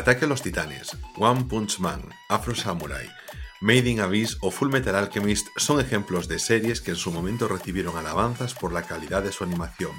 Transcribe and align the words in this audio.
Ataque 0.00 0.24
a 0.24 0.28
los 0.28 0.40
Titanes, 0.40 0.96
One 1.18 1.44
Punch 1.44 1.78
Man, 1.78 2.00
Afro 2.30 2.54
Samurai, 2.54 3.06
Made 3.60 3.90
in 3.90 4.00
Abyss 4.00 4.38
o 4.40 4.50
Full 4.50 4.70
Metal 4.70 4.94
Alchemist 4.94 5.48
son 5.58 5.78
ejemplos 5.78 6.26
de 6.26 6.38
series 6.38 6.80
que 6.80 6.92
en 6.92 6.96
su 6.96 7.12
momento 7.12 7.48
recibieron 7.48 7.98
alabanzas 7.98 8.54
por 8.54 8.72
la 8.72 8.80
calidad 8.80 9.22
de 9.22 9.30
su 9.30 9.44
animación. 9.44 9.92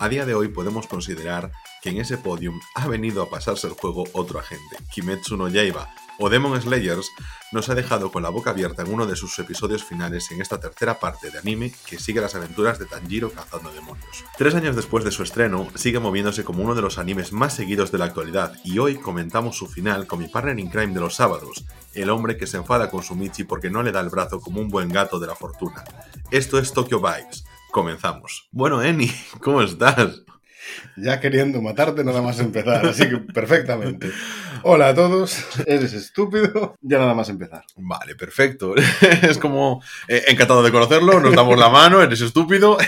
A 0.00 0.08
día 0.08 0.26
de 0.26 0.34
hoy 0.34 0.48
podemos 0.48 0.88
considerar 0.88 1.52
que 1.80 1.90
en 1.90 1.98
ese 1.98 2.18
podium 2.18 2.60
ha 2.74 2.88
venido 2.88 3.22
a 3.22 3.30
pasarse 3.30 3.68
el 3.68 3.74
juego 3.74 4.02
otro 4.14 4.40
agente, 4.40 4.78
Kimetsu 4.92 5.36
no 5.36 5.46
Yaiba, 5.46 5.94
o 6.18 6.28
Demon 6.30 6.60
Slayers, 6.60 7.10
nos 7.52 7.68
ha 7.68 7.74
dejado 7.74 8.10
con 8.10 8.22
la 8.22 8.28
boca 8.28 8.50
abierta 8.50 8.82
en 8.82 8.92
uno 8.92 9.06
de 9.06 9.16
sus 9.16 9.38
episodios 9.38 9.84
finales 9.84 10.30
en 10.30 10.40
esta 10.40 10.58
tercera 10.58 10.98
parte 10.98 11.30
de 11.30 11.38
anime 11.38 11.72
que 11.86 11.98
sigue 11.98 12.20
las 12.20 12.34
aventuras 12.34 12.78
de 12.78 12.86
Tanjiro 12.86 13.30
cazando 13.30 13.72
demonios. 13.72 14.24
Tres 14.36 14.54
años 14.54 14.76
después 14.76 15.04
de 15.04 15.10
su 15.10 15.22
estreno, 15.22 15.68
sigue 15.74 16.00
moviéndose 16.00 16.44
como 16.44 16.62
uno 16.62 16.74
de 16.74 16.82
los 16.82 16.98
animes 16.98 17.32
más 17.32 17.54
seguidos 17.54 17.92
de 17.92 17.98
la 17.98 18.06
actualidad 18.06 18.52
y 18.64 18.78
hoy 18.78 18.96
comentamos 18.96 19.56
su 19.56 19.66
final 19.66 20.06
con 20.06 20.18
mi 20.18 20.28
partner 20.28 20.58
in 20.58 20.70
crime 20.70 20.94
de 20.94 21.00
los 21.00 21.14
sábados, 21.14 21.64
el 21.94 22.10
hombre 22.10 22.36
que 22.36 22.46
se 22.46 22.56
enfada 22.56 22.90
con 22.90 23.02
su 23.02 23.14
Michi 23.14 23.44
porque 23.44 23.70
no 23.70 23.82
le 23.82 23.92
da 23.92 24.00
el 24.00 24.10
brazo 24.10 24.40
como 24.40 24.60
un 24.60 24.68
buen 24.68 24.88
gato 24.88 25.18
de 25.18 25.26
la 25.26 25.34
fortuna. 25.34 25.84
Esto 26.30 26.58
es 26.58 26.72
Tokyo 26.72 27.00
Vibes. 27.00 27.44
Comenzamos. 27.70 28.48
Bueno, 28.52 28.82
Eni, 28.82 29.12
¿cómo 29.40 29.62
estás? 29.62 30.25
Ya 30.96 31.20
queriendo 31.20 31.60
matarte 31.62 32.04
nada 32.04 32.22
más 32.22 32.38
empezar, 32.40 32.86
así 32.86 33.08
que 33.08 33.18
perfectamente. 33.18 34.10
Hola 34.62 34.88
a 34.88 34.94
todos, 34.94 35.44
eres 35.66 35.92
estúpido, 35.92 36.76
ya 36.80 36.98
nada 36.98 37.14
más 37.14 37.28
empezar. 37.28 37.64
Vale, 37.76 38.14
perfecto. 38.14 38.74
Es 39.22 39.38
como 39.38 39.82
eh, 40.08 40.24
encantado 40.28 40.62
de 40.62 40.72
conocerlo, 40.72 41.20
nos 41.20 41.34
damos 41.34 41.58
la 41.58 41.68
mano, 41.68 42.02
eres 42.02 42.20
estúpido. 42.20 42.78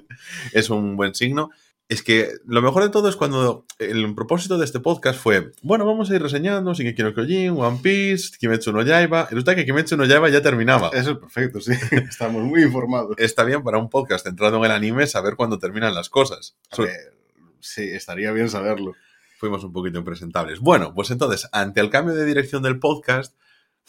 Es 0.52 0.70
un 0.70 0.96
buen 0.96 1.14
signo. 1.14 1.50
Es 1.88 2.02
que 2.02 2.32
lo 2.44 2.60
mejor 2.60 2.82
de 2.82 2.90
todo 2.90 3.08
es 3.08 3.16
cuando 3.16 3.64
el 3.78 4.14
propósito 4.14 4.58
de 4.58 4.66
este 4.66 4.78
podcast 4.78 5.18
fue, 5.18 5.52
bueno, 5.62 5.86
vamos 5.86 6.10
a 6.10 6.14
ir 6.14 6.22
reseñando 6.22 6.74
Shingeki 6.74 7.02
no 7.02 7.14
Kyojin, 7.14 7.58
One 7.58 7.78
Piece, 7.82 8.36
Kimetsu 8.38 8.72
no 8.72 8.82
Yaiba. 8.82 9.24
Resulta 9.30 9.54
que 9.54 9.64
Kimetsu 9.64 9.96
no 9.96 10.04
Yaiba 10.04 10.28
ya 10.28 10.42
terminaba. 10.42 10.90
Eso 10.92 11.12
es 11.12 11.18
perfecto, 11.18 11.62
sí. 11.62 11.72
Estamos 11.92 12.42
muy 12.42 12.62
informados. 12.62 13.16
Está 13.16 13.42
bien 13.44 13.62
para 13.62 13.78
un 13.78 13.88
podcast 13.88 14.26
centrado 14.26 14.58
en 14.58 14.64
el 14.64 14.70
anime 14.70 15.06
saber 15.06 15.34
cuándo 15.34 15.58
terminan 15.58 15.94
las 15.94 16.10
cosas. 16.10 16.56
A 16.72 16.82
ver, 16.82 17.14
sí, 17.60 17.82
estaría 17.82 18.32
bien 18.32 18.48
saberlo. 18.48 18.94
Fuimos 19.38 19.62
un 19.64 19.72
poquito 19.72 19.98
impresentables. 19.98 20.60
Bueno, 20.60 20.94
pues 20.94 21.10
entonces, 21.10 21.48
ante 21.52 21.80
el 21.80 21.90
cambio 21.90 22.14
de 22.14 22.24
dirección 22.24 22.62
del 22.62 22.78
podcast, 22.78 23.36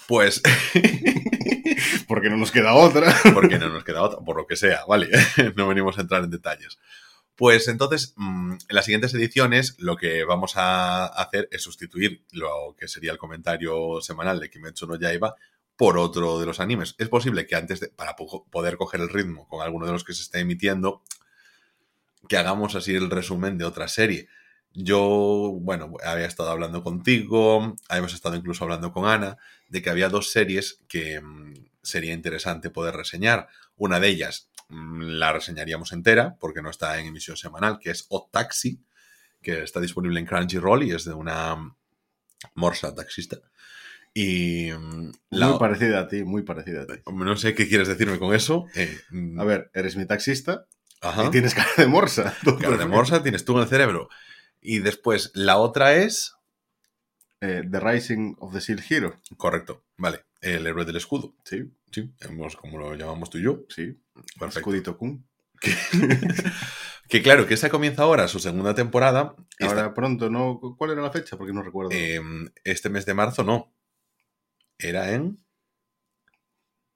pues... 0.07 0.41
Porque 2.07 2.29
no 2.29 2.37
nos 2.37 2.51
queda 2.51 2.73
otra. 2.73 3.13
porque 3.33 3.59
no 3.59 3.69
nos 3.69 3.83
queda 3.83 4.01
otra, 4.01 4.19
por 4.19 4.35
lo 4.35 4.47
que 4.47 4.55
sea, 4.55 4.81
¿vale? 4.87 5.09
no 5.55 5.67
venimos 5.67 5.97
a 5.97 6.01
entrar 6.01 6.23
en 6.23 6.31
detalles. 6.31 6.79
Pues 7.35 7.67
entonces, 7.67 8.13
mm, 8.17 8.53
en 8.53 8.75
las 8.75 8.85
siguientes 8.85 9.13
ediciones, 9.13 9.75
lo 9.77 9.95
que 9.95 10.23
vamos 10.25 10.53
a 10.57 11.05
hacer 11.05 11.47
es 11.51 11.61
sustituir 11.61 12.25
lo 12.31 12.75
que 12.77 12.87
sería 12.87 13.11
el 13.11 13.17
comentario 13.17 14.01
semanal 14.01 14.39
de 14.39 14.49
Kimetsu 14.49 14.87
no 14.87 14.95
Yaiba 14.99 15.35
por 15.77 15.97
otro 15.97 16.39
de 16.39 16.45
los 16.47 16.59
animes. 16.59 16.95
Es 16.97 17.07
posible 17.07 17.45
que 17.47 17.55
antes 17.55 17.79
de, 17.79 17.87
para 17.89 18.15
po- 18.15 18.45
poder 18.49 18.75
coger 18.75 18.99
el 19.01 19.09
ritmo 19.09 19.47
con 19.47 19.61
alguno 19.61 19.85
de 19.85 19.93
los 19.93 20.03
que 20.03 20.13
se 20.13 20.23
esté 20.23 20.39
emitiendo, 20.39 21.03
que 22.29 22.37
hagamos 22.37 22.75
así 22.75 22.95
el 22.95 23.09
resumen 23.09 23.57
de 23.57 23.65
otra 23.65 23.89
serie. 23.89 24.29
Yo, 24.73 25.57
bueno, 25.59 25.91
había 26.05 26.27
estado 26.27 26.51
hablando 26.51 26.83
contigo, 26.83 27.75
habíamos 27.89 28.13
estado 28.13 28.35
incluso 28.35 28.63
hablando 28.63 28.93
con 28.93 29.05
Ana, 29.09 29.37
de 29.67 29.81
que 29.81 29.89
había 29.89 30.07
dos 30.09 30.31
series 30.31 30.79
que 30.87 31.19
mm, 31.19 31.53
sería 31.81 32.13
interesante 32.13 32.69
poder 32.69 32.95
reseñar. 32.95 33.47
Una 33.75 33.99
de 33.99 34.09
ellas 34.09 34.49
mm, 34.69 35.01
la 35.17 35.33
reseñaríamos 35.33 35.91
entera, 35.91 36.35
porque 36.39 36.61
no 36.61 36.69
está 36.69 36.99
en 36.99 37.07
emisión 37.07 37.35
semanal, 37.35 37.79
que 37.79 37.89
es 37.89 38.05
Odd 38.09 38.29
Taxi, 38.31 38.79
que 39.41 39.63
está 39.63 39.79
disponible 39.81 40.19
en 40.19 40.25
Crunchyroll 40.27 40.83
y 40.83 40.91
es 40.91 41.03
de 41.05 41.13
una 41.13 41.55
mm, 41.55 41.75
morsa 42.53 42.93
taxista. 42.93 43.37
Y 44.13 44.69
la- 45.31 45.47
Muy 45.49 45.59
parecida 45.59 45.99
a 46.01 46.07
ti, 46.07 46.23
muy 46.23 46.43
parecida 46.43 46.83
a 46.83 46.85
ti. 46.87 46.93
no 47.11 47.35
sé 47.37 47.55
qué 47.55 47.67
quieres 47.67 47.87
decirme 47.87 48.19
con 48.19 48.35
eso. 48.35 48.65
eh, 48.75 48.99
A 49.37 49.43
ver, 49.45 49.71
eres 49.73 49.95
mi 49.95 50.05
taxista 50.05 50.67
ajá. 51.01 51.25
y 51.25 51.29
tienes 51.31 51.53
cara 51.55 51.69
de 51.77 51.87
morsa. 51.87 52.35
Cara 52.61 52.77
de 52.77 52.85
morsa 52.85 53.21
tienes 53.23 53.45
tú 53.45 53.55
en 53.57 53.63
el 53.63 53.69
cerebro. 53.69 54.09
Y 54.61 54.79
después, 54.79 55.31
la 55.33 55.57
otra 55.57 55.93
es. 55.95 56.33
Eh, 57.41 57.63
The 57.69 57.79
Rising 57.79 58.35
of 58.39 58.53
the 58.53 58.59
Seal 58.61 58.83
Hero. 58.89 59.15
Correcto, 59.37 59.85
vale. 59.97 60.25
El 60.41 60.67
héroe 60.67 60.85
del 60.85 60.97
escudo. 60.97 61.35
Sí, 61.45 61.63
Sí, 61.91 62.09
como 62.61 62.77
lo 62.77 62.93
llamamos 62.95 63.29
tú 63.29 63.37
y 63.39 63.43
yo. 63.43 63.61
sí. 63.69 63.97
Perfecto. 64.37 64.59
Escudito 64.59 64.97
Kun. 64.97 65.25
Que 67.09 67.23
claro, 67.23 67.47
que 67.47 67.55
esa 67.55 67.69
comienza 67.71 68.03
ahora 68.03 68.27
su 68.27 68.39
segunda 68.39 68.75
temporada. 68.75 69.35
Esta- 69.57 69.73
Ahora 69.81 69.93
pronto, 69.95 70.29
¿no? 70.29 70.59
¿Cuál 70.77 70.91
era 70.91 71.01
la 71.01 71.09
fecha? 71.09 71.37
Porque 71.37 71.53
no 71.53 71.63
recuerdo. 71.63 71.89
eh, 71.91 72.21
este 72.63 72.89
mes 72.89 73.05
de 73.07 73.15
marzo 73.15 73.43
no. 73.43 73.73
Era 74.77 75.11
en. 75.13 75.39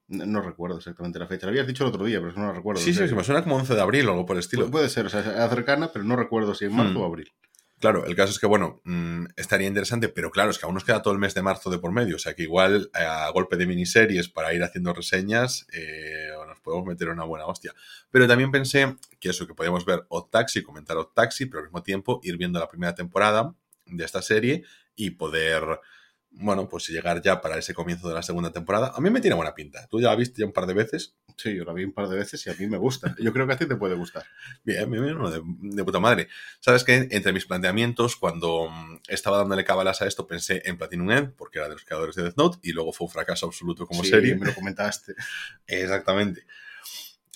No, 0.08 0.26
no 0.26 0.40
recuerdo 0.42 0.76
exactamente 0.78 1.18
la 1.18 1.26
fecha. 1.26 1.46
La 1.46 1.50
habías 1.50 1.66
dicho 1.66 1.84
el 1.84 1.88
otro 1.90 2.04
día, 2.04 2.18
pero 2.18 2.28
es 2.28 2.34
que 2.34 2.40
no 2.40 2.46
la 2.48 2.52
recuerdo. 2.52 2.80
Sí, 2.80 2.92
sí, 2.92 3.08
sí, 3.08 3.14
me 3.14 3.24
suena 3.24 3.42
como 3.42 3.56
11 3.56 3.74
de 3.74 3.80
abril 3.80 4.08
o 4.08 4.12
algo 4.12 4.26
por 4.26 4.36
el 4.36 4.40
estilo. 4.40 4.66
Pu- 4.68 4.70
Puede 4.72 4.88
ser, 4.88 5.06
o 5.06 5.08
sea, 5.08 5.22
cercana, 5.48 5.90
pero 5.92 6.04
no 6.04 6.14
recuerdo 6.16 6.54
si 6.54 6.66
en 6.66 6.74
marzo 6.74 6.98
Hmm. 6.98 7.02
o 7.02 7.04
abril. 7.06 7.32
Claro, 7.80 8.06
el 8.06 8.14
caso 8.16 8.30
es 8.32 8.38
que, 8.38 8.46
bueno, 8.46 8.80
mm, 8.84 9.26
estaría 9.36 9.66
interesante, 9.66 10.08
pero 10.08 10.30
claro, 10.30 10.50
es 10.50 10.58
que 10.58 10.64
aún 10.64 10.74
nos 10.74 10.84
queda 10.84 11.02
todo 11.02 11.12
el 11.12 11.18
mes 11.20 11.34
de 11.34 11.42
marzo 11.42 11.68
de 11.70 11.78
por 11.78 11.92
medio. 11.92 12.16
O 12.16 12.18
sea 12.18 12.34
que 12.34 12.42
igual 12.44 12.90
eh, 12.98 13.02
a 13.04 13.28
golpe 13.30 13.56
de 13.56 13.66
miniseries 13.66 14.28
para 14.28 14.54
ir 14.54 14.62
haciendo 14.62 14.94
reseñas 14.94 15.66
eh, 15.72 16.28
nos 16.46 16.60
podemos 16.60 16.86
meter 16.86 17.08
una 17.10 17.24
buena 17.24 17.44
hostia. 17.46 17.74
Pero 18.10 18.26
también 18.26 18.50
pensé 18.50 18.96
que 19.20 19.30
eso, 19.30 19.46
que 19.46 19.54
podíamos 19.54 19.84
ver 19.84 20.04
Odd 20.08 20.30
Taxi, 20.30 20.62
comentar 20.62 20.96
Odd 20.96 21.08
Taxi, 21.14 21.44
pero 21.46 21.58
al 21.60 21.66
mismo 21.66 21.82
tiempo 21.82 22.20
ir 22.22 22.38
viendo 22.38 22.58
la 22.58 22.68
primera 22.68 22.94
temporada 22.94 23.54
de 23.86 24.04
esta 24.04 24.22
serie 24.22 24.64
y 24.96 25.10
poder, 25.10 25.62
bueno, 26.36 26.68
pues 26.68 26.88
llegar 26.88 27.22
ya 27.22 27.40
para 27.40 27.58
ese 27.58 27.74
comienzo 27.74 28.08
de 28.08 28.14
la 28.14 28.22
segunda 28.22 28.50
temporada. 28.52 28.92
A 28.94 29.00
mí 29.00 29.08
me 29.10 29.20
tiene 29.20 29.36
buena 29.36 29.54
pinta. 29.54 29.86
Tú 29.88 30.00
ya 30.00 30.08
la 30.08 30.16
viste 30.16 30.40
ya 30.40 30.46
un 30.46 30.52
par 30.52 30.66
de 30.66 30.74
veces. 30.74 31.14
Sí, 31.36 31.54
yo 31.56 31.64
la 31.64 31.72
vi 31.72 31.84
un 31.84 31.92
par 31.92 32.08
de 32.08 32.16
veces 32.16 32.44
y 32.46 32.50
a 32.50 32.54
mí 32.54 32.66
me 32.66 32.76
gusta. 32.78 33.14
Yo 33.20 33.32
creo 33.32 33.46
que 33.46 33.52
a 33.54 33.56
ti 33.56 33.66
te 33.66 33.76
puede 33.76 33.94
gustar. 33.96 34.24
Bien, 34.64 34.90
bien, 34.90 35.02
bien, 35.04 35.18
de, 35.22 35.42
de 35.76 35.84
puta 35.84 36.00
madre. 36.00 36.28
¿Sabes 36.60 36.84
qué? 36.84 37.08
Entre 37.10 37.32
mis 37.32 37.46
planteamientos, 37.46 38.16
cuando 38.16 38.68
mm, 38.70 39.00
estaba 39.08 39.38
dándole 39.38 39.64
cabalas 39.64 40.02
a 40.02 40.06
esto, 40.06 40.26
pensé 40.26 40.62
en 40.64 40.76
Platinum 40.78 41.10
End, 41.10 41.32
porque 41.34 41.58
era 41.58 41.68
de 41.68 41.74
los 41.74 41.84
creadores 41.84 42.14
de 42.16 42.22
Death 42.24 42.36
Note, 42.36 42.58
y 42.62 42.72
luego 42.72 42.92
fue 42.92 43.06
un 43.06 43.12
fracaso 43.12 43.46
absoluto 43.46 43.86
como 43.86 44.02
Sí, 44.04 44.10
serie. 44.10 44.34
me 44.36 44.46
lo 44.46 44.54
comentaste. 44.54 45.14
Exactamente. 45.66 46.44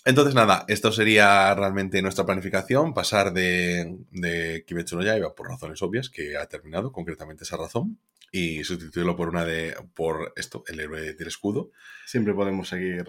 Entonces, 0.05 0.35
nada, 0.35 0.65
esto 0.69 0.91
sería 0.91 1.55
realmente 1.55 2.01
nuestra 2.01 2.25
planificación, 2.25 2.95
pasar 2.95 3.33
de, 3.33 3.99
de 4.11 4.65
Kimetsu 4.67 4.97
no 4.97 5.03
Yaiba 5.03 5.35
por 5.35 5.49
razones 5.49 5.83
obvias, 5.83 6.09
que 6.09 6.37
ha 6.37 6.47
terminado 6.47 6.93
concretamente 6.93 7.45
esa 7.45 7.57
razón, 7.59 7.99
y 8.31 8.65
sustituirlo 8.65 9.17
por 9.17 9.29
una 9.29 9.45
de, 9.45 9.75
por 9.95 10.33
esto, 10.37 10.65
el 10.69 10.81
héroe 10.81 11.15
del 11.15 11.29
escudo. 11.29 11.71
Siempre 12.07 12.35
podemos 12.35 12.69
seguir 12.69 13.05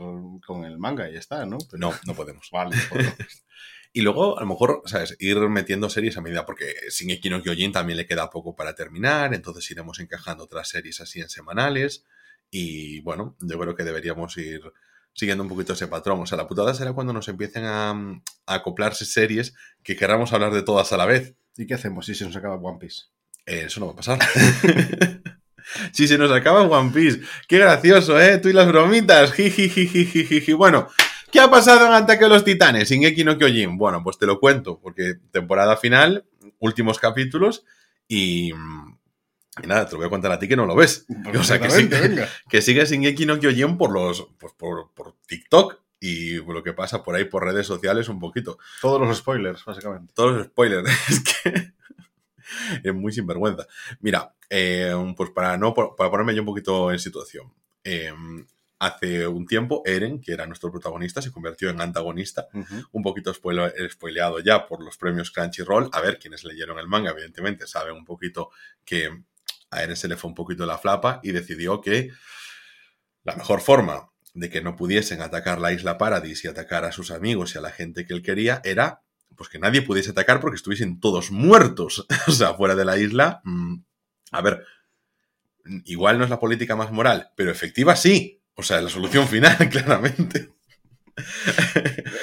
con 0.46 0.64
el 0.66 0.78
manga 0.78 1.10
y 1.10 1.14
ya 1.14 1.20
está, 1.20 1.46
¿no? 1.46 1.58
Pero- 1.70 1.80
No, 1.80 1.94
no 2.06 2.14
podemos. 2.16 2.50
Vale, 2.52 2.76
pues. 2.90 3.08
Y 3.92 4.02
luego, 4.02 4.38
a 4.38 4.42
lo 4.42 4.48
mejor, 4.48 4.84
¿sabes? 4.86 5.16
Ir 5.20 5.40
metiendo 5.50 5.90
series 5.90 6.16
a 6.16 6.22
medida, 6.22 6.46
porque 6.46 6.76
Shingeki 6.92 7.28
no 7.32 7.42
Kyojin 7.42 7.72
también 7.72 7.98
le 7.98 8.06
queda 8.06 8.30
poco 8.30 8.56
para 8.56 8.76
terminar, 8.76 9.34
entonces 9.34 9.70
iremos 9.72 10.00
encajando 10.00 10.44
otras 10.44 10.70
series 10.70 11.02
así 11.02 11.22
en 11.22 11.28
semanales. 11.30 12.06
Y 12.52 13.02
bueno, 13.02 13.36
yo 13.40 13.58
creo 13.60 13.76
que 13.76 13.84
deberíamos 13.84 14.38
ir 14.38 14.62
siguiendo 15.14 15.44
un 15.44 15.50
poquito 15.50 15.74
ese 15.74 15.88
patrón. 15.88 16.20
O 16.22 16.28
sea, 16.28 16.38
la 16.38 16.48
putada 16.48 16.76
será 16.76 16.94
cuando 16.94 17.14
nos 17.14 17.28
empiecen 17.30 17.66
a, 17.66 17.90
a 17.90 18.54
acoplarse 18.54 19.06
series 19.06 19.56
que 19.82 19.96
queramos 19.96 20.34
hablar 20.34 20.54
de 20.54 20.62
todas 20.62 20.94
a 20.94 20.98
la 20.98 21.08
vez. 21.08 21.34
¿Y 21.58 21.66
qué 21.66 21.74
hacemos 21.74 22.06
si 22.06 22.14
se 22.14 22.26
nos 22.26 22.36
acaba 22.36 22.58
One 22.58 22.78
Piece? 22.80 23.06
Eh, 23.50 23.64
eso 23.66 23.80
no 23.80 23.88
va 23.88 23.94
a 23.94 23.96
pasar. 23.96 24.20
si 25.92 26.08
se 26.08 26.18
nos 26.20 26.32
acaba 26.32 26.62
One 26.62 26.92
Piece. 26.94 27.22
Qué 27.48 27.58
gracioso, 27.58 28.20
¿eh? 28.20 28.38
Tú 28.38 28.50
y 28.50 28.54
las 28.54 28.68
bromitas. 28.68 29.34
Jijijijijiji. 29.34 30.54
Bueno, 30.54 30.88
¿qué 31.32 31.40
ha 31.40 31.50
pasado 31.50 31.88
en 31.88 31.94
Ataque 31.94 32.26
a 32.26 32.28
los 32.28 32.44
Titanes? 32.44 32.90
Shingeki 32.90 33.24
no 33.24 33.40
Kyojin. 33.40 33.78
Bueno, 33.78 34.04
pues 34.04 34.20
te 34.20 34.28
lo 34.28 34.40
cuento, 34.40 34.80
porque 34.80 35.16
temporada 35.32 35.78
final, 35.78 36.26
últimos 36.60 37.00
capítulos 37.00 37.66
y... 38.08 38.54
Y 39.62 39.68
nada, 39.68 39.88
te 39.88 39.94
lo 39.94 39.98
voy 39.98 40.08
a 40.08 40.10
contar 40.10 40.32
a 40.32 40.40
ti 40.40 40.48
que 40.48 40.56
no 40.56 40.68
lo 40.68 40.76
ves. 40.76 41.06
O 41.38 41.44
sea, 41.44 41.60
que 41.60 41.72
sí, 41.72 41.90
que 42.50 42.62
sigue 42.62 42.86
Shingeki 42.86 43.26
no 43.26 43.40
Kyojin 43.40 43.78
por 43.78 43.92
los... 43.92 44.28
Pues 44.40 44.54
por, 44.54 44.92
por 44.94 45.16
TikTok 45.26 45.82
y 46.00 46.36
lo 46.36 46.64
que 46.64 46.74
pasa 46.74 47.04
por 47.04 47.16
ahí 47.16 47.26
por 47.26 47.44
redes 47.44 47.68
sociales 47.68 48.08
un 48.08 48.20
poquito 48.22 48.58
Todos 48.80 49.02
los 49.02 49.18
spoilers, 49.18 49.66
básicamente. 49.66 50.14
todos 50.16 50.38
los 50.38 50.46
spoilers. 50.46 50.88
Es 51.10 51.20
que 51.22 51.79
es 52.84 52.94
muy 52.94 53.12
sinvergüenza. 53.12 53.68
Mira, 54.00 54.34
eh, 54.50 54.94
pues 55.16 55.30
para, 55.32 55.58
no, 55.58 55.74
para 55.74 56.10
ponerme 56.12 56.34
yo 56.36 56.42
un 56.42 56.48
poquito 56.48 56.92
en 56.92 57.00
situación. 57.00 57.52
eh, 57.84 58.14
hace 58.82 59.28
un 59.28 59.46
tiempo, 59.46 59.82
Eren, 59.86 60.22
que 60.22 60.32
era 60.32 60.46
nuestro 60.48 60.72
protagonista, 60.72 61.22
se 61.22 61.34
convirtió 61.34 61.70
en 61.70 61.82
antagonista. 61.82 62.48
Un 62.94 63.04
poquito 63.04 63.34
spoilo- 63.34 63.70
spoileado 63.92 64.40
ya 64.40 64.66
por 64.68 64.82
los 64.82 64.96
premios 64.96 65.32
Crunchyroll. 65.32 65.90
A 65.92 66.00
ver, 66.00 66.18
quienes 66.18 66.46
leyeron 66.46 66.80
el 66.80 66.88
manga, 66.88 67.12
evidentemente, 67.12 67.68
saben 67.68 67.94
un 67.96 68.06
poquito 68.06 68.52
que 68.86 69.10
a 69.72 69.84
Eren 69.84 69.98
se 69.98 70.08
le 70.08 70.16
fue 70.16 70.30
un 70.30 70.36
poquito 70.36 70.66
la 70.66 70.78
flapa 70.78 71.20
y 71.24 71.34
decidió 71.34 71.82
que 71.82 72.12
la 73.24 73.36
mejor 73.36 73.62
forma 73.62 74.10
de 74.34 74.50
que 74.50 74.62
no 74.62 74.76
pudiesen 74.76 75.22
atacar 75.22 75.60
la 75.60 75.74
isla 75.74 75.98
Paradis 75.98 76.46
y 76.46 76.48
atacar 76.48 76.86
a 76.86 76.92
sus 76.92 77.12
amigos 77.12 77.56
y 77.56 77.58
a 77.58 77.62
la 77.62 77.72
gente 77.72 78.06
que 78.06 78.14
él 78.14 78.22
quería 78.22 78.62
era 78.64 79.02
pues 79.36 79.50
que 79.50 79.60
nadie 79.60 79.82
pudiese 79.82 80.12
atacar 80.12 80.40
porque 80.40 80.58
estuviesen 80.58 81.00
todos 81.00 81.32
muertos. 81.32 82.06
o 82.28 82.32
sea, 82.32 82.54
fuera 82.54 82.76
de 82.76 82.86
la 82.86 82.98
isla. 82.98 83.42
mm, 83.44 83.76
a 84.32 84.42
ver, 84.42 84.64
igual 85.86 86.18
no 86.18 86.24
es 86.24 86.30
la 86.30 86.40
política 86.40 86.76
más 86.76 86.92
moral, 86.92 87.32
pero 87.36 87.52
efectiva 87.52 87.96
sí. 87.96 88.42
O 88.56 88.64
sea, 88.64 88.82
la 88.82 88.90
solución 88.90 89.28
final, 89.30 89.58
claramente. 89.72 90.50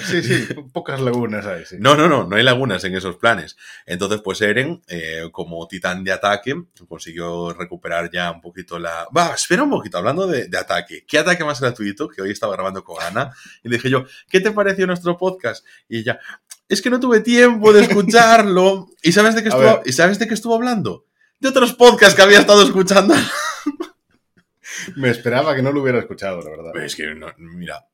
Sí, 0.06 0.22
sí, 0.22 0.54
pocas 0.72 1.00
lagunas 1.00 1.44
hay. 1.44 1.66
Sí. 1.66 1.76
No, 1.78 1.96
no, 1.96 2.08
no, 2.08 2.24
no 2.24 2.36
hay 2.36 2.42
lagunas 2.42 2.82
en 2.84 2.96
esos 2.96 3.16
planes. 3.16 3.54
Entonces, 3.84 4.22
pues 4.24 4.40
Eren, 4.40 4.80
eh, 4.88 5.28
como 5.32 5.68
titán 5.68 6.02
de 6.02 6.12
ataque, 6.12 6.54
consiguió 6.88 7.52
recuperar 7.52 8.10
ya 8.10 8.30
un 8.30 8.40
poquito 8.40 8.78
la... 8.78 9.06
Va, 9.14 9.34
espera 9.34 9.64
un 9.64 9.70
poquito, 9.70 9.98
hablando 9.98 10.26
de, 10.26 10.48
de, 10.48 10.58
ataque. 10.58 11.04
¿Qué 11.06 11.18
ataque 11.18 11.44
más 11.44 11.60
gratuito? 11.60 12.08
Que 12.08 12.22
hoy 12.22 12.30
estaba 12.30 12.54
grabando 12.54 12.82
con 12.84 13.02
Ana. 13.02 13.34
Y 13.62 13.68
dije 13.68 13.90
yo, 13.90 14.06
¿qué 14.30 14.40
te 14.40 14.50
pareció 14.50 14.86
nuestro 14.86 15.18
podcast? 15.18 15.62
Y 15.90 15.98
ella, 15.98 16.18
es 16.68 16.82
que 16.82 16.90
no 16.90 17.00
tuve 17.00 17.20
tiempo 17.20 17.72
de 17.72 17.82
escucharlo. 17.82 18.88
¿Y 19.02 19.12
sabes 19.12 19.34
de 19.34 19.42
qué 19.42 19.48
estuvo, 19.48 19.82
¿y 19.84 19.92
sabes 19.92 20.18
de 20.18 20.26
qué 20.26 20.34
estuvo 20.34 20.54
hablando? 20.54 21.06
De 21.40 21.48
otros 21.48 21.74
podcasts 21.74 22.14
que 22.14 22.22
había 22.22 22.40
estado 22.40 22.62
escuchando. 22.62 23.14
Me 24.96 25.10
esperaba 25.10 25.54
que 25.54 25.62
no 25.62 25.72
lo 25.72 25.82
hubiera 25.82 25.98
escuchado, 25.98 26.40
la 26.40 26.50
verdad. 26.50 26.76
Es 26.84 26.96
que, 26.96 27.14
no, 27.14 27.28
mira, 27.38 27.86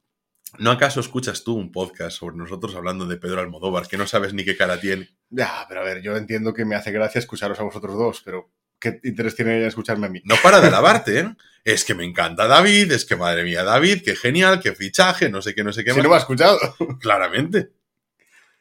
¿No 0.59 0.71
acaso 0.71 1.01
escuchas 1.01 1.45
tú 1.45 1.55
un 1.55 1.73
podcast 1.73 2.19
sobre 2.19 2.37
nosotros 2.37 2.75
hablando 2.75 3.07
de 3.07 3.17
Pedro 3.17 3.41
Almodóvar 3.41 3.89
que 3.89 3.97
no 3.97 4.07
sabes 4.07 4.35
ni 4.35 4.45
qué 4.45 4.55
cara 4.55 4.79
tiene? 4.79 5.09
Ya, 5.31 5.65
pero 5.67 5.81
a 5.81 5.85
ver, 5.85 6.03
yo 6.03 6.15
entiendo 6.15 6.53
que 6.53 6.67
me 6.67 6.75
hace 6.75 6.93
gracia 6.93 7.21
escucharos 7.21 7.59
a 7.59 7.63
vosotros 7.63 7.97
dos, 7.97 8.21
pero 8.23 8.51
¿qué 8.79 9.01
interés 9.05 9.35
tiene 9.35 9.57
ella 9.57 9.69
escucharme 9.69 10.09
a 10.09 10.11
mí? 10.11 10.21
No 10.25 10.35
para 10.43 10.61
de 10.61 10.67
alabarte, 10.69 11.21
¿eh? 11.21 11.35
Es 11.65 11.85
que 11.85 11.95
me 11.95 12.05
encanta 12.05 12.47
David, 12.47 12.93
es 12.93 13.07
que 13.07 13.17
madre 13.17 13.45
mía 13.45 13.65
David, 13.65 14.03
qué 14.05 14.15
genial, 14.15 14.61
qué 14.61 14.75
fichaje, 14.75 15.31
no 15.31 15.41
sé 15.41 15.55
qué, 15.55 15.65
no 15.65 15.73
sé 15.73 15.85
qué 15.85 15.93
si 15.93 16.03
no 16.03 16.11
me 16.11 16.17
ha 16.17 16.19
escuchado. 16.19 16.59
Claramente. 17.01 17.71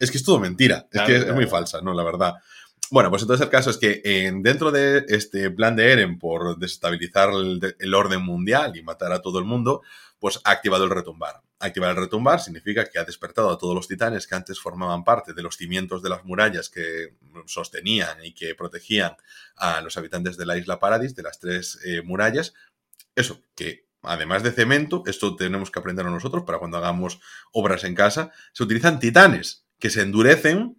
Es 0.02 0.10
que 0.10 0.18
es 0.18 0.24
todo 0.24 0.40
mentira, 0.40 0.88
es 0.92 1.02
que 1.02 1.16
claro. 1.16 1.30
es 1.30 1.36
muy 1.36 1.46
falsa, 1.46 1.80
¿no? 1.82 1.94
La 1.94 2.04
verdad. 2.04 2.34
Bueno, 2.90 3.10
pues 3.12 3.22
entonces 3.22 3.46
el 3.46 3.52
caso 3.52 3.70
es 3.70 3.78
que 3.78 4.02
eh, 4.04 4.32
dentro 4.34 4.72
de 4.72 5.06
este 5.08 5.52
plan 5.52 5.76
de 5.76 5.92
Eren 5.92 6.18
por 6.18 6.58
desestabilizar 6.58 7.30
el, 7.30 7.76
el, 7.78 7.94
orden 7.94 8.22
mundial 8.22 8.76
y 8.76 8.82
matar 8.82 9.14
a 9.14 9.22
todo 9.22 9.38
el 9.38 9.46
mundo, 9.46 9.84
pues 10.20 10.42
ha 10.44 10.52
activado 10.52 10.86
el 10.86 10.90
retumbar. 10.90 11.42
Activar 11.60 11.92
el 11.92 11.96
retumbar 11.98 12.42
significa 12.42 12.86
que 12.86 12.98
ha 12.98 13.04
despertado 13.04 13.52
a 13.52 13.58
todos 13.60 13.76
los 13.76 13.88
titanes 13.88 14.26
que 14.26 14.34
antes 14.34 14.60
formaban 14.60 15.04
parte 15.04 15.34
de 15.34 15.44
los 15.44 15.56
cimientos 15.56 16.02
de 16.02 16.10
las 16.10 16.26
murallas 16.26 16.70
que 16.70 17.16
sostenían 17.46 18.26
y 18.26 18.34
que 18.34 18.56
protegían 18.56 19.16
a 19.56 19.82
los 19.82 19.98
habitantes 19.98 20.36
de 20.36 20.48
la 20.48 20.58
isla 20.58 20.80
Paradis, 20.80 21.16
de 21.16 21.24
las 21.24 21.40
tres 21.40 21.80
eh, 21.86 22.02
murallas. 22.02 22.56
Eso, 23.16 23.40
que 23.56 23.86
además 24.02 24.42
de 24.42 24.52
cemento, 24.52 25.04
esto 25.06 25.36
tenemos 25.36 25.70
que 25.70 25.80
aprender 25.80 26.06
nosotros 26.08 26.44
para 26.44 26.58
cuando 26.58 26.78
hagamos 26.78 27.22
obras 27.54 27.84
en 27.84 27.94
casa, 27.94 28.32
se 28.52 28.64
utilizan 28.64 29.00
titanes 29.00 29.64
que 29.82 29.90
se 29.90 30.02
endurecen 30.02 30.78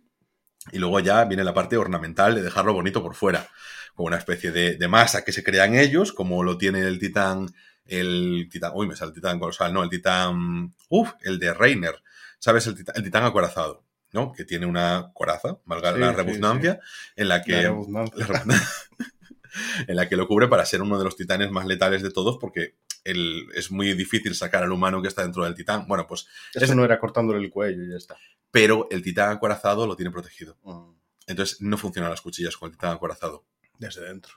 y 0.72 0.78
luego 0.78 1.00
ya 1.00 1.24
viene 1.24 1.44
la 1.44 1.52
parte 1.52 1.76
ornamental 1.76 2.34
de 2.34 2.42
dejarlo 2.42 2.72
bonito 2.72 3.02
por 3.02 3.14
fuera, 3.14 3.48
como 3.94 4.06
una 4.06 4.16
especie 4.16 4.52
de, 4.52 4.76
de 4.76 4.88
masa 4.88 5.24
que 5.24 5.32
se 5.32 5.44
crea 5.44 5.66
en 5.66 5.74
ellos, 5.74 6.12
como 6.12 6.42
lo 6.42 6.56
tiene 6.56 6.80
el 6.80 6.98
titán 6.98 7.52
el 7.86 8.48
titán, 8.50 8.72
uy, 8.74 8.86
me 8.86 8.96
sale 8.96 9.10
el 9.10 9.14
titán 9.14 9.38
colosal, 9.38 9.72
no, 9.72 9.82
el 9.82 9.90
titán, 9.90 10.74
uff, 10.88 11.12
el 11.22 11.38
de 11.38 11.52
Reiner, 11.52 12.02
¿sabes? 12.38 12.66
El 12.66 12.76
titán, 12.76 12.94
el 12.96 13.02
titán 13.02 13.24
acorazado, 13.24 13.84
¿no? 14.12 14.32
Que 14.32 14.44
tiene 14.44 14.66
una 14.66 15.10
coraza, 15.14 15.58
valga 15.64 15.92
sí, 15.92 15.98
la 15.98 16.12
redundancia, 16.12 16.74
sí, 16.74 16.80
sí. 16.80 17.12
en 17.16 17.28
la 17.28 17.42
que... 17.42 17.62
La, 17.62 18.44
en 19.88 19.96
la 19.96 20.08
que 20.08 20.16
lo 20.16 20.26
cubre 20.26 20.48
para 20.48 20.64
ser 20.64 20.80
uno 20.82 20.98
de 20.98 21.04
los 21.04 21.16
titanes 21.16 21.50
más 21.50 21.66
letales 21.66 22.02
de 22.02 22.10
todos, 22.10 22.38
porque 22.40 22.76
el, 23.04 23.46
es 23.54 23.70
muy 23.70 23.92
difícil 23.94 24.34
sacar 24.34 24.62
al 24.62 24.72
humano 24.72 25.02
que 25.02 25.08
está 25.08 25.22
dentro 25.22 25.44
del 25.44 25.54
titán. 25.54 25.86
Bueno, 25.86 26.06
pues... 26.06 26.26
Eso 26.54 26.64
es, 26.64 26.74
no 26.74 26.84
era 26.84 26.98
cortándole 26.98 27.44
el 27.44 27.50
cuello 27.50 27.84
y 27.84 27.90
ya 27.90 27.96
está. 27.96 28.16
Pero 28.50 28.88
el 28.90 29.02
titán 29.02 29.30
acorazado 29.30 29.86
lo 29.86 29.96
tiene 29.96 30.10
protegido. 30.10 30.58
Mm. 30.62 30.94
Entonces 31.26 31.60
no 31.60 31.78
funcionan 31.78 32.10
las 32.10 32.20
cuchillas 32.20 32.56
con 32.56 32.68
el 32.68 32.72
titán 32.76 32.94
acorazado. 32.94 33.44
Desde 33.78 34.02
dentro. 34.02 34.34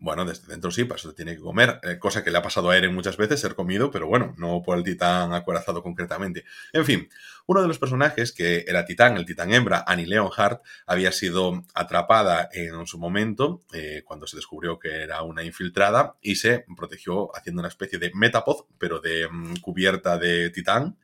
Bueno, 0.00 0.24
desde 0.24 0.46
dentro 0.46 0.70
sí, 0.70 0.84
para 0.84 0.96
eso 0.96 1.12
tiene 1.12 1.34
que 1.34 1.42
comer, 1.42 1.80
eh, 1.82 1.98
cosa 1.98 2.22
que 2.22 2.30
le 2.30 2.38
ha 2.38 2.42
pasado 2.42 2.70
a 2.70 2.76
Eren 2.76 2.94
muchas 2.94 3.16
veces, 3.16 3.40
ser 3.40 3.56
comido, 3.56 3.90
pero 3.90 4.06
bueno, 4.06 4.32
no 4.38 4.62
por 4.62 4.78
el 4.78 4.84
titán 4.84 5.32
acorazado 5.34 5.82
concretamente. 5.82 6.44
En 6.72 6.84
fin, 6.84 7.08
uno 7.46 7.62
de 7.62 7.66
los 7.66 7.80
personajes 7.80 8.30
que 8.30 8.64
era 8.68 8.84
titán, 8.84 9.16
el 9.16 9.24
titán 9.24 9.52
hembra, 9.52 9.82
Annie 9.88 10.06
Leonhardt, 10.06 10.62
había 10.86 11.10
sido 11.10 11.64
atrapada 11.74 12.48
en 12.52 12.86
su 12.86 12.96
momento, 12.96 13.64
eh, 13.72 14.02
cuando 14.04 14.28
se 14.28 14.36
descubrió 14.36 14.78
que 14.78 15.02
era 15.02 15.22
una 15.22 15.42
infiltrada, 15.42 16.14
y 16.20 16.36
se 16.36 16.64
protegió 16.76 17.36
haciendo 17.36 17.60
una 17.60 17.68
especie 17.68 17.98
de 17.98 18.12
metapod, 18.14 18.66
pero 18.78 19.00
de 19.00 19.26
um, 19.26 19.56
cubierta 19.56 20.16
de 20.16 20.50
titán, 20.50 20.96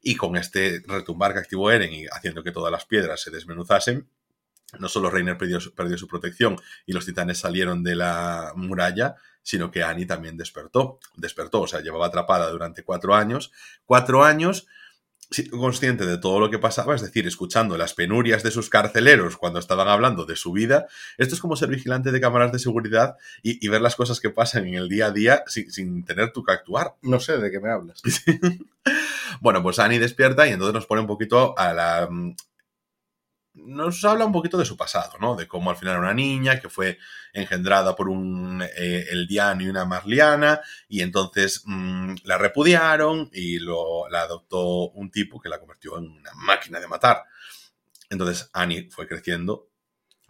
y 0.00 0.16
con 0.16 0.36
este 0.36 0.82
retumbar 0.86 1.34
que 1.34 1.40
activó 1.40 1.70
Eren 1.70 1.92
y 1.92 2.06
haciendo 2.06 2.42
que 2.42 2.52
todas 2.52 2.72
las 2.72 2.86
piedras 2.86 3.20
se 3.20 3.30
desmenuzasen, 3.30 4.08
no 4.78 4.88
solo 4.88 5.10
Reiner 5.10 5.38
perdió, 5.38 5.58
perdió, 5.74 5.96
su 5.96 6.06
protección 6.06 6.56
y 6.84 6.92
los 6.92 7.06
titanes 7.06 7.38
salieron 7.38 7.82
de 7.82 7.96
la 7.96 8.52
muralla, 8.54 9.16
sino 9.42 9.70
que 9.70 9.82
Annie 9.82 10.06
también 10.06 10.36
despertó. 10.36 10.98
Despertó, 11.16 11.62
o 11.62 11.66
sea, 11.66 11.80
llevaba 11.80 12.06
atrapada 12.06 12.50
durante 12.50 12.82
cuatro 12.82 13.14
años. 13.14 13.50
Cuatro 13.86 14.24
años 14.24 14.66
consciente 15.50 16.06
de 16.06 16.16
todo 16.16 16.40
lo 16.40 16.50
que 16.50 16.58
pasaba, 16.58 16.94
es 16.94 17.02
decir, 17.02 17.26
escuchando 17.26 17.76
las 17.76 17.92
penurias 17.92 18.42
de 18.42 18.50
sus 18.50 18.70
carceleros 18.70 19.36
cuando 19.36 19.58
estaban 19.58 19.88
hablando 19.88 20.24
de 20.24 20.36
su 20.36 20.52
vida. 20.52 20.86
Esto 21.18 21.34
es 21.34 21.40
como 21.40 21.56
ser 21.56 21.68
vigilante 21.68 22.12
de 22.12 22.20
cámaras 22.20 22.50
de 22.50 22.58
seguridad 22.58 23.16
y, 23.42 23.64
y 23.64 23.68
ver 23.68 23.82
las 23.82 23.94
cosas 23.94 24.20
que 24.20 24.30
pasan 24.30 24.66
en 24.66 24.74
el 24.74 24.88
día 24.88 25.06
a 25.06 25.10
día 25.10 25.44
sin, 25.46 25.70
sin 25.70 26.04
tener 26.04 26.32
tú 26.32 26.42
que 26.44 26.52
actuar. 26.52 26.94
No 27.02 27.20
sé 27.20 27.38
de 27.38 27.50
qué 27.50 27.60
me 27.60 27.70
hablas. 27.70 28.02
bueno, 29.40 29.62
pues 29.62 29.78
Annie 29.78 29.98
despierta 29.98 30.46
y 30.48 30.52
entonces 30.52 30.74
nos 30.74 30.86
pone 30.86 31.02
un 31.02 31.06
poquito 31.06 31.58
a 31.58 31.74
la, 31.74 32.08
nos 33.64 34.04
habla 34.04 34.24
un 34.24 34.32
poquito 34.32 34.56
de 34.56 34.64
su 34.64 34.76
pasado, 34.76 35.18
¿no? 35.20 35.36
De 35.36 35.46
cómo 35.46 35.70
al 35.70 35.76
final 35.76 35.94
era 35.94 36.02
una 36.02 36.14
niña 36.14 36.60
que 36.60 36.68
fue 36.68 36.98
engendrada 37.32 37.94
por 37.94 38.08
un 38.08 38.62
eh, 38.62 39.06
Eldiano 39.10 39.62
y 39.62 39.68
una 39.68 39.84
Marliana 39.84 40.60
y 40.88 41.02
entonces 41.02 41.62
mmm, 41.64 42.14
la 42.24 42.38
repudiaron 42.38 43.30
y 43.32 43.58
lo, 43.58 44.08
la 44.08 44.22
adoptó 44.22 44.90
un 44.90 45.10
tipo 45.10 45.40
que 45.40 45.48
la 45.48 45.58
convirtió 45.58 45.98
en 45.98 46.08
una 46.08 46.32
máquina 46.34 46.80
de 46.80 46.88
matar. 46.88 47.24
Entonces 48.10 48.50
Annie 48.52 48.88
fue 48.90 49.06
creciendo 49.06 49.68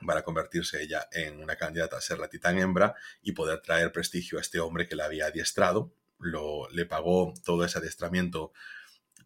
para 0.06 0.22
convertirse 0.22 0.82
ella 0.82 1.08
en 1.12 1.42
una 1.42 1.56
candidata 1.56 1.96
a 1.96 2.00
ser 2.00 2.19
la 2.19 2.28
titán 2.28 2.58
hembra 2.58 2.94
y 3.22 3.32
poder 3.32 3.60
traer 3.60 3.92
prestigio 3.92 4.38
a 4.38 4.40
este 4.40 4.60
hombre 4.60 4.88
que 4.88 4.96
la 4.96 5.06
había 5.06 5.26
adiestrado. 5.26 5.92
Lo, 6.19 6.69
le 6.70 6.84
pagó 6.84 7.34
todo 7.44 7.64
ese 7.64 7.78
adiestramiento 7.78 8.52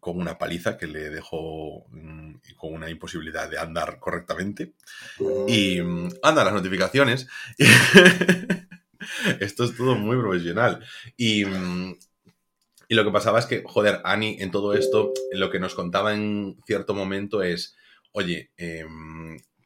con 0.03 0.19
una 0.19 0.37
paliza 0.37 0.77
que 0.77 0.85
le 0.85 1.09
dejó 1.09 1.87
mmm, 1.89 2.35
con 2.57 2.73
una 2.73 2.89
imposibilidad 2.89 3.49
de 3.49 3.57
andar 3.57 3.99
correctamente. 3.99 4.73
Y 5.47 5.81
mmm, 5.81 6.09
anda 6.21 6.43
las 6.43 6.53
notificaciones. 6.53 7.27
Esto 9.39 9.63
es 9.63 9.75
todo 9.75 9.95
muy 9.95 10.17
profesional. 10.17 10.85
Y, 11.17 11.45
mmm, 11.45 11.95
y, 12.89 12.95
lo 12.95 13.03
que 13.03 13.11
pasaba 13.11 13.39
es 13.39 13.45
que, 13.45 13.63
joder, 13.65 14.01
Annie 14.03 14.37
en 14.41 14.51
todo 14.51 14.73
esto, 14.73 15.13
lo 15.31 15.49
que 15.49 15.59
nos 15.59 15.73
contaba 15.73 16.13
en 16.13 16.57
cierto 16.67 16.93
momento 16.93 17.41
es, 17.41 17.75
oye, 18.11 18.51
eh, 18.57 18.85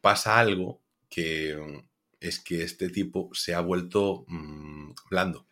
pasa 0.01 0.39
algo 0.39 0.81
que 1.09 1.83
es 2.19 2.39
que 2.39 2.63
este 2.63 2.89
tipo 2.89 3.29
se 3.33 3.55
ha 3.55 3.61
vuelto 3.61 4.23
mm, 4.27 4.91
blando 5.09 5.47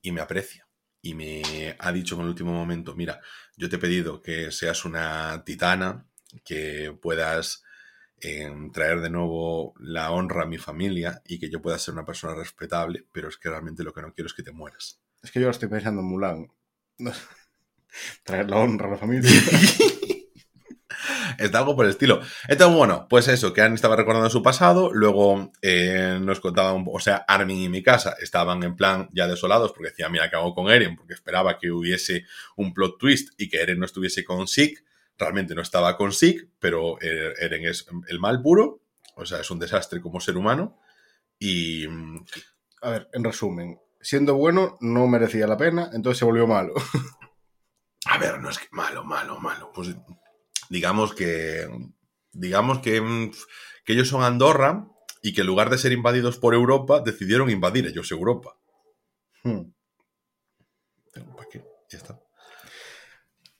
y 0.00 0.12
me 0.12 0.20
aprecia 0.20 0.67
y 1.00 1.14
me 1.14 1.76
ha 1.78 1.92
dicho 1.92 2.14
en 2.16 2.22
el 2.22 2.28
último 2.28 2.52
momento, 2.52 2.94
mira, 2.94 3.20
yo 3.56 3.68
te 3.68 3.76
he 3.76 3.80
pedido 3.80 4.22
que 4.22 4.50
seas 4.50 4.84
una 4.84 5.42
titana, 5.44 6.06
que 6.44 6.96
puedas 7.00 7.62
eh, 8.20 8.50
traer 8.72 9.00
de 9.00 9.10
nuevo 9.10 9.74
la 9.78 10.10
honra 10.10 10.42
a 10.42 10.46
mi 10.46 10.58
familia 10.58 11.22
y 11.24 11.38
que 11.38 11.50
yo 11.50 11.62
pueda 11.62 11.78
ser 11.78 11.94
una 11.94 12.04
persona 12.04 12.34
respetable, 12.34 13.06
pero 13.12 13.28
es 13.28 13.36
que 13.36 13.48
realmente 13.48 13.84
lo 13.84 13.92
que 13.92 14.02
no 14.02 14.12
quiero 14.12 14.26
es 14.26 14.34
que 14.34 14.42
te 14.42 14.52
mueras. 14.52 15.00
Es 15.22 15.30
que 15.30 15.40
yo 15.40 15.50
estoy 15.50 15.68
pensando 15.68 16.00
en 16.00 16.06
Mulan. 16.06 16.48
traer 18.24 18.50
la 18.50 18.56
honra 18.56 18.88
a 18.88 18.90
la 18.90 18.98
familia. 18.98 19.30
Está 21.38 21.58
algo 21.58 21.76
por 21.76 21.84
el 21.84 21.92
estilo. 21.92 22.20
Entonces, 22.48 22.76
bueno, 22.76 23.06
pues 23.08 23.28
eso, 23.28 23.52
que 23.52 23.62
Annie 23.62 23.76
estaba 23.76 23.94
recordando 23.94 24.28
su 24.28 24.42
pasado, 24.42 24.90
luego 24.92 25.52
eh, 25.62 26.18
nos 26.20 26.40
contaban, 26.40 26.84
o 26.86 27.00
sea, 27.00 27.24
Armin 27.28 27.58
y 27.58 27.68
mi 27.68 27.82
casa 27.82 28.16
estaban 28.20 28.62
en 28.64 28.74
plan 28.74 29.08
ya 29.12 29.28
desolados 29.28 29.72
porque 29.72 29.90
decía, 29.90 30.08
mira, 30.08 30.28
¿qué 30.28 30.36
hago 30.36 30.54
con 30.54 30.68
Eren? 30.68 30.96
Porque 30.96 31.14
esperaba 31.14 31.58
que 31.58 31.70
hubiese 31.70 32.24
un 32.56 32.74
plot 32.74 32.98
twist 32.98 33.40
y 33.40 33.48
que 33.48 33.62
Eren 33.62 33.78
no 33.78 33.86
estuviese 33.86 34.24
con 34.24 34.48
Zeke. 34.48 34.82
Realmente 35.16 35.54
no 35.54 35.62
estaba 35.62 35.96
con 35.96 36.12
Zeke, 36.12 36.48
pero 36.58 37.00
Eren 37.00 37.64
es 37.64 37.86
el 38.08 38.18
mal 38.18 38.42
puro, 38.42 38.82
o 39.14 39.24
sea, 39.24 39.40
es 39.40 39.50
un 39.50 39.60
desastre 39.60 40.00
como 40.00 40.20
ser 40.20 40.36
humano. 40.36 40.78
Y... 41.38 41.86
A 42.80 42.90
ver, 42.90 43.08
en 43.12 43.24
resumen, 43.24 43.80
siendo 44.00 44.34
bueno 44.34 44.78
no 44.80 45.06
merecía 45.08 45.46
la 45.46 45.56
pena, 45.56 45.90
entonces 45.92 46.18
se 46.18 46.24
volvió 46.24 46.46
malo. 46.46 46.74
A 48.06 48.18
ver, 48.18 48.40
no 48.40 48.48
es 48.48 48.58
que 48.58 48.66
malo, 48.70 49.04
malo, 49.04 49.38
malo. 49.38 49.72
Pues 49.74 49.94
digamos 50.68 51.14
que, 51.14 51.68
digamos 52.32 52.78
que, 52.78 53.00
mm, 53.00 53.32
que 53.84 53.92
ellos 53.92 54.08
son 54.08 54.22
Andorra 54.22 54.86
y 55.22 55.32
que 55.32 55.40
en 55.42 55.46
lugar 55.46 55.70
de 55.70 55.78
ser 55.78 55.92
invadidos 55.92 56.38
por 56.38 56.54
Europa, 56.54 57.00
decidieron 57.00 57.50
invadir 57.50 57.86
ellos 57.86 58.10
Europa. 58.10 58.56
Hmm. 59.42 59.72
¿Para 61.12 61.48
qué? 61.50 61.64
Ya 61.90 61.98
está. 61.98 62.20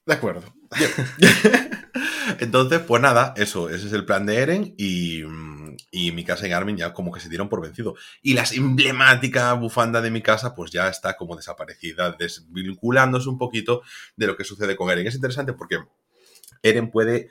De 0.07 0.15
acuerdo. 0.15 0.43
Entonces, 2.41 2.81
pues 2.81 3.03
nada, 3.03 3.35
eso, 3.37 3.71
ese 3.71 3.87
es 3.87 3.93
el 3.93 4.05
plan 4.05 4.27
de 4.27 4.37
Eren 4.37 4.75
y, 4.77 5.23
mm, 5.25 5.77
y 5.91 6.13
mi 6.13 6.25
casa 6.25 6.47
y 6.47 6.53
Armin 6.53 6.77
ya 6.77 6.93
como 6.93 7.13
que 7.13 7.21
se 7.21 7.29
dieron 7.29 7.49
por 7.49 7.61
vencido. 7.61 7.95
Y 8.23 8.35
la 8.35 8.45
emblemática 8.53 9.53
bufanda 9.55 10.01
de 10.01 10.11
mi 10.11 10.23
casa 10.23 10.55
pues 10.55 10.71
ya 10.71 10.89
está 10.89 11.17
como 11.17 11.37
desaparecida, 11.37 12.15
desvinculándose 12.19 13.29
un 13.29 13.39
poquito 13.39 13.83
de 14.17 14.27
lo 14.27 14.37
que 14.37 14.45
sucede 14.45 14.77
con 14.77 14.91
Eren. 14.91 15.07
Es 15.07 15.15
interesante 15.15 15.53
porque 15.53 15.79
Eren 16.63 16.91
puede 16.91 17.29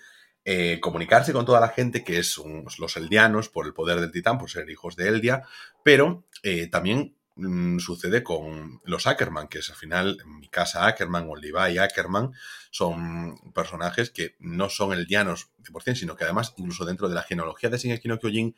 eh, 0.50 0.80
comunicarse 0.80 1.34
con 1.34 1.46
toda 1.46 1.60
la 1.60 1.68
gente 1.68 2.06
que 2.06 2.20
es 2.20 2.42
los 2.78 2.96
eldianos 2.96 3.50
por 3.50 3.66
el 3.66 3.74
poder 3.74 4.00
del 4.00 4.14
titán, 4.14 4.38
por 4.38 4.50
ser 4.50 4.70
hijos 4.70 4.96
de 4.96 5.10
Eldia, 5.10 5.44
pero 5.84 6.24
eh, 6.42 6.68
también 6.68 7.18
mm, 7.36 7.80
sucede 7.80 8.24
con 8.24 8.80
los 8.86 9.08
Ackerman, 9.08 9.50
que 9.50 9.60
es 9.60 9.70
al 9.70 9.76
final 9.76 10.18
mi 10.26 10.48
casa 10.48 10.88
Ackerman 10.88 11.28
o 11.30 11.36
Levi 11.36 11.80
Ackerman, 11.80 12.32
son 12.72 13.36
personajes 13.54 14.10
que 14.10 14.38
no 14.40 14.70
son 14.70 14.94
eldianos 14.94 15.50
100%, 15.64 15.96
sino 15.96 16.16
que 16.16 16.24
además, 16.24 16.54
incluso 16.56 16.86
dentro 16.86 17.10
de 17.10 17.16
la 17.16 17.24
genealogía 17.24 17.70
de 17.70 17.80
Shingeki 17.80 18.08
no 18.08 18.18
Kyojin, 18.18 18.56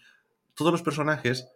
todos 0.53 0.71
los 0.71 0.83
personajes, 0.83 1.47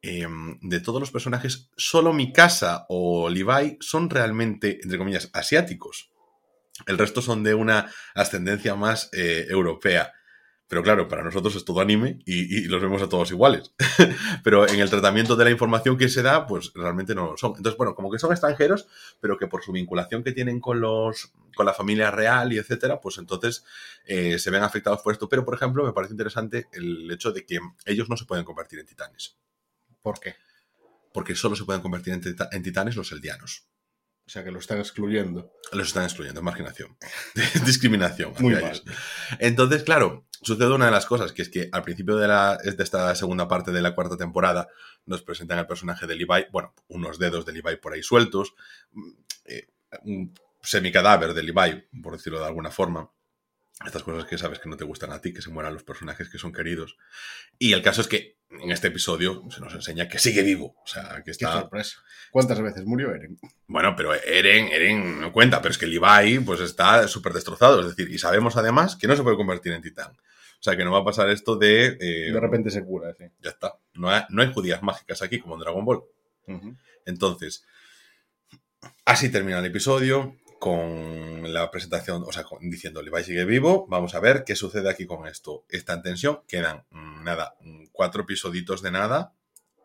em, 0.00 0.60
de 0.60 0.78
todos 0.78 1.00
los 1.00 1.10
personajes, 1.10 1.70
solo 1.76 2.12
mi 2.12 2.32
casa 2.32 2.86
o 2.88 3.28
Levi 3.28 3.78
son 3.80 4.10
realmente, 4.10 4.78
entre 4.80 4.96
comillas, 4.96 5.28
asiáticos. 5.32 6.12
El 6.86 6.98
resto 6.98 7.22
son 7.22 7.42
de 7.42 7.54
una 7.54 7.90
ascendencia 8.14 8.74
más 8.74 9.08
eh, 9.12 9.46
europea. 9.48 10.12
Pero 10.68 10.82
claro, 10.82 11.06
para 11.06 11.22
nosotros 11.22 11.54
es 11.54 11.64
todo 11.64 11.80
anime 11.80 12.18
y, 12.24 12.62
los 12.64 12.82
vemos 12.82 13.00
a 13.00 13.08
todos 13.08 13.30
iguales. 13.30 13.72
pero 14.42 14.68
en 14.68 14.80
el 14.80 14.90
tratamiento 14.90 15.36
de 15.36 15.44
la 15.44 15.50
información 15.50 15.96
que 15.96 16.08
se 16.08 16.22
da, 16.22 16.46
pues 16.46 16.72
realmente 16.74 17.14
no 17.14 17.30
lo 17.30 17.36
son. 17.36 17.52
Entonces, 17.56 17.78
bueno, 17.78 17.94
como 17.94 18.10
que 18.10 18.18
son 18.18 18.32
extranjeros, 18.32 18.88
pero 19.20 19.38
que 19.38 19.46
por 19.46 19.62
su 19.62 19.70
vinculación 19.70 20.24
que 20.24 20.32
tienen 20.32 20.60
con 20.60 20.80
los 20.80 21.32
con 21.54 21.66
la 21.66 21.72
familia 21.72 22.10
real 22.10 22.52
y 22.52 22.58
etcétera, 22.58 23.00
pues 23.00 23.16
entonces 23.16 23.64
eh, 24.04 24.38
se 24.38 24.50
ven 24.50 24.62
afectados 24.62 25.00
por 25.02 25.12
esto. 25.12 25.28
Pero, 25.28 25.44
por 25.44 25.54
ejemplo, 25.54 25.84
me 25.84 25.92
parece 25.92 26.14
interesante 26.14 26.66
el 26.72 27.10
hecho 27.12 27.30
de 27.30 27.46
que 27.46 27.60
ellos 27.84 28.08
no 28.10 28.16
se 28.16 28.24
pueden 28.24 28.44
convertir 28.44 28.80
en 28.80 28.86
titanes. 28.86 29.38
¿Por 30.02 30.18
qué? 30.18 30.34
Porque 31.14 31.36
solo 31.36 31.54
se 31.54 31.64
pueden 31.64 31.80
convertir 31.80 32.12
en, 32.12 32.22
en 32.50 32.62
titanes 32.62 32.96
los 32.96 33.12
eldianos. 33.12 33.68
O 34.26 34.30
sea, 34.30 34.42
que 34.42 34.50
lo 34.50 34.58
están 34.58 34.78
excluyendo. 34.78 35.52
Los 35.70 35.88
están 35.88 36.02
excluyendo, 36.02 36.42
marginación. 36.42 36.96
Discriminación. 37.64 38.34
Muy 38.40 38.54
mal. 38.54 38.82
Entonces, 39.38 39.84
claro, 39.84 40.26
sucede 40.42 40.74
una 40.74 40.86
de 40.86 40.90
las 40.90 41.06
cosas, 41.06 41.32
que 41.32 41.42
es 41.42 41.48
que 41.48 41.68
al 41.70 41.82
principio 41.82 42.16
de, 42.16 42.26
la, 42.26 42.56
de 42.56 42.82
esta 42.82 43.14
segunda 43.14 43.46
parte 43.46 43.70
de 43.70 43.80
la 43.80 43.94
cuarta 43.94 44.16
temporada 44.16 44.68
nos 45.04 45.22
presentan 45.22 45.58
al 45.58 45.68
personaje 45.68 46.08
de 46.08 46.16
Levi, 46.16 46.46
bueno, 46.50 46.74
unos 46.88 47.20
dedos 47.20 47.46
de 47.46 47.52
Levi 47.52 47.76
por 47.76 47.92
ahí 47.92 48.02
sueltos, 48.02 48.54
mm, 48.90 49.10
eh, 49.44 49.68
un 50.02 50.34
semicadáver 50.60 51.32
de 51.32 51.44
Levi, 51.44 51.84
por 52.02 52.14
decirlo 52.14 52.40
de 52.40 52.46
alguna 52.46 52.72
forma, 52.72 53.08
estas 53.84 54.02
cosas 54.02 54.24
que 54.24 54.38
sabes 54.38 54.58
que 54.58 54.68
no 54.68 54.76
te 54.76 54.84
gustan 54.84 55.12
a 55.12 55.20
ti, 55.20 55.34
que 55.34 55.42
se 55.42 55.50
mueran 55.50 55.74
los 55.74 55.82
personajes 55.82 56.30
que 56.30 56.38
son 56.38 56.52
queridos. 56.52 56.96
Y 57.58 57.72
el 57.74 57.82
caso 57.82 58.00
es 58.00 58.08
que 58.08 58.38
en 58.50 58.70
este 58.70 58.88
episodio 58.88 59.42
se 59.50 59.60
nos 59.60 59.74
enseña 59.74 60.08
que 60.08 60.18
sigue 60.18 60.42
vivo. 60.42 60.76
O 60.82 60.86
sea, 60.86 61.22
que 61.24 61.32
está. 61.32 61.52
Qué 61.52 61.60
sorpresa. 61.60 61.98
¿Cuántas 62.30 62.60
veces 62.62 62.84
murió 62.86 63.14
Eren? 63.14 63.38
Bueno, 63.66 63.94
pero 63.94 64.14
Eren, 64.14 64.68
Eren 64.68 65.20
no 65.20 65.32
cuenta, 65.32 65.60
pero 65.60 65.72
es 65.72 65.78
que 65.78 65.86
Levi 65.86 66.38
pues 66.40 66.60
está 66.60 67.06
súper 67.06 67.34
destrozado. 67.34 67.80
Es 67.80 67.88
decir, 67.88 68.12
y 68.12 68.18
sabemos 68.18 68.56
además 68.56 68.96
que 68.96 69.08
no 69.08 69.16
se 69.16 69.22
puede 69.22 69.36
convertir 69.36 69.72
en 69.72 69.82
titán. 69.82 70.12
O 70.12 70.62
sea, 70.62 70.74
que 70.76 70.84
no 70.84 70.92
va 70.92 71.00
a 71.00 71.04
pasar 71.04 71.28
esto 71.28 71.56
de. 71.56 71.98
Eh, 72.00 72.32
de 72.32 72.40
repente 72.40 72.70
se 72.70 72.82
cura, 72.82 73.14
sí. 73.18 73.24
Ya 73.40 73.50
está. 73.50 73.74
No 73.94 74.08
hay, 74.08 74.22
no 74.30 74.40
hay 74.40 74.52
judías 74.52 74.82
mágicas 74.82 75.20
aquí 75.20 75.38
como 75.38 75.54
en 75.54 75.60
Dragon 75.60 75.84
Ball. 75.84 76.02
Entonces, 77.04 77.66
así 79.04 79.28
termina 79.28 79.58
el 79.58 79.66
episodio 79.66 80.36
con 80.58 81.52
la 81.52 81.70
presentación, 81.70 82.24
o 82.26 82.32
sea, 82.32 82.44
diciendo 82.60 83.02
Levi 83.02 83.24
sigue 83.24 83.44
vivo, 83.44 83.86
vamos 83.88 84.14
a 84.14 84.20
ver 84.20 84.44
qué 84.44 84.56
sucede 84.56 84.90
aquí 84.90 85.06
con 85.06 85.26
esto. 85.26 85.64
Está 85.68 85.94
en 85.94 86.02
tensión, 86.02 86.40
quedan 86.48 86.84
mm, 86.90 87.24
nada, 87.24 87.56
mm, 87.60 87.86
cuatro 87.92 88.22
episoditos 88.22 88.82
de 88.82 88.90
nada 88.90 89.34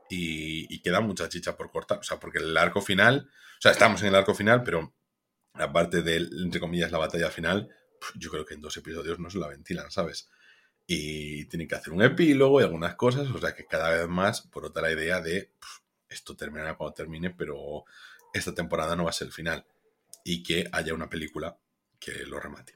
y, 0.09 0.81
queda 0.81 0.99
mucha 0.99 1.29
chicha 1.29 1.55
por 1.55 1.71
cortar, 1.71 1.99
o 1.99 2.03
sea, 2.03 2.19
porque 2.19 2.39
el 2.39 2.57
arco 2.57 2.81
final, 2.81 3.29
o 3.29 3.61
sea, 3.61 3.71
estamos 3.71 4.01
en 4.01 4.09
el 4.09 4.15
arco 4.15 4.33
final, 4.33 4.63
pero 4.63 4.93
aparte 5.53 6.01
de, 6.01 6.17
entre 6.17 6.59
comillas, 6.59 6.91
la 6.91 6.97
batalla 6.97 7.29
final, 7.29 7.69
yo 8.15 8.31
creo 8.31 8.45
que 8.45 8.55
en 8.55 8.61
dos 8.61 8.75
episodios 8.77 9.19
no 9.19 9.29
se 9.29 9.37
la 9.37 9.47
ventilan, 9.47 9.91
¿sabes? 9.91 10.29
Y 10.87 11.45
tienen 11.45 11.67
que 11.67 11.75
hacer 11.75 11.93
un 11.93 12.01
epílogo 12.01 12.59
y 12.59 12.63
algunas 12.63 12.95
cosas, 12.95 13.29
o 13.29 13.37
sea 13.39 13.53
que 13.53 13.65
cada 13.65 13.89
vez 13.91 14.07
más 14.07 14.41
por 14.41 14.65
otra 14.65 14.91
idea 14.91 15.21
de 15.21 15.51
esto 16.09 16.35
terminará 16.35 16.75
cuando 16.75 16.93
termine, 16.93 17.29
pero 17.29 17.85
esta 18.33 18.53
temporada 18.53 18.95
no 18.95 19.03
va 19.05 19.11
a 19.11 19.13
ser 19.13 19.27
el 19.27 19.33
final 19.33 19.65
y 20.23 20.43
que 20.43 20.67
haya 20.71 20.93
una 20.93 21.09
película 21.09 21.57
que 21.99 22.25
lo 22.25 22.39
remate. 22.39 22.75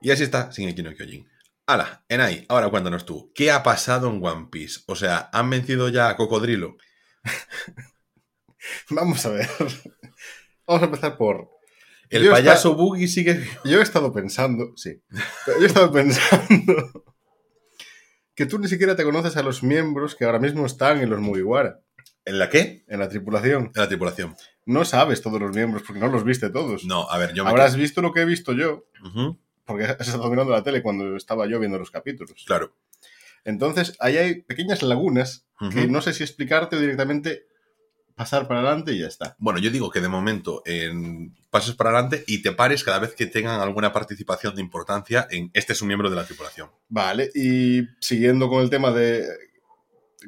Y 0.00 0.10
así 0.10 0.22
está 0.22 0.50
sin 0.52 0.74
no 0.82 0.94
Kyojin. 0.94 1.28
Hala, 1.66 2.04
Enai, 2.08 2.46
ahora 2.48 2.68
cuéntanos 2.70 3.04
tú, 3.04 3.30
¿qué 3.34 3.50
ha 3.50 3.62
pasado 3.62 4.10
en 4.10 4.24
One 4.24 4.48
Piece? 4.50 4.80
O 4.86 4.96
sea, 4.96 5.30
¿han 5.32 5.50
vencido 5.50 5.88
ya 5.88 6.08
a 6.08 6.16
Cocodrilo? 6.16 6.76
Vamos 8.90 9.24
a 9.26 9.30
ver. 9.30 9.48
Vamos 10.66 10.82
a 10.82 10.86
empezar 10.86 11.16
por. 11.16 11.50
El 12.08 12.28
payaso 12.28 12.74
Boogie 12.74 13.06
sigue. 13.06 13.46
Yo 13.64 13.78
he 13.78 13.82
estado 13.82 14.12
pensando, 14.12 14.72
sí. 14.76 15.00
Yo 15.46 15.62
he 15.62 15.66
estado 15.66 15.92
pensando 15.92 17.04
que 18.34 18.46
tú 18.46 18.58
ni 18.58 18.66
siquiera 18.66 18.96
te 18.96 19.04
conoces 19.04 19.36
a 19.36 19.42
los 19.42 19.62
miembros 19.62 20.16
que 20.16 20.24
ahora 20.24 20.40
mismo 20.40 20.66
están 20.66 21.00
en 21.00 21.10
los 21.10 21.20
Mugiwara. 21.20 21.80
¿En 22.24 22.38
la 22.38 22.50
qué? 22.50 22.84
En 22.88 22.98
la 22.98 23.08
tripulación. 23.08 23.70
En 23.74 23.80
la 23.80 23.88
tripulación. 23.88 24.34
No 24.66 24.84
sabes 24.84 25.22
todos 25.22 25.40
los 25.40 25.54
miembros 25.54 25.82
porque 25.86 26.00
no 26.00 26.08
los 26.08 26.24
viste 26.24 26.50
todos. 26.50 26.84
No, 26.84 27.10
a 27.10 27.18
ver, 27.18 27.34
yo 27.34 27.44
me 27.44 27.50
Habrás 27.50 27.76
visto 27.76 28.02
lo 28.02 28.12
que 28.12 28.20
he 28.20 28.24
visto 28.24 28.52
yo. 28.52 28.84
Porque 29.64 29.84
has 29.98 30.06
estado 30.06 30.30
mirando 30.30 30.52
la 30.52 30.62
tele 30.62 30.82
cuando 30.82 31.16
estaba 31.16 31.46
yo 31.46 31.58
viendo 31.58 31.78
los 31.78 31.90
capítulos. 31.90 32.44
Claro. 32.46 32.74
Entonces, 33.44 33.96
ahí 34.00 34.16
hay 34.16 34.42
pequeñas 34.42 34.82
lagunas 34.82 35.46
que 35.72 35.86
no 35.88 36.00
sé 36.00 36.14
si 36.14 36.22
explicarte 36.22 36.76
o 36.76 36.80
directamente 36.80 37.46
pasar 38.20 38.46
para 38.46 38.60
adelante 38.60 38.92
y 38.92 38.98
ya 38.98 39.06
está. 39.06 39.34
Bueno, 39.38 39.58
yo 39.60 39.70
digo 39.70 39.90
que 39.90 40.00
de 40.00 40.08
momento 40.08 40.62
en 40.66 41.34
pases 41.48 41.74
para 41.74 41.90
adelante 41.90 42.22
y 42.26 42.42
te 42.42 42.52
pares 42.52 42.84
cada 42.84 42.98
vez 42.98 43.14
que 43.14 43.26
tengan 43.26 43.60
alguna 43.60 43.94
participación 43.94 44.54
de 44.54 44.60
importancia 44.60 45.26
en 45.30 45.50
este 45.54 45.72
es 45.72 45.80
un 45.80 45.88
miembro 45.88 46.10
de 46.10 46.16
la 46.16 46.26
tripulación. 46.26 46.68
Vale, 46.88 47.30
y 47.34 47.82
siguiendo 47.98 48.50
con 48.50 48.62
el 48.62 48.68
tema 48.68 48.90
de 48.90 49.26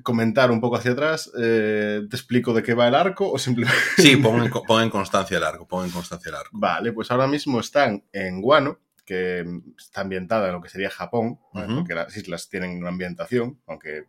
comentar 0.02 0.50
un 0.50 0.60
poco 0.60 0.76
hacia 0.76 0.92
atrás, 0.92 1.30
eh, 1.38 2.02
¿te 2.08 2.16
explico 2.16 2.54
de 2.54 2.62
qué 2.62 2.74
va 2.74 2.88
el 2.88 2.94
arco 2.94 3.30
o 3.30 3.38
simplemente...? 3.38 3.80
Sí, 3.96 4.16
pon 4.16 4.42
en, 4.82 4.90
constancia 4.90 5.36
el 5.36 5.44
arco, 5.44 5.66
pon 5.66 5.84
en 5.84 5.90
constancia 5.90 6.30
el 6.30 6.36
arco. 6.36 6.50
Vale, 6.52 6.92
pues 6.92 7.10
ahora 7.10 7.26
mismo 7.26 7.60
están 7.60 8.04
en 8.12 8.40
Guano, 8.40 8.80
que 9.04 9.44
está 9.76 10.02
ambientada 10.02 10.48
en 10.48 10.54
lo 10.54 10.62
que 10.62 10.68
sería 10.68 10.90
Japón, 10.90 11.38
porque 11.52 11.94
las 11.94 12.16
islas 12.16 12.48
tienen 12.48 12.78
una 12.78 12.88
ambientación, 12.88 13.60
aunque 13.66 14.06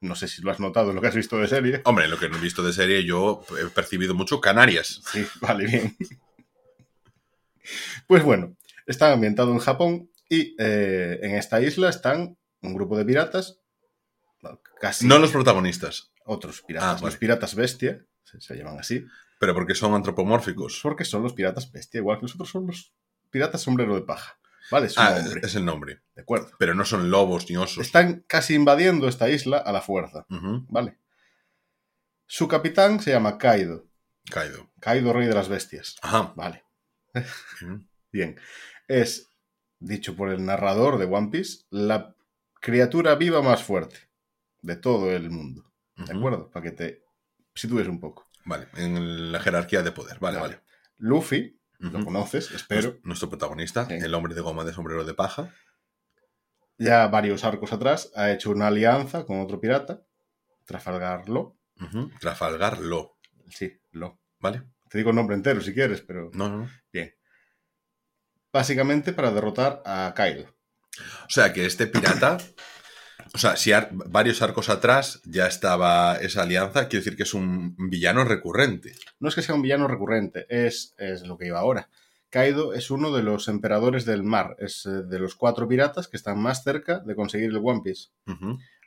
no 0.00 0.14
sé 0.14 0.28
si 0.28 0.42
lo 0.42 0.50
has 0.50 0.60
notado 0.60 0.90
en 0.90 0.96
lo 0.96 1.02
que 1.02 1.08
has 1.08 1.14
visto 1.14 1.38
de 1.38 1.48
serie. 1.48 1.80
Hombre, 1.84 2.08
lo 2.08 2.18
que 2.18 2.28
no 2.28 2.36
he 2.36 2.40
visto 2.40 2.62
de 2.62 2.72
serie 2.72 3.04
yo 3.04 3.44
he 3.60 3.66
percibido 3.66 4.14
mucho 4.14 4.40
Canarias. 4.40 5.02
Sí, 5.12 5.26
vale, 5.40 5.66
bien. 5.66 5.96
Pues 8.06 8.22
bueno, 8.22 8.56
está 8.86 9.12
ambientado 9.12 9.52
en 9.52 9.58
Japón 9.58 10.10
y 10.28 10.54
eh, 10.58 11.18
en 11.22 11.34
esta 11.34 11.60
isla 11.60 11.88
están 11.88 12.38
un 12.62 12.74
grupo 12.74 12.96
de 12.96 13.04
piratas 13.04 13.60
no 15.02 15.18
los 15.18 15.30
protagonistas. 15.30 16.12
Otros 16.24 16.62
piratas. 16.62 17.00
Ah, 17.00 17.04
los 17.04 17.16
piratas 17.16 17.54
bestia, 17.54 18.04
se, 18.24 18.56
llaman 18.56 18.78
así. 18.80 19.06
Pero 19.38 19.54
porque 19.54 19.74
son 19.74 19.94
antropomórficos. 19.94 20.80
Porque 20.82 21.04
son 21.04 21.22
los 21.22 21.34
piratas 21.34 21.70
bestia, 21.70 21.98
igual 21.98 22.18
que 22.18 22.22
los 22.22 22.34
otros 22.34 22.50
son 22.50 22.66
los 22.66 22.92
piratas 23.30 23.62
sombrero 23.62 23.94
de 23.94 24.02
paja. 24.02 24.38
Vale, 24.70 24.86
es, 24.86 24.98
ah, 24.98 25.24
es 25.42 25.54
el 25.54 25.64
nombre. 25.64 26.02
De 26.16 26.22
acuerdo. 26.22 26.50
Pero 26.58 26.74
no 26.74 26.84
son 26.84 27.10
lobos 27.10 27.48
ni 27.48 27.56
osos. 27.56 27.86
Están 27.86 28.24
casi 28.26 28.54
invadiendo 28.54 29.06
esta 29.08 29.28
isla 29.28 29.58
a 29.58 29.70
la 29.70 29.80
fuerza. 29.80 30.26
Vale. 30.28 30.98
Su 32.26 32.48
capitán 32.48 32.98
se 33.00 33.12
llama 33.12 33.38
Kaido. 33.38 33.86
Kaido. 34.28 34.68
Kaido, 34.80 35.12
rey 35.12 35.28
de 35.28 35.34
las 35.34 35.48
bestias. 35.48 35.96
Ajá. 36.02 36.32
Vale. 36.34 36.64
Bien. 38.10 38.40
Es, 38.88 39.28
dicho 39.78 40.16
por 40.16 40.30
el 40.30 40.44
narrador 40.44 40.98
de 40.98 41.04
One 41.04 41.28
Piece, 41.28 41.64
la 41.70 42.16
criatura 42.60 43.14
viva 43.14 43.42
más 43.42 43.62
fuerte 43.62 44.05
de 44.66 44.76
todo 44.76 45.10
el 45.12 45.30
mundo. 45.30 45.72
¿De 45.96 46.12
acuerdo? 46.12 46.50
Para 46.50 46.64
que 46.64 46.72
te 46.72 47.04
sitúes 47.54 47.88
un 47.88 48.00
poco. 48.00 48.28
Vale, 48.44 48.68
en 48.76 49.32
la 49.32 49.40
jerarquía 49.40 49.82
de 49.82 49.92
poder. 49.92 50.18
Vale, 50.18 50.38
vale. 50.38 50.60
Luffy, 50.98 51.58
lo 51.78 52.04
conoces, 52.04 52.50
espero. 52.50 52.98
Nuestro 53.02 53.28
protagonista, 53.28 53.86
el 53.88 54.14
hombre 54.14 54.34
de 54.34 54.40
goma 54.40 54.64
de 54.64 54.72
sombrero 54.72 55.04
de 55.04 55.14
paja. 55.14 55.54
Ya 56.78 57.06
varios 57.06 57.44
arcos 57.44 57.72
atrás 57.72 58.10
ha 58.14 58.30
hecho 58.30 58.50
una 58.50 58.66
alianza 58.66 59.24
con 59.24 59.40
otro 59.40 59.60
pirata, 59.60 60.02
Trafalgar 60.64 61.28
Lo. 61.28 61.56
Trafalgar 62.20 62.78
Lo. 62.78 63.18
Sí, 63.48 63.80
Lo. 63.92 64.20
Vale. 64.40 64.62
Te 64.90 64.98
digo 64.98 65.10
el 65.10 65.16
nombre 65.16 65.36
entero 65.36 65.60
si 65.60 65.72
quieres, 65.72 66.02
pero. 66.02 66.30
No, 66.34 66.48
no, 66.48 66.68
Bien. 66.92 67.14
Básicamente 68.52 69.12
para 69.12 69.30
derrotar 69.30 69.82
a 69.86 70.12
Kyle. 70.16 70.48
O 71.26 71.30
sea 71.30 71.52
que 71.52 71.66
este 71.66 71.86
pirata 71.86 72.38
o 73.34 73.38
sea, 73.38 73.56
si 73.56 73.72
varios 73.92 74.42
arcos 74.42 74.68
atrás 74.68 75.20
ya 75.24 75.46
estaba 75.46 76.16
esa 76.16 76.42
alianza, 76.42 76.88
quiere 76.88 77.04
decir 77.04 77.16
que 77.16 77.24
es 77.24 77.34
un 77.34 77.74
villano 77.76 78.24
recurrente. 78.24 78.94
No 79.20 79.28
es 79.28 79.34
que 79.34 79.42
sea 79.42 79.54
un 79.54 79.62
villano 79.62 79.88
recurrente, 79.88 80.46
es, 80.48 80.94
es 80.98 81.26
lo 81.26 81.36
que 81.36 81.46
iba 81.46 81.58
ahora. 81.58 81.88
Kaido 82.30 82.74
es 82.74 82.90
uno 82.90 83.12
de 83.12 83.22
los 83.22 83.48
emperadores 83.48 84.04
del 84.04 84.22
mar, 84.22 84.56
es 84.58 84.84
eh, 84.86 85.02
de 85.02 85.18
los 85.18 85.36
cuatro 85.36 85.68
piratas 85.68 86.08
que 86.08 86.16
están 86.16 86.38
más 86.38 86.62
cerca 86.62 86.98
de 87.00 87.14
conseguir 87.14 87.50
el 87.50 87.60
One 87.62 87.80
Piece. 87.82 88.08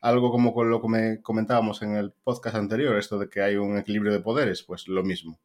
Algo 0.01 0.31
como 0.31 0.53
con 0.53 0.69
lo 0.69 0.81
que 0.81 0.87
me 0.87 1.21
comentábamos 1.21 1.81
en 1.81 1.95
el 1.95 2.11
podcast 2.11 2.55
anterior, 2.55 2.97
esto 2.97 3.17
de 3.17 3.29
que 3.29 3.41
hay 3.41 3.55
un 3.55 3.77
equilibrio 3.77 4.13
de 4.13 4.19
poderes, 4.19 4.63
pues 4.63 4.87
lo 4.87 5.03
mismo. 5.03 5.39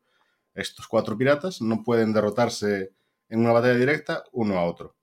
Estos 0.55 0.87
cuatro 0.87 1.17
piratas 1.17 1.61
no 1.61 1.83
pueden 1.83 2.13
derrotarse 2.13 2.93
en 3.29 3.41
una 3.41 3.53
batalla 3.53 3.75
directa 3.75 4.25
uno 4.33 4.59
a 4.59 4.65
otro. 4.65 4.97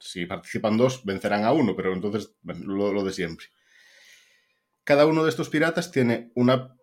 Si 0.00 0.26
participan 0.26 0.76
dos, 0.76 1.04
vencerán 1.04 1.44
a 1.44 1.52
uno, 1.52 1.74
pero 1.76 1.92
entonces 1.92 2.34
bueno, 2.42 2.64
lo, 2.66 2.92
lo 2.92 3.04
de 3.04 3.12
siempre. 3.12 3.46
Cada 4.84 5.06
uno 5.06 5.22
de 5.24 5.30
estos 5.30 5.50
piratas 5.50 5.90
tiene 5.90 6.30
una, 6.34 6.74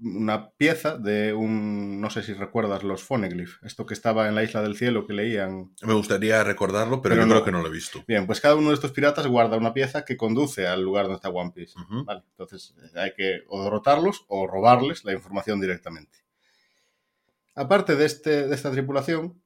una 0.00 0.50
pieza 0.50 0.96
de 0.96 1.34
un. 1.34 2.00
No 2.00 2.08
sé 2.08 2.22
si 2.22 2.32
recuerdas 2.32 2.84
los 2.84 3.02
Phoneglyph, 3.02 3.64
esto 3.64 3.84
que 3.84 3.94
estaba 3.94 4.28
en 4.28 4.36
la 4.36 4.44
isla 4.44 4.62
del 4.62 4.76
cielo 4.76 5.06
que 5.06 5.12
leían 5.12 5.72
Me 5.82 5.94
gustaría 5.94 6.44
recordarlo, 6.44 7.02
pero, 7.02 7.14
Pero 7.16 7.22
yo 7.22 7.26
no. 7.26 7.34
creo 7.34 7.44
que 7.46 7.52
no 7.52 7.60
lo 7.62 7.66
he 7.68 7.72
visto. 7.72 8.04
Bien, 8.06 8.26
pues 8.26 8.40
cada 8.40 8.54
uno 8.54 8.68
de 8.68 8.74
estos 8.74 8.92
piratas 8.92 9.26
guarda 9.26 9.56
una 9.56 9.74
pieza 9.74 10.04
que 10.04 10.16
conduce 10.16 10.68
al 10.68 10.82
lugar 10.82 11.06
donde 11.06 11.16
está 11.16 11.30
One 11.30 11.50
Piece. 11.52 11.74
Vale, 12.04 12.22
entonces 12.30 12.74
eh, 12.80 12.98
hay 13.00 13.12
que 13.16 13.42
o 13.48 13.64
derrotarlos 13.64 14.24
o 14.28 14.46
robarles 14.46 15.04
la 15.04 15.12
información 15.12 15.60
directamente. 15.60 16.18
Aparte 17.56 17.96
de, 17.96 18.04
este, 18.06 18.46
de 18.46 18.54
esta 18.54 18.70
tripulación, 18.70 19.42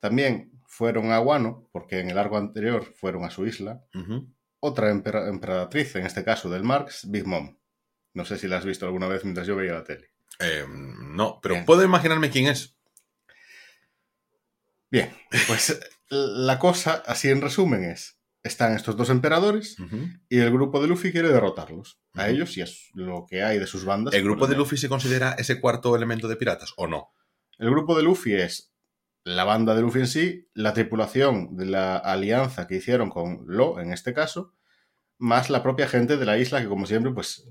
también 0.00 0.47
fueron 0.78 1.10
a 1.10 1.18
Wano, 1.20 1.68
porque 1.72 1.98
en 1.98 2.08
el 2.08 2.18
arco 2.18 2.36
anterior 2.36 2.84
fueron 2.94 3.24
a 3.24 3.30
su 3.30 3.44
isla, 3.48 3.82
otra 4.60 4.90
empera- 4.92 5.28
emperatriz, 5.28 5.96
en 5.96 6.06
este 6.06 6.22
caso 6.22 6.48
del 6.48 6.62
Marx, 6.62 7.10
Big 7.10 7.26
Mom. 7.26 7.56
No 8.14 8.24
sé 8.24 8.38
si 8.38 8.46
la 8.46 8.58
has 8.58 8.64
visto 8.64 8.86
alguna 8.86 9.08
vez 9.08 9.24
mientras 9.24 9.44
yo 9.48 9.56
veía 9.56 9.72
la 9.72 9.82
tele. 9.82 10.10
Eh, 10.38 10.64
no, 10.68 11.40
pero 11.42 11.56
Bien. 11.56 11.66
puedo 11.66 11.82
imaginarme 11.82 12.30
quién 12.30 12.46
es. 12.46 12.76
Bien, 14.88 15.10
pues 15.48 15.80
la 16.10 16.60
cosa, 16.60 17.02
así 17.06 17.28
en 17.28 17.40
resumen, 17.40 17.82
es, 17.82 18.20
están 18.44 18.74
estos 18.76 18.96
dos 18.96 19.10
emperadores, 19.10 19.76
y 20.28 20.38
el 20.38 20.52
grupo 20.52 20.80
de 20.80 20.86
Luffy 20.86 21.10
quiere 21.10 21.28
derrotarlos. 21.30 21.98
A 22.14 22.28
ellos 22.28 22.56
y 22.56 22.60
es 22.62 22.90
lo 22.94 23.26
que 23.28 23.42
hay 23.42 23.58
de 23.58 23.66
sus 23.66 23.84
bandas. 23.84 24.14
¿El 24.14 24.22
grupo 24.22 24.46
de 24.46 24.54
Luffy 24.56 24.76
se 24.76 24.88
considera 24.88 25.32
ese 25.32 25.60
cuarto 25.60 25.94
elemento 25.96 26.28
de 26.28 26.36
piratas 26.36 26.72
o 26.76 26.86
no? 26.86 27.10
El 27.58 27.70
grupo 27.70 27.96
de 27.96 28.04
Luffy 28.04 28.34
es 28.34 28.72
la 29.34 29.44
banda 29.44 29.74
de 29.74 29.82
Luffy 29.82 30.00
en 30.00 30.06
sí, 30.06 30.48
la 30.54 30.72
tripulación 30.72 31.56
de 31.56 31.66
la 31.66 31.96
alianza 31.96 32.66
que 32.66 32.76
hicieron 32.76 33.10
con 33.10 33.44
Lo, 33.46 33.80
en 33.80 33.92
este 33.92 34.14
caso, 34.14 34.54
más 35.18 35.50
la 35.50 35.62
propia 35.62 35.88
gente 35.88 36.16
de 36.16 36.24
la 36.24 36.38
isla 36.38 36.60
que, 36.60 36.68
como 36.68 36.86
siempre, 36.86 37.12
pues 37.12 37.48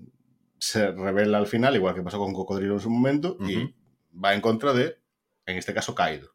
se 0.59 0.91
revela 0.91 1.37
al 1.37 1.47
final, 1.47 1.75
igual 1.75 1.93
que 1.93 2.01
pasó 2.01 2.17
con 2.17 2.33
Cocodrilo 2.33 2.73
en 2.73 2.79
su 2.79 2.89
momento, 2.89 3.37
y 3.41 3.75
va 4.13 4.33
en 4.33 4.41
contra 4.41 4.73
de, 4.73 4.99
en 5.45 5.57
este 5.57 5.73
caso, 5.73 5.93
Kaido. 5.93 6.31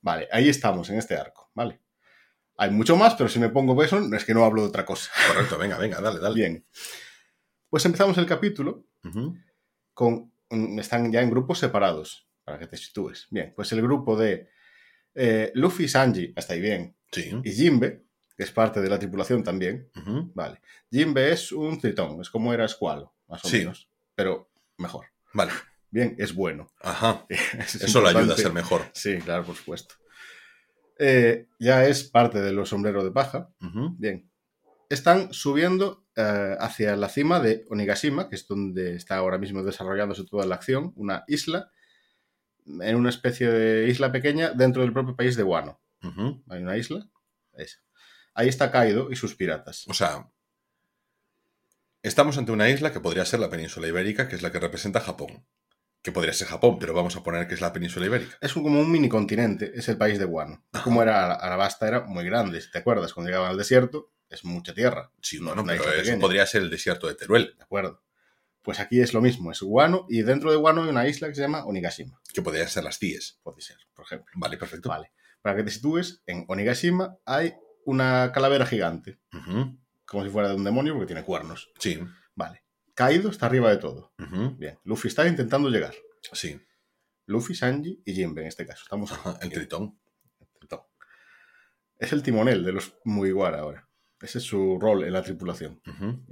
Vale, 0.00 0.28
ahí 0.32 0.48
estamos, 0.48 0.88
en 0.90 0.98
este 0.98 1.16
arco, 1.16 1.50
¿vale? 1.54 1.80
Hay 2.56 2.70
mucho 2.70 2.96
más, 2.96 3.14
pero 3.14 3.28
si 3.28 3.38
me 3.38 3.50
pongo 3.50 3.74
beso, 3.74 4.00
es 4.14 4.24
que 4.24 4.34
no 4.34 4.44
hablo 4.44 4.62
de 4.62 4.68
otra 4.68 4.84
cosa. 4.84 5.10
Correcto, 5.28 5.58
venga, 5.58 5.78
venga, 5.78 6.00
dale, 6.00 6.20
dale. 6.20 6.34
Bien. 6.34 6.66
Pues 7.68 7.84
empezamos 7.84 8.16
el 8.18 8.26
capítulo 8.26 8.86
con, 9.92 10.32
mm, 10.50 10.78
están 10.78 11.12
ya 11.12 11.20
en 11.20 11.30
grupos 11.30 11.58
separados, 11.58 12.27
para 12.48 12.58
que 12.58 12.66
te 12.66 12.78
sitúes. 12.78 13.26
Bien, 13.30 13.52
pues 13.54 13.70
el 13.72 13.82
grupo 13.82 14.16
de 14.16 14.48
eh, 15.14 15.50
Luffy 15.54 15.86
Sanji, 15.86 16.32
hasta 16.34 16.54
ahí 16.54 16.60
bien, 16.60 16.96
Sí. 17.12 17.30
y 17.44 17.52
Jinbe, 17.52 18.04
que 18.36 18.42
es 18.44 18.50
parte 18.52 18.80
de 18.80 18.88
la 18.88 18.98
tripulación 18.98 19.42
también, 19.42 19.90
vale. 20.34 20.60
Jinbe 20.90 21.30
es 21.32 21.52
un 21.52 21.78
tritón, 21.78 22.20
es 22.22 22.30
como 22.30 22.54
era 22.54 22.66
Squalo, 22.66 23.12
más 23.26 23.44
o 23.44 23.48
Sí. 23.48 23.58
menos, 23.58 23.90
pero 24.14 24.50
mejor. 24.78 25.06
Vale. 25.34 25.52
Bien, 25.90 26.14
es 26.18 26.34
bueno. 26.34 26.70
Ajá. 26.80 27.26
Es 27.58 27.74
Eso 27.76 28.00
le 28.02 28.08
ayuda 28.10 28.32
a 28.34 28.36
ser 28.36 28.52
mejor. 28.52 28.82
Sí, 28.92 29.18
claro, 29.18 29.44
por 29.44 29.56
supuesto. 29.56 29.94
Eh, 30.98 31.46
ya 31.58 31.86
es 31.86 32.04
parte 32.04 32.40
de 32.40 32.52
los 32.52 32.68
sombreros 32.70 33.04
de 33.04 33.10
paja. 33.10 33.50
Bien. 33.98 34.30
Están 34.90 35.32
subiendo 35.34 36.06
eh, 36.16 36.56
hacia 36.58 36.96
la 36.96 37.08
cima 37.08 37.40
de 37.40 37.64
Onigashima, 37.70 38.28
que 38.28 38.36
es 38.36 38.46
donde 38.48 38.96
está 38.96 39.16
ahora 39.16 39.38
mismo 39.38 39.62
desarrollándose 39.62 40.24
toda 40.24 40.46
la 40.46 40.54
acción, 40.56 40.92
una 40.96 41.24
isla, 41.28 41.70
en 42.80 42.96
una 42.96 43.10
especie 43.10 43.48
de 43.50 43.88
isla 43.88 44.12
pequeña 44.12 44.50
dentro 44.50 44.82
del 44.82 44.92
propio 44.92 45.16
país 45.16 45.36
de 45.36 45.42
Wano. 45.42 45.80
Ujú. 46.02 46.42
Hay 46.48 46.62
una 46.62 46.76
isla, 46.76 47.08
esa. 47.54 47.78
Ahí 48.34 48.48
está 48.48 48.70
Kaido 48.70 49.10
y 49.10 49.16
sus 49.16 49.34
piratas. 49.34 49.84
O 49.88 49.94
sea, 49.94 50.30
estamos 52.02 52.38
ante 52.38 52.52
una 52.52 52.68
isla 52.68 52.92
que 52.92 53.00
podría 53.00 53.24
ser 53.24 53.40
la 53.40 53.50
península 53.50 53.88
ibérica, 53.88 54.28
que 54.28 54.36
es 54.36 54.42
la 54.42 54.52
que 54.52 54.60
representa 54.60 55.00
Japón. 55.00 55.46
Que 56.02 56.12
podría 56.12 56.32
ser 56.32 56.46
Japón, 56.46 56.78
pero 56.78 56.94
vamos 56.94 57.16
a 57.16 57.24
poner 57.24 57.48
que 57.48 57.54
es 57.54 57.60
la 57.60 57.72
península 57.72 58.06
ibérica. 58.06 58.36
Es 58.40 58.52
como 58.52 58.68
un 58.80 58.90
mini 58.90 59.08
continente, 59.08 59.72
es 59.74 59.88
el 59.88 59.96
país 59.96 60.18
de. 60.18 60.26
Ajá. 60.72 60.84
Como 60.84 61.02
era 61.02 61.34
Arabasta, 61.34 61.88
era 61.88 62.00
muy 62.04 62.24
grande. 62.24 62.60
Si 62.60 62.70
te 62.70 62.78
acuerdas, 62.78 63.12
cuando 63.12 63.30
llegaban 63.30 63.50
al 63.50 63.58
desierto, 63.58 64.12
es 64.30 64.44
mucha 64.44 64.72
tierra. 64.72 65.10
Sí, 65.20 65.40
No 65.40 65.52
una 65.54 65.64
pero 65.64 65.82
eso 65.90 65.96
pequeña. 66.02 66.20
podría 66.20 66.46
ser 66.46 66.62
el 66.62 66.70
desierto 66.70 67.08
de 67.08 67.14
Teruel, 67.16 67.54
¿De 67.56 67.64
acuerdo? 67.64 68.04
Pues 68.62 68.80
aquí 68.80 69.00
es 69.00 69.14
lo 69.14 69.20
mismo, 69.20 69.50
es 69.52 69.62
Wano 69.62 70.06
y 70.08 70.22
dentro 70.22 70.50
de 70.50 70.56
Wano 70.56 70.82
hay 70.82 70.88
una 70.90 71.06
isla 71.08 71.28
que 71.28 71.34
se 71.34 71.40
llama 71.42 71.64
Onigashima. 71.64 72.20
que 72.34 72.42
podrían 72.42 72.68
ser 72.68 72.84
las 72.84 72.98
CIES. 72.98 73.40
Puede 73.42 73.60
ser, 73.62 73.76
por 73.94 74.04
ejemplo. 74.04 74.30
Vale, 74.36 74.56
perfecto. 74.58 74.88
Vale. 74.88 75.12
Para 75.40 75.56
que 75.56 75.62
te 75.64 75.70
sitúes, 75.70 76.22
en 76.26 76.44
Onigashima 76.48 77.16
hay 77.24 77.54
una 77.84 78.32
calavera 78.32 78.66
gigante, 78.66 79.18
como 80.04 80.24
si 80.24 80.30
fuera 80.30 80.48
de 80.48 80.56
un 80.56 80.64
demonio 80.64 80.92
porque 80.94 81.06
tiene 81.06 81.24
cuernos. 81.24 81.70
Sí. 81.78 81.98
Vale. 82.34 82.64
Kaido 82.94 83.30
está 83.30 83.46
arriba 83.46 83.70
de 83.70 83.78
todo. 83.78 84.12
Bien. 84.58 84.78
Luffy 84.84 85.08
está 85.08 85.26
intentando 85.26 85.70
llegar. 85.70 85.94
Sí. 86.32 86.60
Luffy, 87.26 87.54
Sanji 87.54 88.02
y 88.04 88.14
Jinbe 88.14 88.42
en 88.42 88.48
este 88.48 88.66
caso. 88.66 88.82
Estamos 88.82 89.12
Ajá, 89.12 89.38
el 89.40 89.50
tritón. 89.50 89.98
Tritón. 90.58 90.80
Es 91.98 92.12
el 92.12 92.22
timonel 92.22 92.64
de 92.64 92.72
los 92.72 92.94
Mugiwara 93.04 93.60
ahora. 93.60 93.88
Ese 94.20 94.38
es 94.38 94.44
su 94.44 94.78
rol 94.80 95.04
en 95.04 95.12
la 95.12 95.22
tripulación. 95.22 95.80
Ujú. 95.86 96.24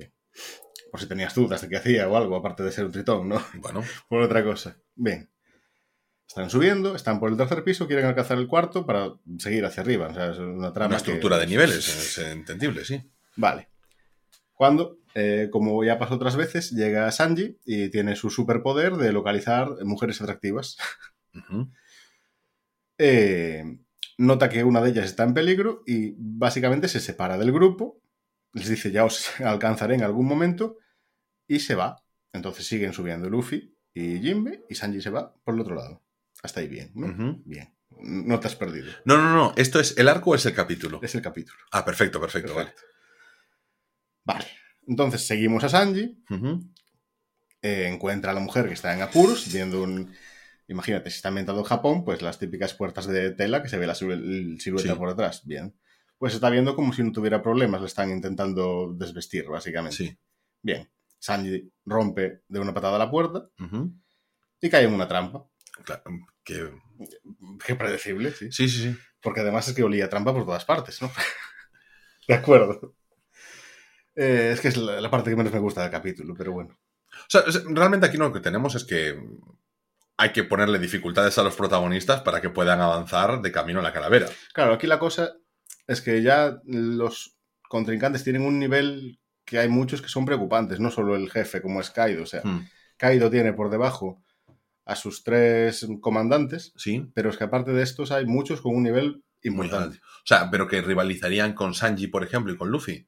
Si 0.99 1.07
tenías 1.07 1.35
dudas 1.35 1.61
de 1.63 1.69
qué 1.69 1.77
hacía 1.77 2.09
o 2.09 2.17
algo, 2.17 2.37
aparte 2.37 2.63
de 2.63 2.73
ser 2.73 2.85
un 2.87 2.93
tritón, 2.93 3.29
¿no? 3.29 3.43
Bueno, 3.55 3.83
por 4.09 4.23
otra 4.23 4.43
cosa. 4.45 4.77
Bien. 4.95 5.31
Están 6.29 6.51
subiendo, 6.51 6.97
están 6.97 7.21
por 7.21 7.31
el 7.31 7.37
tercer 7.37 7.63
piso, 7.63 7.87
quieren 7.87 8.05
alcanzar 8.07 8.37
el 8.39 8.49
cuarto 8.49 8.85
para 8.85 9.13
seguir 9.39 9.65
hacia 9.65 9.83
arriba. 9.83 10.09
O 10.09 10.15
sea, 10.15 10.31
es 10.33 10.39
una 10.39 10.73
trama. 10.73 10.89
una 10.89 10.97
que- 10.97 11.03
estructura 11.03 11.39
de 11.39 11.47
niveles, 11.47 11.89
es 11.89 12.19
entendible, 12.19 12.85
sí. 12.85 13.01
Vale. 13.37 13.69
Cuando, 14.53 14.99
eh, 15.15 15.49
como 15.53 15.85
ya 15.85 15.99
pasó 15.99 16.15
otras 16.15 16.35
veces, 16.37 16.71
llega 16.73 17.13
Sanji 17.13 17.59
y 17.65 17.91
tiene 17.91 18.17
su 18.17 18.31
superpoder 18.31 18.95
de 18.97 19.13
localizar 19.13 19.69
mujeres 19.85 20.21
atractivas. 20.21 20.77
Eh, 22.99 23.63
nota 24.19 24.49
que 24.49 24.65
una 24.65 24.81
de 24.83 24.91
ellas 24.91 25.05
está 25.05 25.25
en 25.25 25.35
peligro 25.35 25.83
y 25.87 26.15
básicamente 26.17 26.89
se 26.89 27.01
separa 27.01 27.39
del 27.39 27.53
grupo. 27.53 28.01
Les 28.53 28.69
dice 28.69 28.91
ya 28.91 29.05
os 29.05 29.29
alcanzaré 29.41 29.95
en 29.95 30.03
algún 30.03 30.27
momento 30.27 30.79
y 31.47 31.61
se 31.61 31.75
va. 31.75 32.03
Entonces 32.33 32.67
siguen 32.67 32.93
subiendo 32.93 33.29
Luffy 33.31 33.75
y 33.95 34.19
Jinbe 34.21 34.65
y 34.69 34.75
Sanji 34.75 35.01
se 35.01 35.11
va 35.11 35.35
por 35.45 35.55
el 35.55 35.61
otro 35.61 35.75
lado. 35.75 36.03
Hasta 36.43 36.61
ahí 36.61 36.69
bien, 36.69 36.93
¿no? 36.95 37.41
Bien. 37.45 37.75
No 37.99 38.39
te 38.41 38.49
has 38.49 38.57
perdido. 38.57 38.93
No, 39.05 39.17
no, 39.17 39.35
no. 39.35 39.55
¿Esto 39.57 39.81
es 39.81 39.97
el 39.97 40.09
arco 40.09 40.31
o 40.31 40.35
es 40.35 40.45
el 40.45 40.55
capítulo? 40.55 41.01
Es 41.03 41.15
el 41.15 41.23
capítulo. 41.23 41.59
Ah, 41.73 41.85
perfecto, 41.85 42.21
perfecto, 42.21 42.55
vale. 42.55 42.67
Perfecto. 42.71 42.87
Vale. 44.25 44.47
Entonces 44.87 45.27
seguimos 45.27 45.65
a 45.65 45.69
Sanji. 45.69 46.23
Eh, 47.63 47.89
encuentra 47.89 48.33
a 48.33 48.35
la 48.35 48.41
mujer 48.41 48.67
que 48.69 48.75
está 48.75 48.95
en 48.95 49.03
apuros, 49.03 49.51
viendo 49.53 49.83
un... 49.83 50.13
Imagínate, 50.69 51.11
si 51.11 51.17
está 51.17 51.29
ambientado 51.29 51.59
en 51.61 51.65
Japón, 51.65 52.05
pues 52.05 52.23
las 52.23 52.39
típicas 52.39 52.75
puertas 52.75 53.07
de 53.07 53.31
tela 53.31 53.63
que 53.63 53.69
se 53.69 53.79
ve 53.79 53.87
la 53.87 53.95
silueta 53.95 54.59
Sí. 54.83 54.99
por 54.99 55.09
detrás. 55.09 55.47
Bien. 55.47 55.75
Pues 56.19 56.35
está 56.35 56.51
viendo 56.51 56.75
como 56.75 56.93
si 56.93 57.03
no 57.03 57.13
tuviera 57.13 57.41
problemas, 57.43 57.81
le 57.81 57.87
están 57.87 58.11
intentando 58.11 58.93
desvestir, 58.95 59.47
básicamente. 59.49 59.97
Sí. 59.97 60.19
Bien. 60.63 60.91
Sanji 61.19 61.71
rompe 61.85 62.43
de 62.49 62.61
una 62.61 62.75
patada 62.75 62.99
la 62.99 63.11
puerta 63.11 63.49
y 64.61 64.71
cae 64.71 64.85
en 64.85 64.95
una 64.95 65.09
trampa. 65.09 65.47
Claro, 65.85 66.03
que... 66.45 66.71
Qué 67.65 67.75
predecible, 67.75 68.33
sí. 68.33 68.51
Sí, 68.51 68.69
sí, 68.69 68.83
sí. 68.93 68.99
Porque 69.21 69.41
además 69.41 69.69
es 69.69 69.75
que 69.75 69.83
olía 69.83 70.09
trampa 70.09 70.33
por 70.33 70.45
todas 70.47 70.65
partes, 70.65 71.03
¿no? 71.03 71.11
de 72.29 72.35
acuerdo. 72.35 72.95
Eh, 74.15 74.51
es 74.53 74.61
que 74.61 74.69
es 74.69 74.77
la, 74.77 75.01
la 75.01 75.11
parte 75.11 75.31
que 75.31 75.37
menos 75.37 75.53
me 75.53 75.59
gusta 75.59 75.83
del 75.83 75.91
capítulo, 75.91 76.35
pero 76.37 76.53
bueno. 76.53 76.79
O 77.13 77.29
sea, 77.29 77.43
es- 77.47 77.65
realmente 77.65 78.07
aquí 78.07 78.17
lo 78.17 78.33
que 78.33 78.41
tenemos 78.41 78.75
es 78.75 78.85
que 78.85 79.19
hay 80.19 80.33
que 80.33 80.45
ponerle 80.45 80.79
dificultades 80.79 81.37
a 81.39 81.43
los 81.43 81.57
protagonistas 81.57 82.23
para 82.23 82.41
que 82.41 82.49
puedan 82.51 82.81
avanzar 82.81 83.43
de 83.43 83.53
camino 83.53 83.81
a 83.81 83.83
la 83.83 83.93
calavera. 83.93 84.29
Claro, 84.55 84.73
aquí 84.73 84.87
la 84.87 84.99
cosa 84.99 85.35
es 85.87 86.01
que 86.01 86.23
ya 86.23 86.59
los 86.65 87.37
contrincantes 87.69 88.25
tienen 88.25 88.43
un 88.43 88.59
nivel 88.59 89.21
que 89.47 89.59
hay 89.59 89.69
muchos 89.71 90.03
que 90.03 90.09
son 90.09 90.27
preocupantes, 90.27 90.79
no 90.81 90.91
solo 90.91 91.17
el 91.17 91.31
jefe 91.31 91.63
como 91.63 91.81
es 91.81 91.91
Kaido. 91.91 92.25
O 92.25 92.27
sea, 92.27 92.43
Hmm. 92.45 92.67
Kaido 92.99 93.31
tiene 93.31 93.53
por 93.55 93.71
debajo 93.71 94.23
a 94.85 94.95
sus 94.97 95.25
tres 95.25 95.87
comandantes, 96.01 96.73
Sí. 96.77 97.11
pero 97.15 97.31
es 97.31 97.37
que 97.39 97.45
aparte 97.45 97.73
de 97.73 97.83
estos 97.83 98.13
hay 98.13 98.27
muchos 98.27 98.61
con 98.61 98.75
un 98.77 98.83
nivel 98.83 99.23
Muy 99.45 99.53
importante. 99.67 99.99
O 99.99 100.27
sea, 100.27 100.51
pero 100.51 100.67
que 100.69 100.83
rivalizarían 100.83 101.53
con 101.55 101.73
Sanji, 101.75 102.09
por 102.09 102.25
ejemplo, 102.25 102.53
y 102.53 102.57
con 102.57 102.69
Luffy. 102.71 103.07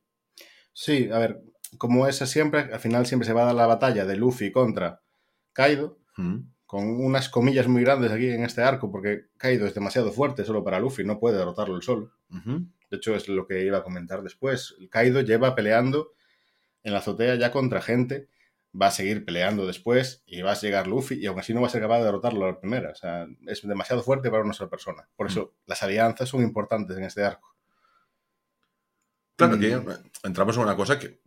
Sí, 0.72 1.10
a 1.12 1.18
ver, 1.18 1.40
como 1.76 2.06
es 2.06 2.16
siempre, 2.18 2.60
al 2.72 2.78
final 2.80 3.06
siempre 3.06 3.26
se 3.26 3.32
va 3.32 3.42
a 3.42 3.46
dar 3.46 3.54
la 3.54 3.66
batalla 3.66 4.04
de 4.06 4.16
Luffy 4.16 4.52
contra 4.52 5.02
Kaido, 5.52 5.98
Mm. 6.16 6.38
con 6.66 6.84
unas 7.00 7.28
comillas 7.28 7.66
muy 7.66 7.82
grandes 7.82 8.12
aquí 8.12 8.28
en 8.28 8.44
este 8.44 8.62
arco, 8.62 8.90
porque 8.92 9.26
Kaido 9.38 9.66
es 9.66 9.74
demasiado 9.74 10.12
fuerte 10.12 10.44
solo 10.44 10.62
para 10.62 10.78
Luffy, 10.78 11.02
no 11.04 11.18
puede 11.18 11.38
derrotarlo 11.38 11.74
el 11.76 11.82
solo. 11.82 12.12
De 12.90 12.96
hecho, 12.96 13.14
es 13.14 13.28
lo 13.28 13.46
que 13.46 13.64
iba 13.64 13.78
a 13.78 13.82
comentar 13.82 14.22
después. 14.22 14.74
Kaido 14.90 15.20
lleva 15.22 15.54
peleando 15.54 16.12
en 16.82 16.92
la 16.92 16.98
azotea 16.98 17.34
ya 17.36 17.50
contra 17.50 17.80
gente, 17.80 18.28
va 18.80 18.88
a 18.88 18.90
seguir 18.90 19.24
peleando 19.24 19.66
después 19.66 20.22
y 20.26 20.42
va 20.42 20.52
a 20.52 20.60
llegar 20.60 20.86
Luffy 20.86 21.16
y 21.16 21.26
aún 21.26 21.38
así 21.38 21.54
no 21.54 21.60
va 21.60 21.68
a 21.68 21.70
ser 21.70 21.80
capaz 21.80 21.98
de 21.98 22.04
derrotarlo 22.04 22.44
a 22.44 22.52
la 22.52 22.60
primera. 22.60 22.90
O 22.90 22.94
sea, 22.94 23.26
es 23.46 23.66
demasiado 23.66 24.02
fuerte 24.02 24.30
para 24.30 24.42
una 24.42 24.52
sola 24.52 24.70
persona. 24.70 25.08
Por 25.16 25.26
eso 25.26 25.54
las 25.66 25.82
alianzas 25.82 26.28
son 26.28 26.42
importantes 26.42 26.96
en 26.96 27.04
este 27.04 27.24
arco. 27.24 27.54
Claro, 29.36 29.54
aquí 29.54 29.70
entramos 30.24 30.56
en 30.56 30.62
una 30.62 30.76
cosa 30.76 30.98
que 30.98 31.20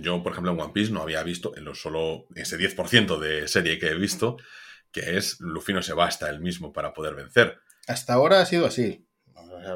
yo, 0.00 0.22
por 0.22 0.32
ejemplo, 0.32 0.52
en 0.52 0.60
One 0.60 0.72
Piece 0.72 0.92
no 0.92 1.02
había 1.02 1.22
visto 1.22 1.56
en 1.56 1.64
lo 1.64 1.74
solo 1.74 2.26
ese 2.34 2.58
10% 2.58 3.18
de 3.18 3.48
serie 3.48 3.78
que 3.78 3.88
he 3.88 3.94
visto, 3.94 4.36
que 4.90 5.16
es 5.16 5.40
Luffy 5.40 5.72
no 5.72 5.82
se 5.82 5.94
basta 5.94 6.28
él 6.28 6.40
mismo 6.40 6.72
para 6.72 6.92
poder 6.92 7.14
vencer. 7.14 7.58
Hasta 7.86 8.14
ahora 8.14 8.40
ha 8.40 8.46
sido 8.46 8.66
así. 8.66 9.06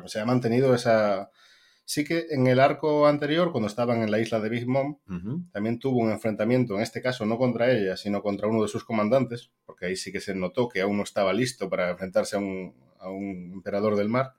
se 0.07 0.21
ha 0.21 0.25
mantenido 0.25 0.75
esa. 0.75 1.31
Sí 1.89 2.05
que 2.05 2.27
en 2.31 2.49
el 2.49 2.59
arco 2.59 3.07
anterior, 3.07 3.53
cuando 3.53 3.69
estaban 3.69 4.03
en 4.03 4.11
la 4.11 4.19
isla 4.19 4.41
de 4.41 4.49
Big 4.49 4.67
Mom, 4.67 4.99
también 5.53 5.79
tuvo 5.79 6.01
un 6.01 6.11
enfrentamiento, 6.11 6.75
en 6.75 6.83
este 6.83 7.01
caso 7.01 7.25
no 7.25 7.39
contra 7.39 7.71
ella, 7.71 7.97
sino 7.97 8.23
contra 8.23 8.49
uno 8.49 8.61
de 8.61 8.69
sus 8.69 8.85
comandantes, 8.85 9.53
porque 9.65 9.87
ahí 9.87 9.97
sí 9.97 10.11
que 10.11 10.21
se 10.21 10.35
notó 10.35 10.69
que 10.69 10.81
aún 10.81 10.97
no 10.97 11.05
estaba 11.05 11.33
listo 11.33 11.71
para 11.71 11.91
enfrentarse 11.91 12.37
a 12.37 12.41
un, 12.41 12.75
a 12.99 13.09
un 13.09 13.53
emperador 13.55 13.95
del 13.95 14.09
mar. 14.09 14.35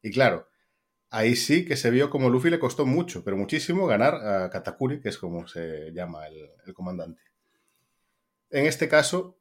Y 0.00 0.12
claro, 0.12 0.46
ahí 1.10 1.36
sí 1.36 1.64
que 1.64 1.76
se 1.76 1.90
vio 1.90 2.10
como 2.10 2.30
Luffy 2.30 2.50
le 2.50 2.58
costó 2.58 2.86
mucho, 2.86 3.24
pero 3.24 3.36
muchísimo, 3.36 3.86
ganar 3.86 4.14
a 4.14 4.50
Katakuri, 4.50 5.00
que 5.00 5.08
es 5.08 5.18
como 5.18 5.46
se 5.48 5.92
llama 5.92 6.26
el, 6.26 6.74
comandante. 6.74 7.20
En 8.50 8.66
este 8.66 8.88
caso, 8.88 9.38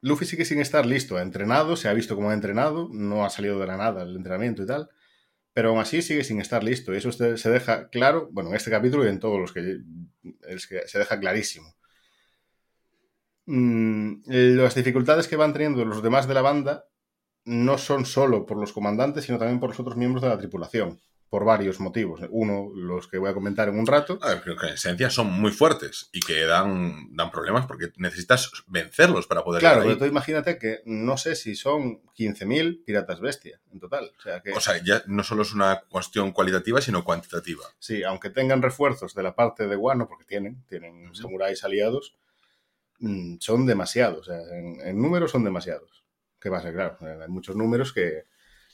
Luffy 0.00 0.26
sigue 0.26 0.44
sin 0.44 0.60
estar 0.60 0.86
listo, 0.86 1.16
ha 1.16 1.22
entrenado, 1.22 1.76
se 1.76 1.88
ha 1.88 1.92
visto 1.92 2.14
como 2.14 2.30
ha 2.30 2.34
entrenado, 2.34 2.88
no 2.92 3.24
ha 3.24 3.30
salido 3.30 3.58
de 3.58 3.66
la 3.66 3.76
nada 3.76 4.02
el 4.02 4.16
entrenamiento 4.16 4.62
y 4.62 4.66
tal, 4.66 4.90
pero 5.58 5.70
aún 5.70 5.80
así 5.80 6.02
sigue 6.02 6.22
sin 6.22 6.40
estar 6.40 6.62
listo. 6.62 6.94
Y 6.94 6.98
eso 6.98 7.10
se 7.10 7.50
deja 7.50 7.88
claro, 7.88 8.28
bueno, 8.30 8.50
en 8.50 8.54
este 8.54 8.70
capítulo 8.70 9.04
y 9.04 9.08
en 9.08 9.18
todos 9.18 9.40
los 9.40 9.52
que, 9.52 9.80
se 10.86 10.98
deja 11.00 11.18
clarísimo. 11.18 11.74
Mm, 13.46 14.20
las 14.28 14.76
dificultades 14.76 15.26
que 15.26 15.34
van 15.34 15.52
teniendo 15.52 15.84
los 15.84 16.00
demás 16.00 16.28
de 16.28 16.34
la 16.34 16.42
banda 16.42 16.84
no 17.44 17.76
son 17.76 18.06
solo 18.06 18.46
por 18.46 18.56
los 18.56 18.72
comandantes, 18.72 19.24
sino 19.24 19.36
también 19.36 19.58
por 19.58 19.70
los 19.70 19.80
otros 19.80 19.96
miembros 19.96 20.22
de 20.22 20.28
la 20.28 20.38
tripulación 20.38 21.00
por 21.28 21.44
varios 21.44 21.78
motivos. 21.78 22.20
Uno, 22.30 22.70
los 22.74 23.06
que 23.06 23.18
voy 23.18 23.30
a 23.30 23.34
comentar 23.34 23.68
en 23.68 23.78
un 23.78 23.86
rato. 23.86 24.18
A 24.22 24.28
ver, 24.28 24.42
que 24.42 24.50
en 24.50 24.74
esencia 24.74 25.10
son 25.10 25.30
muy 25.30 25.52
fuertes 25.52 26.08
y 26.12 26.20
que 26.20 26.44
dan, 26.44 27.14
dan 27.14 27.30
problemas 27.30 27.66
porque 27.66 27.90
necesitas 27.96 28.50
vencerlos 28.66 29.26
para 29.26 29.44
poder 29.44 29.60
Claro, 29.60 29.82
pero 29.82 29.98
tú 29.98 30.04
imagínate 30.06 30.58
que 30.58 30.80
no 30.86 31.18
sé 31.18 31.36
si 31.36 31.54
son 31.54 32.02
15.000 32.16 32.84
piratas 32.84 33.20
bestia 33.20 33.60
en 33.72 33.78
total. 33.78 34.10
O 34.18 34.22
sea, 34.22 34.40
que... 34.40 34.52
o 34.52 34.60
sea, 34.60 34.82
ya 34.82 35.02
no 35.06 35.22
solo 35.22 35.42
es 35.42 35.52
una 35.52 35.82
cuestión 35.88 36.32
cualitativa, 36.32 36.80
sino 36.80 37.04
cuantitativa. 37.04 37.64
Sí, 37.78 38.02
aunque 38.02 38.30
tengan 38.30 38.62
refuerzos 38.62 39.14
de 39.14 39.22
la 39.22 39.34
parte 39.34 39.66
de 39.66 39.76
Wano, 39.76 40.08
porque 40.08 40.24
tienen, 40.24 40.64
tienen 40.66 41.14
samuráis 41.14 41.62
aliados, 41.62 42.16
mm, 43.00 43.36
son 43.40 43.66
demasiados. 43.66 44.20
O 44.28 44.32
sea, 44.32 44.40
en, 44.56 44.80
en 44.80 45.00
números 45.00 45.30
son 45.30 45.44
demasiados. 45.44 46.04
¿Qué 46.40 46.50
pasa? 46.50 46.72
Claro, 46.72 46.96
hay 47.00 47.28
muchos 47.28 47.56
números 47.56 47.92
que 47.92 48.24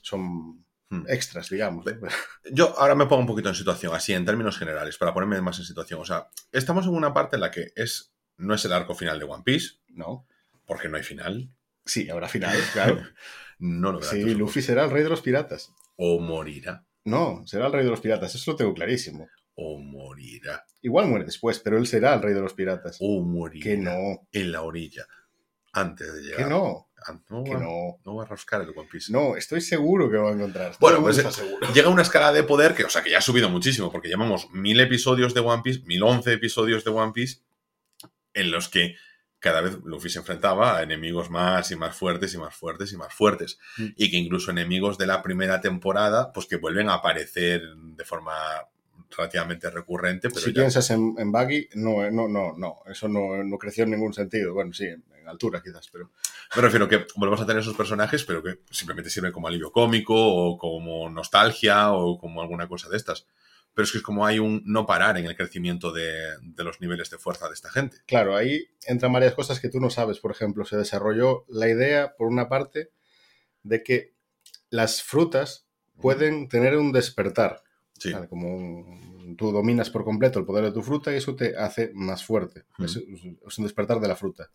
son. 0.02 0.63
Extras, 1.08 1.48
digamos. 1.50 1.84
Yo 2.52 2.78
ahora 2.78 2.94
me 2.94 3.06
pongo 3.06 3.22
un 3.22 3.26
poquito 3.26 3.48
en 3.48 3.54
situación, 3.54 3.94
así 3.94 4.12
en 4.12 4.24
términos 4.24 4.58
generales, 4.58 4.96
para 4.96 5.12
ponerme 5.12 5.40
más 5.40 5.58
en 5.58 5.64
situación. 5.64 6.00
O 6.00 6.04
sea, 6.04 6.28
estamos 6.52 6.86
en 6.86 6.94
una 6.94 7.12
parte 7.12 7.36
en 7.36 7.40
la 7.40 7.50
que 7.50 7.72
es 7.76 8.14
no 8.36 8.54
es 8.54 8.64
el 8.64 8.72
arco 8.72 8.94
final 8.94 9.18
de 9.18 9.24
One 9.24 9.42
Piece, 9.44 9.76
no, 9.88 10.26
porque 10.66 10.88
no 10.88 10.96
hay 10.96 11.02
final. 11.02 11.50
Sí, 11.84 12.08
habrá 12.08 12.28
final, 12.28 12.56
claro. 12.72 13.02
no 13.58 13.92
lo 13.92 14.02
Sí, 14.02 14.34
Luffy 14.34 14.62
será 14.62 14.84
el 14.84 14.90
rey 14.90 15.02
de 15.02 15.10
los 15.10 15.20
piratas. 15.20 15.72
O 15.96 16.18
morirá. 16.20 16.84
No, 17.04 17.46
será 17.46 17.66
el 17.66 17.72
rey 17.72 17.84
de 17.84 17.90
los 17.90 18.00
piratas, 18.00 18.34
eso 18.34 18.52
lo 18.52 18.56
tengo 18.56 18.74
clarísimo. 18.74 19.28
O 19.54 19.78
morirá. 19.78 20.64
Igual 20.82 21.06
muere 21.06 21.24
después, 21.24 21.60
pero 21.60 21.78
él 21.78 21.86
será 21.86 22.14
el 22.14 22.22
rey 22.22 22.34
de 22.34 22.40
los 22.40 22.54
piratas. 22.54 22.96
O 23.00 23.22
morirá. 23.22 23.62
Que 23.62 23.76
no. 23.76 24.26
En 24.32 24.52
la 24.52 24.62
orilla. 24.62 25.06
Antes 25.72 26.12
de 26.12 26.22
llegar. 26.22 26.38
Que 26.38 26.50
no. 26.50 26.83
No, 27.28 27.44
que 27.44 27.54
va, 27.54 27.60
no. 27.60 27.98
no 28.04 28.14
va 28.16 28.24
a 28.24 28.26
rascar 28.26 28.62
el 28.62 28.70
One 28.70 28.88
Piece. 28.90 29.12
No, 29.12 29.36
estoy 29.36 29.60
seguro 29.60 30.10
que 30.10 30.16
va 30.16 30.30
a 30.30 30.32
encontrar. 30.32 30.74
Bueno, 30.80 31.00
pues 31.02 31.24
llega 31.74 31.88
una 31.88 32.02
escala 32.02 32.32
de 32.32 32.42
poder 32.42 32.74
que, 32.74 32.84
o 32.84 32.90
sea, 32.90 33.02
que 33.02 33.10
ya 33.10 33.18
ha 33.18 33.22
subido 33.22 33.48
muchísimo, 33.48 33.90
porque 33.90 34.08
llevamos 34.08 34.48
mil 34.50 34.80
episodios 34.80 35.34
de 35.34 35.40
One 35.40 35.62
Piece, 35.62 35.82
mil 35.84 36.02
once 36.02 36.32
episodios 36.32 36.84
de 36.84 36.90
One 36.90 37.12
Piece, 37.12 37.40
en 38.32 38.50
los 38.50 38.68
que 38.68 38.96
cada 39.44 39.60
vez 39.60 39.76
Luffy 39.84 40.08
se 40.08 40.20
enfrentaba 40.20 40.78
a 40.78 40.82
enemigos 40.82 41.28
más 41.28 41.70
y 41.70 41.76
más 41.76 41.94
fuertes 41.94 42.32
y 42.32 42.38
más 42.38 42.54
fuertes 42.54 42.92
y 42.94 42.96
más 42.96 43.12
fuertes. 43.12 43.58
Mm. 43.76 43.88
Y 43.96 44.10
que 44.10 44.16
incluso 44.16 44.50
enemigos 44.50 44.96
de 44.96 45.06
la 45.06 45.22
primera 45.22 45.60
temporada, 45.60 46.32
pues 46.32 46.46
que 46.46 46.56
vuelven 46.56 46.88
a 46.88 46.94
aparecer 46.94 47.60
de 47.76 48.04
forma 48.06 48.32
relativamente 49.16 49.70
recurrente. 49.70 50.28
Pero 50.28 50.40
si 50.40 50.52
piensas 50.52 50.90
en, 50.90 51.14
en 51.18 51.32
Baggy, 51.32 51.68
no, 51.74 52.10
no, 52.10 52.28
no, 52.28 52.54
no, 52.56 52.82
eso 52.86 53.08
no, 53.08 53.42
no, 53.42 53.58
creció 53.58 53.84
en 53.84 53.90
ningún 53.90 54.12
sentido. 54.12 54.54
Bueno, 54.54 54.72
sí, 54.72 54.84
en, 54.84 55.04
altura 55.26 55.62
quizás, 55.62 55.88
pero... 55.90 56.10
Me 56.54 56.60
refiero 56.60 56.86
que 56.86 57.06
volvemos 57.16 57.40
a 57.40 57.46
tener 57.46 57.62
esos 57.62 57.74
personajes, 57.74 58.24
pero 58.24 58.42
que 58.42 58.58
simplemente 58.70 59.08
sirven 59.08 59.32
como 59.32 59.48
alivio 59.48 59.72
cómico 59.72 60.14
o 60.14 60.58
como 60.58 61.08
nostalgia 61.08 61.92
o 61.92 62.18
como 62.18 62.42
alguna 62.42 62.68
cosa 62.68 62.90
de 62.90 62.98
estas. 62.98 63.26
Pero 63.72 63.84
es 63.84 63.92
que 63.92 63.98
es 63.98 64.04
como 64.04 64.26
hay 64.26 64.38
un 64.38 64.62
no 64.66 64.84
parar 64.84 65.16
en 65.16 65.24
el 65.24 65.34
crecimiento 65.34 65.92
de, 65.92 66.12
de 66.42 66.62
los 66.62 66.82
niveles 66.82 67.08
de 67.08 67.16
fuerza 67.16 67.48
de 67.48 67.54
esta 67.54 67.70
gente. 67.70 67.96
Claro, 68.06 68.36
ahí 68.36 68.66
entran 68.86 69.14
varias 69.14 69.32
cosas 69.32 69.60
que 69.60 69.70
tú 69.70 69.80
no 69.80 69.88
sabes. 69.88 70.20
Por 70.20 70.30
ejemplo, 70.30 70.66
se 70.66 70.76
desarrolló 70.76 71.46
la 71.48 71.70
idea, 71.70 72.14
por 72.18 72.28
una 72.28 72.50
parte, 72.50 72.90
de 73.62 73.82
que 73.82 74.14
las 74.68 75.02
frutas 75.02 75.66
pueden 76.00 76.48
tener 76.48 76.76
un 76.76 76.92
despertar. 76.92 77.63
Sí. 78.10 78.14
como 78.28 79.34
tú 79.36 79.50
dominas 79.50 79.88
por 79.88 80.04
completo 80.04 80.38
el 80.38 80.44
poder 80.44 80.64
de 80.64 80.72
tu 80.72 80.82
fruta 80.82 81.12
y 81.12 81.16
eso 81.16 81.34
te 81.34 81.56
hace 81.56 81.90
más 81.94 82.24
fuerte. 82.24 82.64
es, 82.78 82.96
un 82.96 83.64
despertar 83.64 84.00
de 84.00 84.08
la 84.08 84.16
fruta. 84.16 84.50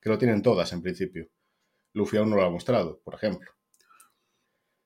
Que 0.00 0.08
lo 0.08 0.18
tienen 0.18 0.40
todas 0.40 0.72
en 0.72 0.82
principio. 0.82 1.28
Luffy 1.92 2.16
aún 2.16 2.30
no 2.30 2.36
lo 2.36 2.44
ha 2.44 2.50
mostrado, 2.50 3.00
por 3.04 3.14
ejemplo. 3.14 3.50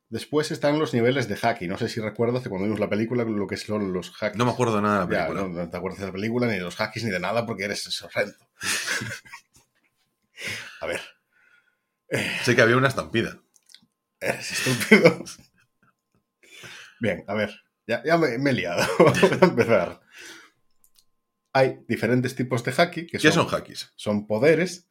Después 0.08 0.50
están 0.50 0.80
los 0.80 0.92
niveles 0.92 1.28
de 1.28 1.38
haki. 1.40 1.68
No 1.68 1.78
sé 1.78 1.88
si 1.88 2.00
recuerdas 2.00 2.46
cuando 2.48 2.64
vimos 2.64 2.80
la 2.80 2.88
película 2.88 3.22
lo 3.22 3.46
que 3.46 3.56
son 3.56 3.92
los 3.92 4.12
hacks. 4.20 4.36
No 4.36 4.44
me 4.44 4.50
acuerdo 4.50 4.80
nada 4.80 5.06
de 5.06 5.14
la 5.14 5.26
película. 5.26 5.48
no, 5.48 5.70
te 5.70 5.76
acuerdas 5.76 6.00
de 6.00 6.06
la 6.06 6.12
película, 6.12 6.46
ni 6.48 6.54
de 6.54 6.60
los 6.60 6.80
hacks, 6.80 7.04
ni 7.04 7.10
de 7.10 7.20
nada, 7.20 7.46
porque 7.46 7.64
eres 7.64 8.02
horrendo. 8.02 8.34
a 10.80 10.86
ver. 10.86 11.00
Sé 12.42 12.56
que 12.56 12.62
había 12.62 12.76
una 12.76 12.88
estampida. 12.88 13.40
Eres 14.18 14.50
estúpido. 14.50 15.22
Bien, 17.00 17.24
a 17.28 17.34
ver. 17.34 17.54
Ya, 18.04 18.16
me, 18.18 18.50
he 18.50 18.52
liado. 18.52 18.82
Vamos 18.98 19.22
a 19.22 19.44
empezar. 19.44 20.00
Hay 21.52 21.80
diferentes 21.88 22.36
tipos 22.36 22.62
de 22.62 22.72
haki. 22.76 23.06
Que 23.06 23.18
¿Qué 23.18 23.32
son, 23.32 23.48
son 23.48 23.60
hakis? 23.60 23.92
Son 23.96 24.26
poderes 24.26 24.86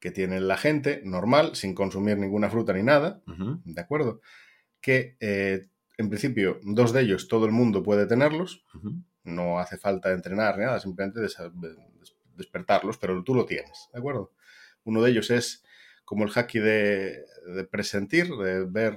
que 0.00 0.10
tiene 0.10 0.40
la 0.40 0.56
gente 0.56 1.00
normal, 1.04 1.54
sin 1.54 1.74
consumir 1.74 2.18
ninguna 2.18 2.50
fruta 2.50 2.72
ni 2.72 2.82
nada. 2.82 3.22
¿De 3.64 3.80
acuerdo? 3.80 4.20
Que 4.80 5.16
eh, 5.20 5.68
en 5.96 6.08
principio, 6.08 6.58
dos 6.62 6.92
de 6.92 7.02
ellos 7.02 7.28
todo 7.28 7.46
el 7.46 7.52
mundo 7.52 7.82
puede 7.82 8.06
tenerlos. 8.06 8.64
No 9.22 9.60
hace 9.60 9.78
falta 9.78 10.12
entrenar 10.12 10.58
ni 10.58 10.64
nada, 10.64 10.80
simplemente 10.80 11.20
despertarlos, 12.34 12.98
pero 12.98 13.22
tú 13.22 13.34
lo 13.34 13.46
tienes. 13.46 13.88
¿De 13.92 14.00
acuerdo? 14.00 14.32
Uno 14.82 15.02
de 15.02 15.10
ellos 15.12 15.30
es 15.30 15.64
como 16.04 16.24
el 16.24 16.32
haki 16.34 16.58
de, 16.58 17.24
de 17.46 17.64
presentir, 17.64 18.28
de 18.28 18.64
ver 18.64 18.96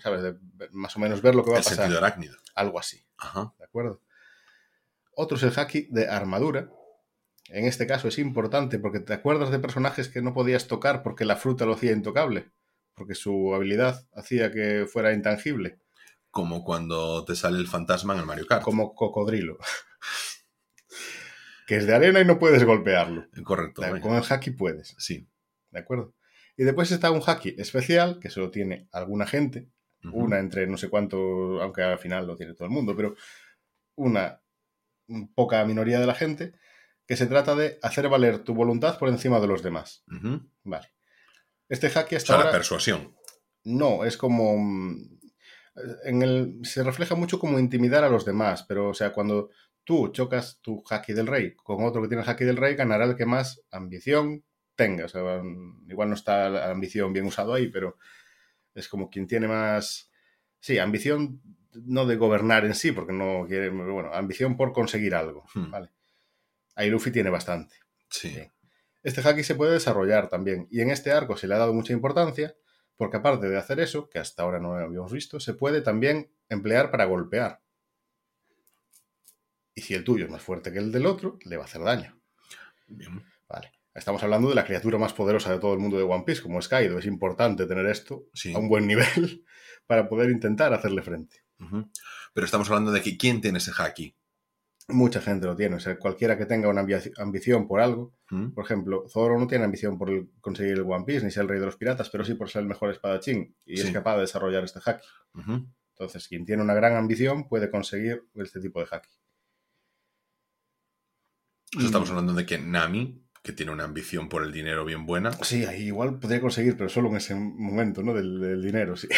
¿sabes? 0.00 0.34
más 0.72 0.96
o 0.96 1.00
menos 1.00 1.22
ver 1.22 1.34
lo 1.34 1.44
que 1.44 1.50
va 1.50 1.58
a 1.58 1.60
pasar. 1.60 1.76
sentido 1.76 1.98
arácnido. 1.98 2.36
Algo 2.54 2.78
así. 2.78 3.04
Ajá. 3.16 3.54
¿De 3.58 3.64
acuerdo? 3.64 4.02
Otro 5.14 5.36
es 5.36 5.42
el 5.42 5.52
haki 5.56 5.88
de 5.90 6.08
armadura. 6.08 6.70
En 7.48 7.64
este 7.64 7.86
caso 7.86 8.08
es 8.08 8.18
importante 8.18 8.78
porque 8.78 9.00
te 9.00 9.14
acuerdas 9.14 9.50
de 9.50 9.58
personajes 9.58 10.08
que 10.08 10.22
no 10.22 10.34
podías 10.34 10.66
tocar 10.66 11.02
porque 11.02 11.24
la 11.24 11.36
fruta 11.36 11.64
lo 11.64 11.74
hacía 11.74 11.92
intocable. 11.92 12.50
Porque 12.94 13.14
su 13.14 13.54
habilidad 13.54 14.06
hacía 14.12 14.52
que 14.52 14.86
fuera 14.90 15.12
intangible. 15.12 15.80
Como 16.30 16.62
cuando 16.62 17.24
te 17.24 17.34
sale 17.34 17.58
el 17.58 17.68
fantasma 17.68 18.14
en 18.14 18.20
el 18.20 18.26
Mario 18.26 18.46
Kart. 18.46 18.62
Como 18.62 18.94
cocodrilo. 18.94 19.58
que 21.66 21.76
es 21.76 21.86
de 21.86 21.94
arena 21.94 22.20
y 22.20 22.24
no 22.24 22.38
puedes 22.38 22.64
golpearlo. 22.64 23.26
Correcto. 23.44 23.82
Con 24.00 24.14
el 24.14 24.24
haki 24.28 24.50
puedes. 24.50 24.94
Sí. 24.98 25.28
¿De 25.70 25.80
acuerdo? 25.80 26.14
Y 26.56 26.64
después 26.64 26.90
está 26.90 27.10
un 27.12 27.22
haki 27.24 27.54
especial, 27.58 28.18
que 28.20 28.30
solo 28.30 28.50
tiene 28.50 28.88
alguna 28.90 29.26
gente, 29.26 29.68
una 30.04 30.38
entre 30.38 30.66
no 30.66 30.76
sé 30.76 30.88
cuánto, 30.88 31.60
aunque 31.62 31.82
al 31.82 31.98
final 31.98 32.26
lo 32.26 32.36
tiene 32.36 32.54
todo 32.54 32.66
el 32.66 32.74
mundo, 32.74 32.94
pero 32.96 33.14
una 33.96 34.40
poca 35.34 35.64
minoría 35.64 36.00
de 36.00 36.06
la 36.06 36.14
gente, 36.14 36.54
que 37.06 37.16
se 37.16 37.26
trata 37.26 37.54
de 37.54 37.78
hacer 37.82 38.08
valer 38.08 38.40
tu 38.40 38.54
voluntad 38.54 38.98
por 38.98 39.08
encima 39.08 39.40
de 39.40 39.46
los 39.46 39.62
demás. 39.62 40.04
Vale. 40.62 40.88
Este 41.68 41.88
haki 41.88 42.16
hasta 42.16 42.36
o 42.36 42.44
la 42.44 42.50
persuasión. 42.50 43.14
No, 43.64 44.04
es 44.04 44.16
como... 44.16 44.56
En 46.04 46.22
el, 46.22 46.58
se 46.64 46.82
refleja 46.82 47.14
mucho 47.14 47.38
como 47.38 47.58
intimidar 47.58 48.02
a 48.02 48.10
los 48.10 48.24
demás, 48.24 48.64
pero 48.64 48.88
o 48.88 48.94
sea, 48.94 49.12
cuando 49.12 49.50
tú 49.84 50.08
chocas 50.08 50.58
tu 50.60 50.82
haki 50.90 51.12
del 51.12 51.28
rey 51.28 51.54
con 51.54 51.84
otro 51.84 52.02
que 52.02 52.08
tiene 52.08 52.24
el 52.24 52.28
haki 52.28 52.44
del 52.44 52.56
rey, 52.56 52.74
ganará 52.74 53.04
el 53.04 53.14
que 53.14 53.26
más 53.26 53.62
ambición, 53.70 54.44
tenga. 54.74 55.04
O 55.04 55.08
sea, 55.08 55.40
igual 55.88 56.08
no 56.08 56.14
está 56.14 56.48
la 56.50 56.70
ambición 56.70 57.12
bien 57.12 57.26
usado 57.26 57.54
ahí, 57.54 57.68
pero 57.68 57.96
es 58.78 58.88
como 58.88 59.10
quien 59.10 59.26
tiene 59.26 59.48
más. 59.48 60.10
Sí, 60.60 60.78
ambición 60.78 61.42
no 61.72 62.06
de 62.06 62.16
gobernar 62.16 62.64
en 62.64 62.74
sí, 62.74 62.92
porque 62.92 63.12
no 63.12 63.46
quiere. 63.46 63.70
Bueno, 63.70 64.12
ambición 64.12 64.56
por 64.56 64.72
conseguir 64.72 65.14
algo. 65.14 65.44
Hmm. 65.54 65.70
¿vale? 65.70 65.90
Ahí 66.74 66.90
Luffy 66.90 67.10
tiene 67.10 67.30
bastante. 67.30 67.76
Sí. 68.08 68.30
Bien. 68.30 68.52
Este 69.02 69.26
haki 69.26 69.42
se 69.42 69.54
puede 69.54 69.72
desarrollar 69.72 70.28
también. 70.28 70.66
Y 70.70 70.80
en 70.80 70.90
este 70.90 71.12
arco 71.12 71.36
se 71.36 71.46
le 71.46 71.54
ha 71.54 71.58
dado 71.58 71.72
mucha 71.72 71.92
importancia, 71.92 72.56
porque 72.96 73.16
aparte 73.18 73.48
de 73.48 73.56
hacer 73.56 73.80
eso, 73.80 74.08
que 74.08 74.18
hasta 74.18 74.42
ahora 74.42 74.58
no 74.58 74.74
habíamos 74.74 75.12
visto, 75.12 75.40
se 75.40 75.54
puede 75.54 75.82
también 75.82 76.30
emplear 76.48 76.90
para 76.90 77.04
golpear. 77.04 77.60
Y 79.74 79.82
si 79.82 79.94
el 79.94 80.04
tuyo 80.04 80.24
es 80.24 80.30
más 80.30 80.42
fuerte 80.42 80.72
que 80.72 80.78
el 80.78 80.90
del 80.90 81.06
otro, 81.06 81.38
le 81.44 81.56
va 81.56 81.62
a 81.62 81.66
hacer 81.66 81.82
daño. 81.82 82.20
Bien. 82.88 83.24
Vale. 83.48 83.77
Estamos 83.98 84.22
hablando 84.22 84.48
de 84.48 84.54
la 84.54 84.64
criatura 84.64 84.96
más 84.98 85.12
poderosa 85.12 85.50
de 85.52 85.58
todo 85.58 85.74
el 85.74 85.80
mundo 85.80 85.96
de 85.98 86.04
One 86.04 86.22
Piece, 86.24 86.40
como 86.42 86.58
es 86.60 86.68
Kaido. 86.68 86.98
Es 86.98 87.06
importante 87.06 87.66
tener 87.66 87.86
esto 87.86 88.26
Sí. 88.32 88.54
a 88.54 88.58
un 88.58 88.68
buen 88.68 88.86
nivel 88.86 89.44
para 89.86 90.08
poder 90.08 90.30
intentar 90.30 90.72
hacerle 90.72 91.02
frente. 91.02 91.44
Pero 92.32 92.44
estamos 92.44 92.68
hablando 92.70 92.92
de 92.92 93.02
que 93.02 93.16
quién 93.16 93.40
tiene 93.40 93.58
ese 93.58 93.72
haki. 93.76 94.14
Mucha 94.90 95.20
gente 95.20 95.46
lo 95.46 95.54
tiene. 95.56 95.76
O 95.76 95.80
sea, 95.80 95.98
cualquiera 95.98 96.38
que 96.38 96.46
tenga 96.46 96.68
una 96.68 96.82
ambi- 96.82 97.12
ambición 97.18 97.66
por 97.66 97.80
algo. 97.80 98.14
Por 98.54 98.64
ejemplo, 98.64 99.06
Zoro 99.08 99.38
no 99.38 99.46
tiene 99.46 99.64
ambición 99.64 99.98
por 99.98 100.08
el- 100.10 100.30
conseguir 100.40 100.74
el 100.74 100.82
One 100.82 101.04
Piece 101.04 101.24
ni 101.24 101.30
ser 101.30 101.42
el 101.42 101.48
rey 101.48 101.58
de 101.60 101.66
los 101.66 101.76
piratas, 101.76 102.08
pero 102.08 102.24
sí 102.24 102.34
por 102.34 102.48
ser 102.48 102.62
el 102.62 102.68
mejor 102.68 102.90
espadachín 102.90 103.56
y 103.66 103.76
Sí. 103.78 103.86
es 103.88 103.92
capaz 103.92 104.14
de 104.14 104.20
desarrollar 104.22 104.64
este 104.64 104.80
haki. 104.84 105.06
Entonces, 105.94 106.28
quien 106.28 106.46
tiene 106.46 106.62
una 106.62 106.74
gran 106.74 106.94
ambición 106.96 107.48
puede 107.48 107.70
conseguir 107.70 108.22
este 108.34 108.60
tipo 108.60 108.80
de 108.80 108.86
haki. 108.90 109.08
Estamos 111.80 112.08
hablando 112.10 112.32
de 112.32 112.46
que 112.46 112.56
Nami, 112.58 113.27
que 113.42 113.52
tiene 113.52 113.72
una 113.72 113.84
ambición 113.84 114.28
por 114.28 114.42
el 114.42 114.52
dinero 114.52 114.84
bien 114.84 115.06
buena. 115.06 115.32
Sí, 115.32 115.64
ahí 115.64 115.84
igual 115.84 116.18
podría 116.18 116.40
conseguir, 116.40 116.76
pero 116.76 116.88
solo 116.88 117.08
en 117.10 117.16
ese 117.16 117.34
momento, 117.34 118.02
¿no? 118.02 118.14
Del, 118.14 118.40
del 118.40 118.62
dinero, 118.62 118.96
sí. 118.96 119.08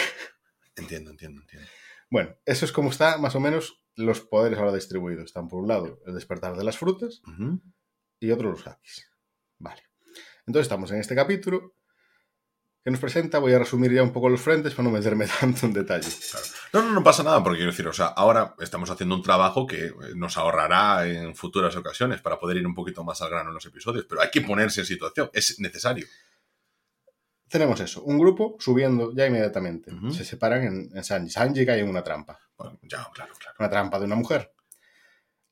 Entiendo, 0.77 1.11
entiendo, 1.11 1.43
entiendo. 1.43 1.69
Bueno, 2.11 2.37
eso 2.45 2.65
es 2.65 2.73
como 2.73 2.91
está 2.91 3.19
más 3.19 3.35
o 3.35 3.41
menos 3.41 3.83
los 3.95 4.21
poderes 4.21 4.59
ahora 4.59 4.73
distribuidos. 4.73 5.27
Están 5.27 5.49
por 5.49 5.61
un 5.61 5.69
lado 5.69 6.01
el 6.07 6.15
despertar 6.15 6.57
de 6.57 6.65
las 6.65 6.79
frutas 6.79 7.23
y 8.19 8.31
otro 8.31 8.51
los 8.51 8.67
hakis. 8.67 9.09
Vale. 9.59 9.83
Entonces 10.47 10.67
estamos 10.67 10.91
en 10.91 10.99
este 10.99 11.15
capítulo 11.15 11.77
que 12.85 12.91
nos 12.91 13.01
presenta. 13.01 13.39
Voy 13.39 13.53
a 13.53 13.59
resumir 13.59 13.93
ya 13.93 14.03
un 14.03 14.13
poco 14.13 14.29
los 14.29 14.41
frentes 14.41 14.75
para 14.75 14.89
no 14.89 14.95
meterme 14.95 15.27
tanto 15.41 15.67
en 15.67 15.73
detalle. 15.73 16.09
No, 16.73 16.83
no, 16.83 16.93
no 16.93 17.03
pasa 17.05 17.23
nada, 17.23 17.43
porque 17.43 17.59
quiero 17.59 17.73
decir, 17.73 17.87
o 17.89 17.93
sea, 17.93 18.07
ahora 18.07 18.55
estamos 18.61 18.91
haciendo 18.91 19.15
un 19.15 19.23
trabajo 19.23 19.67
que 19.67 19.87
eh, 19.87 19.93
nos 20.15 20.37
ahorrará 20.39 21.07
en 21.07 21.35
futuras 21.37 21.75
ocasiones 21.77 22.21
para 22.21 22.39
poder 22.39 22.57
ir 22.59 22.67
un 22.67 22.75
poquito 22.75 23.05
más 23.05 23.21
al 23.23 23.31
grano 23.31 23.51
en 23.51 23.55
los 23.55 23.67
episodios, 23.67 24.07
pero 24.09 24.23
hay 24.23 24.31
que 24.31 24.41
ponerse 24.41 24.81
en 24.81 24.87
situación, 24.87 25.31
es 25.33 25.59
necesario. 25.61 26.07
Tenemos 27.49 27.81
eso, 27.81 28.03
un 28.05 28.17
grupo 28.17 28.57
subiendo 28.61 29.13
ya 29.13 29.27
inmediatamente. 29.27 29.91
Se 30.13 30.25
separan 30.25 30.63
en, 30.63 30.91
en 30.97 31.03
Sanji. 31.03 31.31
Sanji 31.31 31.67
cae 31.67 31.81
en 31.81 31.89
una 31.89 32.05
trampa. 32.05 32.39
Bueno, 32.57 32.79
ya, 32.83 33.09
claro, 33.13 33.35
claro. 33.39 33.57
Una 33.59 33.69
trampa 33.69 33.99
de 33.99 34.05
una 34.05 34.15
mujer. 34.15 34.53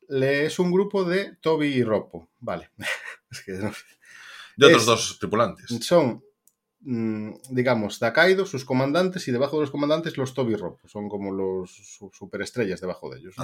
Le 0.09 0.47
es 0.47 0.61
un 0.61 0.71
grupo 0.71 1.03
de 1.05 1.37
Toby 1.41 1.67
y 1.67 1.83
Roppo. 1.83 2.31
Vale. 2.39 2.71
es 3.33 3.41
que 3.43 3.53
no- 3.53 3.73
De 4.57 4.67
otros 4.67 4.83
Es- 4.83 4.87
dos 4.87 5.19
tripulantes. 5.19 5.67
son, 5.85 6.23
digamos, 6.81 7.99
Dakaido, 7.99 8.47
sus 8.47 8.65
comandantes, 8.65 9.27
y 9.29 9.33
debajo 9.33 9.57
de 9.57 9.63
los 9.63 9.71
comandantes 9.71 10.17
los 10.17 10.35
Toby 10.35 10.55
Roppo. 10.57 10.89
Son 10.89 11.09
como 11.09 11.33
los 11.33 11.71
su- 11.71 12.11
superestrellas 12.13 12.81
debajo 12.81 13.11
de 13.11 13.19
ellos. 13.19 13.35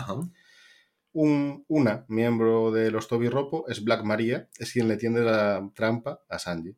Un- 1.13 1.65
una 1.69 2.05
miembro 2.09 2.73
de 2.73 2.91
los 2.91 3.07
Toby 3.09 3.27
y 3.27 3.29
Roppo 3.29 3.67
es 3.69 3.85
Black 3.85 4.03
Maria, 4.05 4.49
es 4.59 4.73
quien 4.73 4.89
le 4.89 4.97
tiende 4.97 5.21
la 5.23 5.71
trampa 5.75 6.21
a 6.29 6.39
Sanji. 6.39 6.77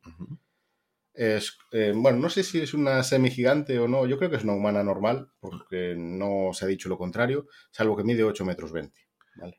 Es, 1.15 1.57
eh, 1.73 1.95
bueno, 1.97 2.19
no 2.19 2.29
sé 2.29 2.43
si 2.43 2.61
es 2.61 2.75
una 2.75 3.03
semigigante 3.03 3.79
o 3.79 3.89
no, 3.89 4.07
yo 4.07 4.19
creo 4.19 4.29
que 4.29 4.37
es 4.37 4.45
una 4.45 4.53
humana 4.53 4.83
normal, 4.85 5.31
porque 5.41 5.95
no 5.97 6.51
se 6.53 6.67
ha 6.67 6.69
dicho 6.69 6.91
lo 6.91 6.99
contrario, 6.99 7.47
salvo 7.71 7.97
que 7.97 8.05
mide 8.05 8.23
8 8.25 8.45
metros 8.45 8.71
20. 8.73 9.01
¿vale? 9.37 9.59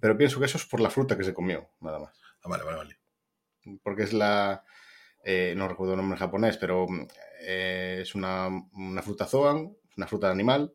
Pero 0.00 0.16
pienso 0.18 0.40
que 0.40 0.46
eso 0.46 0.58
es 0.58 0.64
por 0.66 0.80
la 0.80 0.90
fruta 0.90 1.16
que 1.16 1.22
se 1.22 1.32
comió, 1.34 1.68
nada 1.80 2.00
más. 2.00 2.18
Ah, 2.42 2.48
vale, 2.48 2.64
vale, 2.64 2.76
vale. 2.78 2.98
Porque 3.84 4.02
es 4.04 4.12
la. 4.12 4.64
Eh, 5.30 5.52
no 5.54 5.68
recuerdo 5.68 5.92
el 5.92 5.98
nombre 5.98 6.14
en 6.16 6.20
japonés, 6.20 6.56
pero 6.56 6.86
eh, 7.42 7.98
es 8.00 8.14
una, 8.14 8.48
una 8.72 9.02
fruta 9.02 9.26
zoan, 9.26 9.76
una 9.96 10.06
fruta 10.06 10.30
animal. 10.30 10.74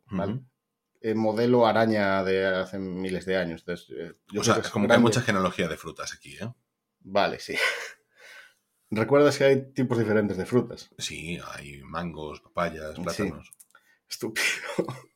Eh, 1.01 1.15
modelo 1.15 1.65
araña 1.65 2.23
de 2.23 2.45
hace 2.45 2.77
miles 2.77 3.25
de 3.25 3.35
años. 3.37 3.61
Entonces, 3.61 3.89
eh, 3.97 4.11
yo 4.31 4.41
O 4.41 4.43
sea, 4.43 4.53
que 4.53 4.59
es 4.61 4.67
es 4.67 4.71
como 4.71 4.87
que 4.87 4.93
hay 4.93 4.99
mucha 4.99 5.21
genealogía 5.21 5.67
de 5.67 5.75
frutas 5.75 6.13
aquí, 6.13 6.37
¿eh? 6.37 6.47
Vale, 6.99 7.39
sí. 7.39 7.55
¿Recuerdas 8.91 9.39
que 9.39 9.43
hay 9.45 9.73
tipos 9.73 9.97
diferentes 9.97 10.37
de 10.37 10.45
frutas? 10.45 10.91
Sí, 10.99 11.39
hay 11.53 11.81
mangos, 11.81 12.41
papayas, 12.41 12.95
Sí. 12.95 13.01
plátanos. 13.01 13.51
Estúpido. 14.07 14.45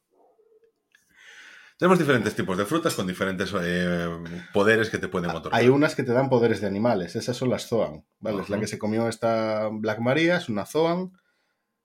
Tenemos 1.77 1.99
diferentes 1.99 2.35
tipos 2.35 2.57
de 2.57 2.65
frutas 2.65 2.95
con 2.95 3.05
diferentes 3.05 3.53
eh, 3.61 4.09
poderes 4.51 4.89
que 4.89 4.97
te 4.97 5.07
pueden 5.07 5.29
otorgar. 5.29 5.59
Hay 5.61 5.67
unas 5.69 5.95
que 5.95 6.01
te 6.03 6.11
dan 6.11 6.27
poderes 6.29 6.59
de 6.59 6.65
animales, 6.67 7.15
esas 7.15 7.37
son 7.37 7.49
las 7.51 7.67
Zoan, 7.67 8.03
¿vale? 8.19 8.41
Es 8.41 8.49
la 8.49 8.59
que 8.59 8.65
se 8.67 8.79
comió 8.79 9.07
esta 9.07 9.69
Black 9.71 9.99
Maria, 9.99 10.37
es 10.37 10.49
una 10.49 10.65
Zoan, 10.65 11.11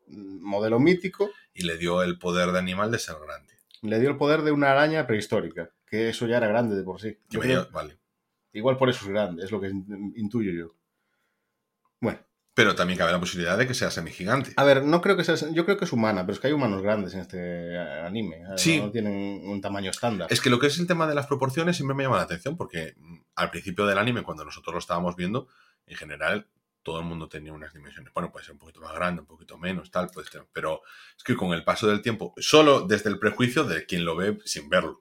mm, 0.07 0.41
modelo 0.43 0.81
mítico, 0.81 1.31
Y 1.53 1.65
le 1.65 1.77
dio 1.77 2.03
el 2.03 2.19
poder 2.19 2.53
de 2.53 2.59
animal 2.59 2.91
de 2.91 2.99
ser 2.99 3.17
grande. 3.25 3.53
le 3.83 4.01
dio 4.01 4.09
el 4.09 4.17
poder 4.17 4.43
de 4.43 4.53
una 4.53 4.71
araña 4.71 5.07
prehistórica, 5.07 5.71
que 5.87 6.09
eso 6.09 6.27
ya 6.27 6.39
era 6.39 6.47
grande 6.49 6.75
de 6.75 6.85
por 6.85 6.99
sí. 7.01 7.19
Yo 7.29 7.41
dio- 7.43 7.69
vale. 7.71 7.99
igual 8.55 8.79
por 8.79 8.89
eso 8.89 9.05
es 9.05 9.11
grande, 9.11 9.45
es 9.45 9.51
lo 9.51 9.61
que 9.61 9.69
in- 9.69 10.13
intuyo 10.17 10.53
yo. 10.53 10.75
Bueno, 12.01 12.19
Pero 12.55 12.75
también 12.75 12.99
cabe 12.99 13.13
la 13.13 13.21
posibilidad 13.21 13.57
de 13.57 13.67
que 13.67 13.73
sea 13.73 13.91
semigigante. 13.91 14.53
a 14.57 14.65
ver, 14.65 14.85
no 14.85 15.01
creo 15.01 15.17
que 15.17 15.25
sea, 15.25 15.37
yo 15.53 15.65
creo 15.65 15.79
que 15.79 15.87
es 15.87 15.93
humana, 15.93 16.27
pero 16.27 16.35
es 16.35 16.41
que 16.41 16.49
hay 16.49 16.53
humanos 16.53 16.83
grandes 16.83 17.15
en 17.15 17.21
este 17.21 17.39
eh, 17.39 18.01
anime, 18.07 18.43
eh, 18.43 18.59
Sí. 18.59 18.79
no 18.79 18.91
tienen 18.91 19.41
un 19.49 19.61
tamaño 19.63 19.91
estándar. 19.91 20.29
Es 20.31 20.41
que 20.41 20.51
lo 20.51 20.59
que 20.59 20.67
es 20.67 20.79
el 20.79 20.87
tema 20.87 21.07
de 21.07 21.15
las 21.15 21.27
proporciones 21.27 21.77
siempre 21.77 21.95
me 21.95 22.03
llama 22.03 22.17
la 22.17 22.25
atención 22.25 22.57
porque 22.57 22.95
mm, 22.99 23.21
al 23.37 23.51
principio 23.51 23.87
del 23.87 23.97
anime, 23.99 24.23
cuando 24.23 24.45
nosotros 24.45 24.75
lo 24.75 24.79
estábamos 24.81 25.17
viendo, 25.17 25.49
en 25.87 25.97
general 25.97 26.47
todo 26.83 26.99
el 26.99 27.07
mundo 27.07 27.29
tenía 27.29 27.53
unas 27.53 27.73
dimensiones. 27.73 28.13
Bueno, 28.13 28.31
puede 28.33 28.45
ser 28.45 28.53
un 28.55 28.59
poquito 28.59 28.81
más 28.81 28.93
grande, 28.93 29.21
un 29.23 29.27
poquito 29.27 29.57
menos, 29.57 29.91
tal, 29.91 30.11
pues, 30.13 30.29
pero 30.53 30.83
es 31.17 31.23
que 31.25 31.37
con 31.37 31.53
el 31.53 31.65
paso 31.65 31.87
del 31.87 32.03
tiempo, 32.03 32.35
solo 32.39 32.83
desde 32.83 33.09
el 33.09 33.19
prejuicio 33.19 33.65
de 33.65 33.87
quien 33.87 34.05
lo 34.05 34.17
ve 34.17 34.39
sin 34.45 34.69
verlo. 34.69 35.01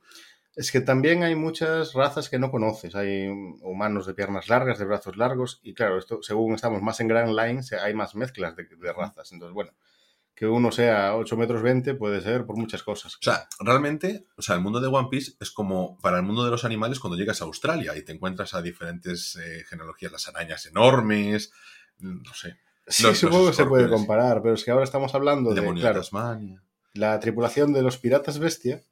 Es 0.56 0.72
que 0.72 0.82
también 0.82 1.24
hay 1.24 1.36
muchas 1.36 1.94
razas 1.94 2.30
que 2.30 2.38
no 2.40 2.52
conoces. 2.52 2.94
Hay 2.96 3.28
humanos 3.62 4.06
de 4.06 4.14
piernas 4.14 4.50
largas, 4.50 4.80
de 4.80 4.86
brazos 4.86 5.16
largos, 5.18 5.60
y 5.64 5.74
claro, 5.74 5.98
esto 5.98 6.22
según 6.22 6.56
estamos 6.56 6.82
más 6.82 7.00
en 7.00 7.08
Grand 7.08 7.30
Line, 7.36 7.62
hay 7.82 7.94
más 7.94 8.16
mezclas 8.16 8.56
de, 8.56 8.66
de 8.66 8.94
razas. 8.94 9.32
Entonces, 9.32 9.54
bueno, 9.54 9.72
que 10.36 10.48
uno 10.48 10.72
sea 10.72 11.16
8 11.16 11.38
metros 11.38 11.62
20 11.62 11.94
puede 11.96 12.20
ser 12.20 12.46
por 12.46 12.58
muchas 12.58 12.84
cosas. 12.84 13.16
O 13.16 13.20
sea, 13.22 13.48
realmente, 13.60 14.26
o 14.36 14.42
sea, 14.42 14.56
el 14.56 14.62
mundo 14.62 14.82
de 14.82 14.88
One 14.88 15.08
Piece 15.10 15.34
es 15.40 15.52
como 15.52 15.98
para 16.00 16.18
el 16.18 16.24
mundo 16.24 16.44
de 16.44 16.52
los 16.52 16.66
animales 16.66 17.00
cuando 17.00 17.18
llegas 17.18 17.42
a 17.42 17.46
Australia 17.46 17.96
y 17.96 18.04
te 18.04 18.12
encuentras 18.12 18.54
a 18.54 18.62
diferentes 18.62 19.38
eh, 19.38 19.64
genealogías, 19.70 20.12
las 20.12 20.28
arañas 20.28 20.66
enormes, 20.66 21.54
mm, 22.00 22.24
no 22.24 22.34
sé, 22.34 22.58
sí, 22.88 23.04
los- 23.04 23.18
supongo 23.20 23.46
los 23.48 23.52
que 23.52 23.64
se 23.64 23.70
puede 23.70 23.84
comparar, 23.90 24.42
pero 24.42 24.56
es 24.56 24.64
que 24.66 24.72
ahora 24.72 24.84
estamos 24.84 25.14
hablando 25.16 25.54
de, 25.54 25.62
claro, 25.82 26.00
de 26.00 26.02
Tasmania. 26.02 26.64
la 26.94 27.20
tripulación 27.20 27.72
de 27.72 27.84
los 27.84 27.98
piratas 27.98 28.40
bestia 28.40 28.84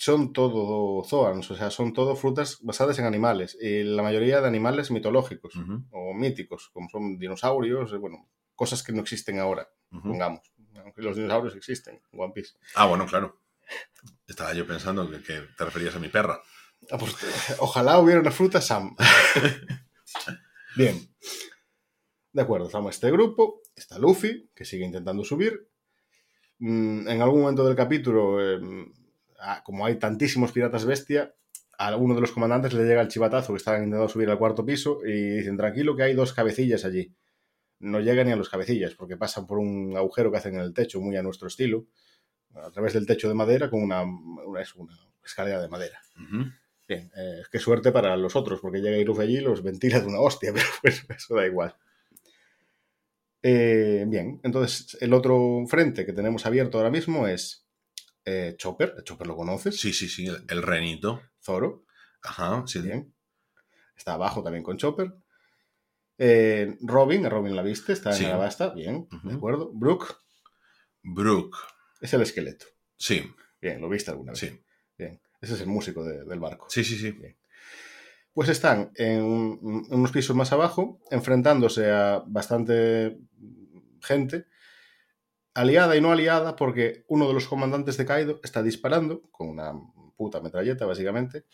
son 0.00 0.32
todo 0.32 1.02
zoans, 1.04 1.50
o 1.50 1.56
sea, 1.56 1.70
son 1.70 1.92
todo 1.92 2.14
frutas 2.14 2.58
basadas 2.62 2.98
en 3.00 3.04
animales, 3.04 3.58
y 3.60 3.82
la 3.82 4.02
mayoría 4.04 4.40
de 4.40 4.46
animales 4.46 4.92
mitológicos 4.92 5.54
o 5.90 6.14
míticos, 6.14 6.70
como 6.72 6.88
son 6.88 7.18
dinosaurios, 7.18 7.92
eh, 7.92 7.96
bueno, 7.96 8.28
cosas 8.54 8.82
que 8.84 8.92
no 8.92 9.02
existen 9.02 9.40
ahora. 9.40 9.68
ujú. 9.90 10.08
pongamos. 10.08 10.52
Aunque 10.84 11.02
los 11.02 11.16
dinosaurios 11.16 11.56
existen 11.56 12.00
en 12.12 12.20
One 12.20 12.32
Piece. 12.32 12.54
Ah, 12.76 12.86
bueno, 12.86 13.04
claro. 13.06 13.40
Estaba 14.26 14.54
yo 14.54 14.64
pensando 14.66 15.10
que, 15.10 15.20
que 15.22 15.40
te 15.56 15.64
referías 15.64 15.96
a 15.96 15.98
mi 15.98 16.08
perra. 16.08 16.40
Ah, 16.92 16.96
pues, 16.98 17.16
ojalá 17.58 17.98
hubiera 17.98 18.20
una 18.20 18.30
fruta 18.30 18.60
Sam. 18.60 18.94
Bien. 20.76 20.96
De 22.32 22.42
acuerdo, 22.42 22.66
estamos 22.66 22.94
este 22.94 23.10
grupo. 23.10 23.62
Está 23.74 23.98
Luffy, 23.98 24.48
que 24.54 24.64
sigue 24.64 24.84
intentando 24.84 25.24
subir. 25.24 25.68
Mm, 26.58 27.08
En 27.08 27.20
algún 27.22 27.40
momento 27.42 27.64
del 27.66 27.76
capítulo, 27.76 28.40
eh, 28.40 28.60
ah, 28.60 28.84
como 29.64 29.86
hay 29.86 29.96
tantísimos 29.96 30.52
piratas 30.52 30.84
bestia, 30.84 31.34
a 31.78 31.94
uno 31.96 32.14
de 32.14 32.20
los 32.20 32.32
comandantes 32.32 32.74
le 32.74 32.84
llega 32.84 33.00
el 33.00 33.08
chivatazo 33.08 33.52
que 33.52 33.58
estaban 33.58 33.84
intentando 33.84 34.08
subir 34.08 34.28
al 34.28 34.38
cuarto 34.38 34.66
piso 34.66 35.00
y 35.04 35.36
dicen, 35.38 35.56
tranquilo 35.56 35.94
que 35.94 36.02
hay 36.02 36.14
dos 36.14 36.32
cabecillas 36.32 36.84
allí. 36.84 37.14
No 37.78 38.00
llegan 38.00 38.26
ni 38.26 38.32
a 38.32 38.36
los 38.36 38.48
cabecillas 38.48 38.94
porque 38.94 39.16
pasan 39.16 39.46
por 39.46 39.58
un 39.58 39.96
agujero 39.96 40.32
que 40.32 40.38
hacen 40.38 40.54
en 40.54 40.62
el 40.62 40.74
techo, 40.74 41.00
muy 41.00 41.16
a 41.16 41.22
nuestro 41.22 41.46
estilo, 41.46 41.86
a 42.54 42.70
través 42.70 42.94
del 42.94 43.06
techo 43.06 43.28
de 43.28 43.34
madera 43.34 43.70
con 43.70 43.80
una, 43.82 44.02
una, 44.02 44.60
es 44.60 44.74
una 44.74 44.98
escalera 45.24 45.62
de 45.62 45.68
madera. 45.68 46.00
Bien, 46.88 47.12
eh, 47.16 47.42
qué 47.52 47.58
suerte 47.60 47.92
para 47.92 48.16
los 48.16 48.34
otros, 48.34 48.60
porque 48.60 48.80
llega 48.80 48.96
Iruf 48.96 49.20
allí 49.20 49.36
y 49.36 49.42
los 49.42 49.62
ventila 49.62 50.00
de 50.00 50.06
una 50.06 50.20
hostia, 50.20 50.52
pero 50.54 50.66
pues, 50.82 51.06
eso 51.16 51.36
da 51.36 51.46
igual. 51.46 51.76
Eh, 53.40 54.04
bien, 54.08 54.40
entonces 54.42 54.98
el 55.00 55.12
otro 55.12 55.64
frente 55.68 56.04
que 56.04 56.12
tenemos 56.12 56.44
abierto 56.44 56.78
ahora 56.78 56.90
mismo 56.90 57.28
es 57.28 57.67
eh, 58.30 58.54
Chopper. 58.56 59.02
Chopper 59.04 59.26
lo 59.26 59.36
conoces. 59.36 59.78
Sí, 59.80 59.92
sí, 59.92 60.08
sí, 60.08 60.26
el, 60.26 60.44
el 60.48 60.62
renito. 60.62 61.22
Zoro. 61.40 61.84
Ajá, 62.22 62.64
sí. 62.66 62.80
Bien. 62.80 63.14
Está 63.96 64.14
abajo 64.14 64.42
también 64.42 64.62
con 64.62 64.76
Chopper. 64.76 65.12
Eh, 66.18 66.76
Robin, 66.80 67.28
Robin 67.30 67.54
la 67.54 67.62
viste, 67.62 67.92
está 67.92 68.10
en 68.10 68.16
Sí. 68.16 68.24
Alabasta, 68.24 68.70
bien, 68.70 69.08
de 69.22 69.34
acuerdo. 69.34 69.70
Brooke 69.72 70.16
Brooke. 71.02 71.56
es 72.00 72.12
el 72.12 72.22
esqueleto. 72.22 72.66
Sí, 72.96 73.22
Bien, 73.60 73.80
lo 73.80 73.88
viste 73.88 74.10
alguna 74.10 74.32
vez. 74.32 74.40
sí. 74.40 74.60
Bien, 74.98 75.20
ese 75.40 75.54
es 75.54 75.60
el 75.60 75.68
músico 75.68 76.04
de- 76.04 76.24
del 76.24 76.40
barco. 76.40 76.66
Sí, 76.70 76.82
sí, 76.84 76.96
sí. 76.98 77.16
Pues 78.32 78.48
están 78.48 78.90
en, 78.96 79.22
un- 79.22 79.86
en 79.90 79.98
unos 79.98 80.10
pisos 80.12 80.34
más 80.36 80.52
abajo, 80.52 81.00
enfrentándose 81.10 81.90
a 81.90 82.22
bastante 82.26 83.16
gente, 84.02 84.46
aliada 85.58 85.96
y 85.96 86.00
no 86.00 86.12
aliada, 86.12 86.56
porque 86.56 87.04
uno 87.08 87.26
de 87.26 87.34
los 87.34 87.48
comandantes 87.48 87.96
de 87.96 88.06
Kaido 88.06 88.40
está 88.42 88.62
disparando 88.62 89.22
con 89.30 89.48
una 89.48 89.72
puta 90.16 90.40
metralleta, 90.40 90.86
básicamente, 90.86 91.44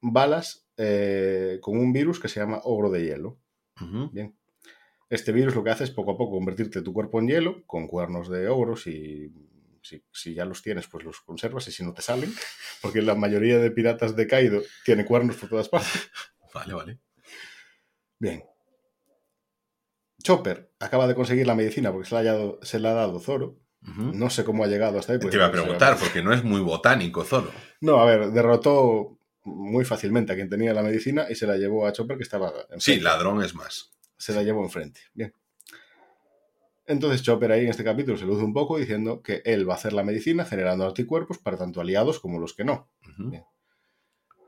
balas 0.00 0.66
eh, 0.76 1.58
con 1.60 1.76
un 1.78 1.92
virus 1.92 2.18
que 2.18 2.28
se 2.28 2.40
llama 2.40 2.60
ogro 2.64 2.90
de 2.90 3.04
hielo. 3.04 3.38
Bien. 4.12 4.36
Este 5.08 5.32
virus 5.32 5.54
lo 5.54 5.64
que 5.64 5.70
hace 5.70 5.84
es 5.84 5.90
poco 5.90 6.12
a 6.12 6.16
poco 6.16 6.36
convertirte 6.36 6.82
tu 6.82 6.92
cuerpo 6.92 7.18
en 7.18 7.28
hielo, 7.28 7.66
con 7.66 7.88
cuernos 7.88 8.28
de 8.28 8.48
ogros 8.48 8.86
y 8.86 9.32
si, 9.82 10.04
si 10.12 10.34
ya 10.34 10.44
los 10.44 10.62
tienes, 10.62 10.86
pues 10.86 11.04
los 11.04 11.20
conservas 11.20 11.66
y 11.68 11.72
si 11.72 11.82
no 11.82 11.92
te 11.92 12.02
salen, 12.02 12.32
porque 12.82 13.02
la 13.02 13.14
mayoría 13.14 13.58
de 13.58 13.70
piratas 13.70 14.14
de 14.16 14.26
Kaido 14.26 14.62
tiene 14.84 15.04
cuernos 15.04 15.36
por 15.36 15.48
todas 15.48 15.68
partes. 15.68 16.10
Vale, 16.52 16.74
vale. 16.74 16.98
Bien. 18.18 18.49
Chopper 20.22 20.70
acaba 20.80 21.06
de 21.06 21.14
conseguir 21.14 21.46
la 21.46 21.54
medicina 21.54 21.92
porque 21.92 22.08
se 22.08 22.14
la 22.14 22.20
ha, 22.20 22.24
dado- 22.24 22.58
se 22.62 22.78
la 22.78 22.90
ha 22.90 22.94
dado 22.94 23.20
Zoro. 23.20 23.56
No 23.96 24.28
sé 24.28 24.44
cómo 24.44 24.62
ha 24.62 24.66
llegado 24.66 24.98
hasta 24.98 25.14
ahí. 25.14 25.18
Te 25.18 25.34
iba 25.34 25.46
a 25.46 25.50
preguntar, 25.52 25.96
porque 25.98 26.22
no 26.22 26.34
es 26.34 26.44
muy 26.44 26.60
botánico, 26.60 27.24
Zoro. 27.24 27.50
No, 27.80 27.98
a 27.98 28.04
ver, 28.04 28.30
derrotó 28.30 29.16
muy 29.44 29.86
fácilmente 29.86 30.32
a 30.32 30.34
quien 30.36 30.50
tenía 30.50 30.74
la 30.74 30.82
medicina 30.82 31.26
y 31.30 31.34
se 31.34 31.46
la 31.46 31.56
llevó 31.56 31.86
a 31.86 31.92
Chopper 31.92 32.18
que 32.18 32.22
estaba 32.24 32.48
enfrente. 32.50 32.80
Sí, 32.80 33.00
ladrón 33.00 33.42
es 33.42 33.54
más. 33.54 33.90
se 34.18 34.34
la 34.34 34.42
llevó 34.42 34.62
enfrente. 34.62 35.00
Bien. 35.14 35.32
Entonces 36.86 37.22
Chopper 37.22 37.52
ahí 37.52 37.62
en 37.64 37.70
este 37.70 37.84
capítulo 37.84 38.16
se 38.18 38.26
luce 38.26 38.42
un 38.44 38.52
poco 38.52 38.76
diciendo 38.76 39.22
que 39.22 39.40
él 39.44 39.66
va 39.68 39.74
a 39.74 39.76
hacer 39.76 39.92
la 39.92 40.02
medicina 40.04 40.44
generando 40.44 40.86
anticuerpos 40.86 41.38
para 41.38 41.56
tanto 41.56 41.80
aliados 41.80 42.20
como 42.20 42.38
los 42.38 42.52
que 42.52 42.64
no. 42.64 42.90
Bien. 43.16 43.44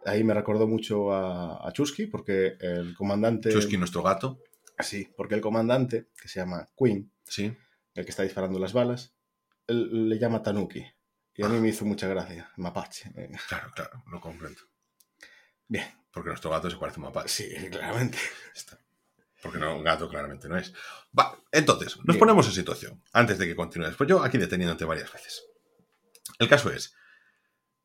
Ahí 0.05 0.25
me 0.25 0.35
recordó 0.35 0.67
mucho 0.67 1.13
a, 1.13 1.67
a 1.67 1.73
Chusky 1.73 2.07
porque 2.07 2.57
el 2.61 2.95
comandante... 2.97 3.51
Chusky, 3.51 3.79
nuestro 3.79 4.03
gato. 4.03 4.41
Sí, 4.83 5.09
porque 5.16 5.35
el 5.35 5.40
comandante, 5.40 6.09
que 6.21 6.29
se 6.29 6.40
llama 6.40 6.68
Queen, 6.77 7.12
Sí. 7.25 7.57
el 7.95 8.05
que 8.05 8.11
está 8.11 8.23
disparando 8.23 8.59
las 8.59 8.73
balas, 8.73 9.14
él 9.66 10.09
le 10.09 10.18
llama 10.18 10.42
Tanuki. 10.42 10.85
Y 11.35 11.42
a 11.45 11.49
mí 11.49 11.59
me 11.61 11.68
hizo 11.68 11.85
mucha 11.85 12.07
gracia, 12.09 12.51
mapache. 12.57 13.11
Eh, 13.16 13.31
Claro, 13.49 13.71
claro, 13.75 14.03
lo 14.11 14.21
comprendo. 14.21 14.61
Bien, 15.66 15.87
Porque 16.12 16.29
nuestro 16.29 16.51
gato 16.51 16.68
se 16.71 16.77
parece 16.77 16.97
a 16.97 16.99
un 17.01 17.05
mapache. 17.05 17.29
sí, 17.61 17.71
claramente. 17.71 18.18
Está. 18.55 18.79
Porque 19.42 19.59
no, 19.59 19.77
un 19.77 19.83
gato 19.83 20.09
claramente 20.09 20.49
no 20.49 20.57
es. 20.59 20.73
Va, 21.18 21.37
entonces, 21.51 21.97
nos 21.97 22.05
Bien. 22.07 22.18
ponemos 22.18 22.47
en 22.47 22.53
situación, 22.53 23.03
antes 23.12 23.38
de 23.38 23.47
que 23.47 23.57
continúes. 23.57 23.97
Pues 23.97 24.09
yo 24.09 24.23
aquí 24.23 24.37
deteniéndote 24.38 24.85
varias 24.85 25.11
veces. 25.12 25.42
El 26.38 26.49
caso 26.49 26.71
es, 26.71 26.95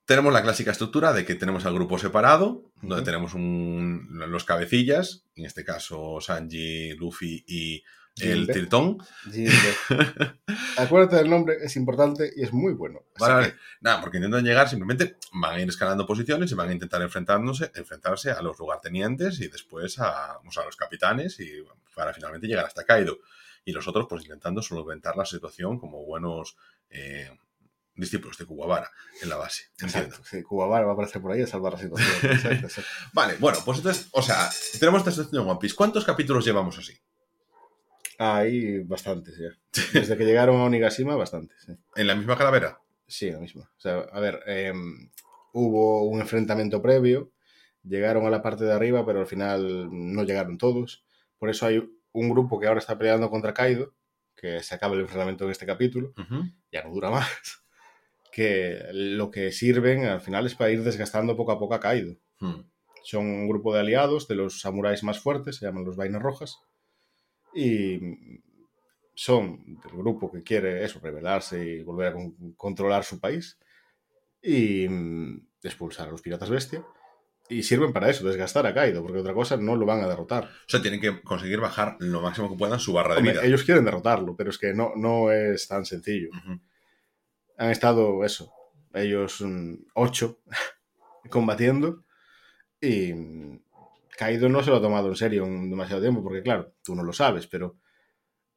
tenemos 0.08 0.34
la 0.34 0.42
clásica 0.42 0.72
estructura 0.72 1.14
de 1.14 1.24
que 1.26 1.36
tenemos 1.36 1.66
al 1.68 1.76
grupo 1.76 2.00
separado, 2.00 2.64
donde 2.82 3.06
tenemos 3.06 3.36
un- 3.36 4.08
los 4.28 4.44
cabecillas, 4.46 5.26
en 5.36 5.46
este 5.46 5.64
caso 5.64 6.20
Sanji, 6.22 6.94
Luffy 6.94 7.44
y 7.48 7.84
el. 8.20 8.48
Tritón. 8.48 8.98
Acuérdate 10.78 11.18
del 11.18 11.30
nombre, 11.30 11.58
es 11.62 11.76
importante 11.76 12.32
y 12.36 12.44
es 12.44 12.54
muy 12.54 12.74
bueno. 12.74 13.02
Así 13.16 13.22
Vale, 13.32 13.34
que- 13.48 13.52
vale. 13.52 13.62
Nada, 13.82 14.02
porque 14.02 14.18
intentan 14.18 14.44
llegar, 14.44 14.70
simplemente 14.70 15.18
van 15.34 15.56
a 15.56 15.62
ir 15.62 15.68
escalando 15.70 16.06
posiciones 16.08 16.52
y 16.52 16.56
van 16.56 16.70
a 16.70 16.74
intentar 16.74 17.02
enfrentándose, 17.02 17.72
enfrentarse 17.76 18.32
a 18.32 18.42
los 18.42 18.58
lugartenientes 18.60 19.40
y 19.40 19.48
después 19.50 20.00
a, 20.00 20.38
o 20.40 20.52
sea, 20.52 20.64
a 20.64 20.66
los 20.66 20.76
capitanes 20.76 21.40
y 21.40 21.64
para 21.96 22.14
finalmente 22.14 22.48
llegar 22.48 22.66
hasta 22.66 22.86
Kaido. 22.86 23.20
Y 23.66 23.72
los 23.74 23.88
otros, 23.88 24.08
pues 24.10 24.24
intentando 24.24 24.62
solventar 24.62 25.16
la 25.18 25.26
situación 25.26 25.78
como 25.78 26.06
buenos 26.06 26.56
eh, 26.90 27.30
discípulos 27.98 28.38
de 28.38 28.46
Kuwabara 28.46 28.90
en 29.22 29.30
la 29.30 29.36
base. 29.38 29.66
Entiendo. 29.80 30.16
Sí, 30.24 30.44
va 30.52 30.78
a 30.78 30.92
aparecer 30.92 31.22
por 31.22 31.32
ahí 31.32 31.42
a 31.42 31.48
salvar 31.48 31.74
la 31.74 31.80
situación. 31.80 32.32
Exacto, 32.32 32.68
exacto. 32.68 32.90
Vale, 33.14 33.36
bueno, 33.40 33.60
pues 33.66 33.80
entonces, 33.80 34.08
o 34.12 34.22
sea, 34.22 34.50
tenemos 34.80 35.00
esta 35.00 35.12
situación 35.12 35.44
en 35.44 35.50
One 35.50 35.60
Piece. 35.60 35.76
¿Cuántos 35.76 36.06
capítulos 36.06 36.46
llevamos 36.46 36.78
así? 36.78 36.94
Ahí 38.20 38.80
bastantes 38.80 39.38
ya. 39.38 39.50
Desde 39.94 40.18
que 40.18 40.26
llegaron 40.26 40.58
a 40.58 40.64
Onigashima, 40.64 41.16
bastantes. 41.16 41.62
Sí, 41.64 41.74
¿En 41.96 42.08
la 42.08 42.16
misma 42.16 42.38
calavera? 42.38 42.80
sí 43.08 43.32
la 43.32 43.40
misma. 43.40 43.64
O 43.64 43.80
sea, 43.80 44.00
a 44.00 44.20
ver, 44.20 44.42
eh, 44.48 44.74
hubo 45.54 46.04
un 46.04 46.20
enfrentamiento 46.20 46.82
previo, 46.82 47.32
llegaron 47.84 48.26
a 48.26 48.30
la 48.30 48.42
parte 48.42 48.66
de 48.66 48.74
arriba, 48.74 49.06
pero 49.06 49.22
al 49.22 49.28
final 49.28 49.88
no 49.92 50.24
llegaron 50.24 50.58
todos. 50.58 51.06
Por 51.38 51.50
eso 51.50 51.66
hay 51.66 51.78
un 52.12 52.30
grupo 52.30 52.60
que 52.60 52.68
ahora 52.68 52.80
está 52.80 52.98
peleando 52.98 53.30
contra 53.30 53.54
Kaido, 53.54 53.94
que 54.36 54.62
se 54.62 54.76
acaba 54.76 54.96
el 54.96 55.02
enfrentamiento 55.02 55.46
en 55.46 55.52
este 55.52 55.66
capítulo, 55.66 56.14
ya 56.72 56.84
no 56.84 56.92
dura 56.92 57.10
más. 57.10 57.28
Que 58.32 58.80
lo 58.94 59.32
que 59.32 59.52
sirven 59.52 60.06
al 60.06 60.22
final 60.22 60.46
es 60.46 60.56
para 60.56 60.72
ir 60.72 60.84
desgastando 60.84 61.36
poco 61.36 61.52
a 61.52 61.60
poco 61.60 61.74
a 61.74 61.80
Kaido. 61.80 62.16
Hmm. 62.40 62.62
Son 63.04 63.26
un 63.26 63.48
grupo 63.48 63.74
de 63.74 63.80
aliados 63.80 64.28
de 64.28 64.36
los 64.36 64.60
samuráis 64.62 65.04
más 65.04 65.20
fuertes, 65.20 65.56
se 65.58 65.66
llaman 65.66 65.86
los 65.86 65.96
Vainas 65.96 66.22
Rojas. 66.22 66.58
Y 67.56 68.00
son 69.16 69.80
del 69.82 69.98
grupo 69.98 70.32
que 70.32 70.44
quiere 70.44 70.84
eso, 70.84 71.00
rebelarse 71.02 71.66
y 71.66 71.84
volver 71.84 72.08
a 72.08 72.14
con- 72.14 72.54
controlar 72.56 73.04
su 73.04 73.20
país. 73.20 73.58
Y 74.42 74.88
mm, 74.88 75.48
expulsar 75.64 76.08
a 76.10 76.12
los 76.12 76.22
piratas 76.22 76.50
bestia. 76.50 76.84
Y 77.50 77.64
sirven 77.64 77.94
para 77.94 78.10
eso, 78.10 78.28
desgastar 78.28 78.68
a 78.68 78.74
Kaido, 78.74 79.02
porque 79.02 79.20
otra 79.20 79.34
cosa 79.34 79.56
no 79.56 79.78
lo 79.78 79.86
van 79.86 80.02
a 80.02 80.08
derrotar. 80.08 80.44
O 80.44 80.70
sea, 80.70 80.82
tienen 80.82 81.00
que 81.00 81.22
conseguir 81.22 81.60
bajar 81.62 81.96
lo 82.00 82.20
máximo 82.22 82.50
que 82.52 82.58
puedan 82.58 82.78
su 82.80 82.92
barra 82.92 83.14
de 83.14 83.20
Hombre, 83.20 83.34
vida. 83.34 83.46
ellos 83.46 83.64
quieren 83.64 83.86
derrotarlo, 83.86 84.36
pero 84.36 84.50
es 84.50 84.58
que 84.58 84.74
no, 84.74 84.92
no 84.98 85.32
es 85.32 85.66
tan 85.68 85.86
sencillo. 85.86 86.30
Han 87.58 87.72
estado, 87.72 88.24
eso, 88.24 88.54
ellos 88.94 89.42
mm, 89.42 89.74
ocho 89.96 90.40
combatiendo 91.30 92.04
y 92.80 93.14
mm, 93.14 93.62
Kaido 94.18 94.50
no 94.50 94.64
se 94.64 94.72
lo 94.72 94.78
ha 94.78 94.82
tomado 94.82 95.10
en 95.10 95.16
serio 95.16 95.46
en 95.46 95.70
demasiado 95.70 96.02
tiempo, 96.02 96.24
porque 96.24 96.42
claro, 96.42 96.74
tú 96.84 96.96
no 96.96 97.04
lo 97.04 97.14
sabes, 97.14 97.48
pero 97.48 97.78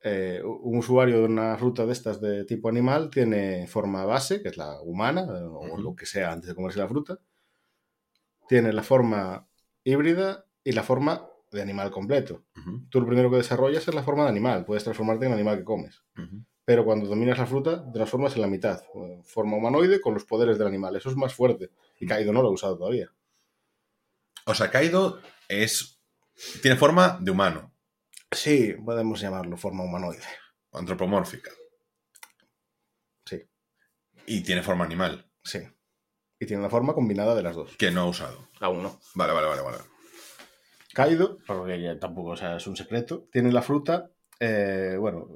eh, 0.02 0.40
un 0.42 0.78
usuario 0.78 1.18
de 1.18 1.24
una 1.24 1.58
fruta 1.58 1.84
de 1.84 1.92
estas 1.92 2.20
de 2.20 2.44
tipo 2.46 2.70
animal 2.70 3.10
tiene 3.10 3.66
forma 3.66 4.06
base, 4.06 4.42
que 4.42 4.48
es 4.48 4.56
la 4.56 4.80
humana, 4.80 5.22
eh, 5.22 5.42
o 5.42 5.78
lo 5.78 5.94
que 5.94 6.06
sea 6.06 6.32
antes 6.32 6.48
de 6.48 6.54
comerse 6.54 6.78
la 6.78 6.88
fruta, 6.88 7.18
tiene 8.48 8.72
la 8.72 8.82
forma 8.82 9.46
híbrida 9.84 10.46
y 10.64 10.72
la 10.72 10.82
forma 10.82 11.26
de 11.52 11.60
animal 11.60 11.90
completo. 11.90 12.44
Tú 12.88 13.00
lo 13.00 13.06
primero 13.06 13.30
que 13.30 13.36
desarrollas 13.36 13.86
es 13.86 13.94
la 13.94 14.02
forma 14.02 14.24
de 14.24 14.30
animal, 14.30 14.64
puedes 14.64 14.84
transformarte 14.84 15.26
en 15.26 15.32
el 15.32 15.38
animal 15.38 15.58
que 15.58 15.64
comes. 15.64 16.02
Pero 16.70 16.84
cuando 16.84 17.08
dominas 17.08 17.36
la 17.36 17.46
fruta, 17.48 17.84
te 17.84 17.90
transformas 17.90 18.36
en 18.36 18.42
la 18.42 18.46
mitad. 18.46 18.80
Forma 19.24 19.56
humanoide 19.56 20.00
con 20.00 20.14
los 20.14 20.24
poderes 20.24 20.56
del 20.56 20.68
animal. 20.68 20.94
Eso 20.94 21.10
es 21.10 21.16
más 21.16 21.34
fuerte. 21.34 21.70
Y 21.98 22.06
Kaido 22.06 22.32
no 22.32 22.42
lo 22.42 22.48
ha 22.48 22.52
usado 22.52 22.78
todavía. 22.78 23.10
O 24.46 24.54
sea, 24.54 24.70
Kaido 24.70 25.20
es. 25.48 26.00
Tiene 26.62 26.76
forma 26.76 27.18
de 27.20 27.32
humano, 27.32 27.74
Sí, 28.30 28.72
podemos 28.84 29.20
llamarlo 29.20 29.56
forma 29.56 29.82
humanoide. 29.82 30.22
antropomórfica. 30.70 31.50
Sí. 33.24 33.42
Y 34.26 34.44
tiene 34.44 34.62
forma 34.62 34.84
animal, 34.84 35.28
Sí. 35.42 35.58
Y 36.38 36.46
tiene 36.46 36.60
una 36.60 36.70
forma 36.70 36.94
combinada 36.94 37.34
de 37.34 37.42
las 37.42 37.56
dos. 37.56 37.76
que 37.78 37.90
no 37.90 38.02
ha 38.02 38.06
usado. 38.06 38.46
Aún 38.60 38.84
no. 38.84 39.00
Vale, 39.16 39.32
vale, 39.32 39.48
vale, 39.48 39.62
vale. 39.62 39.78
Kaido, 40.94 41.38
porque 41.48 41.82
ya 41.82 41.98
tampoco 41.98 42.30
o 42.30 42.36
sea, 42.36 42.58
es 42.58 42.66
un 42.68 42.76
secreto, 42.76 43.26
tiene 43.32 43.50
la 43.50 43.60
fruta, 43.62 44.12
eh, 44.38 44.94
bueno, 45.00 45.26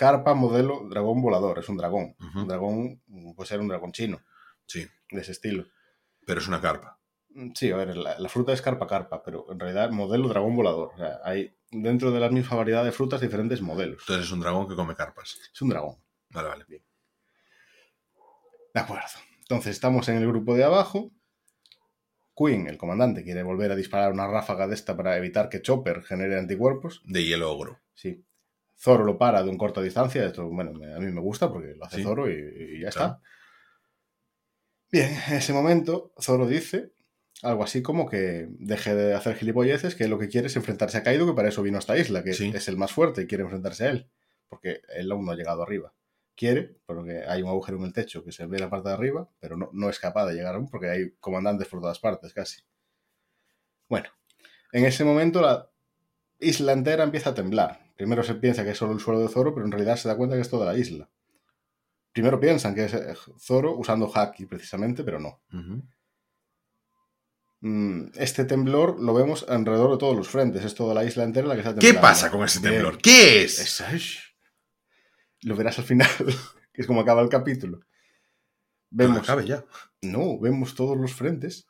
carpa 0.00 0.32
modelo 0.32 0.88
dragón 0.88 1.20
volador. 1.20 1.58
Es 1.58 1.68
un 1.68 1.76
dragón. 1.76 2.16
Un 2.34 2.48
dragón 2.48 3.02
puede 3.36 3.46
ser 3.46 3.60
un 3.60 3.68
dragón 3.68 3.92
chino, 3.92 4.22
Sí, 4.64 4.86
de 5.10 5.20
ese 5.20 5.32
estilo. 5.32 5.66
pero 6.26 6.40
es 6.40 6.48
una 6.48 6.58
carpa. 6.62 6.98
Sí, 7.54 7.70
a 7.70 7.76
ver, 7.76 7.94
la, 7.96 8.18
la 8.18 8.28
fruta 8.30 8.54
es 8.54 8.62
carpa 8.62 8.86
carpa, 8.86 9.22
pero 9.22 9.44
en 9.52 9.60
realidad 9.60 9.90
modelo 9.90 10.26
dragón 10.28 10.56
volador. 10.56 10.92
O 10.94 10.96
sea, 10.96 11.20
hay 11.22 11.54
dentro 11.70 12.10
de 12.12 12.18
la 12.18 12.30
misma 12.30 12.56
variedad 12.56 12.82
de 12.82 12.92
frutas 12.92 13.20
diferentes 13.20 13.60
modelos. 13.60 14.00
Entonces 14.00 14.24
es 14.26 14.32
un 14.32 14.40
dragón 14.40 14.66
que 14.68 14.74
come 14.74 14.94
carpas. 14.94 15.38
Es 15.52 15.60
un 15.60 15.68
dragón. 15.68 15.96
Vale, 16.30 16.48
vale. 16.48 16.64
De 18.74 18.80
acuerdo. 18.80 19.04
Entonces 19.40 19.72
estamos 19.72 20.08
en 20.08 20.16
el 20.16 20.26
grupo 20.26 20.54
de 20.54 20.64
abajo. 20.64 21.12
Queen, 22.34 22.68
el 22.68 22.78
comandante, 22.78 23.22
quiere 23.22 23.42
volver 23.42 23.70
a 23.70 23.76
disparar 23.76 24.12
una 24.12 24.26
ráfaga 24.26 24.66
de 24.66 24.74
esta 24.74 24.96
para 24.96 25.16
evitar 25.18 25.50
que 25.50 25.60
Chopper 25.60 26.02
genere 26.02 26.38
anticuerpos. 26.38 27.02
De 27.04 27.22
hielo 27.22 27.52
ogro. 27.52 27.80
Sí. 27.94 28.24
Zoro 28.80 29.04
lo 29.04 29.18
para 29.18 29.42
de 29.42 29.50
un 29.50 29.58
corta 29.58 29.82
distancia. 29.82 30.24
Esto, 30.24 30.48
bueno, 30.48 30.70
a 30.70 30.98
mí 31.00 31.12
me 31.12 31.20
gusta 31.20 31.52
porque 31.52 31.74
lo 31.76 31.84
hace 31.84 31.96
Sí. 31.96 32.02
Zoro 32.02 32.30
y, 32.30 32.34
y 32.34 32.80
ya 32.80 32.90
Claro. 32.90 33.18
está. 33.18 33.20
Bien, 34.92 35.10
en 35.28 35.34
ese 35.34 35.52
momento 35.52 36.12
Zoro 36.20 36.46
dice 36.46 36.92
algo 37.42 37.62
así 37.64 37.80
como 37.82 38.08
que 38.08 38.48
deje 38.50 38.94
de 38.94 39.14
hacer 39.14 39.36
gilipolleces, 39.36 39.94
que 39.94 40.08
lo 40.08 40.18
que 40.18 40.28
quiere 40.28 40.48
es 40.48 40.56
enfrentarse 40.56 40.98
a 40.98 41.02
Kaido, 41.02 41.26
que 41.26 41.32
para 41.34 41.48
eso 41.48 41.62
vino 41.62 41.76
a 41.76 41.80
esta 41.80 41.96
isla, 41.96 42.22
que 42.22 42.34
Sí. 42.34 42.50
es 42.54 42.68
el 42.68 42.76
más 42.76 42.92
fuerte 42.92 43.22
y 43.22 43.26
quiere 43.26 43.44
enfrentarse 43.44 43.84
a 43.86 43.90
él, 43.90 44.10
porque 44.48 44.82
él 44.94 45.10
aún 45.12 45.24
no 45.24 45.32
ha 45.32 45.36
llegado 45.36 45.62
arriba. 45.62 45.94
Quiere, 46.36 46.76
porque 46.86 47.22
hay 47.26 47.42
un 47.42 47.48
agujero 47.48 47.78
en 47.78 47.84
el 47.84 47.92
techo 47.92 48.24
que 48.24 48.32
se 48.32 48.46
ve 48.46 48.58
la 48.58 48.68
parte 48.70 48.88
de 48.88 48.94
arriba, 48.94 49.28
pero 49.40 49.56
no, 49.56 49.70
no 49.72 49.88
es 49.90 49.98
capaz 49.98 50.26
de 50.26 50.34
llegar 50.34 50.54
aún 50.54 50.68
porque 50.68 50.88
hay 50.90 51.10
comandantes 51.20 51.68
por 51.68 51.80
todas 51.80 51.98
partes, 51.98 52.32
casi. 52.34 52.62
Bueno, 53.88 54.08
en 54.72 54.84
ese 54.84 55.04
momento 55.04 55.40
la 55.40 55.69
isla 56.40 56.72
entera 56.72 57.04
empieza 57.04 57.30
a 57.30 57.34
temblar. 57.34 57.92
Primero 57.96 58.22
se 58.22 58.34
piensa 58.34 58.64
que 58.64 58.70
es 58.70 58.78
solo 58.78 58.92
el 58.92 59.00
suelo 59.00 59.20
de 59.20 59.28
Zoro, 59.28 59.52
pero 59.54 59.66
en 59.66 59.72
realidad 59.72 59.96
se 59.96 60.08
da 60.08 60.16
cuenta 60.16 60.36
que 60.36 60.42
es 60.42 60.48
toda 60.50 60.66
la 60.72 60.78
isla. 60.78 61.08
Primero 62.12 62.40
piensan 62.40 62.74
que 62.74 62.84
es 62.86 62.94
eh, 62.94 63.14
Zoro 63.38 63.76
usando 63.76 64.10
Haki 64.12 64.46
precisamente, 64.46 65.04
pero 65.04 65.20
no. 65.20 65.40
Mm, 67.60 68.06
Este 68.14 68.44
temblor 68.44 69.00
lo 69.00 69.12
vemos 69.14 69.44
alrededor 69.48 69.92
de 69.92 69.98
todos 69.98 70.16
los 70.16 70.28
frentes. 70.28 70.64
Es 70.64 70.74
toda 70.74 70.94
la 70.94 71.04
isla 71.04 71.24
entera 71.24 71.46
la 71.46 71.54
que 71.54 71.60
está 71.60 71.74
¿Qué 71.74 71.80
temblando. 71.80 72.00
pasa 72.00 72.30
con 72.30 72.42
ese 72.44 72.60
Bien. 72.60 72.72
temblor? 72.74 72.98
¿Qué 72.98 73.42
es? 73.44 73.82
Lo 75.42 75.56
verás 75.56 75.78
al 75.78 75.84
final, 75.84 76.08
que 76.72 76.80
es 76.82 76.86
como 76.86 77.00
acaba 77.00 77.22
el 77.22 77.28
capítulo. 77.28 77.80
Vemos, 78.90 79.18
acabe 79.18 79.46
ya. 79.46 79.64
no, 80.02 80.38
vemos 80.40 80.74
todos 80.74 80.96
los 80.98 81.14
frentes, 81.14 81.66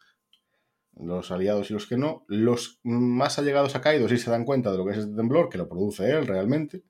los 1.02 1.30
aliados 1.30 1.70
y 1.70 1.74
los 1.74 1.86
que 1.86 1.96
no. 1.96 2.24
Los 2.28 2.80
más 2.82 3.38
allegados 3.38 3.74
a 3.76 3.80
Kaido 3.80 4.08
sí 4.08 4.18
se 4.18 4.30
dan 4.30 4.44
cuenta 4.44 4.70
de 4.70 4.78
lo 4.78 4.84
que 4.84 4.92
es 4.92 4.98
este 4.98 5.14
temblor, 5.14 5.48
que 5.48 5.58
lo 5.58 5.68
produce 5.68 6.10
él 6.10 6.26
realmente, 6.26 6.84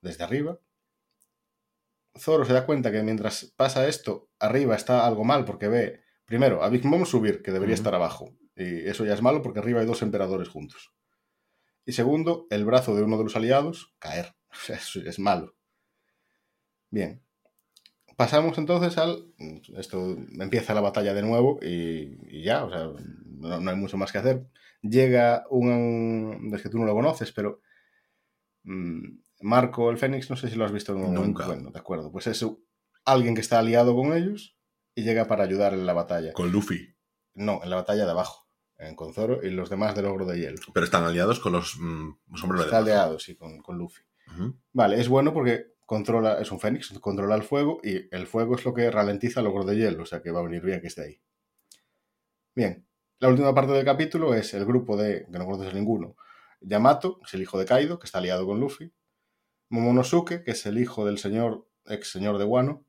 desde 0.00 0.24
arriba. 0.24 0.58
Zoro 2.16 2.44
se 2.44 2.52
da 2.52 2.66
cuenta 2.66 2.92
que 2.92 3.02
mientras 3.02 3.52
pasa 3.56 3.88
esto, 3.88 4.30
arriba 4.38 4.76
está 4.76 5.06
algo 5.06 5.24
mal 5.24 5.44
porque 5.44 5.68
ve, 5.68 6.02
primero, 6.24 6.62
a 6.62 6.68
Big 6.68 6.84
Mom 6.84 7.04
subir, 7.06 7.42
que 7.42 7.50
debería 7.50 7.74
estar 7.74 7.94
abajo. 7.94 8.36
Y 8.56 8.88
eso 8.88 9.04
ya 9.04 9.14
es 9.14 9.22
malo 9.22 9.42
porque 9.42 9.58
arriba 9.58 9.80
hay 9.80 9.86
dos 9.86 10.02
emperadores 10.02 10.48
juntos. 10.48 10.94
Y 11.84 11.92
segundo, 11.92 12.46
el 12.50 12.64
brazo 12.64 12.94
de 12.94 13.02
uno 13.02 13.18
de 13.18 13.24
los 13.24 13.36
aliados 13.36 13.94
caer. 13.98 14.34
O 14.54 14.56
sea, 14.56 14.76
eso 14.76 15.00
es 15.00 15.18
malo. 15.18 15.56
Bien. 16.88 17.24
Pasamos 18.16 18.58
entonces 18.58 18.96
al. 18.98 19.26
Esto 19.76 20.16
empieza 20.38 20.74
la 20.74 20.80
batalla 20.80 21.14
de 21.14 21.22
nuevo 21.22 21.58
y, 21.62 22.18
y 22.28 22.42
ya, 22.42 22.64
o 22.64 22.70
sea, 22.70 22.90
no, 23.26 23.60
no 23.60 23.70
hay 23.70 23.76
mucho 23.76 23.96
más 23.96 24.12
que 24.12 24.18
hacer. 24.18 24.46
Llega 24.82 25.44
un. 25.50 26.50
Es 26.54 26.62
que 26.62 26.68
tú 26.68 26.78
no 26.78 26.84
lo 26.84 26.94
conoces, 26.94 27.32
pero. 27.32 27.60
mm, 28.64 29.18
Marco 29.40 29.90
el 29.90 29.98
Fénix, 29.98 30.30
no 30.30 30.36
sé 30.36 30.48
si 30.48 30.56
lo 30.56 30.64
has 30.64 30.72
visto 30.72 30.92
en 30.92 31.00
momento. 31.00 31.20
Nunca. 31.22 31.46
Bueno, 31.46 31.70
de 31.70 31.78
acuerdo. 31.78 32.10
Pues 32.10 32.26
es 32.28 32.46
alguien 33.04 33.34
que 33.34 33.42
está 33.42 33.58
aliado 33.58 33.94
con 33.94 34.12
ellos 34.12 34.56
y 34.94 35.02
llega 35.02 35.26
para 35.26 35.44
ayudar 35.44 35.74
en 35.74 35.84
la 35.86 35.92
batalla. 35.92 36.32
Con 36.32 36.50
Luffy. 36.50 36.96
No, 37.34 37.60
en 37.62 37.70
la 37.70 37.76
batalla 37.76 38.04
de 38.04 38.10
abajo. 38.10 38.48
En 38.78 38.96
con 38.96 39.12
Zoro 39.12 39.40
y 39.42 39.50
los 39.50 39.70
demás 39.70 39.94
del 39.94 40.06
ogro 40.06 40.24
de 40.24 40.38
hielo. 40.38 40.58
Pero 40.72 40.84
están 40.84 41.04
aliados 41.04 41.40
con 41.40 41.52
los 41.52 41.76
mm, 41.78 42.36
sombreros 42.36 42.66
Está 42.66 42.82
de 42.82 42.92
aliado, 42.92 43.18
sí, 43.18 43.36
con, 43.36 43.60
con 43.60 43.76
Luffy. 43.76 44.02
Vale, 44.72 45.00
es 45.00 45.08
bueno 45.08 45.32
porque 45.32 45.73
controla, 45.86 46.40
es 46.40 46.50
un 46.52 46.60
Fénix, 46.60 46.98
controla 47.00 47.34
el 47.34 47.42
fuego 47.42 47.80
y 47.82 48.08
el 48.14 48.26
fuego 48.26 48.54
es 48.56 48.64
lo 48.64 48.72
que 48.74 48.90
ralentiza 48.90 49.40
el 49.40 49.46
ogro 49.46 49.64
de 49.64 49.76
hielo, 49.76 50.02
o 50.02 50.06
sea 50.06 50.22
que 50.22 50.30
va 50.30 50.40
a 50.40 50.44
venir 50.44 50.62
bien 50.62 50.80
que 50.80 50.86
esté 50.88 51.02
ahí. 51.02 51.20
Bien, 52.54 52.86
la 53.18 53.28
última 53.28 53.54
parte 53.54 53.72
del 53.72 53.84
capítulo 53.84 54.34
es 54.34 54.54
el 54.54 54.64
grupo 54.64 54.96
de, 54.96 55.26
que 55.30 55.38
no 55.38 55.44
conoces 55.44 55.72
a 55.72 55.76
ninguno, 55.76 56.16
Yamato, 56.60 57.18
que 57.18 57.24
es 57.26 57.34
el 57.34 57.42
hijo 57.42 57.58
de 57.58 57.66
Kaido, 57.66 57.98
que 57.98 58.06
está 58.06 58.18
aliado 58.18 58.46
con 58.46 58.60
Luffy, 58.60 58.92
Momonosuke, 59.70 60.42
que 60.44 60.52
es 60.52 60.64
el 60.66 60.78
hijo 60.78 61.04
del 61.04 61.18
señor, 61.18 61.68
ex 61.86 62.10
señor 62.10 62.38
de 62.38 62.44
Wano, 62.44 62.84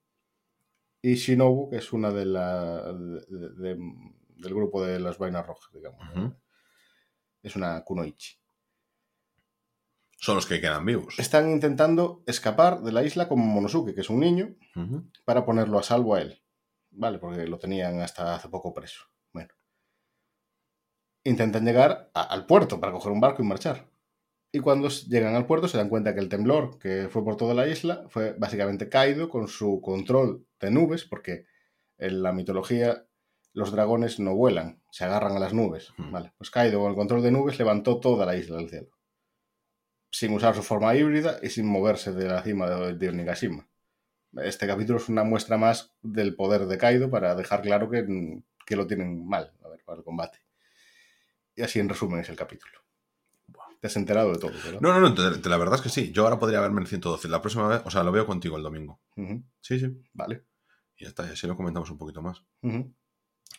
y 1.01 1.15
Shinobu, 1.15 1.69
que 1.69 1.77
es 1.77 1.91
una 1.93 2.11
de 2.11 2.25
la 2.25 2.93
de- 2.93 3.49
de- 3.55 3.77
del 4.37 4.53
grupo 4.53 4.83
de 4.85 4.99
las 4.99 5.17
vainas 5.17 5.45
rojas, 5.45 5.71
digamos. 5.73 5.99
Es 7.43 7.55
una 7.55 7.83
kunoichi. 7.83 8.37
Son 10.17 10.35
los 10.35 10.45
que 10.45 10.61
quedan 10.61 10.85
vivos. 10.85 11.19
Están 11.19 11.51
intentando 11.51 12.23
escapar 12.25 12.81
de 12.81 12.91
la 12.91 13.03
isla 13.03 13.27
con 13.27 13.39
Momonosuke, 13.39 13.93
que 13.93 14.01
es 14.01 14.09
un 14.09 14.19
niño, 14.21 14.55
para 15.25 15.45
ponerlo 15.45 15.77
a 15.77 15.83
salvo 15.83 16.15
a 16.15 16.21
él. 16.21 16.41
Vale, 16.91 17.19
porque 17.19 17.45
lo 17.47 17.59
tenían 17.59 17.99
hasta 17.99 18.35
hace 18.35 18.47
poco 18.49 18.73
preso. 18.73 19.03
Bueno. 19.33 19.49
Intentan 21.23 21.65
llegar 21.65 22.11
a- 22.13 22.21
al 22.23 22.45
puerto 22.45 22.79
para 22.79 22.91
coger 22.93 23.11
un 23.11 23.19
barco 23.19 23.41
y 23.41 23.45
marchar. 23.45 23.89
Y 24.51 24.59
cuando 24.59 24.87
llegan 24.87 25.35
al 25.35 25.45
puerto 25.47 25.67
se 25.67 25.77
dan 25.77 25.89
cuenta 25.89 26.13
que 26.13 26.21
el 26.21 26.29
temblor 26.29 26.79
que 26.79 27.09
fue 27.09 27.23
por 27.23 27.35
toda 27.35 27.53
la 27.53 27.67
isla 27.67 28.05
fue 28.09 28.33
básicamente 28.37 28.87
Kaido 28.89 29.27
con 29.29 29.47
su 29.47 29.81
control 29.81 30.47
de 30.61 30.71
nubes, 30.71 31.03
porque 31.03 31.45
en 31.97 32.23
la 32.23 32.31
mitología 32.31 33.05
los 33.53 33.71
dragones 33.71 34.19
no 34.19 34.35
vuelan, 34.35 34.81
se 34.91 35.03
agarran 35.03 35.35
a 35.35 35.39
las 35.39 35.53
nubes. 35.53 35.91
Vale, 35.97 36.33
pues 36.37 36.51
Kaido 36.51 36.79
con 36.79 36.89
el 36.91 36.95
control 36.95 37.21
de 37.21 37.31
nubes 37.31 37.57
levantó 37.59 37.99
toda 37.99 38.25
la 38.25 38.37
isla 38.37 38.59
al 38.59 38.69
cielo. 38.69 38.87
Sin 40.17 40.31
usar 40.33 40.55
su 40.55 40.63
forma 40.63 40.95
híbrida 40.95 41.39
y 41.43 41.49
sin 41.49 41.65
moverse 41.67 42.13
de 42.13 42.25
la 42.29 42.41
cima 42.41 42.69
de, 42.69 42.93
de 42.93 43.09
Onigashima. 43.09 43.67
Este 44.43 44.65
capítulo 44.65 44.97
es 44.97 45.09
una 45.09 45.25
muestra 45.25 45.57
más 45.57 45.93
del 46.01 46.35
poder 46.37 46.67
de 46.67 46.77
Kaido 46.77 47.09
para 47.09 47.35
dejar 47.35 47.61
claro 47.61 47.89
que, 47.89 48.41
que 48.65 48.75
lo 48.77 48.87
tienen 48.87 49.27
mal 49.27 49.51
a 49.61 49.67
ver, 49.67 49.83
para 49.83 49.97
el 49.97 50.05
combate. 50.05 50.37
Y 51.53 51.63
así 51.63 51.81
en 51.81 51.89
resumen 51.89 52.21
es 52.21 52.29
el 52.29 52.37
capítulo. 52.37 52.79
Te 53.81 53.87
has 53.87 53.97
enterado 53.97 54.31
de 54.31 54.39
todo, 54.39 54.53
¿verdad? 54.63 54.79
No, 54.79 54.93
no, 54.93 55.01
no, 55.01 55.13
te- 55.13 55.37
te- 55.41 55.49
la 55.49 55.57
verdad 55.57 55.75
es 55.75 55.81
que 55.81 55.89
sí. 55.89 56.13
Yo 56.13 56.23
ahora 56.23 56.39
podría 56.39 56.61
verme 56.61 56.79
en 56.79 56.87
112. 56.87 57.27
La 57.27 57.41
próxima 57.41 57.67
vez, 57.67 57.81
o 57.83 57.91
sea, 57.91 58.01
lo 58.03 58.13
veo 58.13 58.25
contigo 58.25 58.55
el 58.55 58.63
domingo. 58.63 59.01
Sí, 59.59 59.79
sí. 59.81 60.01
Vale. 60.13 60.45
Y 60.97 61.03
ya 61.03 61.09
está, 61.09 61.27
y 61.27 61.31
así 61.31 61.45
lo 61.45 61.57
comentamos 61.57 61.89
un 61.91 61.97
poquito 61.97 62.21
más. 62.21 62.41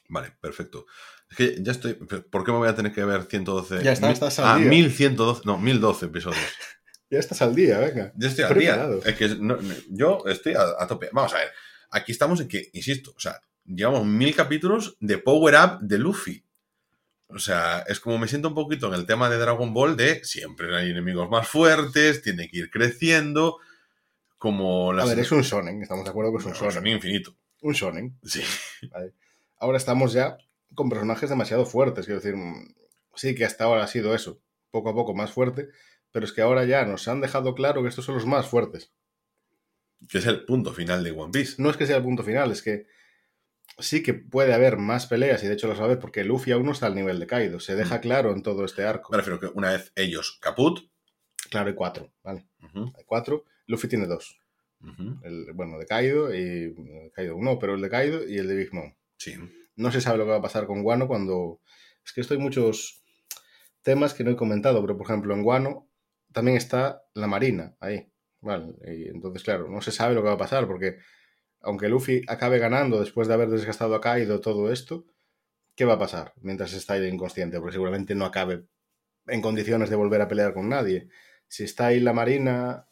Vale, 0.09 0.33
perfecto. 0.41 0.87
Es 1.31 1.37
que 1.37 1.57
ya 1.61 1.73
estoy. 1.73 1.95
¿Por 1.95 2.45
qué 2.45 2.53
me 2.53 2.59
voy 2.59 2.69
a 2.69 2.75
tener 2.75 2.93
que 2.93 3.05
ver 3.05 3.25
112? 3.25 3.83
Ya 3.83 3.93
está, 3.93 4.07
Mil- 4.07 4.15
estás 4.15 4.39
al 4.39 4.45
Ah, 4.47 4.57
día. 4.59 4.69
1112. 4.69 5.43
No, 5.45 5.59
1012 5.59 6.07
episodios. 6.07 6.41
Ya 7.09 7.21
estás 7.21 7.41
al 7.41 7.55
día, 7.55 7.79
venga. 7.79 8.13
Yo 8.17 8.27
estoy 8.27 8.45
al 8.45 8.59
día. 8.59 8.89
Es 9.05 9.15
que 9.15 9.29
no- 9.29 9.59
yo 9.91 10.25
estoy 10.27 10.55
a, 10.55 10.63
a 10.77 10.89
tope. 10.89 11.09
Vamos 11.13 11.33
a 11.35 11.39
ver. 11.39 11.53
Aquí 11.93 12.11
estamos 12.11 12.41
en 12.41 12.49
que, 12.49 12.69
insisto, 12.73 13.13
o 13.17 13.21
sea, 13.21 13.41
llevamos 13.65 14.05
mil 14.05 14.35
capítulos 14.35 14.97
de 14.99 15.17
Power 15.19 15.55
Up 15.55 15.79
de 15.83 15.99
Luffy. 15.99 16.45
O 17.29 17.39
sea, 17.39 17.85
es 17.87 18.01
como 18.01 18.19
me 18.19 18.27
siento 18.27 18.49
un 18.49 18.57
poquito 18.57 18.89
en 18.89 18.95
el 18.95 19.07
tema 19.07 19.31
de 19.31 19.39
Dragon 19.39 19.73
Ball 19.73 19.97
de 19.97 20.25
siempre 20.25 20.77
hay 20.77 20.91
enemigos 20.91 21.31
más 21.31 21.47
fuertes, 21.47 22.23
tiene 22.23 22.49
que 22.49 22.59
ir 22.59 22.71
creciendo. 22.71 23.59
Como 24.37 24.91
A 24.91 24.95
las. 24.95 25.09
ver, 25.09 25.21
es 25.21 25.31
un 25.31 25.43
shonen, 25.43 25.83
estamos 25.83 26.03
de 26.05 26.11
acuerdo 26.11 26.33
que 26.33 26.39
es 26.39 26.45
un 26.45 26.53
No, 26.55 26.57
shonen. 26.59 26.73
son 26.75 26.87
infinito. 26.89 27.37
Un 27.63 27.73
shonen. 27.73 28.19
Sí. 28.25 28.43
Ahora 29.59 29.79
estamos 29.79 30.13
ya 30.13 30.39
con 30.75 30.89
personajes 30.89 31.31
demasiado 31.31 31.65
fuertes, 31.65 32.07
quiero 32.07 32.21
decir, 32.21 32.35
sí 33.15 33.35
que 33.35 33.45
hasta 33.45 33.65
ahora 33.65 33.85
ha 33.85 33.87
sido 33.87 34.15
eso, 34.15 34.41
poco 34.71 34.91
a 34.91 34.95
poco 34.95 35.15
más 35.15 35.33
fuerte, 35.33 35.69
pero 36.13 36.27
es 36.27 36.33
que 36.33 36.43
ahora 36.43 36.65
ya 36.65 36.85
nos 36.85 37.09
han 37.09 37.21
dejado 37.21 37.55
claro 37.55 37.83
que 37.83 37.89
estos 37.89 38.05
son 38.05 38.17
los 38.17 38.27
más 38.27 38.47
fuertes. 38.49 38.93
Que 40.11 40.19
es 40.19 40.27
el 40.27 40.45
punto 40.45 40.73
final 40.75 41.03
de 41.03 41.13
One 41.13 41.33
Piece. 41.33 41.55
No 41.63 41.71
es 41.71 41.77
que 41.77 41.87
sea 41.87 41.97
el 41.97 42.03
punto 42.03 42.23
final, 42.23 42.51
es 42.51 42.63
que 42.63 42.87
sí 43.79 44.03
que 44.03 44.15
puede 44.15 44.53
haber 44.53 44.77
más 44.77 45.07
peleas, 45.07 45.43
y 45.43 45.49
de 45.49 45.55
hecho 45.55 45.69
lo 45.69 45.77
sabes, 45.77 45.97
porque 45.99 46.25
Luffy 46.25 46.53
aún 46.53 46.67
no 46.67 46.73
está 46.73 46.87
al 46.87 46.95
nivel 46.95 47.19
de 47.19 47.27
Kaido, 47.27 47.61
se 47.61 47.75
deja 47.75 47.99
Mm. 47.99 48.01
claro 48.01 48.33
en 48.33 48.43
todo 48.43 48.65
este 48.65 48.85
arco. 48.85 49.11
Me 49.13 49.19
refiero 49.19 49.41
que 49.41 49.47
una 49.47 49.71
vez 49.73 49.93
ellos 49.97 50.39
caput. 50.41 50.81
Claro, 51.51 51.69
hay 51.69 51.75
cuatro, 51.75 52.13
¿vale? 52.23 52.47
Hay 52.61 53.05
cuatro, 53.07 53.45
Luffy 53.67 53.89
tiene 53.89 54.07
dos, 54.07 54.39
el, 55.23 55.53
bueno, 55.55 55.79
de 55.79 55.87
Kaido 55.87 56.35
y... 56.35 56.75
Kaido 57.15 57.37
no, 57.41 57.59
pero 57.59 57.75
el 57.75 57.81
de 57.81 57.89
Kaido 57.89 58.29
y 58.29 58.37
el 58.39 58.49
de 58.49 58.57
Big 58.57 58.75
Mom. 58.75 58.95
Sí. 59.17 59.35
No 59.77 59.91
se 59.93 60.01
sabe 60.01 60.19
lo 60.19 60.25
que 60.25 60.31
va 60.31 60.37
a 60.37 60.43
pasar 60.43 60.67
con 60.67 60.83
Guano 60.83 61.07
cuando... 61.07 61.61
Es 62.05 62.13
que 62.13 62.21
esto 62.21 62.35
hay 62.35 62.41
muchos 62.41 63.03
temas 63.83 64.15
que 64.15 64.25
no 64.25 64.31
he 64.31 64.37
comentado, 64.37 64.81
pero 64.81 64.97
por 64.97 65.07
ejemplo 65.07 65.35
en 65.35 65.43
Guano 65.43 65.89
también 66.33 66.57
está 66.57 67.03
la 67.15 67.27
Marina 67.27 67.77
ahí. 67.81 68.11
Vale, 68.41 68.75
y 68.87 69.09
entonces 69.09 69.43
claro, 69.43 69.69
no 69.69 69.81
se 69.81 69.93
sabe 69.93 70.15
lo 70.15 70.23
que 70.23 70.29
va 70.29 70.35
a 70.35 70.39
pasar 70.39 70.67
porque 70.67 70.99
aunque 71.61 71.89
Luffy 71.89 72.23
acabe 72.29 72.59
ganando 72.59 73.01
después 73.01 73.29
de 73.29 73.35
haber 73.35 73.49
desgastado 73.49 73.95
a 73.95 74.01
Kaido 74.01 74.41
todo 74.41 74.71
esto, 74.71 75.07
¿qué 75.75 75.85
va 75.85 75.95
a 75.95 75.99
pasar 75.99 76.33
mientras 76.41 76.73
está 76.73 76.95
ahí 76.95 77.07
inconsciente? 77.07 77.59
Porque 77.59 77.73
seguramente 77.73 78.15
no 78.15 78.25
acabe 78.25 78.67
en 79.27 79.43
condiciones 79.43 79.91
de 79.91 79.97
volver 79.97 80.21
a 80.21 80.29
pelear 80.29 80.55
con 80.55 80.69
nadie. 80.69 81.09
Si 81.49 81.65
está 81.65 81.87
ahí 81.87 82.01
la 82.01 82.13
Marina, 82.13 82.87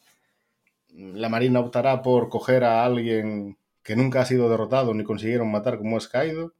la 0.89 1.29
Marina 1.29 1.59
optará 1.59 2.01
por 2.01 2.29
coger 2.29 2.63
a 2.63 2.83
alguien 2.83 3.57
que 3.85 3.95
nunca 3.95 4.21
ha 4.21 4.25
sido 4.25 4.49
derrotado 4.49 4.95
ni 4.95 5.03
consiguieron 5.03 5.51
matar 5.51 5.77
como 5.77 5.97
es 5.99 6.07
Kaido, 6.07 6.55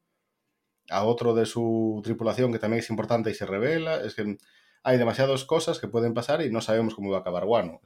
a 0.89 1.03
otro 1.03 1.34
de 1.34 1.47
su 1.47 1.99
tripulación 2.03 2.53
que 2.53 2.59
también 2.59 2.82
es 2.82 2.89
importante 2.91 3.32
y 3.32 3.34
se 3.34 3.47
revela. 3.47 3.97
Es 3.97 4.13
que 4.13 4.38
hay 4.84 4.97
demasiadas 4.99 5.43
cosas 5.43 5.80
que 5.80 5.88
pueden 5.88 6.13
pasar 6.13 6.43
y 6.43 6.51
no 6.51 6.61
sabemos 6.61 6.93
cómo 6.93 7.09
va 7.09 7.17
a 7.17 7.21
acabar 7.21 7.45
Wano. 7.45 7.82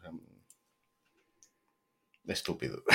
Estúpido. 2.27 2.83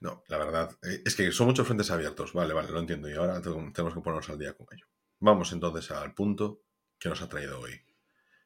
No, 0.00 0.22
la 0.28 0.36
verdad, 0.36 0.76
eh, 0.82 1.00
es 1.06 1.16
que 1.16 1.32
son 1.32 1.46
muchos 1.46 1.66
frentes 1.66 1.90
abiertos. 1.90 2.34
Vale, 2.34 2.52
vale, 2.52 2.70
lo 2.70 2.78
entiendo. 2.78 3.08
Y 3.08 3.14
ahora 3.14 3.40
tenemos 3.40 3.94
que 3.94 4.00
ponernos 4.02 4.28
al 4.28 4.38
día 4.38 4.52
con 4.52 4.66
ello. 4.70 4.86
Vamos 5.20 5.50
entonces 5.52 5.90
al 5.92 6.12
punto 6.12 6.60
que 6.98 7.08
nos 7.08 7.22
ha 7.22 7.28
traído 7.30 7.58
hoy. 7.58 7.80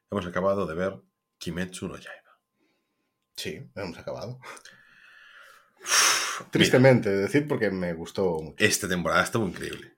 Hemos 0.09 0.24
acabado 0.24 0.66
de 0.66 0.74
ver 0.76 1.01
Kimetsu 1.39 1.89
no 1.89 1.97
Yaiba. 1.97 2.39
Sí, 3.34 3.68
hemos 3.74 3.99
acabado. 3.99 4.39
Mira, 5.81 6.51
Tristemente, 6.51 7.11
decir 7.11 7.47
porque 7.49 7.70
me 7.70 7.93
gustó 7.95 8.39
mucho. 8.41 8.55
esta 8.59 8.89
temporada 8.89 9.24
estuvo 9.24 9.47
increíble. 9.47 9.97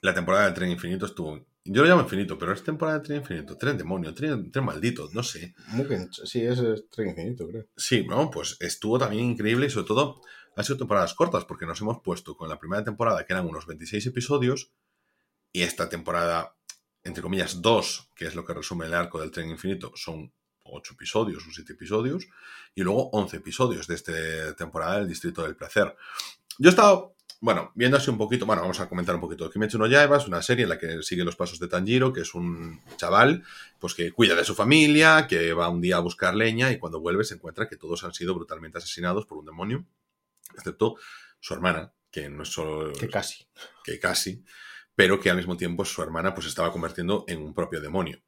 La 0.00 0.14
temporada 0.14 0.44
del 0.44 0.54
tren 0.54 0.70
infinito 0.70 1.06
estuvo. 1.06 1.46
Yo 1.64 1.82
lo 1.82 1.88
llamo 1.88 2.02
infinito, 2.02 2.38
pero 2.38 2.52
es 2.52 2.62
temporada 2.62 2.98
del 2.98 3.06
tren 3.06 3.18
infinito. 3.20 3.56
Tren 3.58 3.76
demonio, 3.76 4.14
tren, 4.14 4.50
tren 4.50 4.64
maldito, 4.64 5.08
no 5.12 5.22
sé. 5.22 5.54
Mugen, 5.68 6.08
sí, 6.12 6.42
es 6.42 6.58
es 6.60 6.88
tren 6.88 7.08
infinito, 7.10 7.46
creo. 7.46 7.66
Sí, 7.76 8.06
no, 8.06 8.30
pues 8.30 8.56
estuvo 8.60 8.98
también 8.98 9.24
increíble 9.24 9.66
y 9.66 9.70
sobre 9.70 9.86
todo 9.86 10.22
han 10.56 10.64
sido 10.64 10.78
temporadas 10.78 11.14
cortas 11.14 11.44
porque 11.44 11.66
nos 11.66 11.80
hemos 11.80 12.00
puesto 12.02 12.36
con 12.36 12.48
la 12.48 12.58
primera 12.58 12.84
temporada 12.84 13.26
que 13.26 13.32
eran 13.32 13.46
unos 13.46 13.66
26 13.66 14.06
episodios 14.06 14.72
y 15.52 15.62
esta 15.62 15.88
temporada 15.88 16.58
entre 17.04 17.22
comillas, 17.22 17.62
dos, 17.62 18.10
que 18.14 18.26
es 18.26 18.34
lo 18.34 18.44
que 18.44 18.54
resume 18.54 18.86
el 18.86 18.94
arco 18.94 19.20
del 19.20 19.30
tren 19.30 19.50
infinito, 19.50 19.92
son 19.94 20.32
ocho 20.72 20.94
episodios 20.94 21.46
o 21.46 21.50
siete 21.52 21.72
episodios, 21.72 22.26
y 22.74 22.82
luego 22.82 23.10
once 23.10 23.36
episodios 23.36 23.86
de 23.86 23.94
esta 23.94 24.54
temporada 24.56 24.98
del 24.98 25.08
Distrito 25.08 25.42
del 25.42 25.56
Placer. 25.56 25.96
Yo 26.58 26.68
he 26.68 26.70
estado, 26.70 27.14
bueno, 27.40 27.70
viendo 27.74 27.96
así 27.96 28.10
un 28.10 28.18
poquito, 28.18 28.46
bueno, 28.46 28.62
vamos 28.62 28.80
a 28.80 28.88
comentar 28.88 29.14
un 29.14 29.20
poquito. 29.20 29.48
Kimetsu 29.50 29.78
no 29.78 29.86
Yaiba 29.86 30.16
es 30.16 30.26
una 30.26 30.42
serie 30.42 30.64
en 30.64 30.70
la 30.70 30.78
que 30.78 31.02
sigue 31.02 31.24
los 31.24 31.36
pasos 31.36 31.60
de 31.60 31.68
Tanjiro, 31.68 32.12
que 32.12 32.22
es 32.22 32.34
un 32.34 32.80
chaval, 32.96 33.44
pues 33.78 33.94
que 33.94 34.10
cuida 34.10 34.34
de 34.34 34.44
su 34.44 34.54
familia, 34.54 35.26
que 35.28 35.52
va 35.52 35.68
un 35.68 35.80
día 35.80 35.96
a 35.96 36.00
buscar 36.00 36.34
leña 36.34 36.72
y 36.72 36.78
cuando 36.78 37.00
vuelve 37.00 37.24
se 37.24 37.34
encuentra 37.34 37.68
que 37.68 37.76
todos 37.76 38.02
han 38.02 38.12
sido 38.12 38.34
brutalmente 38.34 38.78
asesinados 38.78 39.26
por 39.26 39.38
un 39.38 39.46
demonio, 39.46 39.86
excepto 40.56 40.96
su 41.38 41.54
hermana, 41.54 41.92
que 42.10 42.28
no 42.28 42.42
es 42.42 42.48
solo... 42.48 42.92
Que 42.92 43.08
casi. 43.08 43.46
Que 43.84 44.00
casi, 44.00 44.44
pero 44.96 45.20
que 45.20 45.30
al 45.30 45.36
mismo 45.36 45.56
tiempo 45.56 45.84
su 45.84 46.02
hermana 46.02 46.34
pues 46.34 46.48
estaba 46.48 46.72
convirtiendo 46.72 47.24
en 47.28 47.40
un 47.40 47.54
propio 47.54 47.80
demonio. 47.80 48.20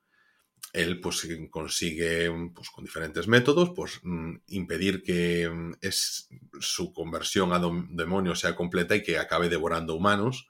Él 0.73 1.01
pues 1.01 1.27
consigue 1.51 2.31
pues, 2.55 2.71
con 2.71 2.85
diferentes 2.85 3.27
métodos 3.27 3.71
pues 3.75 4.01
mm, 4.03 4.37
impedir 4.49 5.03
que 5.03 5.49
mm, 5.49 5.73
es, 5.81 6.29
su 6.61 6.93
conversión 6.93 7.53
a 7.53 7.61
demonio 7.91 8.35
sea 8.35 8.55
completa 8.55 8.95
y 8.95 9.03
que 9.03 9.19
acabe 9.19 9.49
devorando 9.49 9.95
humanos 9.95 10.49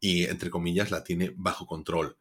y 0.00 0.24
entre 0.24 0.50
comillas 0.50 0.90
la 0.90 1.04
tiene 1.04 1.32
bajo 1.36 1.66
control 1.66 2.16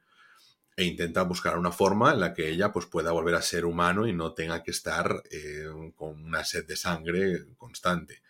e 0.76 0.86
intenta 0.86 1.24
buscar 1.24 1.58
una 1.58 1.72
forma 1.72 2.14
en 2.14 2.20
la 2.22 2.34
que 2.34 2.50
ella 2.50 2.72
pues 2.72 2.86
pueda 2.86 3.12
volver 3.12 3.36
a 3.36 3.42
ser 3.42 3.66
humano 3.66 4.08
y 4.08 4.14
no 4.14 4.34
tenga 4.34 4.64
que 4.64 4.72
estar 4.72 5.24
eh, 5.32 5.66
con 5.96 6.24
una 6.24 6.44
sed 6.44 6.66
de 6.66 6.76
sangre 6.76 7.46
constante 7.58 8.22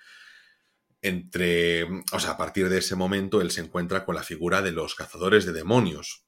entre, 1.02 1.84
o 2.12 2.20
sea, 2.20 2.32
a 2.32 2.38
partir 2.38 2.70
de 2.70 2.80
ese 2.80 2.96
momento 2.96 3.42
él 3.42 3.52
se 3.52 3.62
encuentra 3.62 4.06
con 4.06 4.16
la 4.16 4.24
figura 4.24 4.62
de 4.62 4.72
los 4.72 4.96
cazadores 4.96 5.46
de 5.46 5.54
demonios. 5.54 6.26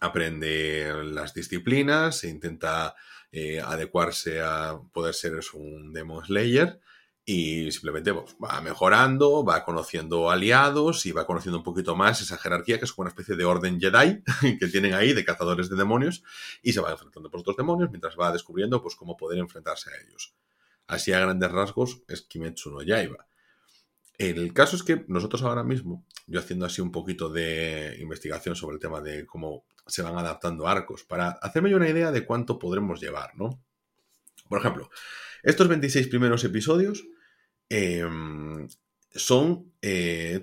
Aprende 0.00 0.92
las 1.04 1.34
disciplinas 1.34 2.24
e 2.24 2.28
intenta 2.28 2.94
eh, 3.32 3.60
adecuarse 3.60 4.40
a 4.40 4.78
poder 4.92 5.14
ser 5.14 5.40
un 5.54 5.92
Demon 5.92 6.24
Slayer 6.24 6.80
y 7.24 7.72
simplemente 7.72 8.12
pues, 8.12 8.36
va 8.42 8.60
mejorando, 8.60 9.44
va 9.44 9.64
conociendo 9.64 10.30
aliados 10.30 11.06
y 11.06 11.12
va 11.12 11.26
conociendo 11.26 11.58
un 11.58 11.64
poquito 11.64 11.96
más 11.96 12.20
esa 12.20 12.36
jerarquía 12.36 12.78
que 12.78 12.84
es 12.84 12.92
como 12.92 13.04
una 13.04 13.10
especie 13.10 13.34
de 13.34 13.44
orden 13.44 13.80
Jedi 13.80 14.22
que 14.58 14.68
tienen 14.68 14.94
ahí 14.94 15.14
de 15.14 15.24
cazadores 15.24 15.70
de 15.70 15.76
demonios 15.76 16.22
y 16.62 16.74
se 16.74 16.80
va 16.80 16.90
enfrentando 16.90 17.30
por 17.30 17.40
otros 17.40 17.56
demonios 17.56 17.90
mientras 17.90 18.14
va 18.18 18.30
descubriendo 18.30 18.82
pues 18.82 18.94
cómo 18.94 19.16
poder 19.16 19.38
enfrentarse 19.38 19.90
a 19.90 20.00
ellos. 20.06 20.34
Así 20.86 21.12
a 21.12 21.20
grandes 21.20 21.50
rasgos 21.50 22.02
es 22.08 22.22
Kimetsu 22.22 22.70
no 22.70 22.82
Yaiba. 22.82 23.26
El 24.18 24.52
caso 24.52 24.76
es 24.76 24.82
que 24.82 25.04
nosotros 25.08 25.42
ahora 25.42 25.64
mismo, 25.64 26.06
yo 26.26 26.38
haciendo 26.38 26.66
así 26.66 26.80
un 26.80 26.92
poquito 26.92 27.28
de 27.28 27.96
investigación 28.00 28.54
sobre 28.54 28.74
el 28.74 28.80
tema 28.80 29.00
de 29.00 29.26
cómo 29.26 29.66
se 29.86 30.02
van 30.02 30.16
adaptando 30.16 30.68
arcos, 30.68 31.04
para 31.04 31.30
hacerme 31.42 31.74
una 31.74 31.88
idea 31.88 32.10
de 32.12 32.24
cuánto 32.24 32.58
podremos 32.58 33.00
llevar, 33.00 33.36
¿no? 33.36 33.62
Por 34.48 34.60
ejemplo, 34.60 34.88
estos 35.42 35.68
26 35.68 36.08
primeros 36.08 36.44
episodios 36.44 37.04
em, 37.68 38.68
son 39.10 39.72
eh, 39.82 40.40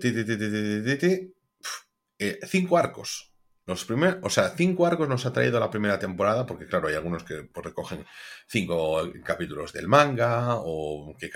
eh, 2.19 2.39
cinco 2.47 2.77
arcos. 2.77 3.33
Los 3.65 3.85
primeros, 3.85 4.17
o 4.23 4.29
sea, 4.29 4.49
cinco 4.49 4.85
arcos 4.85 5.07
nos 5.07 5.25
ha 5.25 5.33
traído 5.33 5.59
la 5.59 5.69
primera 5.69 5.97
temporada, 5.97 6.45
porque 6.45 6.65
claro, 6.65 6.87
hay 6.87 6.95
algunos 6.95 7.23
que 7.23 7.43
pues, 7.43 7.65
recogen 7.65 8.05
cinco 8.47 9.01
capítulos 9.23 9.71
del 9.71 9.87
manga 9.87 10.55
o 10.55 11.15
que 11.17 11.29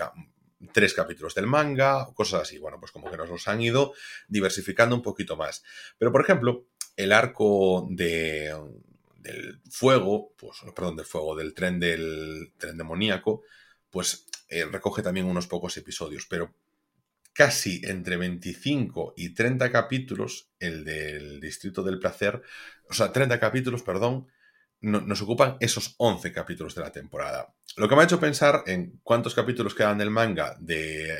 tres 0.72 0.94
capítulos 0.94 1.34
del 1.34 1.46
manga, 1.46 2.06
cosas 2.14 2.42
así. 2.42 2.58
Bueno, 2.58 2.78
pues 2.80 2.92
como 2.92 3.10
que 3.10 3.16
nos 3.16 3.28
los 3.28 3.48
han 3.48 3.60
ido 3.60 3.92
diversificando 4.28 4.96
un 4.96 5.02
poquito 5.02 5.36
más. 5.36 5.62
Pero, 5.98 6.12
por 6.12 6.22
ejemplo, 6.22 6.66
el 6.96 7.12
arco 7.12 7.86
de, 7.90 8.54
del 9.18 9.60
fuego, 9.70 10.32
pues, 10.36 10.58
perdón, 10.74 10.96
del 10.96 11.06
fuego, 11.06 11.36
del 11.36 11.54
tren 11.54 11.78
del 11.78 12.52
tren 12.56 12.76
demoníaco, 12.76 13.42
pues 13.90 14.26
eh, 14.48 14.64
recoge 14.64 15.02
también 15.02 15.26
unos 15.26 15.46
pocos 15.46 15.76
episodios, 15.76 16.26
pero 16.28 16.54
casi 17.32 17.82
entre 17.84 18.16
25 18.16 19.14
y 19.16 19.34
30 19.34 19.70
capítulos, 19.70 20.48
el 20.58 20.84
del 20.84 21.40
Distrito 21.40 21.82
del 21.82 21.98
Placer, 21.98 22.42
o 22.88 22.94
sea, 22.94 23.12
30 23.12 23.38
capítulos, 23.38 23.82
perdón, 23.82 24.28
nos 24.86 25.20
ocupan 25.22 25.56
esos 25.58 25.94
11 25.98 26.32
capítulos 26.32 26.74
de 26.74 26.80
la 26.80 26.92
temporada. 26.92 27.52
Lo 27.76 27.88
que 27.88 27.96
me 27.96 28.02
ha 28.02 28.04
hecho 28.04 28.20
pensar 28.20 28.62
en 28.66 29.00
cuántos 29.02 29.34
capítulos 29.34 29.74
quedan 29.74 29.98
del 29.98 30.10
manga 30.10 30.56
de, 30.60 31.12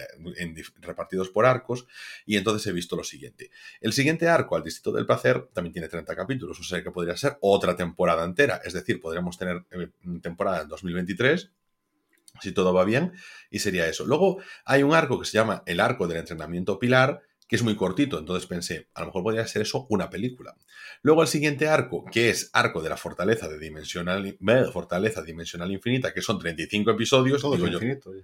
repartidos 0.80 1.30
por 1.30 1.46
arcos 1.46 1.86
y 2.24 2.36
entonces 2.36 2.66
he 2.68 2.72
visto 2.72 2.94
lo 2.94 3.02
siguiente. 3.02 3.50
El 3.80 3.92
siguiente 3.92 4.28
arco, 4.28 4.54
al 4.54 4.62
Distrito 4.62 4.92
del 4.92 5.04
Placer, 5.04 5.48
también 5.52 5.72
tiene 5.72 5.88
30 5.88 6.14
capítulos, 6.14 6.60
o 6.60 6.62
sea 6.62 6.82
que 6.82 6.92
podría 6.92 7.16
ser 7.16 7.38
otra 7.40 7.74
temporada 7.74 8.24
entera. 8.24 8.60
Es 8.64 8.72
decir, 8.72 9.00
podríamos 9.00 9.36
tener 9.36 9.64
eh, 9.72 9.88
temporada 10.22 10.62
en 10.62 10.68
2023 10.68 11.50
si 12.40 12.52
todo 12.52 12.74
va 12.74 12.84
bien, 12.84 13.12
y 13.50 13.60
sería 13.60 13.88
eso. 13.88 14.04
Luego 14.04 14.38
hay 14.66 14.82
un 14.82 14.94
arco 14.94 15.18
que 15.18 15.24
se 15.24 15.32
llama 15.32 15.62
el 15.64 15.80
arco 15.80 16.06
del 16.06 16.18
entrenamiento 16.18 16.78
pilar, 16.78 17.22
que 17.46 17.56
es 17.56 17.62
muy 17.62 17.76
cortito, 17.76 18.18
entonces 18.18 18.46
pensé, 18.46 18.88
a 18.94 19.00
lo 19.00 19.06
mejor 19.06 19.22
podría 19.22 19.46
ser 19.46 19.62
eso 19.62 19.86
una 19.88 20.10
película. 20.10 20.56
Luego 21.02 21.22
el 21.22 21.28
siguiente 21.28 21.68
arco, 21.68 22.04
que 22.10 22.30
es 22.30 22.50
arco 22.52 22.82
de 22.82 22.88
la 22.88 22.96
fortaleza 22.96 23.48
de 23.48 23.58
dimensional, 23.58 24.36
fortaleza 24.72 25.22
dimensional 25.22 25.70
infinita, 25.70 26.12
que 26.12 26.22
son 26.22 26.38
35 26.38 26.90
episodios. 26.90 27.40
Todos 27.40 27.60
son 27.60 27.72
infinitos. 27.72 28.14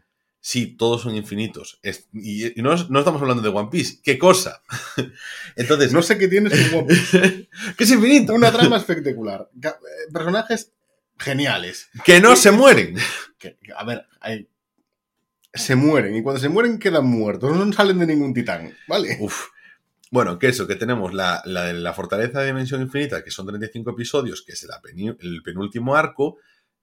Sí, 0.45 0.77
todos 0.77 1.03
son 1.03 1.15
infinitos. 1.15 1.79
y, 2.13 2.53
no, 2.57 2.75
estamos 2.75 3.23
hablando 3.23 3.43
de 3.43 3.49
One 3.49 3.69
Piece. 3.71 4.01
¿Qué 4.03 4.19
cosa? 4.19 4.61
Entonces. 5.57 5.93
No 5.93 6.03
sé 6.03 6.19
qué 6.19 6.27
tienes 6.27 6.53
con 6.53 6.81
One 6.81 6.89
Piece. 6.89 7.49
que 7.79 7.85
es 7.85 7.91
infinito. 7.91 8.35
Una 8.35 8.51
trama 8.51 8.79
espectacular. 8.79 9.49
Eh, 9.63 9.69
personajes 10.13 10.73
geniales. 11.17 11.89
Que 12.05 12.21
no 12.21 12.35
se 12.35 12.51
mueren. 12.51 12.97
a 13.77 13.85
ver, 13.85 14.05
hay, 14.21 14.49
se 15.55 15.77
mueren 15.77 16.17
y 16.17 16.23
cuando 16.23 16.41
se 16.41 16.49
mueren 16.49 16.79
quedan 16.79 17.07
muertos, 17.07 17.57
no 17.57 17.73
salen 17.73 17.99
de 17.99 18.07
ningún 18.07 18.35
titán, 18.35 18.75
¿vale? 18.89 19.17
Uf. 19.21 19.49
Bueno, 20.11 20.39
que 20.39 20.49
eso, 20.49 20.67
que 20.67 20.77
tenemos 20.77 21.15
la, 21.15 21.43
la, 21.47 21.93
Fortaleza 21.95 22.41
de 22.41 22.47
Dimensión 22.49 22.83
Infinita, 22.83 23.25
que 23.25 23.31
son 23.31 23.47
35 23.47 23.93
episodios, 23.93 24.43
que 24.43 24.53
es 24.53 24.67
el 25.21 25.43
penúltimo 25.43 25.97
arco, 25.97 26.37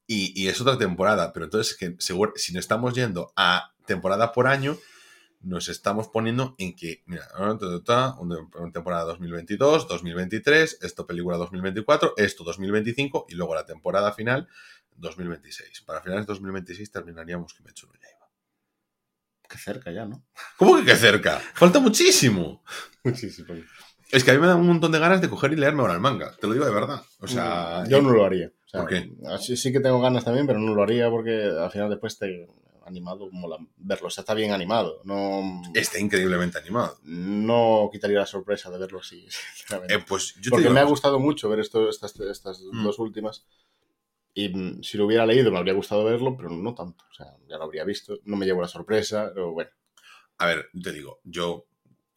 y, 0.10 0.48
es 0.48 0.60
otra 0.60 0.78
temporada. 0.78 1.32
Pero 1.32 1.46
entonces, 1.46 1.78
que 1.78 1.96
seguro, 2.00 2.34
si 2.36 2.54
nos 2.54 2.62
estamos 2.62 2.96
yendo 2.96 3.32
a 3.36 3.74
temporada 3.86 4.32
por 4.32 4.48
año, 4.48 4.78
nos 5.42 5.70
estamos 5.70 6.08
poniendo 6.08 6.56
en 6.58 6.76
que, 6.76 7.04
mira, 7.06 7.28
una 7.38 8.72
temporada 8.74 9.04
2022, 9.06 9.88
2023, 9.88 10.80
esto 10.82 11.06
película 11.06 11.38
2024, 11.38 12.16
esto 12.18 12.44
2025 12.44 13.28
y 13.30 13.36
luego 13.36 13.54
la 13.54 13.66
temporada 13.68 14.12
final 14.12 14.48
2026. 14.96 15.82
Para 15.82 16.02
finales 16.02 16.26
de 16.26 16.34
2026 16.34 16.92
terminaríamos 16.92 17.54
Kimetsu 17.54 17.88
no 17.88 17.94
Yaiba. 17.94 17.99
Qué 19.50 19.58
cerca 19.58 19.92
ya, 19.92 20.06
¿no? 20.06 20.24
¿Cómo 20.58 20.78
que 20.78 20.86
qué 20.86 20.96
cerca? 20.96 21.40
Falta 21.54 21.80
muchísimo. 21.80 22.64
Muchísimo. 23.04 23.56
Es 24.12 24.24
que 24.24 24.32
a 24.32 24.34
mí 24.34 24.40
me 24.40 24.48
da 24.48 24.56
un 24.56 24.68
montón 24.68 24.92
de 24.92 25.00
ganas 25.00 25.22
de 25.22 25.30
coger 25.30 25.54
y 25.54 25.56
leerme 25.56 25.82
ahora 25.82 25.94
el 25.94 26.00
manga. 26.00 26.36
Te 26.40 26.48
lo 26.48 26.54
digo 26.54 26.66
de 26.66 26.74
verdad. 26.74 27.02
O 27.20 27.28
sea. 27.28 27.84
Yo 27.88 28.02
no 28.02 28.12
lo 28.12 28.26
haría. 28.26 28.52
¿Por 28.72 28.88
qué? 28.88 29.12
Sí, 29.40 29.72
que 29.72 29.80
tengo 29.80 30.00
ganas 30.00 30.26
también, 30.26 30.46
pero 30.46 30.60
no 30.60 30.74
lo 30.76 30.84
haría 30.84 31.10
porque 31.10 31.44
al 31.44 31.72
final 31.72 31.90
después 31.90 32.18
te 32.18 32.48
animado 32.90 33.30
mola 33.32 33.58
verlo. 33.78 34.08
O 34.08 34.10
sea, 34.10 34.24
está 34.24 34.34
bien 34.34 34.52
animado. 34.52 35.02
No, 35.06 35.62
está 35.74 36.00
increíblemente 36.00 36.58
animado. 36.58 36.98
No 37.04 37.90
quitaría 37.92 38.20
la 38.20 38.26
sorpresa 38.26 38.70
de 38.70 38.80
verlo 38.80 39.00
así. 39.00 39.28
Eh, 39.88 40.00
pues 40.08 40.34
porque 40.50 40.70
me 40.72 40.80
ha 40.80 40.84
gustado 40.84 41.20
mucho 41.20 41.48
ver 41.48 41.60
esto, 41.60 41.90
estas, 41.90 42.20
estas 42.22 42.60
mm. 42.60 42.84
dos 42.84 42.98
últimas. 42.98 43.46
Y 44.34 44.50
mm, 44.50 44.84
si 44.84 44.98
lo 44.98 45.06
hubiera 45.06 45.26
leído 45.26 45.52
me 45.52 45.58
habría 45.58 45.74
gustado 45.74 46.04
verlo, 46.04 46.36
pero 46.38 46.50
no 46.50 46.74
tanto. 46.74 47.04
O 47.10 47.14
sea, 47.14 47.28
ya 47.48 47.58
lo 47.58 47.64
habría 47.64 47.84
visto. 47.84 48.20
No 48.26 48.36
me 48.38 48.46
llevo 48.46 48.62
la 48.62 48.68
sorpresa, 48.68 49.32
pero 49.34 49.52
bueno. 49.52 49.72
A 50.38 50.46
ver, 50.48 50.70
te 50.82 50.94
digo, 50.94 51.20
yo 51.24 51.66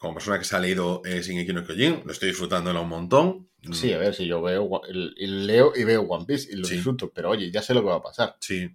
como 0.03 0.15
persona 0.15 0.39
que 0.39 0.45
se 0.45 0.57
ha 0.57 0.61
leído 0.61 1.01
eh, 1.05 1.23
Shingeki 1.23 1.53
no 1.53 1.65
Kyojin, 1.65 2.03
lo 2.05 2.11
estoy 2.11 2.31
disfrutándolo 2.31 2.83
un 2.83 2.89
montón. 2.89 3.49
Sí, 3.73 3.93
a 3.93 3.99
ver, 3.99 4.15
si 4.15 4.27
yo 4.27 4.43
veo, 4.43 4.83
leo 4.89 5.73
y 5.77 5.85
veo 5.85 6.03
One 6.03 6.25
Piece 6.27 6.53
y 6.53 6.57
lo 6.57 6.67
disfruto, 6.67 7.13
pero 7.13 7.31
oye, 7.31 7.53
ya 7.53 7.63
sé 7.63 7.73
lo 7.73 7.83
que 7.83 7.89
va 7.89 7.97
a 7.97 8.03
pasar. 8.03 8.37
Sí. 8.41 8.69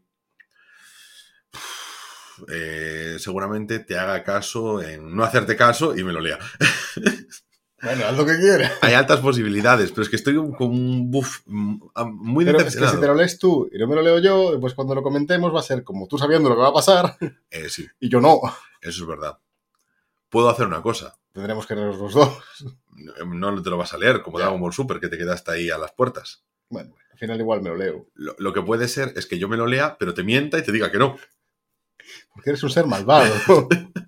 Eh, 2.49 3.17
seguramente 3.19 3.79
te 3.79 3.97
haga 3.97 4.23
caso 4.23 4.81
en 4.81 5.13
no 5.13 5.25
hacerte 5.25 5.57
caso 5.57 5.97
y 5.97 6.03
me 6.03 6.13
lo 6.13 6.21
lea. 6.21 6.39
Bueno, 7.81 8.05
haz 8.05 8.17
lo 8.17 8.25
que 8.25 8.37
quieras. 8.37 8.71
Hay 8.81 8.93
altas 8.93 9.19
posibilidades, 9.19 9.91
pero 9.91 10.01
es 10.01 10.09
que 10.09 10.15
estoy 10.15 10.35
con 10.35 10.71
un 10.71 11.11
buff 11.11 11.41
muy 11.45 12.43
pero 12.43 12.59
es 12.59 12.75
que 12.75 12.87
si 12.87 12.99
te 12.99 13.07
lo 13.07 13.13
lees 13.13 13.37
tú 13.37 13.69
y 13.71 13.77
no 13.77 13.87
me 13.87 13.95
lo 13.95 14.01
leo 14.01 14.17
yo, 14.19 14.51
después 14.51 14.73
cuando 14.73 14.95
lo 14.95 15.03
comentemos 15.03 15.53
va 15.53 15.59
a 15.59 15.63
ser 15.63 15.83
como 15.83 16.07
tú 16.07 16.17
sabiendo 16.17 16.49
lo 16.49 16.55
que 16.55 16.61
va 16.61 16.69
a 16.69 16.73
pasar. 16.73 17.17
Eh, 17.51 17.69
sí. 17.69 17.87
Y 17.99 18.09
yo 18.09 18.19
no. 18.19 18.41
Eso 18.81 19.03
es 19.03 19.07
verdad. 19.07 19.37
Puedo 20.29 20.49
hacer 20.49 20.65
una 20.65 20.81
cosa. 20.81 21.17
Tendremos 21.33 21.67
que 21.67 21.75
leernos 21.75 21.99
los 21.99 22.13
dos. 22.13 22.43
No, 23.27 23.61
te 23.61 23.69
lo 23.69 23.77
vas 23.77 23.93
a 23.93 23.97
leer, 23.99 24.23
como 24.23 24.39
Dragon 24.39 24.59
Ball 24.59 24.73
Super, 24.73 24.99
que 24.99 25.07
te 25.07 25.19
quedaste 25.19 25.51
ahí 25.51 25.69
a 25.69 25.77
las 25.77 25.91
puertas. 25.91 26.43
Bueno, 26.67 26.95
al 27.11 27.17
final 27.19 27.39
igual 27.39 27.61
me 27.61 27.69
lo 27.69 27.77
leo. 27.77 28.07
Lo, 28.15 28.53
que 28.53 28.63
puede 28.63 28.87
ser 28.87 29.13
es 29.15 29.27
que 29.27 29.37
yo 29.37 29.47
me 29.47 29.55
lo 29.55 29.67
lea, 29.67 29.97
pero 29.99 30.15
te 30.15 30.23
mienta 30.23 30.57
y 30.57 30.63
te 30.63 30.71
diga 30.71 30.91
que 30.91 30.97
no. 30.97 31.15
Porque 32.33 32.49
eres 32.49 32.63
un 32.63 32.71
ser 32.71 32.87
malvado. 32.87 33.31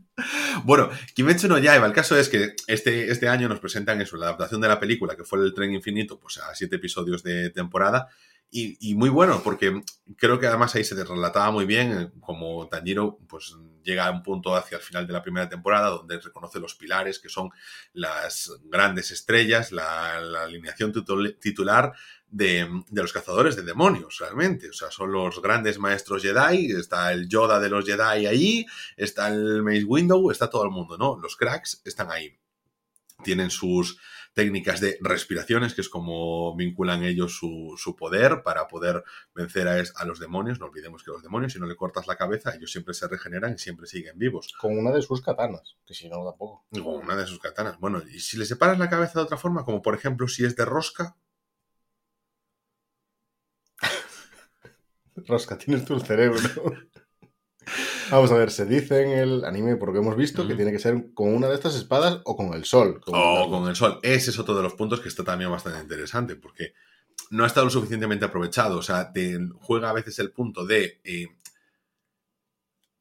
Bueno, 0.63 0.89
Kimetsu 1.13 1.47
no 1.47 1.57
Yaiba, 1.57 1.85
el 1.85 1.93
caso 1.93 2.17
es 2.17 2.29
que 2.29 2.55
este, 2.67 3.11
este 3.11 3.27
año 3.27 3.47
nos 3.49 3.59
presentan 3.59 4.01
eso, 4.01 4.17
la 4.17 4.27
adaptación 4.27 4.61
de 4.61 4.67
la 4.67 4.79
película, 4.79 5.15
que 5.15 5.23
fue 5.23 5.39
el 5.39 5.53
tren 5.53 5.73
infinito, 5.73 6.19
pues 6.19 6.37
a 6.37 6.53
siete 6.55 6.77
episodios 6.77 7.23
de 7.23 7.49
temporada, 7.49 8.09
y, 8.51 8.95
muy 8.95 9.09
bueno, 9.09 9.41
porque 9.43 9.83
creo 10.17 10.39
que 10.39 10.47
además 10.47 10.73
ahí 10.73 10.83
se 10.83 11.03
relataba 11.03 11.51
muy 11.51 11.65
bien, 11.65 12.11
como 12.19 12.67
Tanjiro 12.67 13.19
pues 13.27 13.55
llega 13.83 14.07
a 14.07 14.11
un 14.11 14.23
punto 14.23 14.55
hacia 14.55 14.77
el 14.77 14.81
final 14.81 15.05
de 15.05 15.13
la 15.13 15.21
primera 15.21 15.47
temporada 15.47 15.89
donde 15.89 16.19
reconoce 16.19 16.59
los 16.59 16.73
pilares 16.73 17.19
que 17.19 17.29
son 17.29 17.51
las 17.93 18.51
grandes 18.63 19.11
estrellas, 19.11 19.71
la, 19.71 20.17
alineación 20.43 20.91
titular 21.39 21.93
de, 22.31 22.67
de, 22.89 23.01
los 23.01 23.13
cazadores 23.13 23.55
de 23.55 23.63
demonios, 23.63 24.17
realmente. 24.19 24.69
O 24.69 24.73
sea, 24.73 24.91
son 24.91 25.11
los 25.11 25.41
grandes 25.41 25.79
maestros 25.79 26.21
Jedi, 26.21 26.71
está 26.71 27.11
el 27.11 27.27
Yoda 27.27 27.59
de 27.59 27.69
los 27.69 27.85
Jedi 27.85 28.25
ahí, 28.25 28.65
está 28.97 29.27
el 29.29 29.63
Mace 29.63 29.83
Window, 29.83 30.31
está 30.31 30.49
todo 30.49 30.63
el 30.63 30.71
mundo, 30.71 30.97
¿no? 30.97 31.17
Los 31.17 31.35
cracks 31.35 31.81
están 31.85 32.11
ahí. 32.11 32.37
Tienen 33.23 33.49
sus 33.49 33.99
técnicas 34.33 34.79
de 34.79 34.97
respiraciones, 35.01 35.73
que 35.73 35.81
es 35.81 35.89
como 35.89 36.55
vinculan 36.55 37.03
ellos 37.03 37.35
su, 37.35 37.95
poder 37.97 38.41
para 38.43 38.67
poder 38.67 39.03
vencer 39.33 39.67
a, 39.67 40.05
los 40.05 40.19
demonios. 40.19 40.59
No 40.59 40.67
olvidemos 40.67 41.03
que 41.03 41.11
los 41.11 41.21
demonios, 41.21 41.53
si 41.53 41.59
no 41.59 41.65
le 41.65 41.75
cortas 41.75 42.07
la 42.07 42.15
cabeza, 42.15 42.55
ellos 42.55 42.71
siempre 42.71 42.93
se 42.93 43.07
regeneran 43.07 43.53
y 43.53 43.57
siempre 43.57 43.87
siguen 43.87 44.17
vivos. 44.17 44.53
Con 44.59 44.77
una 44.77 44.91
de 44.91 45.01
sus 45.01 45.21
katanas, 45.21 45.75
que 45.85 45.93
si 45.93 46.07
no, 46.07 46.23
tampoco. 46.23 46.65
Con 46.71 47.03
una 47.03 47.15
de 47.15 47.27
sus 47.27 47.39
katanas. 47.39 47.77
Bueno, 47.79 48.01
y 48.09 48.19
si 48.19 48.37
le 48.37 48.45
separas 48.45 48.79
la 48.79 48.89
cabeza 48.89 49.19
de 49.19 49.25
otra 49.25 49.37
forma, 49.37 49.65
como 49.65 49.81
por 49.81 49.95
ejemplo 49.95 50.27
si 50.27 50.45
es 50.45 50.55
de 50.55 50.65
rosca. 50.65 51.17
Rosca, 55.25 55.57
tienes 55.57 55.85
tu 55.85 55.99
cerebro. 55.99 56.39
Vamos 58.11 58.31
a 58.31 58.35
ver, 58.35 58.49
se 58.49 58.65
dice 58.65 59.03
en 59.03 59.11
el 59.11 59.45
anime, 59.45 59.75
porque 59.75 59.99
hemos 59.99 60.15
visto, 60.15 60.47
que 60.47 60.55
tiene 60.55 60.71
que 60.71 60.79
ser 60.79 61.13
con 61.13 61.33
una 61.33 61.47
de 61.47 61.55
estas 61.55 61.75
espadas 61.75 62.21
o 62.25 62.35
con 62.35 62.53
el 62.53 62.65
sol. 62.65 63.01
O 63.05 63.49
con 63.49 63.69
el 63.69 63.75
sol. 63.75 63.99
Ese 64.01 64.31
es 64.31 64.39
otro 64.39 64.55
de 64.55 64.63
los 64.63 64.73
puntos 64.73 64.99
que 64.99 65.09
está 65.09 65.23
también 65.23 65.51
bastante 65.51 65.79
interesante, 65.79 66.35
porque 66.35 66.73
no 67.29 67.43
ha 67.43 67.47
estado 67.47 67.65
lo 67.65 67.71
suficientemente 67.71 68.25
aprovechado. 68.25 68.79
O 68.79 68.81
sea, 68.81 69.11
te 69.11 69.37
juega 69.59 69.91
a 69.91 69.93
veces 69.93 70.17
el 70.19 70.31
punto 70.31 70.65
de. 70.65 70.99
Eh, 71.03 71.27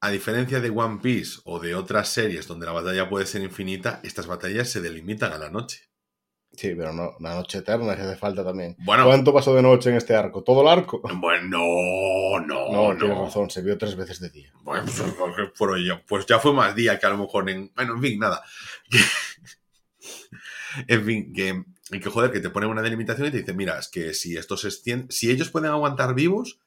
a 0.00 0.10
diferencia 0.10 0.60
de 0.60 0.70
One 0.70 1.00
Piece 1.02 1.40
o 1.44 1.58
de 1.58 1.74
otras 1.74 2.10
series 2.10 2.46
donde 2.46 2.66
la 2.66 2.72
batalla 2.72 3.08
puede 3.08 3.26
ser 3.26 3.42
infinita, 3.42 4.00
estas 4.04 4.28
batallas 4.28 4.70
se 4.70 4.80
delimitan 4.80 5.32
a 5.32 5.38
la 5.38 5.50
noche. 5.50 5.87
Sí, 6.52 6.74
pero 6.74 6.92
no, 6.92 7.12
la 7.20 7.34
noche 7.34 7.58
eterna 7.58 7.94
que 7.94 8.02
hace 8.02 8.16
falta 8.16 8.42
también. 8.42 8.74
Bueno, 8.80 9.04
¿Cuánto 9.04 9.32
pasó 9.32 9.54
de 9.54 9.62
noche 9.62 9.90
en 9.90 9.96
este 9.96 10.16
arco? 10.16 10.42
¿Todo 10.42 10.62
el 10.62 10.68
arco? 10.68 11.00
Bueno, 11.02 11.58
no, 11.58 12.40
no. 12.40 12.72
No, 12.72 12.96
tienes 12.96 13.16
razón, 13.16 13.48
se 13.48 13.62
vio 13.62 13.78
tres 13.78 13.94
veces 13.94 14.18
de 14.18 14.30
día. 14.30 14.52
Bueno, 14.62 14.84
pues, 15.56 15.86
ya, 15.86 16.02
pues 16.06 16.26
ya 16.26 16.38
fue 16.40 16.52
más 16.52 16.74
día 16.74 16.98
que 16.98 17.06
a 17.06 17.10
lo 17.10 17.18
mejor 17.18 17.48
en. 17.48 17.70
Bueno, 17.76 17.94
en 17.94 18.02
fin, 18.02 18.18
nada. 18.18 18.42
en 20.88 21.04
fin, 21.04 21.32
que, 21.32 21.64
que 21.90 22.10
joder, 22.10 22.32
que 22.32 22.40
te 22.40 22.50
ponen 22.50 22.70
una 22.70 22.82
delimitación 22.82 23.28
y 23.28 23.30
te 23.30 23.38
dicen, 23.38 23.56
mira, 23.56 23.78
es 23.78 23.88
que 23.88 24.12
si 24.14 24.36
estos 24.36 24.66
si 25.10 25.30
ellos 25.30 25.50
pueden 25.50 25.70
aguantar 25.70 26.14
vivos 26.14 26.58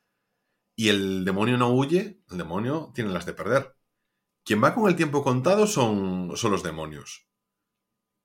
y 0.75 0.89
el 0.89 1.25
demonio 1.25 1.57
no 1.57 1.69
huye, 1.69 2.19
el 2.29 2.37
demonio 2.37 2.91
tiene 2.95 3.11
las 3.11 3.25
de 3.25 3.33
perder. 3.33 3.75
Quien 4.43 4.63
va 4.63 4.73
con 4.73 4.89
el 4.89 4.95
tiempo 4.95 5.23
contado 5.23 5.67
son, 5.67 6.31
son 6.35 6.51
los 6.51 6.63
demonios. 6.63 7.27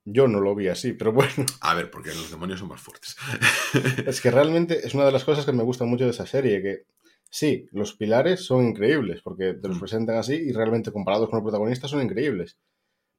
Yo 0.09 0.29
no 0.29 0.41
lo 0.41 0.55
vi 0.55 0.69
así, 0.69 0.93
pero 0.93 1.13
bueno. 1.13 1.45
A 1.61 1.75
ver, 1.75 1.91
porque 1.91 2.11
los 2.11 2.31
demonios 2.31 2.61
son 2.61 2.69
más 2.69 2.81
fuertes. 2.81 3.17
es 4.07 4.21
que 4.21 4.31
realmente 4.31 4.87
es 4.87 4.95
una 4.95 5.05
de 5.05 5.11
las 5.11 5.25
cosas 5.25 5.45
que 5.45 5.53
me 5.53 5.65
gusta 5.65 5.85
mucho 5.85 6.05
de 6.05 6.11
esa 6.11 6.27
serie, 6.27 6.63
que 6.63 6.85
sí, 7.29 7.69
los 7.73 7.95
pilares 7.95 8.45
son 8.45 8.65
increíbles, 8.65 9.21
porque 9.21 9.55
te 9.55 9.67
los 9.67 9.79
mm. 9.79 9.81
presentan 9.81 10.17
así 10.17 10.35
y 10.35 10.53
realmente 10.53 10.93
comparados 10.93 11.29
con 11.29 11.39
el 11.39 11.43
protagonista 11.43 11.89
son 11.89 12.03
increíbles. 12.03 12.57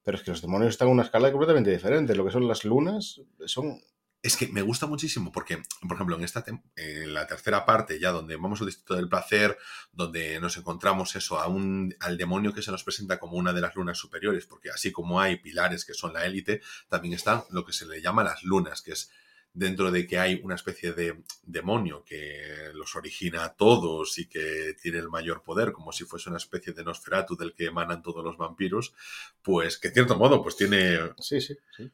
Pero 0.01 0.17
es 0.17 0.23
que 0.23 0.31
los 0.31 0.41
demonios 0.41 0.69
están 0.69 0.87
en 0.87 0.93
una 0.93 1.03
escala 1.03 1.29
completamente 1.29 1.71
diferente. 1.71 2.15
Lo 2.15 2.23
que 2.23 2.31
son 2.31 2.47
las 2.47 2.63
lunas 2.63 3.21
son 3.45 3.81
es 4.21 4.35
que 4.35 4.47
me 4.47 4.61
gusta 4.61 4.87
muchísimo 4.87 5.31
porque, 5.31 5.61
por 5.81 5.95
ejemplo, 5.95 6.15
en 6.15 6.23
esta 6.23 6.43
la 6.75 7.27
tercera 7.27 7.65
parte, 7.65 7.99
ya 7.99 8.11
donde 8.11 8.35
vamos 8.35 8.59
al 8.59 8.67
distrito 8.67 8.95
del 8.95 9.09
placer, 9.09 9.57
donde 9.91 10.39
nos 10.39 10.57
encontramos 10.57 11.15
eso, 11.15 11.39
a 11.39 11.47
un, 11.47 11.95
al 11.99 12.17
demonio 12.17 12.53
que 12.53 12.61
se 12.61 12.71
nos 12.71 12.83
presenta 12.83 13.19
como 13.19 13.37
una 13.37 13.53
de 13.53 13.61
las 13.61 13.75
lunas 13.75 13.97
superiores, 13.97 14.45
porque 14.45 14.69
así 14.69 14.91
como 14.91 15.21
hay 15.21 15.37
pilares 15.37 15.85
que 15.85 15.93
son 15.93 16.13
la 16.13 16.25
élite, 16.25 16.61
también 16.89 17.13
están 17.13 17.43
lo 17.51 17.63
que 17.63 17.73
se 17.73 17.85
le 17.85 18.01
llama 18.01 18.23
las 18.23 18.43
lunas, 18.43 18.81
que 18.81 18.93
es 18.93 19.11
dentro 19.53 19.91
de 19.91 20.05
que 20.05 20.19
hay 20.19 20.39
una 20.43 20.55
especie 20.55 20.93
de 20.93 21.23
demonio 21.43 22.03
que 22.05 22.71
los 22.73 22.95
origina 22.95 23.43
a 23.43 23.55
todos 23.55 24.19
y 24.19 24.27
que 24.27 24.75
tiene 24.81 24.99
el 24.99 25.09
mayor 25.09 25.41
poder, 25.41 25.71
como 25.71 25.91
si 25.91 26.05
fuese 26.05 26.29
una 26.29 26.37
especie 26.37 26.73
de 26.73 26.83
Nosferatu 26.83 27.35
del 27.35 27.53
que 27.53 27.65
emanan 27.65 28.03
todos 28.03 28.23
los 28.23 28.37
vampiros, 28.37 28.93
pues 29.41 29.77
que 29.77 29.87
en 29.87 29.93
cierto 29.93 30.15
modo 30.15 30.43
pues 30.43 30.57
tiene... 30.57 30.99
Sí, 31.19 31.39
sí, 31.41 31.55
sí 31.75 31.91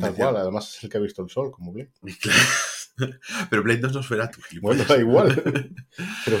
Tal 0.00 0.14
cual, 0.14 0.36
además 0.36 0.74
es 0.74 0.84
el 0.84 0.90
que 0.90 0.96
ha 0.96 1.00
visto 1.00 1.22
el 1.22 1.28
sol, 1.28 1.50
como 1.50 1.72
Blade. 1.72 1.90
Pero 3.50 3.62
Blade 3.62 3.80
no 3.80 3.88
es 3.88 3.94
Nosferatu. 3.94 4.40
Bueno, 4.62 4.84
da 4.84 4.96
igual. 4.96 5.34
Pero 6.24 6.38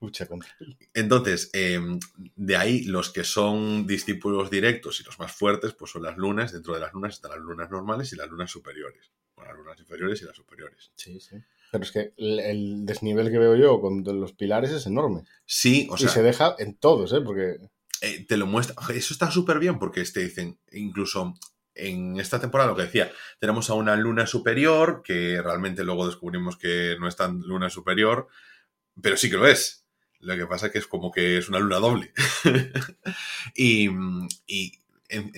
lucha 0.00 0.26
contra 0.26 0.48
Entonces, 0.92 1.50
em, 1.52 1.98
de 2.36 2.56
ahí 2.56 2.84
los 2.84 3.10
que 3.10 3.24
son 3.24 3.86
discípulos 3.86 4.50
directos 4.50 5.00
y 5.00 5.04
los 5.04 5.18
más 5.18 5.32
fuertes, 5.32 5.72
pues 5.74 5.90
son 5.90 6.02
las 6.02 6.16
lunas. 6.16 6.52
Dentro 6.52 6.74
de 6.74 6.80
las 6.80 6.92
lunas 6.92 7.14
están 7.14 7.32
las 7.32 7.40
lunas 7.40 7.70
normales 7.70 8.12
y 8.12 8.16
las 8.16 8.28
lunas 8.28 8.50
superiores. 8.50 9.10
Bueno, 9.36 9.52
las 9.52 9.58
lunas 9.58 9.80
inferiores 9.80 10.22
y 10.22 10.24
las 10.24 10.36
superiores. 10.36 10.92
Sí, 10.94 11.20
sí. 11.20 11.36
Pero 11.70 11.84
es 11.84 11.90
que 11.90 12.12
el, 12.16 12.86
desnivel 12.86 13.30
que 13.30 13.38
veo 13.38 13.56
yo 13.56 13.80
con 13.80 14.04
los 14.04 14.32
pilares 14.32 14.70
es 14.70 14.86
enorme. 14.86 15.24
Sí, 15.44 15.88
o 15.90 15.96
sea. 15.96 16.08
Y 16.08 16.12
se 16.12 16.22
deja 16.22 16.54
en 16.58 16.76
todos, 16.76 17.12
¿eh? 17.12 17.20
Porque. 17.20 17.58
Eh, 18.00 18.24
te 18.26 18.36
lo 18.36 18.46
muestra. 18.46 18.76
Eso 18.94 19.12
está 19.12 19.30
súper 19.30 19.58
bien 19.58 19.78
porque 19.78 20.04
te 20.04 20.20
dicen, 20.20 20.58
incluso 20.72 21.34
en 21.74 22.18
esta 22.18 22.40
temporada, 22.40 22.70
lo 22.70 22.76
que 22.76 22.82
decía, 22.82 23.12
tenemos 23.38 23.70
a 23.70 23.74
una 23.74 23.96
luna 23.96 24.26
superior, 24.26 25.02
que 25.04 25.40
realmente 25.42 25.84
luego 25.84 26.06
descubrimos 26.06 26.56
que 26.56 26.96
no 27.00 27.08
es 27.08 27.16
tan 27.16 27.40
luna 27.40 27.70
superior, 27.70 28.28
pero 29.00 29.16
sí 29.16 29.30
que 29.30 29.36
lo 29.36 29.46
es. 29.46 29.84
Lo 30.20 30.36
que 30.36 30.46
pasa 30.46 30.66
es 30.66 30.72
que 30.72 30.78
es 30.78 30.86
como 30.86 31.12
que 31.12 31.38
es 31.38 31.48
una 31.48 31.58
luna 31.58 31.78
doble. 31.78 32.12
y, 33.54 33.88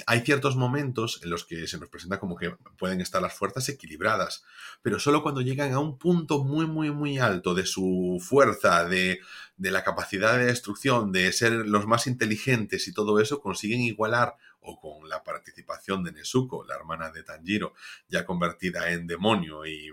hay 0.06 0.20
ciertos 0.20 0.56
momentos 0.56 1.20
en 1.22 1.28
los 1.28 1.44
que 1.44 1.66
se 1.66 1.76
nos 1.78 1.88
presenta 1.88 2.20
como 2.20 2.36
que 2.36 2.56
pueden 2.78 3.00
estar 3.00 3.20
las 3.20 3.34
fuerzas 3.34 3.68
equilibradas, 3.68 4.44
pero 4.80 4.98
solo 4.98 5.22
cuando 5.22 5.42
llegan 5.42 5.72
a 5.72 5.80
un 5.80 5.98
punto 5.98 6.44
muy, 6.44 6.66
muy, 6.66 6.90
muy 6.92 7.18
alto 7.18 7.54
de 7.54 7.66
su 7.66 8.18
fuerza, 8.22 8.84
de, 8.84 9.20
de 9.56 9.70
la 9.70 9.84
capacidad 9.84 10.38
de 10.38 10.46
destrucción, 10.46 11.12
de 11.12 11.30
ser 11.32 11.52
los 11.52 11.86
más 11.86 12.06
inteligentes 12.06 12.86
y 12.88 12.94
todo 12.94 13.20
eso, 13.20 13.40
consiguen 13.40 13.80
igualar 13.80 14.36
o 14.66 14.78
con 14.78 15.08
la 15.08 15.22
participación 15.22 16.04
de 16.04 16.12
Nezuko, 16.12 16.64
la 16.64 16.74
hermana 16.74 17.10
de 17.10 17.22
Tanjiro, 17.22 17.74
ya 18.08 18.24
convertida 18.24 18.90
en 18.90 19.06
demonio 19.06 19.64
y, 19.66 19.92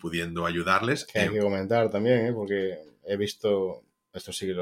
pudiendo 0.00 0.44
ayudarles. 0.44 1.06
Que 1.06 1.20
hay 1.20 1.30
que 1.30 1.40
comentar 1.40 1.88
también, 1.88 2.26
¿eh? 2.26 2.32
porque 2.34 2.78
he 3.04 3.16
visto, 3.16 3.84
esto 4.12 4.32
sí, 4.32 4.52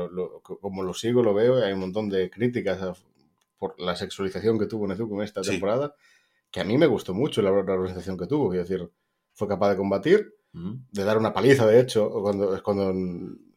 como 0.61 0.85
lo 0.85 0.95
sigo, 0.95 1.21
lo 1.23 1.35
veo, 1.35 1.59
y 1.59 1.63
hay 1.63 1.73
un 1.73 1.81
montón 1.81 2.09
de 2.09 2.31
críticas 2.31 3.03
por 3.59 3.81
la 3.81 3.97
sexualización 3.97 4.57
que 4.57 4.67
tuvo 4.67 4.87
Nezuko 4.87 5.17
en 5.17 5.23
esta 5.23 5.43
temporada, 5.43 5.97
que 6.51 6.61
a 6.61 6.65
mí 6.65 6.79
me 6.79 6.87
gustó 6.87 7.13
mucho 7.13 7.43
la, 7.43 7.51
organización 7.51 8.17
que 8.17 8.27
tuvo, 8.27 8.55
es 8.55 8.69
decir, 8.69 8.89
fue 9.33 9.49
capaz 9.49 9.71
de 9.71 9.77
combatir, 9.77 10.33
de 10.53 11.05
dar 11.05 11.19
una 11.19 11.33
paliza, 11.33 11.67
de 11.67 11.81
hecho, 11.81 12.09
cuando, 12.09 12.63
cuando, 12.63 12.95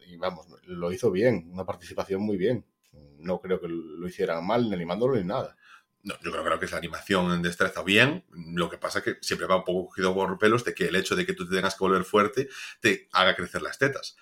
y 0.06 0.16
vamos, 0.16 0.46
lo 0.66 0.92
hizo 0.92 1.10
bien, 1.10 1.48
una 1.52 1.64
participación 1.64 2.20
muy 2.20 2.36
bien. 2.36 2.64
No 3.18 3.40
creo 3.40 3.60
que 3.60 3.68
lo 3.68 4.06
hicieran 4.08 4.46
mal, 4.46 4.68
ni 4.68 4.74
animándolo, 4.74 5.16
ni 5.16 5.24
nada. 5.24 5.56
No, 6.02 6.14
yo 6.22 6.30
creo, 6.30 6.58
que 6.58 6.64
es 6.64 6.72
la 6.72 6.78
animación 6.78 7.32
en 7.32 7.42
destreza 7.42 7.82
bien. 7.82 8.24
Lo 8.30 8.70
que 8.70 8.78
pasa 8.78 9.00
es 9.00 9.04
que 9.04 9.16
siempre 9.20 9.46
va 9.46 9.56
un 9.56 9.64
poco 9.64 9.86
cogido 9.88 10.14
por 10.14 10.38
pelos 10.38 10.64
de 10.64 10.74
que 10.74 10.86
el 10.86 10.96
hecho 10.96 11.14
de 11.14 11.26
que 11.26 11.34
tú 11.34 11.48
te 11.48 11.54
tengas 11.54 11.74
que 11.74 11.84
volver 11.84 12.04
fuerte 12.04 12.48
te 12.80 13.08
haga 13.12 13.36
crecer 13.36 13.62
las 13.62 13.78
tetas. 13.78 14.16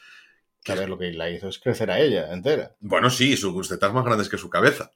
Que 0.64 0.72
a 0.72 0.74
ver, 0.74 0.88
lo 0.88 0.98
que 0.98 1.12
la 1.12 1.30
hizo 1.30 1.48
es 1.48 1.58
crecer 1.58 1.90
a 1.90 2.00
ella 2.00 2.32
entera. 2.32 2.74
Bueno, 2.80 3.10
sí, 3.10 3.36
sus 3.36 3.68
tetas 3.68 3.92
más 3.92 4.04
grandes 4.04 4.28
que 4.28 4.38
su 4.38 4.50
cabeza. 4.50 4.90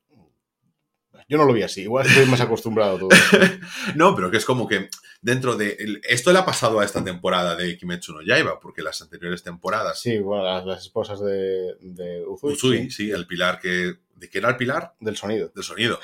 Yo 1.28 1.38
no 1.38 1.44
lo 1.44 1.52
vi 1.52 1.62
así, 1.62 1.82
igual 1.82 2.06
estoy 2.06 2.26
más 2.26 2.40
acostumbrado 2.40 2.96
a 2.96 2.98
todo. 2.98 3.08
no, 3.94 4.14
pero 4.14 4.30
que 4.30 4.36
es 4.36 4.44
como 4.44 4.68
que 4.68 4.90
dentro 5.22 5.56
de. 5.56 6.00
Esto 6.02 6.32
le 6.32 6.38
ha 6.38 6.44
pasado 6.44 6.80
a 6.80 6.84
esta 6.84 7.02
temporada 7.02 7.56
de 7.56 7.78
Kimetsu 7.78 8.12
no 8.12 8.22
Yaiba, 8.22 8.60
porque 8.60 8.82
las 8.82 9.00
anteriores 9.00 9.42
temporadas. 9.42 10.00
Sí, 10.00 10.18
bueno, 10.18 10.66
las, 10.66 10.82
esposas 10.82 11.20
de, 11.20 11.76
de 11.80 12.24
Uzui. 12.26 12.52
Uzui, 12.52 12.90
sí. 12.90 13.10
el 13.10 13.26
pilar 13.26 13.60
que. 13.60 13.94
¿De 14.14 14.28
qué 14.28 14.38
era 14.38 14.50
el 14.50 14.56
pilar? 14.56 14.94
Del 15.00 15.16
sonido. 15.16 15.50
Del 15.54 15.64
sonido. 15.64 15.98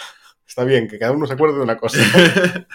Está 0.48 0.64
bien, 0.64 0.88
que 0.88 0.98
cada 0.98 1.12
uno 1.12 1.26
se 1.26 1.34
acuerde 1.34 1.56
de 1.56 1.62
una 1.62 1.76
cosa. 1.76 1.98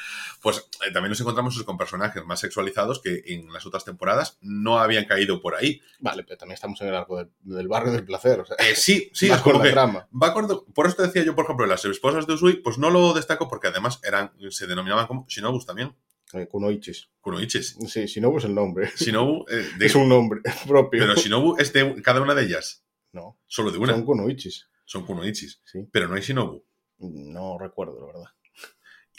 pues 0.41 0.57
eh, 0.86 0.91
también 0.93 1.09
nos 1.09 1.19
encontramos 1.19 1.61
con 1.63 1.76
personajes 1.76 2.24
más 2.24 2.39
sexualizados 2.39 3.01
que 3.01 3.24
en 3.26 3.51
las 3.51 3.65
otras 3.65 3.84
temporadas 3.84 4.38
no 4.41 4.78
habían 4.78 5.05
caído 5.05 5.41
por 5.41 5.55
ahí. 5.55 5.82
Vale, 5.99 6.24
pero 6.24 6.38
también 6.38 6.53
estamos 6.53 6.80
en 6.82 6.89
el 6.89 6.95
arco 6.95 7.28
del 7.41 7.67
barrio 7.67 7.91
del 7.91 8.05
placer. 8.05 8.43
Eh, 8.59 8.76
sí, 8.76 9.09
sí, 9.13 9.32
es 9.32 9.41
como 9.41 9.59
que 9.59 9.74
Va 9.74 10.34
por 10.74 10.86
eso 10.86 10.95
te 10.95 11.03
decía 11.03 11.24
yo, 11.24 11.36
por 11.36 11.45
ejemplo, 11.45 11.65
las 11.65 11.84
esposas 11.84 12.28
de 12.28 12.34
Usui, 12.34 12.57
pues 12.57 12.78
no 12.78 12.91
lo 12.91 13.11
destaco 13.13 13.49
porque 13.49 13.69
además 13.69 13.99
eran, 14.03 14.32
se 14.51 14.67
denominaban 14.67 15.07
como 15.07 15.26
Shinobus 15.28 15.65
también. 15.65 15.95
Eh, 16.34 16.47
Kunoichis. 16.47 17.09
Kunoichis. 17.21 17.78
Sí, 17.88 18.05
Shinobu 18.05 18.38
es 18.38 18.45
el 18.45 18.53
nombre. 18.53 18.91
Shinobu 18.95 19.45
es 19.80 19.95
un 19.95 20.09
nombre 20.09 20.41
propio. 20.67 21.01
Pero 21.01 21.15
Shinobu 21.15 21.57
es 21.57 21.74
de 21.74 22.01
cada 22.03 22.21
una 22.21 22.36
de 22.36 22.43
ellas. 22.43 22.86
No. 23.11 23.39
Solo 23.47 23.71
de 23.71 23.80
una. 23.80 23.93
Son 23.93 24.05
Kunoichis. 24.05 24.67
Son 24.86 25.05
Kunoichis. 25.05 25.61
Sí. 25.63 25.88
Pero 25.91 26.07
no 26.07 26.15
hay 26.15 26.21
Shinobu. 26.21 26.63
No 26.99 27.57
recuerdo, 27.57 27.99
la 27.99 28.05
verdad. 28.07 28.31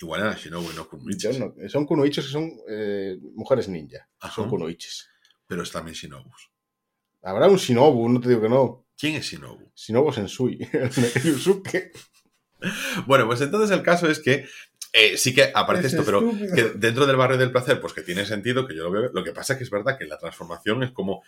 Igual 0.00 0.20
eran 0.22 0.36
Shinobu, 0.36 0.68
no 0.70 0.72
Yo 0.74 0.88
Kunoichis. 0.88 1.38
no- 1.38 1.54
son 1.68 1.86
kunoichis 1.86 2.24
que 2.24 2.30
son 2.32 2.50
eh, 2.68 3.16
mujeres 3.34 3.68
ninja. 3.68 4.08
Ajá. 4.20 4.34
Son 4.34 4.48
kunoichis. 4.48 5.08
Pero 5.46 5.62
es 5.62 5.70
también 5.70 5.94
Shinobus. 5.94 6.50
Habrá 7.22 7.48
un 7.48 7.56
shinobu, 7.56 8.08
no 8.08 8.20
te 8.20 8.28
digo 8.28 8.40
que 8.42 8.48
no. 8.48 8.84
¿Quién 8.98 9.16
es 9.16 9.24
Shinobu? 9.26 9.70
Shinobu 9.74 10.12
Sensui. 10.12 10.58
Yusuke. 11.24 11.92
Bueno, 13.06 13.26
pues 13.26 13.40
entonces 13.40 13.70
el 13.76 13.82
caso 13.82 14.08
es 14.10 14.18
que 14.20 14.46
eh, 14.92 15.16
sí 15.16 15.34
que 15.34 15.50
aparece 15.54 15.88
Es 15.88 15.92
esto, 15.94 16.04
pero 16.04 16.30
que 16.54 16.62
dentro 16.76 17.06
del 17.06 17.16
barrio 17.16 17.36
del 17.38 17.50
placer, 17.52 17.80
pues 17.80 17.92
que 17.92 18.02
tiene 18.02 18.24
sentido, 18.26 18.66
que 18.66 18.74
yo 18.76 18.84
lo 18.84 18.90
veo. 18.90 19.10
Lo 19.12 19.24
que 19.24 19.32
pasa 19.32 19.54
es 19.54 19.58
que 19.58 19.64
es 19.64 19.70
verdad 19.70 19.98
que 19.98 20.06
la 20.06 20.18
transformación 20.18 20.82
es 20.82 20.92
como. 20.92 21.22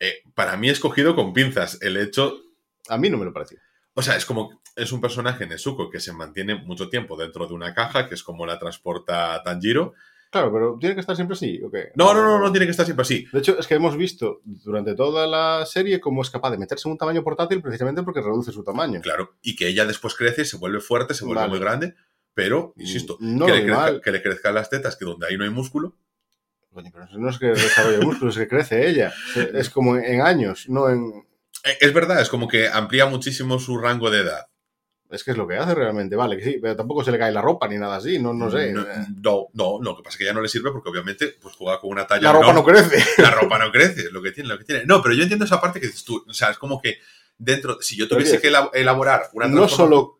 eh, 0.00 0.22
para 0.34 0.56
mí 0.56 0.68
es 0.68 0.80
cogido 0.80 1.14
con 1.14 1.32
pinzas. 1.32 1.78
El 1.82 1.96
hecho. 1.96 2.40
A 2.88 2.96
mí 2.98 3.08
no 3.10 3.16
me 3.18 3.24
lo 3.24 3.32
pareció. 3.32 3.58
O 3.94 4.02
sea, 4.02 4.16
es 4.16 4.24
como. 4.24 4.60
Es 4.76 4.92
un 4.92 5.00
personaje 5.00 5.46
Nezuko 5.46 5.90
que 5.90 5.98
se 5.98 6.12
mantiene 6.12 6.54
mucho 6.54 6.88
tiempo 6.88 7.16
dentro 7.16 7.46
de 7.48 7.54
una 7.54 7.74
caja, 7.74 8.08
que 8.08 8.14
es 8.14 8.22
como 8.22 8.46
la 8.46 8.58
transporta 8.58 9.42
Tanjiro. 9.42 9.94
Claro, 10.30 10.52
pero 10.52 10.76
tiene 10.78 10.94
que 10.94 11.00
estar 11.00 11.16
siempre 11.16 11.34
así, 11.34 11.60
¿o 11.64 11.70
qué? 11.70 11.90
No, 11.96 12.12
no, 12.12 12.22
no, 12.22 12.38
no 12.38 12.52
tiene 12.52 12.66
que 12.66 12.70
estar 12.72 12.84
siempre 12.84 13.02
así. 13.02 13.26
De 13.32 13.38
hecho, 13.38 13.58
es 13.58 13.66
que 13.66 13.74
hemos 13.74 13.96
visto 13.96 14.40
durante 14.44 14.94
toda 14.94 15.26
la 15.26 15.64
serie 15.66 16.00
cómo 16.00 16.20
es 16.22 16.28
capaz 16.30 16.50
de 16.50 16.58
meterse 16.58 16.86
en 16.86 16.92
un 16.92 16.98
tamaño 16.98 17.24
portátil 17.24 17.62
precisamente 17.62 18.02
porque 18.02 18.20
reduce 18.20 18.52
su 18.52 18.62
tamaño. 18.62 19.00
Claro. 19.00 19.36
Y 19.42 19.56
que 19.56 19.66
ella 19.68 19.86
después 19.86 20.14
crece, 20.14 20.44
se 20.44 20.58
vuelve 20.58 20.80
fuerte, 20.80 21.14
se 21.14 21.24
vuelve 21.24 21.40
Vale. 21.40 21.50
muy 21.50 21.58
grande. 21.60 21.94
Pero, 22.34 22.74
insisto, 22.76 23.16
No 23.20 23.46
que, 23.46 23.52
le 23.52 23.60
vi 23.62 23.66
crezca- 23.70 23.76
mal. 23.76 24.00
que 24.02 24.12
le 24.12 24.22
crezcan 24.22 24.54
las 24.54 24.68
tetas, 24.70 24.96
que 24.96 25.04
donde 25.06 25.26
ahí 25.26 25.36
no 25.38 25.44
hay 25.44 25.50
músculo. 25.50 25.96
Coño, 26.70 26.90
pero 26.92 27.06
no 27.18 27.30
es 27.30 27.38
que 27.38 27.46
desarrolle 27.46 27.98
músculos, 28.04 28.36
es 28.36 28.42
que 28.42 28.48
crece 28.48 28.86
ella. 28.88 29.12
Es 29.54 29.70
como 29.70 29.96
en 29.96 30.20
años, 30.20 30.68
no 30.68 30.88
en... 30.90 31.26
Eh, 31.68 31.78
Es 31.80 31.92
verdad, 31.92 32.20
es 32.20 32.28
como 32.28 32.48
que 32.48 32.68
amplía 32.68 33.06
muchísimo 33.06 33.58
su 33.58 33.78
rango 33.78 34.10
de 34.10 34.20
edad. 34.20 34.46
Es 35.10 35.24
que 35.24 35.30
es 35.30 35.38
lo 35.38 35.48
que 35.48 35.56
hace 35.56 35.74
realmente, 35.74 36.16
vale, 36.16 36.36
que 36.36 36.44
sí, 36.44 36.58
pero 36.60 36.76
tampoco 36.76 37.02
se 37.02 37.10
le 37.10 37.18
cae 37.18 37.32
la 37.32 37.40
ropa 37.40 37.66
ni 37.66 37.78
nada 37.78 37.96
así, 37.96 38.18
no, 38.18 38.34
no 38.34 38.50
sé. 38.50 38.72
No, 38.74 38.84
no, 39.54 39.78
no, 39.80 39.80
lo 39.80 39.96
que 39.96 40.02
pasa 40.02 40.14
es 40.14 40.18
que 40.18 40.24
ya 40.26 40.34
no 40.34 40.42
le 40.42 40.48
sirve 40.50 40.70
porque 40.70 40.90
obviamente 40.90 41.34
pues 41.40 41.54
juega 41.56 41.80
con 41.80 41.90
una 41.90 42.06
talla 42.06 42.24
la 42.24 42.32
ropa 42.32 42.52
no 42.52 42.62
crece. 42.62 43.02
La 43.22 43.30
ropa 43.30 43.58
no 43.58 43.72
crece, 43.72 44.10
lo 44.10 44.20
que 44.20 44.32
tiene, 44.32 44.50
lo 44.50 44.58
que 44.58 44.64
tiene. 44.64 44.84
No, 44.84 45.00
pero 45.02 45.14
yo 45.14 45.22
entiendo 45.22 45.46
esa 45.46 45.62
parte 45.62 45.80
que 45.80 45.86
dices 45.86 46.04
tú. 46.04 46.22
O 46.28 46.32
sea, 46.34 46.50
es 46.50 46.58
como 46.58 46.78
que 46.82 46.98
dentro, 47.38 47.80
si 47.80 47.96
yo 47.96 48.06
tuviese 48.06 48.36
es- 48.36 48.42
que 48.42 48.50
elab- 48.52 48.70
elaborar 48.74 49.30
una 49.32 49.48
No 49.48 49.66
solo 49.66 50.18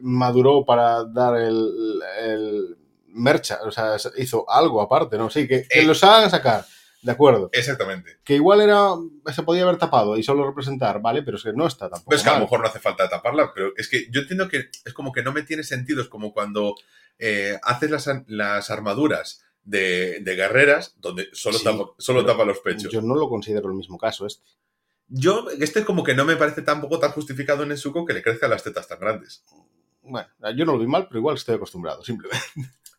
maduró 0.00 0.64
para 0.64 1.04
dar 1.04 1.36
el, 1.36 2.00
el 2.20 2.76
mercha, 3.08 3.58
o 3.64 3.70
sea, 3.70 3.96
hizo 4.16 4.48
algo 4.50 4.80
aparte, 4.80 5.18
¿no? 5.18 5.30
Sí, 5.30 5.46
que, 5.46 5.66
que 5.68 5.80
Eh. 5.80 5.84
los 5.84 6.02
hagan 6.02 6.30
sacar, 6.30 6.64
de 7.02 7.12
acuerdo. 7.12 7.48
Exactamente. 7.52 8.18
Que 8.24 8.34
igual 8.34 8.60
era, 8.60 8.90
se 9.34 9.42
podía 9.42 9.62
haber 9.62 9.78
tapado 9.78 10.16
y 10.16 10.22
solo 10.22 10.46
representar, 10.46 11.00
¿vale? 11.00 11.22
Pero 11.22 11.36
es 11.36 11.42
que 11.42 11.52
no 11.52 11.66
está 11.66 11.88
tampoco. 11.88 12.14
Es 12.14 12.22
que 12.22 12.28
a 12.28 12.34
lo 12.34 12.40
mejor 12.40 12.60
no 12.60 12.66
hace 12.66 12.78
falta 12.78 13.08
taparla, 13.08 13.52
pero 13.54 13.72
es 13.76 13.88
que 13.88 14.08
yo 14.10 14.20
entiendo 14.20 14.48
que 14.48 14.68
es 14.84 14.92
como 14.92 15.12
que 15.12 15.22
no 15.22 15.32
me 15.32 15.42
tiene 15.42 15.62
sentido. 15.62 16.02
Es 16.02 16.08
como 16.08 16.32
cuando 16.32 16.74
eh, 17.18 17.58
haces 17.62 17.90
las, 17.90 18.10
las 18.26 18.70
armaduras 18.70 19.42
de, 19.62 20.20
de 20.20 20.34
guerreras 20.36 20.94
donde 20.98 21.28
solo, 21.32 21.58
Sí, 21.58 21.64
tapa, 21.64 21.84
solo 21.98 22.24
tapa 22.24 22.44
los 22.44 22.60
pechos. 22.60 22.92
Yo 22.92 23.00
no 23.00 23.14
lo 23.14 23.28
considero 23.28 23.68
el 23.68 23.76
mismo 23.76 23.98
caso 23.98 24.26
este. 24.26 24.42
Yo, 25.08 25.48
este 25.58 25.80
es 25.80 25.84
como 25.84 26.04
que 26.04 26.14
no 26.14 26.24
me 26.24 26.36
parece 26.36 26.62
tampoco 26.62 27.00
tan 27.00 27.10
justificado 27.10 27.64
en 27.64 27.70
Nezuko 27.70 28.04
que 28.04 28.12
le 28.12 28.22
crezcan 28.22 28.50
las 28.50 28.62
tetas 28.62 28.86
tan 28.86 29.00
grandes. 29.00 29.44
Bueno, 30.02 30.28
yo 30.56 30.64
no 30.64 30.72
lo 30.72 30.78
vi 30.78 30.86
mal, 30.86 31.08
pero 31.08 31.18
igual 31.18 31.36
estoy 31.36 31.56
acostumbrado, 31.56 32.04
simplemente. 32.04 32.46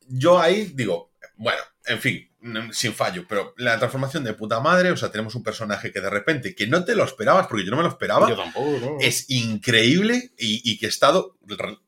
Yo 0.08 0.40
ahí 0.40 0.66
digo, 0.76 1.12
bueno, 1.38 1.62
en 1.86 2.00
fin, 2.00 2.31
sin 2.72 2.94
fallo, 2.94 3.26
pero 3.30 3.54
la 3.58 3.78
transformación 3.78 4.24
de 4.24 4.34
puta 4.34 4.60
madre, 4.60 4.90
o 4.92 4.98
sea, 4.98 5.12
tenemos 5.12 5.36
un 5.36 5.44
personaje 5.44 5.92
que 5.92 6.02
de 6.02 6.10
repente, 6.10 6.56
que 6.56 6.66
no 6.66 6.84
te 6.84 6.96
lo 6.96 7.04
esperabas, 7.04 7.46
porque 7.48 7.64
yo 7.64 7.70
no 7.72 7.78
me 7.78 7.84
lo 7.84 7.90
esperaba, 7.90 8.28
Yo 8.30 8.36
tampoco, 8.36 8.80
¿no? 8.80 8.98
es 9.00 9.30
increíble 9.30 10.32
y, 10.40 10.62
y 10.70 10.80
que 10.80 10.88
ha 10.88 10.90
estado 10.90 11.38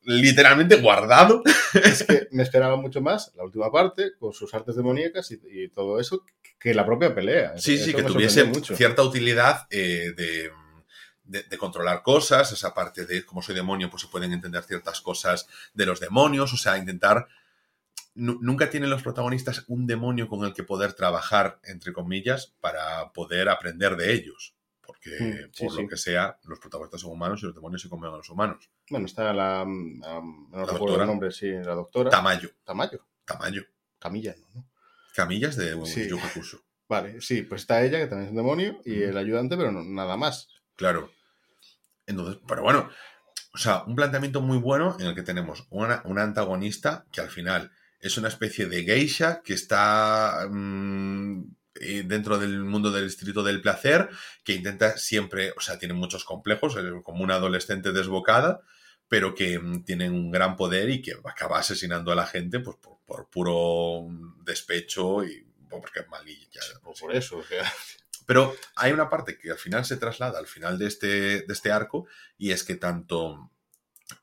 literalmente 0.04 0.76
guardado. 0.76 1.42
Es 1.74 2.04
que 2.04 2.28
me 2.30 2.42
esperaba 2.44 2.76
mucho 2.76 3.00
más 3.00 3.32
la 3.36 3.42
última 3.44 3.70
parte, 3.72 4.12
con 4.18 4.32
sus 4.32 4.54
artes 4.54 4.76
demoníacas 4.76 5.30
y, 5.32 5.40
y 5.50 5.68
todo 5.70 5.98
eso, 5.98 6.24
que 6.60 6.72
la 6.72 6.86
propia 6.86 7.12
pelea. 7.14 7.54
Sí, 7.58 7.74
Eso 7.74 7.86
sí, 7.86 7.94
que 7.94 8.02
tuviese 8.04 8.44
mucho. 8.44 8.76
cierta 8.76 9.02
utilidad 9.02 9.66
eh, 9.70 10.12
de, 10.16 10.50
de- 11.24 11.42
de 11.42 11.58
controlar 11.58 12.02
cosas, 12.02 12.52
esa 12.52 12.72
parte 12.74 13.06
de 13.06 13.24
como 13.26 13.42
soy 13.42 13.54
demonio, 13.56 13.90
pues 13.90 14.02
se 14.02 14.08
pueden 14.08 14.32
entender 14.32 14.62
ciertas 14.62 15.00
cosas 15.00 15.48
de 15.74 15.86
los 15.86 15.98
demonios, 15.98 16.52
o 16.52 16.56
sea, 16.56 16.78
intentar... 16.78 17.26
nu- 18.14 18.38
nunca 18.40 18.70
tienen 18.70 18.90
los 18.90 19.02
protagonistas 19.02 19.64
un 19.68 19.86
demonio 19.86 20.28
con 20.28 20.44
el 20.44 20.52
que 20.54 20.62
poder 20.62 20.92
trabajar, 20.94 21.58
entre 21.64 21.92
comillas, 21.92 22.54
para 22.60 23.12
poder 23.12 23.48
aprender 23.48 23.96
de 23.96 24.12
ellos. 24.12 24.54
Porque, 24.86 25.10
Mm, 25.18 25.50
sí, 25.52 25.64
por 25.64 25.74
sí. 25.76 25.82
lo 25.82 25.88
que 25.88 25.96
sea, 25.96 26.38
los 26.44 26.58
protagonistas 26.58 27.00
son 27.00 27.12
humanos 27.12 27.42
y 27.42 27.46
los 27.46 27.54
demonios 27.54 27.80
se 27.82 27.88
comen 27.88 28.10
a 28.12 28.16
los 28.16 28.28
humanos. 28.28 28.70
Bueno, 28.90 29.06
está 29.06 29.32
la. 29.32 29.64
mm, 29.66 30.04
am, 30.04 30.50
no 30.50 30.58
recuerdo 30.60 30.78
doctora. 30.78 31.02
el 31.04 31.08
nombre, 31.08 31.30
sí, 31.32 31.50
la 31.50 31.74
doctora. 31.74 32.10
Tamayo, 32.10 32.50
Tamayo. 32.64 33.00
tamayo. 33.24 33.62
Camilla, 33.98 34.34
¿no? 34.54 34.66
Camillas 35.14 35.56
de 35.56 35.74
Sí. 35.86 36.08
Yu 36.08 36.18
Hakusho. 36.18 36.60
Vale, 36.88 37.20
sí, 37.22 37.42
pues 37.42 37.62
está 37.62 37.82
ella, 37.82 37.98
que 37.98 38.06
también 38.08 38.26
es 38.26 38.30
un 38.32 38.36
demonio, 38.36 38.80
y 38.84 39.02
el 39.02 39.16
ayudante, 39.16 39.56
pero 39.56 39.72
no- 39.72 39.82
nada 39.84 40.16
más. 40.18 40.48
Claro. 40.76 41.10
Entonces, 42.06 42.40
pero 42.46 42.62
bueno, 42.62 42.90
o 43.54 43.58
sea, 43.58 43.84
un 43.84 43.94
planteamiento 43.96 44.42
muy 44.42 44.58
bueno 44.58 44.96
en 45.00 45.06
el 45.06 45.14
que 45.14 45.22
tenemos 45.22 45.66
una, 45.70 46.02
una 46.04 46.22
antagonista 46.22 47.06
que 47.10 47.22
al 47.22 47.30
final 47.30 47.72
es 48.04 48.18
una 48.18 48.28
especie 48.28 48.66
de 48.66 48.84
geisha 48.84 49.40
que 49.42 49.54
está 49.54 50.46
mm, 50.50 51.42
eh, 51.80 52.02
dentro 52.04 52.38
del 52.38 52.62
mundo 52.62 52.90
del 52.90 53.06
distrito 53.06 53.42
del 53.42 53.62
placer, 53.62 54.10
que 54.44 54.52
intenta 54.52 54.98
siempre, 54.98 55.52
o 55.56 55.60
sea, 55.60 55.78
tiene 55.78 55.94
muchos 55.94 56.24
complejos, 56.24 56.76
es 56.76 56.84
como 57.02 57.24
una 57.24 57.36
adolescente 57.36 57.92
desbocada, 57.92 58.60
pero 59.08 59.34
que 59.34 59.58
mm, 59.58 59.84
tiene 59.84 60.10
un 60.10 60.30
gran 60.30 60.54
poder 60.54 60.90
y 60.90 61.00
que 61.00 61.14
acaba 61.24 61.58
asesinando 61.58 62.12
a 62.12 62.14
la 62.14 62.26
gente 62.26 62.60
pues, 62.60 62.76
por, 62.76 62.98
por 63.06 63.30
puro 63.30 64.06
despecho 64.44 65.24
y 65.24 65.46
porque 65.70 66.00
es 66.00 66.08
malilla. 66.08 66.60
Por, 66.82 67.16
eso, 67.16 67.38
o 67.38 67.44
sea, 67.44 67.64
Pero 68.26 68.54
hay 68.76 68.92
una 68.92 69.08
parte 69.08 69.38
que 69.38 69.50
al 69.50 69.58
final 69.58 69.86
se 69.86 69.96
traslada 69.96 70.38
al 70.38 70.46
final 70.46 70.78
de 70.78 70.88
este, 70.88 71.06
de 71.40 71.52
este 71.52 71.72
arco 71.72 72.06
y 72.36 72.50
es 72.50 72.64
que 72.64 72.74
tanto 72.74 73.50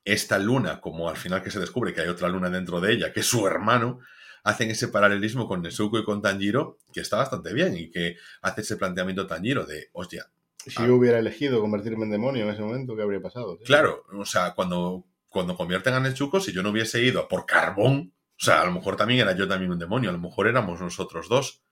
esta 0.04 0.38
luna 0.38 0.80
como 0.80 1.08
al 1.08 1.16
final 1.16 1.42
que 1.42 1.50
se 1.50 1.60
descubre 1.60 1.92
que 1.92 2.00
hay 2.02 2.08
otra 2.08 2.28
luna 2.28 2.50
dentro 2.50 2.80
de 2.80 2.92
ella, 2.92 3.12
que 3.12 3.20
es 3.20 3.26
su 3.26 3.46
hermano, 3.46 4.00
hacen 4.44 4.70
ese 4.70 4.88
paralelismo 4.88 5.46
con 5.46 5.62
Nezuko 5.62 5.98
y 5.98 6.04
con 6.04 6.22
Tanjiro 6.22 6.78
que 6.92 7.00
está 7.00 7.16
bastante 7.16 7.52
bien 7.52 7.76
y 7.76 7.90
que 7.90 8.16
hace 8.42 8.62
ese 8.62 8.76
planteamiento 8.76 9.26
Tanjiro 9.26 9.64
de, 9.64 9.88
hostia, 9.92 10.28
si 10.66 10.82
Ah. 10.82 10.86
yo 10.86 10.94
hubiera 10.94 11.18
elegido 11.18 11.60
convertirme 11.60 12.04
en 12.04 12.12
demonio 12.12 12.44
en 12.44 12.50
ese 12.50 12.62
momento, 12.62 12.94
¿qué 12.94 13.02
habría 13.02 13.20
pasado? 13.20 13.56
tío? 13.56 13.66
claro, 13.66 14.04
o 14.12 14.24
sea, 14.24 14.54
cuando, 14.54 15.04
cuando 15.28 15.56
convierten 15.56 15.94
a 15.94 16.00
Nezuko, 16.00 16.40
si 16.40 16.52
yo 16.52 16.62
no 16.62 16.70
hubiese 16.70 17.02
ido 17.02 17.20
a 17.20 17.28
por 17.28 17.46
carbón, 17.46 18.12
o 18.40 18.44
sea, 18.44 18.62
a 18.62 18.66
lo 18.66 18.72
mejor 18.72 18.96
también 18.96 19.20
era 19.20 19.32
yo 19.32 19.48
también 19.48 19.72
un 19.72 19.78
demonio, 19.78 20.10
a 20.10 20.12
lo 20.12 20.18
mejor 20.18 20.48
éramos 20.48 20.80
nosotros 20.80 21.28
dos. 21.28 21.62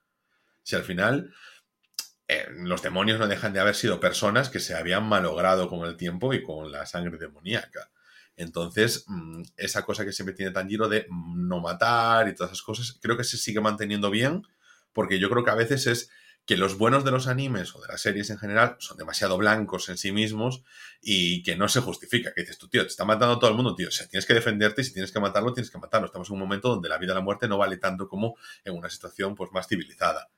Si 0.62 0.76
al 0.76 0.82
final 0.82 1.32
eh, 2.28 2.46
los 2.50 2.82
demonios 2.82 3.18
no 3.18 3.26
dejan 3.26 3.52
de 3.52 3.60
haber 3.60 3.74
sido 3.74 3.98
personas 3.98 4.50
que 4.50 4.60
se 4.60 4.74
habían 4.74 5.08
malogrado 5.08 5.68
con 5.68 5.84
el 5.88 5.96
tiempo 5.96 6.32
y 6.32 6.42
con 6.42 6.70
la 6.70 6.86
sangre 6.86 7.18
demoníaca. 7.18 7.90
Entonces, 8.40 9.04
mm, 9.06 9.42
esa 9.56 9.84
cosa 9.84 10.04
que 10.04 10.12
siempre 10.12 10.34
tiene 10.34 10.50
Tanjiro 10.50 10.88
de 10.88 11.06
mm, 11.08 11.46
no 11.46 11.60
matar 11.60 12.26
y 12.28 12.34
todas 12.34 12.52
esas 12.52 12.62
cosas, 12.62 12.98
creo 13.00 13.16
que 13.16 13.24
se 13.24 13.36
sigue 13.36 13.60
manteniendo 13.60 14.10
bien, 14.10 14.42
porque 14.94 15.18
yo 15.18 15.28
creo 15.28 15.44
que 15.44 15.50
a 15.50 15.54
veces 15.54 15.86
es 15.86 16.10
que 16.46 16.56
los 16.56 16.78
buenos 16.78 17.04
de 17.04 17.10
los 17.10 17.26
animes 17.26 17.76
o 17.76 17.82
de 17.82 17.88
las 17.88 18.00
series 18.00 18.30
en 18.30 18.38
general 18.38 18.76
son 18.78 18.96
demasiado 18.96 19.36
blancos 19.36 19.90
en 19.90 19.98
sí 19.98 20.10
mismos 20.10 20.62
y 21.02 21.42
que 21.42 21.54
no 21.54 21.68
se 21.68 21.80
justifica. 21.80 22.32
Que 22.32 22.40
dices 22.40 22.56
tú, 22.56 22.66
tío, 22.68 22.82
te 22.82 22.88
está 22.88 23.04
matando 23.04 23.38
todo 23.38 23.50
el 23.50 23.56
mundo, 23.56 23.74
tío. 23.74 23.88
O 23.88 24.08
tienes 24.08 24.24
que 24.24 24.34
defenderte 24.34 24.80
y 24.80 24.84
si 24.84 24.94
tienes 24.94 25.12
que 25.12 25.20
matarlo, 25.20 25.52
tienes 25.52 25.70
que 25.70 25.78
matarlo. 25.78 26.06
Estamos 26.06 26.28
en 26.30 26.34
un 26.34 26.40
momento 26.40 26.70
donde 26.70 26.88
la 26.88 26.96
vida 26.96 27.12
y 27.12 27.14
la 27.16 27.20
muerte 27.20 27.46
no 27.46 27.58
vale 27.58 27.76
tanto 27.76 28.08
como 28.08 28.36
en 28.64 28.74
una 28.74 28.88
situación 28.88 29.34
pues, 29.34 29.52
más 29.52 29.68
civilizada. 29.68 30.30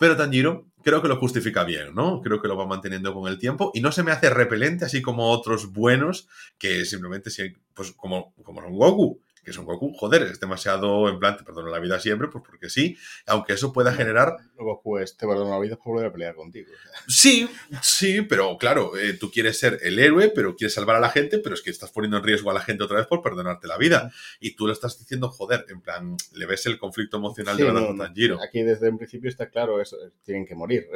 Pero 0.00 0.16
Tanjiro 0.16 0.64
creo 0.82 1.02
que 1.02 1.08
lo 1.08 1.18
justifica 1.18 1.62
bien, 1.62 1.94
¿no? 1.94 2.22
Creo 2.22 2.40
que 2.40 2.48
lo 2.48 2.56
va 2.56 2.64
manteniendo 2.64 3.12
con 3.12 3.30
el 3.30 3.38
tiempo 3.38 3.70
y 3.74 3.82
no 3.82 3.92
se 3.92 4.02
me 4.02 4.12
hace 4.12 4.30
repelente, 4.30 4.86
así 4.86 5.02
como 5.02 5.30
otros 5.30 5.74
buenos 5.74 6.26
que 6.58 6.86
simplemente, 6.86 7.30
pues 7.74 7.92
como, 7.92 8.32
como 8.42 8.62
Goku, 8.70 9.20
que 9.44 9.52
Son 9.52 9.64
Goku, 9.64 9.92
joder, 9.94 10.22
es 10.22 10.40
demasiado 10.40 11.08
en 11.08 11.18
plan, 11.18 11.36
te 11.36 11.44
perdono 11.44 11.68
la 11.68 11.78
vida 11.78 11.98
siempre, 11.98 12.28
pues 12.28 12.44
porque 12.46 12.68
sí, 12.68 12.96
aunque 13.26 13.54
eso 13.54 13.72
pueda 13.72 13.92
generar 13.92 14.36
Goku 14.56 14.98
es, 14.98 15.16
te 15.16 15.26
perdono 15.26 15.50
la 15.50 15.58
vida 15.58 15.76
por 15.76 15.94
volver 15.94 16.06
a 16.06 16.12
pelear 16.12 16.34
contigo. 16.34 16.70
o 16.72 16.76
sea. 16.82 17.02
Sí, 17.08 17.48
sí, 17.82 18.22
pero 18.22 18.56
claro, 18.58 18.96
eh, 18.96 19.14
tú 19.14 19.30
quieres 19.30 19.58
ser 19.58 19.78
el 19.82 19.98
héroe, 19.98 20.30
pero 20.34 20.54
quieres 20.56 20.74
salvar 20.74 20.96
a 20.96 21.00
la 21.00 21.10
gente, 21.10 21.38
pero 21.38 21.54
es 21.54 21.62
que 21.62 21.70
estás 21.70 21.90
poniendo 21.90 22.18
en 22.18 22.24
riesgo 22.24 22.50
a 22.50 22.54
la 22.54 22.60
gente 22.60 22.84
otra 22.84 22.98
vez 22.98 23.06
por 23.06 23.22
perdonarte 23.22 23.66
la 23.66 23.78
vida. 23.78 24.12
Y 24.38 24.54
tú 24.54 24.66
lo 24.66 24.72
estás 24.72 24.98
diciendo, 24.98 25.30
joder, 25.30 25.64
en 25.68 25.80
plan, 25.80 26.16
le 26.34 26.46
ves 26.46 26.66
el 26.66 26.78
conflicto 26.78 27.16
emocional 27.16 27.56
Sí, 27.56 27.62
de 27.62 27.68
verdad 27.68 27.88
no, 27.88 27.92
no. 27.94 28.04
Tanjiro. 28.04 28.42
Aquí 28.42 28.62
desde 28.62 28.90
un 28.90 28.98
principio 28.98 29.30
está 29.30 29.48
claro, 29.48 29.80
eso, 29.80 29.96
tienen 30.22 30.46
que 30.46 30.54
morir. 30.54 30.88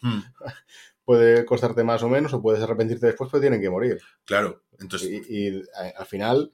Hmm, 0.00 0.20
puede 1.04 1.44
costarte 1.44 1.84
más 1.84 2.02
o 2.02 2.08
menos, 2.08 2.32
o 2.34 2.42
puedes 2.42 2.62
arrepentirte 2.62 3.06
después, 3.06 3.30
pero 3.30 3.40
tienen 3.40 3.60
que 3.60 3.70
morir. 3.70 4.00
claro, 4.24 4.62
entonces, 4.78 5.08
Y, 5.28 5.62
al 5.96 6.06
final 6.06 6.52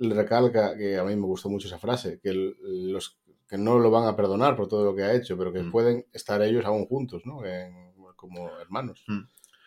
le 0.00 0.14
recalca 0.14 0.76
que 0.76 0.98
a 0.98 1.04
mí 1.04 1.14
me 1.14 1.26
gustó 1.26 1.48
mucho 1.48 1.68
esa 1.68 1.78
frase, 1.78 2.18
que 2.20 2.30
el- 2.30 2.56
los 2.92 3.18
que 3.48 3.58
no 3.58 3.78
lo 3.78 3.90
van 3.90 4.06
a 4.06 4.16
perdonar 4.16 4.56
por 4.56 4.66
todo 4.68 4.84
lo 4.84 4.94
que 4.94 5.02
ha 5.02 5.12
hecho, 5.14 5.36
pero 5.36 5.52
que 5.52 5.62
Mm. 5.62 5.70
pueden 5.72 6.06
estar 6.12 6.40
ellos 6.42 6.64
aún 6.64 6.86
juntos, 6.86 7.22
¿no? 7.24 7.44
En- 7.44 7.90
como 8.16 8.50
hermanos. 8.60 9.02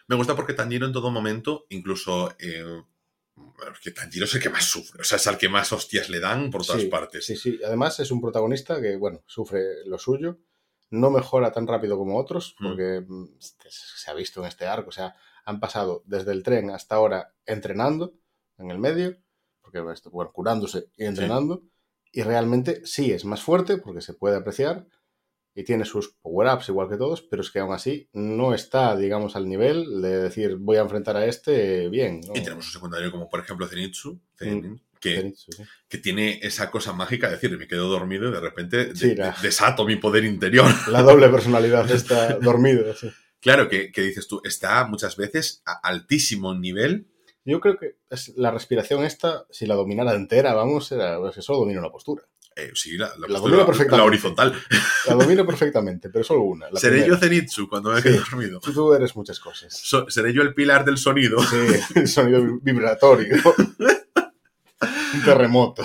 me 0.08 0.16
gusta 0.16 0.36
porque 0.36 0.54
Tanjiro 0.54 0.86
en 0.86 0.94
todo 0.94 1.10
momento, 1.10 1.66
incluso 1.70 2.30
eh, 2.38 2.84
que 3.82 3.90
Tanjiro 3.92 4.26
es 4.26 4.36
el 4.36 4.42
que 4.42 4.50
más 4.50 4.66
sufre, 4.66 5.02
o 5.02 5.04
sea, 5.04 5.16
es 5.16 5.26
al 5.26 5.38
que 5.40 5.50
más 5.50 5.72
hostias 5.74 6.10
le 6.10 6.20
dan 6.20 6.52
por 6.52 6.64
todas 6.64 6.82
Sí, 6.84 6.88
partes. 6.88 7.26
Sí, 7.26 7.36
sí. 7.36 7.60
Además 7.66 8.00
es 8.00 8.12
un 8.12 8.22
protagonista 8.22 8.80
que, 8.80 8.96
bueno, 8.96 9.24
sufre 9.26 9.64
lo 9.88 9.98
suyo, 9.98 10.38
no 10.92 11.10
mejora 11.10 11.52
tan 11.52 11.66
rápido 11.66 11.98
como 11.98 12.18
otros, 12.20 12.56
Mm. 12.60 12.64
porque 12.68 13.04
mm, 13.08 13.26
se 13.40 14.12
ha 14.12 14.14
visto 14.14 14.42
en 14.42 14.48
este 14.48 14.68
arco, 14.68 14.90
o 14.90 14.94
sea, 14.94 15.16
han 15.46 15.60
pasado 15.60 16.04
desde 16.06 16.32
el 16.32 16.44
tren 16.44 16.70
hasta 16.70 16.96
ahora 16.96 17.34
entrenando 17.48 18.14
en 18.60 18.70
el 18.70 18.78
medio, 18.78 19.18
porque 19.82 19.93
esto, 19.95 20.09
bueno, 20.11 20.32
curándose 20.32 20.86
y 20.97 21.05
entrenando, 21.05 21.63
y 22.11 22.21
realmente 22.21 22.82
sí 22.86 23.11
es 23.11 23.26
más 23.26 23.41
fuerte 23.41 23.78
porque 23.78 24.01
se 24.01 24.13
puede 24.13 24.36
apreciar 24.38 24.86
y 25.55 25.63
tiene 25.63 25.86
sus 25.86 26.09
power-ups 26.21 26.69
igual 26.69 26.89
que 26.89 26.97
todos, 26.97 27.21
pero 27.21 27.41
es 27.41 27.51
que 27.51 27.59
aún 27.59 27.74
así 27.74 28.09
no 28.13 28.53
está, 28.53 28.95
digamos, 28.95 29.36
al 29.36 29.47
nivel 29.47 30.01
de 30.01 30.17
decir 30.24 30.55
voy 30.57 30.78
a 30.78 30.82
enfrentar 30.82 31.15
a 31.17 31.26
este 31.26 31.89
bien. 31.89 32.21
¿no? 32.28 32.34
Y 32.36 32.41
tenemos 32.43 32.65
un 32.67 32.71
secundario 32.74 33.11
como, 33.11 33.30
por 33.30 33.39
ejemplo, 33.39 33.67
Zenitsu, 33.67 34.19
Zenin, 34.38 34.82
que, 34.99 35.15
Zenitsu, 35.17 35.51
sí. 35.51 35.63
que 35.88 35.97
tiene 35.99 36.39
esa 36.41 36.71
cosa 36.71 36.91
mágica 36.93 37.28
de 37.28 37.34
decir, 37.36 37.55
me 37.57 37.67
quedo 37.67 37.88
dormido 37.88 38.30
y 38.30 38.32
de 38.32 38.39
repente 38.39 38.86
de- 38.86 38.95
Sí, 38.95 39.09
de- 39.09 39.15
la- 39.17 39.36
desato 39.43 39.86
mi 39.86 39.95
poder 39.97 40.24
interior. 40.26 40.65
La 40.89 41.03
doble 41.03 41.30
personalidad 41.30 41.89
está 41.91 42.34
dormido. 42.39 42.91
sí. 42.95 43.09
Claro, 43.39 43.67
que, 43.67 43.91
que 43.91 44.01
dices 44.01 44.28
tú, 44.28 44.39
está 44.45 44.86
muchas 44.88 45.17
veces 45.17 45.61
a 45.65 45.74
altísimo 45.88 46.55
nivel. 46.55 47.07
Yo 47.46 47.60
creo 47.60 47.78
que 47.78 47.98
la 48.38 48.52
respiración 48.52 49.04
esta, 49.04 49.46
si 49.50 49.66
la 49.66 49.76
dominara 49.76 50.14
entera, 50.14 50.54
vamos, 50.54 50.91
era, 50.91 51.20
pues 51.20 51.36
que 51.36 51.41
solo 51.41 51.60
domina 51.60 51.80
una 51.80 51.89
postura. 51.91 52.24
Eh, 52.56 52.72
sí, 52.76 52.98
la, 52.98 53.08
la 53.18 53.28
La 53.28 53.41
perfectamente. 53.66 53.98
la 53.98 54.04
horizontal. 54.04 54.54
La 55.08 55.16
domino 55.16 55.46
perfectamente, 55.46 56.10
pero 56.10 56.24
solo 56.24 56.41
una. 56.44 56.70
La 56.72 56.80
Seré 56.80 57.02
primera. 57.02 57.16
yo 57.16 57.20
Zenitsu 57.20 57.68
cuando 57.68 57.91
me 57.91 57.98
Sí. 57.98 58.04
quedo 58.10 58.20
dormido. 58.30 58.60
Tú, 58.62 58.72
tú 58.72 58.94
eres 58.94 59.16
muchas 59.16 59.39
cosas. 59.39 59.76
So- 59.78 60.10
seré 60.10 60.32
yo 60.34 60.41
el 60.44 60.54
pilar 60.54 60.86
del 60.86 60.98
sonido. 60.98 61.39
Sí, 61.44 61.58
el 61.96 62.08
sonido 62.08 62.60
vibratorio. 62.62 63.36
Un 65.14 65.24
terremoto. 65.24 65.84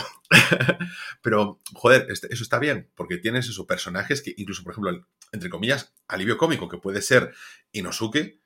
Pero, 1.22 1.60
joder, 1.74 2.06
este- 2.10 2.32
eso 2.32 2.42
está 2.42 2.58
bien, 2.58 2.90
porque 2.94 3.18
tienes 3.18 3.48
esos 3.48 3.66
personajes 3.66 4.22
que 4.22 4.34
incluso, 4.36 4.62
por 4.62 4.72
ejemplo, 4.72 4.90
el- 4.90 5.04
entre 5.32 5.50
comillas, 5.50 5.92
alivio 6.06 6.36
cómico, 6.38 6.68
que 6.68 6.78
puede 6.78 7.02
ser 7.02 7.32
Inosuke, 7.72 8.40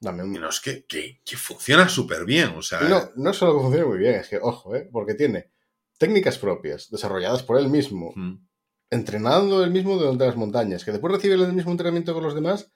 Un- 0.00 0.34
Inosuke, 0.36 0.84
que, 0.86 1.20
que 1.24 1.36
funciona 1.36 1.88
súper 1.88 2.24
bien. 2.24 2.50
O 2.56 2.62
sea, 2.62 2.80
no, 2.80 3.10
no 3.16 3.32
solo 3.32 3.54
que 3.56 3.62
funciona 3.62 3.86
muy 3.86 3.98
bien, 3.98 4.14
es 4.16 4.28
que, 4.28 4.38
ojo, 4.40 4.74
¿eh? 4.76 4.88
porque 4.92 5.14
tiene 5.14 5.50
técnicas 5.98 6.38
propias, 6.38 6.90
desarrolladas 6.90 7.42
por 7.42 7.58
él 7.58 7.68
mismo, 7.68 8.12
mm, 8.14 8.34
entrenando 8.90 9.64
él 9.64 9.70
mismo 9.70 9.96
durante 9.96 10.26
las 10.26 10.36
montañas, 10.36 10.84
que 10.84 10.92
después 10.92 11.12
recibe 11.12 11.34
el 11.34 11.52
mismo 11.52 11.70
entrenamiento 11.72 12.12
con 12.14 12.22
los 12.22 12.34
demás, 12.34 12.70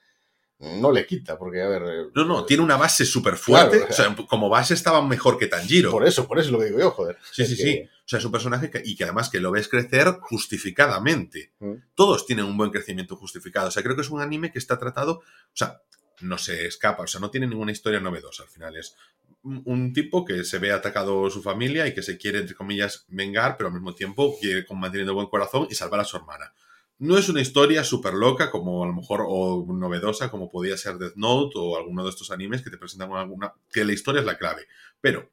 no 0.59 0.91
le 0.91 1.05
quita, 1.07 1.37
porque, 1.39 1.61
a 1.61 1.67
ver... 1.67 1.81
eh, 1.83 2.11
no, 2.13 2.23
no, 2.25 2.45
tiene 2.45 2.61
una 2.63 2.77
base 2.77 3.03
súper 3.05 3.35
fuerte. 3.35 3.77
Claro, 3.77 3.91
o 3.91 3.93
sea- 3.95 4.09
o 4.09 4.15
sea, 4.15 4.25
como 4.27 4.47
base 4.49 4.73
estaba 4.75 5.01
mejor 5.05 5.37
que 5.39 5.47
Tanjiro. 5.47 5.89
Por 5.89 6.05
eso, 6.05 6.27
por 6.27 6.37
eso 6.39 6.51
lo 6.51 6.59
que 6.59 6.65
digo 6.65 6.79
yo, 6.79 6.91
joder. 6.91 7.17
Sí, 7.31 7.41
Es 7.43 7.49
sí, 7.49 7.55
que- 7.57 7.63
sí. 7.63 7.81
O 7.83 8.07
sea, 8.11 8.19
es 8.19 8.25
un 8.25 8.31
personaje 8.31 8.69
que, 8.69 8.81
y 8.83 8.95
que 8.95 9.05
además 9.05 9.29
que 9.29 9.39
lo 9.39 9.51
ves 9.51 9.67
crecer 9.69 10.17
justificadamente. 10.21 11.53
Mm. 11.59 11.73
Todos 11.95 12.25
tienen 12.25 12.45
un 12.45 12.57
buen 12.57 12.69
crecimiento 12.71 13.15
justificado. 13.15 13.69
O 13.69 13.71
sea, 13.71 13.81
creo 13.83 13.95
que 13.95 14.01
es 14.01 14.09
un 14.09 14.21
anime 14.21 14.51
que 14.51 14.59
está 14.59 14.77
tratado, 14.77 15.19
o 15.19 15.23
sea, 15.53 15.81
no 16.21 16.37
se 16.37 16.65
escapa, 16.65 17.03
o 17.03 17.07
sea, 17.07 17.19
no 17.21 17.29
tiene 17.31 17.47
ninguna 17.47 17.71
historia 17.71 17.99
novedosa 17.99 18.43
al 18.43 18.49
final. 18.49 18.75
Es 18.77 18.95
un 19.43 19.91
tipo 19.93 20.23
que 20.23 20.43
se 20.43 20.59
ve 20.59 20.71
atacado 20.71 21.29
su 21.29 21.41
familia 21.41 21.87
y 21.87 21.93
que 21.93 22.03
se 22.03 22.17
quiere, 22.17 22.39
entre 22.39 22.55
comillas, 22.55 23.05
vengar, 23.07 23.57
pero 23.57 23.67
al 23.69 23.73
mismo 23.73 23.95
tiempo 23.95 24.37
quiere 24.39 24.65
manteniendo 24.75 25.13
buen 25.15 25.27
corazón 25.27 25.67
y 25.69 25.75
salvar 25.75 25.99
a 25.99 26.05
su 26.05 26.17
hermana. 26.17 26.53
No 26.99 27.17
es 27.17 27.27
una 27.29 27.41
historia 27.41 27.83
súper 27.83 28.13
loca 28.13 28.51
como 28.51 28.83
a 28.83 28.87
lo 28.87 28.93
mejor 28.93 29.25
o 29.27 29.65
novedosa 29.67 30.29
como 30.29 30.51
podía 30.51 30.77
ser 30.77 30.97
Death 30.99 31.15
Note 31.15 31.53
o 31.55 31.75
alguno 31.75 32.03
de 32.03 32.11
estos 32.11 32.29
animes 32.29 32.61
que 32.61 32.69
te 32.69 32.77
presentan 32.77 33.11
alguna 33.13 33.53
que 33.71 33.83
la 33.83 33.93
historia 33.93 34.19
es 34.19 34.25
la 34.27 34.37
clave, 34.37 34.67
pero 35.01 35.31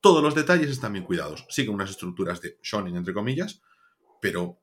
todos 0.00 0.22
los 0.22 0.34
detalles 0.34 0.70
están 0.70 0.94
bien 0.94 1.04
cuidados. 1.04 1.44
Siguen 1.50 1.74
unas 1.74 1.90
estructuras 1.90 2.40
de 2.40 2.58
shonen 2.62 2.96
entre 2.96 3.12
comillas, 3.12 3.60
pero 4.22 4.58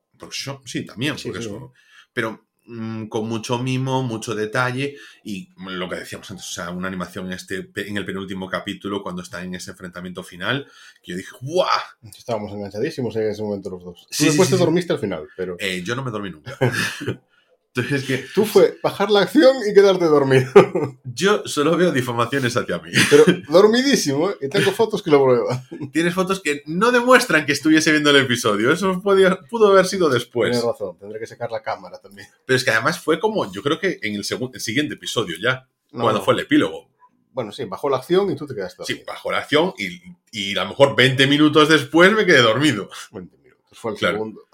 sí 0.64 0.84
también, 0.84 1.16
Sí, 1.18 1.28
porque 1.28 1.42
sí. 1.42 1.48
eso- 1.48 1.72
pero 2.12 2.44
mm, 2.66 3.06
con 3.06 3.28
mucho 3.28 3.58
mimo, 3.58 4.02
mucho 4.02 4.34
detalle 4.34 4.96
y 5.22 5.48
lo 5.56 5.88
que 5.88 5.96
decíamos 5.96 6.30
antes, 6.30 6.46
o 6.48 6.52
sea, 6.52 6.70
una 6.70 6.88
animación 6.88 7.26
en 7.26 7.32
este 7.32 7.70
en 7.76 7.96
el 7.96 8.04
penúltimo 8.04 8.48
capítulo 8.48 9.02
cuando 9.02 9.22
está 9.22 9.42
en 9.42 9.54
ese 9.54 9.70
enfrentamiento 9.72 10.22
final 10.22 10.66
que 11.02 11.12
yo 11.12 11.16
dije, 11.16 11.30
¡guau! 11.40 11.68
Estábamos 12.16 12.52
enganchadísimos 12.52 13.14
en 13.16 13.30
ese 13.30 13.42
momento 13.42 13.70
los 13.70 13.84
dos. 13.84 14.00
Tú 14.02 14.06
Sí, 14.10 14.24
después 14.26 14.48
sí, 14.48 14.54
te 14.54 14.58
sí. 14.58 14.64
dormiste 14.64 14.92
al 14.92 14.98
final, 14.98 15.28
pero... 15.36 15.56
Eh, 15.58 15.82
yo 15.84 15.94
no 15.96 16.02
me 16.04 16.10
dormí 16.10 16.30
nunca. 16.30 16.56
Entonces 17.76 18.02
es 18.02 18.06
que 18.06 18.28
Tú 18.32 18.44
fue 18.44 18.78
bajar 18.82 19.10
la 19.10 19.22
acción 19.22 19.56
y 19.68 19.74
quedarte 19.74 20.04
dormido. 20.04 20.48
yo 21.04 21.42
solo 21.46 21.76
veo 21.76 21.90
difamaciones 21.90 22.56
hacia 22.56 22.78
mí. 22.78 22.90
Pero 23.10 23.24
dormidísimo, 23.48 24.30
¿eh? 24.30 24.36
Y 24.42 24.48
tengo 24.48 24.70
fotos 24.70 25.02
que 25.02 25.10
lo 25.10 25.22
prueban. 25.24 25.60
Tienes 25.92 26.14
fotos 26.14 26.40
que 26.40 26.62
no 26.66 26.92
demuestran 26.92 27.44
que 27.46 27.52
estuviese 27.52 27.90
viendo 27.90 28.10
el 28.10 28.16
episodio. 28.16 28.70
Eso 28.72 29.02
podía- 29.02 29.40
pudo 29.50 29.68
haber 29.68 29.86
sido 29.86 30.08
después. 30.08 30.52
Tienes 30.52 30.64
razón, 30.64 30.96
tendré 30.98 31.18
que 31.18 31.26
sacar 31.26 31.50
la 31.50 31.62
cámara 31.62 31.98
también. 31.98 32.28
Pero 32.46 32.56
es 32.56 32.62
que 32.64 32.70
además 32.70 33.00
fue 33.00 33.18
como, 33.18 33.50
yo 33.52 33.60
creo 33.62 33.80
que 33.80 33.98
en 34.02 34.14
el, 34.14 34.24
el 34.52 34.60
siguiente 34.60 34.94
episodio 34.94 35.36
ya, 35.42 35.68
No, 35.90 36.02
cuando 36.04 36.20
no. 36.20 36.24
fue 36.24 36.34
el 36.34 36.40
epílogo. 36.40 36.90
Bueno, 37.32 37.50
sí, 37.50 37.64
bajó 37.64 37.88
la 37.88 37.96
acción 37.96 38.30
y 38.30 38.36
tú 38.36 38.46
te 38.46 38.54
quedaste 38.54 38.84
Sí, 38.84 38.92
dormido. 38.92 39.12
bajo 39.12 39.32
la 39.32 39.38
acción 39.38 39.74
y, 39.76 40.00
y 40.30 40.56
a 40.56 40.62
lo 40.62 40.68
mejor 40.70 40.94
20 40.94 41.26
minutos 41.26 41.68
después 41.68 42.12
me 42.12 42.24
quedé 42.24 42.40
dormido. 42.42 42.88
20 43.10 43.36
minutos. 43.38 43.66
Fue 43.76 43.90
el 43.90 43.98
Claro. 43.98 44.14
segundo. 44.14 44.46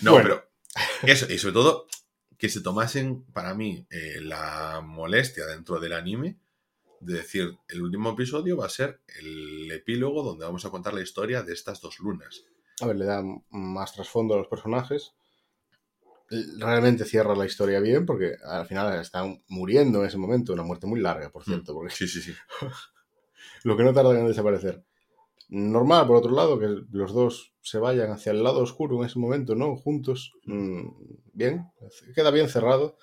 No, 0.00 0.12
Bueno. 0.12 0.28
pero 0.28 0.51
eso, 1.02 1.30
y 1.32 1.38
sobre 1.38 1.54
todo 1.54 1.86
que 2.38 2.48
se 2.48 2.60
tomasen 2.60 3.24
para 3.32 3.54
mí 3.54 3.86
eh, 3.90 4.20
la 4.20 4.80
molestia 4.84 5.46
dentro 5.46 5.78
del 5.78 5.92
anime 5.92 6.38
de 7.02 7.14
decir, 7.14 7.58
el 7.68 7.82
último 7.82 8.10
episodio 8.10 8.56
va 8.56 8.66
a 8.66 8.70
ser 8.70 9.00
el 9.18 9.70
epílogo 9.72 10.22
donde 10.22 10.44
vamos 10.44 10.64
a 10.64 10.70
contar 10.70 10.94
la 10.94 11.02
historia 11.02 11.42
de 11.42 11.52
estas 11.52 11.80
dos 11.80 11.98
lunas. 11.98 12.44
A 12.80 12.86
ver, 12.86 12.96
le 12.96 13.04
da 13.04 13.22
más 13.50 13.92
trasfondo 13.92 14.34
a 14.34 14.38
los 14.38 14.46
personajes. 14.46 15.12
Realmente 16.58 17.04
cierra 17.04 17.34
la 17.34 17.44
historia 17.44 17.80
bien 17.80 18.06
porque 18.06 18.36
al 18.44 18.66
final 18.66 18.98
están 19.00 19.42
muriendo 19.48 20.00
en 20.00 20.06
ese 20.06 20.16
momento. 20.16 20.52
Una 20.52 20.62
muerte 20.62 20.86
muy 20.86 21.00
larga, 21.00 21.30
por 21.30 21.44
cierto. 21.44 21.74
Porque 21.74 21.94
Sí, 21.94 22.06
sí, 22.06 22.22
sí. 22.22 22.34
lo 23.64 23.76
que 23.76 23.82
no 23.82 23.92
tardan 23.92 24.18
en 24.18 24.28
desaparecer. 24.28 24.82
Normal, 25.54 26.06
por 26.06 26.16
otro 26.16 26.30
lado, 26.30 26.58
que 26.58 26.66
los 26.92 27.12
dos 27.12 27.52
se 27.60 27.78
vayan 27.78 28.10
hacia 28.10 28.32
el 28.32 28.42
lado 28.42 28.60
oscuro 28.60 28.98
en 28.98 29.04
ese 29.04 29.18
momento, 29.18 29.54
¿no? 29.54 29.76
Juntos. 29.76 30.32
Mm, 30.46 30.88
bien, 31.34 31.70
queda 32.14 32.30
bien 32.30 32.48
cerrado. 32.48 32.96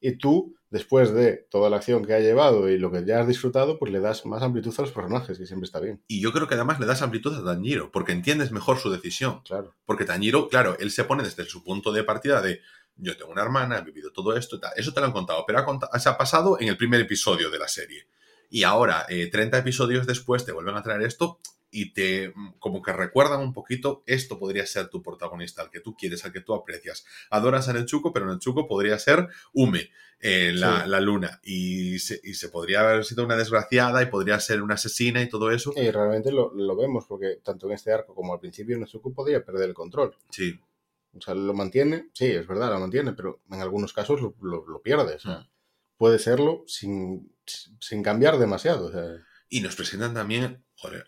Y 0.00 0.18
tú, 0.18 0.56
después 0.70 1.14
de 1.14 1.46
toda 1.52 1.70
la 1.70 1.76
acción 1.76 2.04
que 2.04 2.14
ha 2.14 2.18
llevado 2.18 2.68
y 2.68 2.78
lo 2.78 2.90
que 2.90 3.04
ya 3.06 3.20
has 3.20 3.28
disfrutado, 3.28 3.78
pues 3.78 3.92
le 3.92 4.00
das 4.00 4.26
más 4.26 4.42
amplitud 4.42 4.74
a 4.76 4.82
los 4.82 4.90
personajes, 4.90 5.38
que 5.38 5.46
siempre 5.46 5.66
está 5.66 5.78
bien, 5.78 6.02
Y 6.08 6.20
yo 6.20 6.32
creo 6.32 6.48
que 6.48 6.56
además 6.56 6.80
le 6.80 6.86
das 6.86 7.00
amplitud 7.00 7.32
a 7.32 7.44
Tanjiro, 7.44 7.92
porque 7.92 8.10
entiendes 8.10 8.50
mejor 8.50 8.78
su 8.78 8.90
decisión. 8.90 9.42
claro. 9.44 9.72
Porque 9.86 10.04
Tanjiro, 10.04 10.48
claro, 10.48 10.76
él 10.80 10.90
se 10.90 11.04
pone 11.04 11.22
desde 11.22 11.44
su 11.44 11.62
punto 11.62 11.92
de 11.92 12.02
partida 12.02 12.42
de 12.42 12.58
yo 12.96 13.16
tengo 13.16 13.30
una 13.30 13.42
hermana, 13.42 13.78
he 13.78 13.82
vivido 13.82 14.10
todo 14.12 14.36
esto, 14.36 14.58
tal. 14.58 14.72
eso 14.74 14.92
te 14.92 14.98
lo 14.98 15.06
han 15.06 15.12
contado, 15.12 15.44
pero 15.46 15.60
ha, 15.60 15.98
se 16.00 16.08
ha 16.08 16.18
pasado 16.18 16.58
en 16.60 16.66
el 16.66 16.76
primer 16.76 17.00
episodio 17.00 17.50
de 17.50 17.58
la 17.60 17.68
serie. 17.68 18.08
Y 18.50 18.64
ahora, 18.64 19.06
eh, 19.08 19.30
30 19.30 19.58
episodios 19.58 20.08
después, 20.08 20.44
te 20.44 20.50
vuelven 20.50 20.74
a 20.76 20.82
traer 20.82 21.02
esto 21.02 21.38
y 21.74 21.92
te 21.92 22.28
mm, 22.34 22.54
como 22.58 22.80
que 22.82 22.92
recuerdan 22.92 23.40
un 23.40 23.52
poquito, 23.52 24.02
esto 24.06 24.38
podría 24.38 24.64
ser 24.66 24.88
tu 24.88 25.02
protagonista, 25.02 25.62
al 25.62 25.70
que 25.70 25.80
tú 25.80 25.94
quieres, 25.96 26.24
al 26.24 26.32
que 26.32 26.40
tú 26.40 26.54
aprecias. 26.54 27.04
Adoras 27.30 27.68
a 27.68 27.72
Nechuko, 27.72 28.12
pero 28.12 28.32
Nechuko 28.32 28.66
podría 28.68 28.98
ser 28.98 29.28
Ume, 29.52 29.90
eh, 30.20 30.52
la, 30.54 30.84
Sí. 30.84 30.88
la 30.90 31.00
luna, 31.00 31.40
y 31.42 31.98
se, 31.98 32.20
y 32.22 32.34
se 32.34 32.48
podría 32.48 32.80
haber 32.80 33.04
sido 33.04 33.24
una 33.24 33.36
desgraciada 33.36 34.02
y 34.02 34.06
podría 34.06 34.38
ser 34.40 34.62
una 34.62 34.74
asesina 34.74 35.20
y 35.20 35.28
todo 35.28 35.50
eso. 35.50 35.72
Y 35.76 35.90
realmente 35.90 36.30
lo, 36.32 36.54
lo 36.54 36.76
vemos, 36.76 37.04
porque 37.06 37.40
tanto 37.42 37.66
en 37.66 37.72
este 37.72 37.92
arco 37.92 38.14
como 38.14 38.32
al 38.32 38.40
principio 38.40 38.78
Nezuko 38.78 39.12
podría 39.12 39.44
perder 39.44 39.68
el 39.70 39.74
control. 39.74 40.16
Sí, 40.30 40.58
O 41.16 41.20
sea, 41.20 41.34
lo 41.34 41.54
mantiene, 41.54 42.08
sí, 42.12 42.26
es 42.26 42.46
verdad, 42.46 42.70
lo 42.72 42.80
mantiene, 42.80 43.12
pero 43.12 43.40
en 43.50 43.60
algunos 43.60 43.92
casos 43.92 44.20
lo, 44.20 44.34
lo- 44.42 44.66
lo 44.66 44.80
pierde. 44.82 45.14
O 45.14 45.18
sea, 45.20 45.38
Mm. 45.40 45.48
puede 45.96 46.18
serlo 46.18 46.64
sin, 46.66 47.32
sin 47.80 48.02
cambiar 48.02 48.38
demasiado. 48.38 48.86
O 48.86 48.92
sea, 48.92 49.24
Y 49.48 49.60
nos 49.60 49.76
presentan 49.76 50.12
también, 50.14 50.64
joder, 50.76 51.06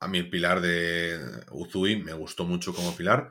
a 0.00 0.08
mí 0.08 0.18
el 0.18 0.30
pilar 0.30 0.60
de 0.60 1.18
Uzui 1.50 1.96
me 1.96 2.12
gustó 2.12 2.44
mucho 2.44 2.74
como 2.74 2.94
pilar. 2.96 3.30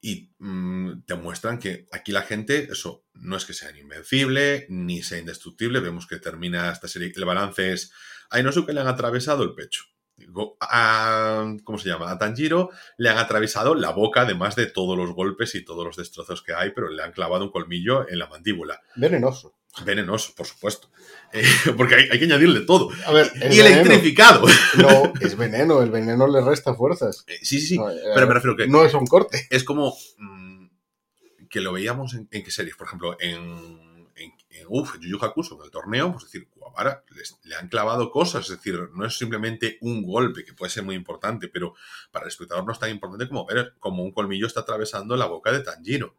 Y 0.00 0.34
mm, 0.38 1.02
te 1.06 1.14
muestran 1.14 1.58
que 1.58 1.86
aquí 1.90 2.12
la 2.12 2.22
gente, 2.22 2.68
eso, 2.70 3.04
no 3.14 3.36
es 3.36 3.44
que 3.44 3.54
sea 3.54 3.76
invencible 3.76 4.66
ni 4.68 5.02
sea 5.02 5.18
indestructible. 5.18 5.80
Vemos 5.80 6.06
que 6.06 6.18
termina 6.18 6.70
esta 6.70 6.86
serie. 6.86 7.12
El 7.16 7.24
balance 7.24 7.72
es 7.72 7.92
a 8.30 8.38
Inosuke 8.38 8.72
le 8.72 8.80
han 8.80 8.88
atravesado 8.88 9.42
el 9.42 9.54
pecho. 9.54 9.84
A- 10.60 11.54
¿Cómo 11.64 11.78
se 11.78 11.88
llama? 11.88 12.10
A 12.10 12.18
Tanjiro 12.18 12.70
le 12.98 13.08
han 13.10 13.18
atravesado 13.18 13.74
la 13.74 13.90
boca, 13.90 14.22
además 14.22 14.56
de 14.56 14.66
todos 14.66 14.96
los 14.96 15.12
golpes 15.14 15.54
y 15.54 15.64
todos 15.64 15.84
los 15.84 15.96
destrozos 15.96 16.42
que 16.42 16.54
hay, 16.54 16.70
pero 16.70 16.88
le 16.88 17.02
han 17.02 17.12
clavado 17.12 17.44
un 17.44 17.50
colmillo 17.50 18.08
en 18.08 18.18
la 18.18 18.26
mandíbula. 18.26 18.80
venenoso. 18.96 19.54
Venenoso, 19.84 20.32
por 20.34 20.46
supuesto. 20.46 20.88
Eh, 21.32 21.42
porque 21.76 21.94
hay, 21.96 22.08
hay 22.10 22.18
que 22.18 22.24
añadirle 22.24 22.60
todo. 22.60 22.88
A 23.06 23.12
ver, 23.12 23.30
es 23.40 23.54
Y 23.54 23.58
veneno. 23.62 23.80
electrificado. 23.82 24.46
No, 24.78 25.12
es 25.20 25.36
veneno, 25.36 25.82
el 25.82 25.90
veneno 25.90 26.26
le 26.26 26.40
resta 26.40 26.74
fuerzas. 26.74 27.24
Eh, 27.26 27.38
Sí, 27.42 27.60
sí, 27.60 27.66
sí. 27.66 27.78
No, 27.78 27.90
eh, 27.90 27.98
Pero 28.14 28.26
me 28.26 28.34
refiero 28.34 28.56
que 28.56 28.66
no 28.68 28.84
es 28.84 28.94
un 28.94 29.06
corte. 29.06 29.46
es 29.50 29.64
como 29.64 29.94
mm, 30.18 30.66
que 31.50 31.60
lo 31.60 31.72
veíamos 31.72 32.14
en, 32.14 32.28
en 32.30 32.42
qué 32.42 32.50
series. 32.50 32.76
Por 32.76 32.86
ejemplo, 32.86 33.16
en, 33.20 33.36
en, 34.16 34.32
en, 34.50 34.66
uf, 34.68 34.94
en 34.94 35.02
Yu 35.02 35.08
Yu 35.18 35.24
Hakusho, 35.24 35.56
en 35.58 35.64
el 35.64 35.70
torneo, 35.70 36.12
pues 36.12 36.24
es 36.24 36.32
decir, 36.32 36.48
Kuwabara 36.48 37.04
les- 37.14 37.36
le 37.44 37.54
han 37.56 37.68
clavado 37.68 38.10
cosas, 38.10 38.44
es 38.48 38.56
decir, 38.56 38.80
no 38.94 39.04
es 39.06 39.16
simplemente 39.18 39.76
un 39.82 40.02
golpe, 40.02 40.44
que 40.44 40.54
puede 40.54 40.70
ser 40.70 40.84
muy 40.84 40.94
importante, 40.94 41.48
pero 41.48 41.74
para 42.10 42.24
el 42.24 42.28
espectador 42.30 42.64
no 42.64 42.72
es 42.72 42.78
tan 42.78 42.90
importante 42.90 43.28
como 43.28 43.44
ver 43.46 43.74
como 43.78 44.02
un 44.02 44.12
colmillo 44.12 44.46
está 44.46 44.60
atravesando 44.60 45.16
la 45.16 45.26
boca 45.26 45.52
de 45.52 45.60
Tanjiro. 45.60 46.14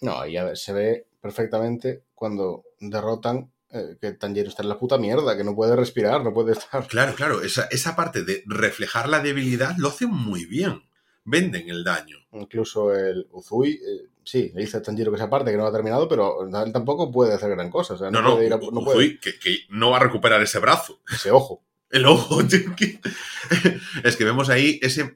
No, 0.00 0.18
ahí 0.20 0.36
a 0.36 0.44
ver, 0.44 0.56
se 0.56 0.72
ve 0.72 1.06
perfectamente 1.20 2.02
cuando 2.14 2.64
derrotan 2.90 3.52
eh, 3.70 3.96
que 4.00 4.12
Tanjiro 4.12 4.48
está 4.48 4.62
en 4.62 4.68
la 4.68 4.78
puta 4.78 4.98
mierda, 4.98 5.36
que 5.36 5.44
no 5.44 5.54
puede 5.54 5.74
respirar, 5.76 6.22
no 6.22 6.34
puede 6.34 6.52
estar. 6.52 6.86
Claro, 6.88 7.14
claro, 7.14 7.42
esa, 7.42 7.64
esa 7.70 7.96
parte 7.96 8.22
de 8.24 8.42
reflejar 8.46 9.08
la 9.08 9.20
debilidad 9.20 9.74
lo 9.78 9.88
hacen 9.88 10.10
muy 10.10 10.44
bien. 10.44 10.82
Venden 11.24 11.68
el 11.70 11.84
daño. 11.84 12.16
Incluso 12.32 12.92
el 12.94 13.28
Uzui, 13.30 13.70
eh, 13.74 14.08
sí, 14.24 14.50
le 14.54 14.62
dice 14.62 14.76
a 14.78 14.82
Tanjiro 14.82 15.10
que 15.12 15.16
esa 15.16 15.30
parte 15.30 15.50
que 15.52 15.56
no 15.56 15.64
ha 15.66 15.72
terminado, 15.72 16.08
pero 16.08 16.44
él 16.44 16.72
tampoco 16.72 17.10
puede 17.12 17.32
hacer 17.34 17.50
gran 17.50 17.70
cosa. 17.70 17.94
O 17.94 17.96
sea, 17.98 18.10
no, 18.10 18.20
No, 18.20 18.28
no, 18.30 18.34
puede 18.34 18.46
ir 18.46 18.52
a- 18.52 18.56
U- 18.56 18.72
no 18.72 18.80
Uzui, 18.80 18.92
puede. 18.92 19.20
que, 19.20 19.38
que 19.38 19.58
no 19.70 19.90
va 19.90 19.98
a 19.98 20.00
recuperar 20.00 20.42
ese 20.42 20.58
brazo. 20.58 21.00
Ese 21.12 21.30
ojo. 21.30 21.62
El 21.90 22.06
ojo. 22.06 22.40
es 24.04 24.16
que 24.16 24.24
vemos 24.24 24.48
ahí 24.48 24.78
ese, 24.82 25.14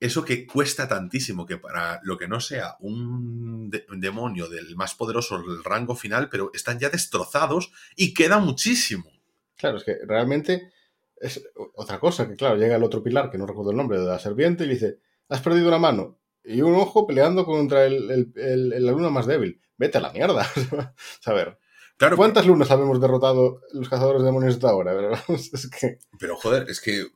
eso 0.00 0.24
que 0.24 0.46
cuesta 0.46 0.88
tantísimo, 0.88 1.44
que 1.46 1.58
para 1.58 2.00
lo 2.02 2.16
que 2.18 2.26
no 2.26 2.40
sea 2.40 2.76
un, 2.80 3.70
de- 3.70 3.84
un 3.90 4.00
demonio 4.00 4.48
del 4.48 4.74
más 4.76 4.94
poderoso 4.94 5.38
del 5.42 5.62
rango 5.62 5.94
final, 5.94 6.28
pero 6.30 6.50
están 6.54 6.78
ya 6.78 6.88
destrozados 6.90 7.70
y 7.96 8.14
queda 8.14 8.38
muchísimo. 8.38 9.10
Claro, 9.56 9.76
es 9.76 9.84
que 9.84 9.98
realmente 10.06 10.72
es 11.16 11.44
otra 11.76 12.00
cosa, 12.00 12.26
que 12.26 12.34
claro, 12.36 12.56
llega 12.56 12.76
el 12.76 12.82
otro 12.82 13.02
pilar, 13.02 13.30
que 13.30 13.36
no 13.38 13.46
recuerdo 13.46 13.72
el 13.72 13.76
nombre, 13.76 13.98
de 13.98 14.06
la 14.06 14.18
serpiente, 14.18 14.64
y 14.64 14.68
le 14.68 14.72
dice, 14.74 14.98
has 15.28 15.42
perdido 15.42 15.68
una 15.68 15.78
mano 15.78 16.18
y 16.42 16.62
un 16.62 16.74
ojo 16.74 17.06
peleando 17.06 17.44
contra 17.44 17.84
el, 17.84 18.10
el- 18.34 18.94
más 19.10 19.26
débil. 19.26 19.60
Vete 19.76 19.98
a 19.98 20.00
la 20.00 20.12
mierda. 20.12 20.46
a 21.26 21.32
ver, 21.32 21.58
Claro, 21.98 22.16
¿cuántas 22.16 22.46
lunas 22.46 22.70
habemos 22.70 22.98
derrotado 22.98 23.60
los 23.74 23.90
cazadores 23.90 24.22
de 24.22 24.26
demonios 24.28 24.54
hasta 24.54 24.70
ahora? 24.70 24.94
es 25.28 25.68
que... 25.68 25.98
pero 26.18 26.34
joder, 26.36 26.64
es 26.70 26.80
que 26.80 27.06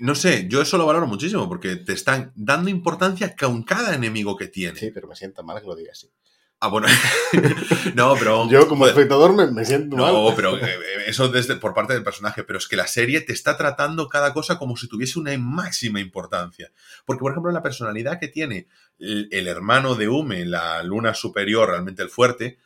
no 0.00 0.14
sé, 0.14 0.46
yo 0.48 0.62
eso 0.62 0.78
lo 0.78 0.86
valoro 0.86 1.06
muchísimo 1.06 1.48
porque 1.48 1.76
te 1.76 1.92
están 1.92 2.32
dando 2.34 2.70
importancia 2.70 3.34
con 3.36 3.62
cada 3.62 3.94
enemigo 3.94 4.36
que 4.36 4.48
tiene. 4.48 4.78
Sí, 4.78 4.90
pero 4.92 5.08
me 5.08 5.16
sienta 5.16 5.42
mal 5.42 5.60
que 5.60 5.66
lo 5.66 5.76
diga 5.76 5.92
así. 5.92 6.10
Ah, 6.58 6.68
bueno. 6.68 6.86
no, 7.94 8.14
pero. 8.18 8.48
Yo 8.50 8.66
como 8.66 8.86
espectador 8.86 9.34
me, 9.34 9.46
me 9.50 9.64
siento 9.64 9.96
mal. 9.96 10.12
No, 10.12 10.32
pero 10.34 10.56
eh, 10.56 10.78
eso 11.06 11.28
desde 11.28 11.56
por 11.56 11.74
parte 11.74 11.92
del 11.92 12.02
personaje, 12.02 12.44
pero 12.44 12.58
es 12.58 12.66
que 12.66 12.76
la 12.76 12.86
serie 12.86 13.20
te 13.20 13.34
está 13.34 13.58
tratando 13.58 14.08
cada 14.08 14.32
cosa 14.32 14.58
como 14.58 14.76
si 14.76 14.88
tuviese 14.88 15.18
una 15.18 15.36
máxima 15.36 16.00
importancia. 16.00 16.72
Porque, 17.04 17.20
por 17.20 17.32
ejemplo, 17.32 17.52
la 17.52 17.62
personalidad 17.62 18.18
que 18.18 18.28
tiene 18.28 18.68
el, 18.98 19.28
el 19.32 19.48
hermano 19.48 19.96
de 19.96 20.08
Ume, 20.08 20.46
la 20.46 20.82
luna 20.82 21.12
superior, 21.12 21.68
realmente 21.68 22.02
el 22.02 22.08
fuerte, 22.08 22.58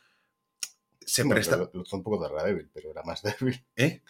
se 1.01 1.23
Bueno, 1.23 1.35
presta. 1.35 1.57
pero 1.69 1.83
un 1.91 2.03
poco 2.03 2.25
era 2.33 2.43
débil, 2.45 2.69
pero 2.73 2.91
era 2.91 3.03
más 3.03 3.21
débil. 3.23 3.61
¿Eh? 3.75 4.01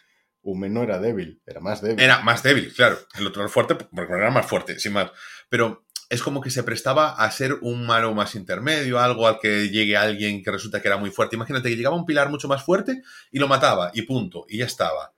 Ume 0.44 0.70
no 0.70 0.84
era 0.84 1.00
débil, 1.00 1.42
era 1.46 1.60
más 1.60 1.82
débil. 1.82 2.04
Era 2.04 2.20
más 2.22 2.42
débil, 2.44 2.74
claro. 2.74 2.98
El 3.16 3.28
otro 3.28 3.42
era 3.42 3.50
fuerte 3.50 3.76
porque 3.76 4.14
era 4.14 4.32
más 4.32 4.46
fuerte, 4.46 4.80
sin 4.80 4.94
más. 4.94 5.12
Pero 5.50 5.86
es 6.10 6.22
como 6.22 6.42
que 6.42 6.50
se 6.50 6.64
prestaba 6.64 7.12
a 7.12 7.32
ser 7.32 7.60
un 7.62 7.86
malo 7.86 8.14
más 8.14 8.36
intermedio, 8.36 9.00
algo 9.00 9.28
al 9.28 9.40
que 9.40 9.70
llegue 9.70 9.96
alguien 9.96 10.44
que 10.44 10.52
resulta 10.52 10.82
que 10.82 10.90
era 10.90 10.98
muy 10.98 11.10
fuerte. 11.10 11.38
Imagínate 11.38 11.70
que 11.70 11.78
llegaba 11.78 11.96
un 11.96 12.06
pilar 12.06 12.30
mucho 12.30 12.48
más 12.48 12.64
fuerte 12.64 13.02
y 13.32 13.40
lo 13.40 13.48
mataba, 13.48 13.92
y 13.94 14.02
punto, 14.02 14.46
y 14.50 14.58
ya 14.58 14.66
estaba. 14.66 15.14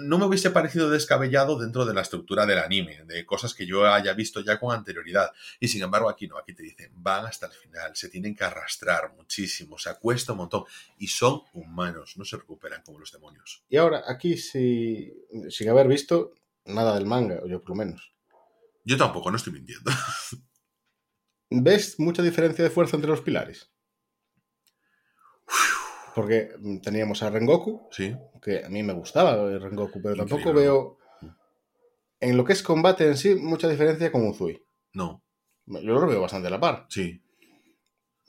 No 0.00 0.18
me 0.18 0.24
hubiese 0.24 0.50
parecido 0.50 0.90
descabellado 0.90 1.58
dentro 1.58 1.84
de 1.84 1.92
la 1.92 2.00
estructura 2.00 2.46
del 2.46 2.58
anime, 2.58 3.04
de 3.04 3.26
cosas 3.26 3.54
que 3.54 3.66
yo 3.66 3.86
haya 3.86 4.12
visto 4.14 4.40
ya 4.40 4.58
con 4.58 4.74
anterioridad. 4.74 5.30
Y 5.60 5.68
sin 5.68 5.82
embargo, 5.82 6.08
aquí 6.08 6.26
no, 6.26 6.38
aquí 6.38 6.54
te 6.54 6.62
dicen, 6.62 6.90
van 6.94 7.26
hasta 7.26 7.46
el 7.46 7.52
final, 7.52 7.94
se 7.94 8.08
tienen 8.08 8.34
que 8.34 8.44
arrastrar 8.44 9.12
muchísimo, 9.14 9.78
se 9.78 9.90
acuesta 9.90 10.32
un 10.32 10.38
montón, 10.38 10.64
y 10.98 11.08
son 11.08 11.42
humanos, 11.52 12.14
no 12.16 12.24
se 12.24 12.36
recuperan 12.36 12.82
como 12.82 12.98
los 12.98 13.12
demonios. 13.12 13.62
Y 13.68 13.76
ahora, 13.76 14.04
aquí, 14.06 14.36
si, 14.36 15.12
sin 15.50 15.68
haber 15.68 15.88
visto 15.88 16.34
nada 16.64 16.94
del 16.94 17.06
manga, 17.06 17.40
o 17.42 17.46
yo 17.46 17.60
por 17.60 17.70
lo 17.70 17.76
menos, 17.76 18.12
Yo 18.84 18.96
tampoco, 18.96 19.30
no 19.30 19.36
estoy 19.36 19.52
mintiendo. 19.52 19.90
¿ves 21.60 21.98
mucha 21.98 22.22
diferencia 22.22 22.64
de 22.64 22.70
fuerza 22.70 22.96
entre 22.96 23.10
los 23.10 23.20
pilares? 23.20 23.70
Porque 26.14 26.50
mm, 26.58 26.78
teníamos 26.78 27.22
a 27.22 27.30
Rengoku, 27.30 27.88
Sí. 27.90 28.14
que 28.42 28.64
a 28.64 28.68
mí 28.68 28.82
me 28.82 28.92
gustaba 28.92 29.32
el 29.50 29.60
Rengoku, 29.60 30.00
pero 30.02 30.16
tampoco 30.16 30.40
Increíble, 30.50 30.62
veo 30.62 30.98
en 32.20 32.36
lo 32.36 32.44
que 32.44 32.52
es 32.52 32.62
combate 32.62 33.06
en 33.06 33.16
sí 33.16 33.34
mucha 33.34 33.68
diferencia 33.68 34.12
con 34.12 34.26
Uzui. 34.26 34.62
No, 34.94 35.22
Yo 35.66 35.80
lo 35.94 36.06
veo 36.06 36.20
bastante 36.20 36.48
a 36.48 36.50
la 36.50 36.60
par. 36.60 36.86
sí. 36.88 37.18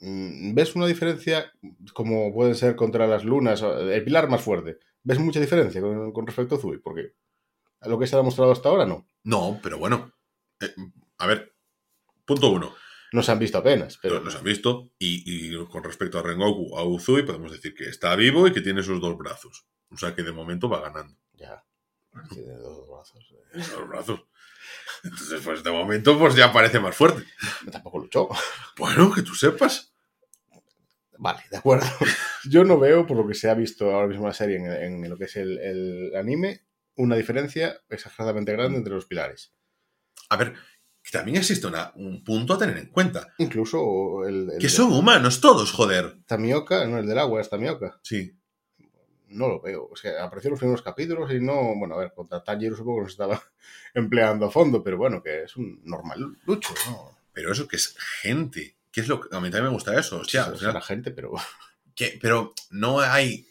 Mm, 0.00 0.54
¿Ves 0.54 0.74
una 0.74 0.86
diferencia 0.86 1.52
como 1.94 2.32
pueden 2.34 2.54
ser 2.56 2.74
contra 2.76 3.06
las 3.06 3.24
lunas, 3.24 3.62
el 3.62 4.04
pilar 4.04 4.28
más 4.28 4.42
fuerte? 4.42 4.78
¿Ves 5.02 5.18
mucha 5.20 5.40
diferencia 5.40 5.80
con, 5.80 6.12
con 6.12 6.26
respecto 6.26 6.56
a 6.56 6.58
Uzui? 6.58 6.78
Porque 6.78 7.12
a 7.80 7.88
lo 7.88 7.98
que 7.98 8.06
se 8.06 8.16
ha 8.16 8.18
demostrado 8.18 8.50
hasta 8.52 8.68
ahora 8.68 8.86
no. 8.86 9.06
No, 9.22 9.60
pero 9.62 9.78
bueno. 9.78 10.12
eh, 10.60 10.74
a 11.18 11.26
ver, 11.26 11.54
punto 12.26 12.50
uno. 12.50 12.72
No 13.14 13.22
se 13.22 13.30
han 13.30 13.38
visto 13.38 13.58
apenas, 13.58 13.96
pero 14.02 14.18
Los 14.18 14.34
han 14.34 14.42
visto. 14.42 14.90
Y, 14.98 15.22
y 15.52 15.66
con 15.66 15.84
respecto 15.84 16.18
a 16.18 16.22
Rengoku, 16.22 16.76
a 16.76 16.84
Uzui, 16.84 17.22
podemos 17.22 17.52
decir 17.52 17.72
que 17.72 17.84
está 17.88 18.16
vivo 18.16 18.48
y 18.48 18.52
que 18.52 18.60
tiene 18.60 18.82
sus 18.82 19.00
dos 19.00 19.16
brazos. 19.16 19.66
O 19.90 19.96
sea 19.96 20.16
que 20.16 20.24
de 20.24 20.32
momento 20.32 20.68
va 20.68 20.80
ganando. 20.80 21.16
ya. 21.34 21.62
Tiene 22.30 22.54
dos 22.54 22.88
brazos. 22.88 23.24
eh. 23.54 23.58
Dos 23.72 23.88
brazos. 23.88 24.20
Entonces, 25.04 25.40
pues 25.44 25.62
de 25.62 25.70
momento, 25.70 26.18
pues 26.18 26.34
ya 26.34 26.52
parece 26.52 26.80
más 26.80 26.96
fuerte. 26.96 27.22
Tampoco 27.70 28.00
luchó. 28.00 28.28
Bueno, 28.78 29.12
que 29.12 29.22
tú 29.22 29.34
sepas. 29.34 29.94
Vale, 31.16 31.42
de 31.52 31.56
acuerdo. 31.56 31.86
Yo 32.50 32.64
no 32.64 32.80
veo, 32.80 33.06
por 33.06 33.16
lo 33.16 33.28
que 33.28 33.34
se 33.34 33.48
ha 33.48 33.54
visto 33.54 33.92
ahora 33.92 34.08
mismo 34.08 34.24
en 34.24 34.28
la 34.28 34.34
serie, 34.34 34.56
en, 34.56 35.04
en 35.04 35.08
lo 35.08 35.16
que 35.16 35.24
es 35.26 35.36
el, 35.36 35.58
el 35.58 36.16
anime, 36.16 36.64
una 36.96 37.14
diferencia 37.14 37.80
exageradamente 37.88 38.52
grande 38.52 38.78
entre 38.78 38.94
los 38.94 39.06
pilares. 39.06 39.54
A 40.30 40.36
ver, 40.36 40.54
que 41.04 41.10
también 41.12 41.36
existe 41.36 41.66
una- 41.66 41.92
un 41.96 42.24
punto 42.24 42.54
a 42.54 42.58
tener 42.58 42.78
en 42.78 42.86
cuenta. 42.86 43.28
Incluso 43.38 44.26
el, 44.26 44.50
el 44.52 44.58
Que 44.58 44.70
son 44.70 44.90
humanos 44.92 45.40
todos, 45.40 45.70
joder. 45.70 46.16
Tamioka, 46.26 46.86
no, 46.86 46.98
el 46.98 47.06
del 47.06 47.18
agua 47.18 47.40
es 47.42 47.50
Tamioka. 47.50 48.00
Sí. 48.02 48.34
No 49.28 49.48
lo 49.48 49.60
veo. 49.60 49.88
O 49.90 49.96
sea, 49.96 50.24
apareció 50.24 50.48
en 50.48 50.52
los 50.52 50.60
primeros 50.60 50.82
capítulos 50.82 51.30
y 51.32 51.40
no. 51.40 51.74
Bueno, 51.76 51.94
a 51.96 51.98
ver, 51.98 52.12
contra 52.14 52.42
Tanjiro 52.42 52.74
supongo 52.76 52.98
que 52.98 53.02
no 53.02 53.08
se 53.08 53.12
estaba 53.12 53.42
empleando 53.94 54.46
a 54.46 54.50
fondo, 54.50 54.82
pero 54.82 54.96
bueno, 54.96 55.22
que 55.22 55.42
es 55.44 55.56
un 55.56 55.80
normal 55.84 56.36
lucho, 56.46 56.72
¿no? 56.86 57.18
Pero 57.32 57.52
eso 57.52 57.66
que 57.68 57.76
es 57.76 57.94
gente. 58.22 58.76
¿Qué 58.92 59.00
es 59.00 59.08
lo 59.08 59.20
que 59.20 59.36
a 59.36 59.40
mí 59.40 59.50
también 59.50 59.64
me 59.64 59.70
gusta 59.74 59.98
eso? 59.98 60.22
Es 60.22 60.30
final- 60.30 60.72
la 60.72 60.80
gente, 60.80 61.10
pero. 61.10 61.32
que, 61.94 62.16
pero 62.22 62.54
no 62.70 63.00
hay. 63.00 63.46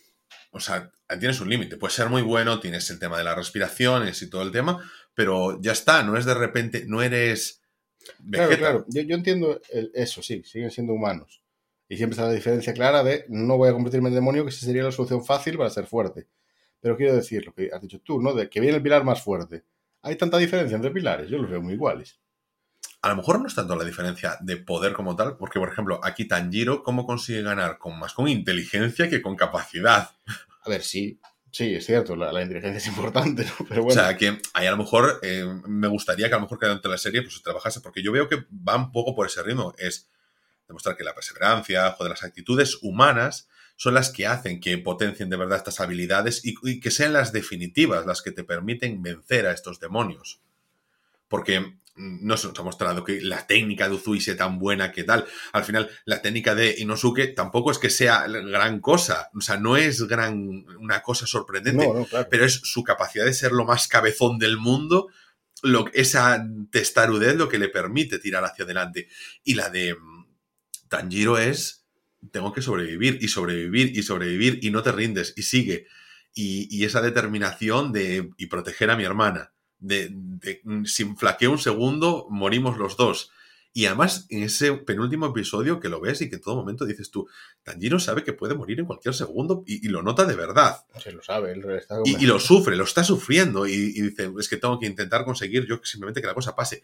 O 0.51 0.59
sea, 0.59 0.89
tienes 1.19 1.39
un 1.41 1.49
límite. 1.49 1.77
Puede 1.77 1.93
ser 1.93 2.09
muy 2.09 2.21
bueno, 2.21 2.59
tienes 2.59 2.89
el 2.89 2.97
tema 2.99 3.17
de 3.17 3.25
las 3.25 3.35
respiraciones 3.35 4.21
y 4.21 4.29
todo 4.29 4.41
el 4.43 4.51
tema, 4.51 4.79
pero 5.13 5.59
ya 5.61 5.71
está, 5.71 6.03
no 6.03 6.17
es 6.17 6.25
de 6.25 6.33
repente, 6.33 6.85
no 6.87 7.01
eres. 7.01 7.61
Claro, 7.99 8.49
Vegeta. 8.49 8.57
claro. 8.57 8.85
Yo, 8.89 9.01
yo 9.03 9.15
entiendo 9.15 9.61
el- 9.71 9.91
eso, 9.93 10.21
sí, 10.21 10.43
siguen 10.43 10.71
siendo 10.71 10.93
humanos. 10.93 11.41
Y 11.87 11.97
siempre 11.97 12.13
está 12.15 12.25
la 12.27 12.33
diferencia 12.33 12.73
clara 12.73 13.03
de 13.03 13.25
no 13.29 13.57
voy 13.57 13.69
a 13.69 13.73
convertirme 13.73 14.09
en 14.09 14.15
demonio, 14.15 14.43
que 14.43 14.49
esa 14.49 14.65
sería 14.65 14.83
la 14.83 14.91
solución 14.91 15.23
fácil 15.23 15.57
para 15.57 15.69
ser 15.69 15.85
fuerte. 15.85 16.27
Pero 16.79 16.97
quiero 16.97 17.15
decir 17.15 17.45
lo 17.45 17.53
que 17.53 17.69
has 17.73 17.81
dicho 17.81 17.99
tú, 18.01 18.21
¿no? 18.21 18.33
De 18.33 18.49
que 18.49 18.59
viene 18.59 18.77
el 18.77 18.83
pilar 18.83 19.03
más 19.03 19.21
fuerte. 19.21 19.63
¿Hay 20.01 20.15
tanta 20.17 20.37
diferencia 20.37 20.75
entre 20.75 20.91
pilares? 20.91 21.29
Yo 21.29 21.37
los 21.37 21.49
veo 21.49 21.61
muy 21.61 21.73
iguales. 21.75 22.19
A 23.01 23.09
lo 23.09 23.15
mejor 23.17 23.39
no 23.39 23.47
es 23.47 23.55
tanto 23.55 23.75
la 23.75 23.83
diferencia 23.83 24.37
de 24.41 24.57
poder 24.57 24.93
como 24.93 25.15
tal, 25.15 25.37
porque, 25.37 25.59
por 25.59 25.69
ejemplo, 25.69 25.99
aquí 26.03 26.25
Tanjiro, 26.25 26.83
¿cómo 26.83 27.05
consigue 27.05 27.41
ganar? 27.41 27.77
Con 27.77 27.99
más 27.99 28.13
con 28.13 28.27
inteligencia 28.27 29.09
que 29.09 29.21
con 29.21 29.35
capacidad. 29.35 30.09
A 30.63 30.69
ver, 30.69 30.81
sí, 30.83 31.19
sí, 31.53 31.75
es 31.75 31.85
cierto, 31.85 32.15
la, 32.15 32.33
la 32.33 32.41
inteligencia 32.41 32.77
es 32.79 32.87
importante, 32.87 33.45
¿no? 33.45 33.65
Pero 33.69 33.81
O 33.81 33.85
bueno, 33.85 34.01
sea, 34.01 34.17
que 34.17 34.41
ahí 34.53 34.67
a 34.67 34.71
lo 34.71 34.77
mejor 34.77 35.19
eh, 35.21 35.45
me 35.65 35.87
gustaría 35.87 36.27
que 36.27 36.33
a 36.33 36.37
lo 36.37 36.41
mejor 36.41 36.59
que 36.59 36.65
durante 36.65 36.89
la 36.89 36.97
serie 36.97 37.21
pues 37.21 37.35
se 37.35 37.41
trabajase, 37.41 37.79
porque 37.79 38.03
yo 38.03 38.11
veo 38.11 38.27
que 38.27 38.43
va 38.51 38.75
un 38.75 38.91
poco 38.91 39.15
por 39.15 39.27
ese 39.27 39.41
ritmo. 39.43 39.73
Es 39.77 40.09
demostrar 40.67 40.97
que 40.97 41.03
la 41.03 41.13
perseverancia, 41.13 41.91
joder, 41.91 42.09
las 42.09 42.23
actitudes 42.23 42.79
humanas 42.81 43.47
son 43.75 43.93
las 43.93 44.09
que 44.09 44.27
hacen 44.27 44.59
que 44.59 44.77
potencien 44.77 45.29
de 45.29 45.37
verdad 45.37 45.57
estas 45.57 45.79
habilidades 45.79 46.43
y, 46.43 46.55
y 46.63 46.79
que 46.79 46.91
sean 46.91 47.13
las 47.13 47.31
definitivas, 47.31 48.05
las 48.05 48.21
que 48.21 48.31
te 48.31 48.43
permiten 48.43 49.01
vencer 49.01 49.45
a 49.47 49.51
estos 49.51 49.79
demonios. 49.79 50.41
Porque 51.27 51.77
no 51.95 52.37
se 52.37 52.47
nos 52.47 52.59
ha 52.59 52.63
mostrado 52.63 53.03
que 53.03 53.21
la 53.21 53.45
técnica 53.45 53.87
de 53.87 53.95
Uzui 53.95 54.19
sea 54.19 54.35
tan 54.35 54.57
buena 54.57 54.91
que 54.91 55.03
tal. 55.03 55.25
Al 55.51 55.63
final, 55.63 55.89
la 56.05 56.21
técnica 56.21 56.55
de 56.55 56.75
Inosuke 56.79 57.27
tampoco 57.35 57.71
es 57.71 57.77
que 57.77 57.89
sea 57.89 58.25
gran 58.27 58.79
cosa. 58.79 59.29
O 59.35 59.41
sea, 59.41 59.57
no 59.57 59.77
es 59.77 60.01
gran, 60.07 60.65
una 60.79 61.01
cosa 61.01 61.27
sorprendente 61.27 61.85
no, 61.85 61.93
no, 61.93 62.05
claro. 62.05 62.27
pero 62.29 62.45
es 62.45 62.61
su 62.63 62.83
capacidad 62.83 63.25
de 63.25 63.33
ser 63.33 63.51
lo 63.51 63.65
más 63.65 63.87
cabezón 63.87 64.39
del 64.39 64.57
mundo, 64.57 65.09
lo, 65.61 65.85
esa 65.93 66.43
testarudez 66.71 67.35
lo 67.35 67.47
que 67.47 67.59
le 67.59 67.69
permite 67.69 68.17
tirar 68.17 68.43
hacia 68.43 68.65
adelante. 68.65 69.07
Y 69.43 69.53
la 69.53 69.69
de 69.69 69.93
mm, 69.93 70.25
Tanjiro 70.89 71.37
es, 71.37 71.85
tengo 72.31 72.53
que 72.53 72.61
sobrevivir 72.61 73.19
y 73.21 73.27
sobrevivir 73.27 73.95
y 73.95 74.01
sobrevivir 74.01 74.59
y 74.63 74.71
no 74.71 74.81
te 74.81 74.91
rindes 74.91 75.33
y 75.35 75.43
sigue. 75.43 75.87
Y, 76.33 76.67
y 76.75 76.85
esa 76.85 77.01
determinación 77.01 77.91
de 77.91 78.31
y 78.37 78.47
proteger 78.47 78.89
a 78.89 78.97
mi 78.97 79.03
hermana. 79.03 79.52
De, 79.83 80.09
de, 80.11 80.61
mm, 80.63 80.85
si 80.85 81.03
flaqueo 81.15 81.51
un 81.51 81.59
segundo, 81.59 82.25
morimos 82.29 82.77
los 82.77 82.95
dos. 82.95 83.31
Y 83.75 83.87
además, 83.87 84.27
en 84.29 84.43
ese 84.43 84.71
penúltimo 84.73 85.25
episodio 85.25 85.79
que 85.79 85.89
lo 85.89 85.99
ves 85.99 86.21
y 86.21 86.29
que 86.29 86.35
en 86.35 86.41
todo 86.41 86.55
momento 86.55 86.85
dices 86.85 87.09
tú, 87.09 87.27
Tanjiro 87.63 87.99
sabe 87.99 88.23
que 88.23 88.31
puede 88.31 88.53
morir 88.53 88.79
en 88.79 88.85
cualquier 88.85 89.15
segundo 89.15 89.63
y, 89.65 89.85
y 89.85 89.89
lo 89.89 90.03
nota 90.03 90.25
de 90.25 90.35
verdad. 90.35 90.85
Se 90.99 91.11
lo 91.11 91.23
sabe, 91.23 91.53
él 91.53 91.65
está 91.71 91.97
Y, 92.05 92.23
y 92.23 92.27
lo 92.27 92.39
sufre, 92.39 92.75
lo 92.75 92.83
está 92.83 93.03
sufriendo. 93.03 93.65
Y, 93.67 93.73
y 93.73 94.01
dice, 94.01 94.31
es 94.39 94.47
que 94.47 94.57
tengo 94.57 94.79
que 94.79 94.85
intentar 94.85 95.25
conseguir 95.25 95.65
yo 95.65 95.79
simplemente 95.83 96.21
que 96.21 96.27
la 96.27 96.35
cosa 96.35 96.55
pase. 96.55 96.83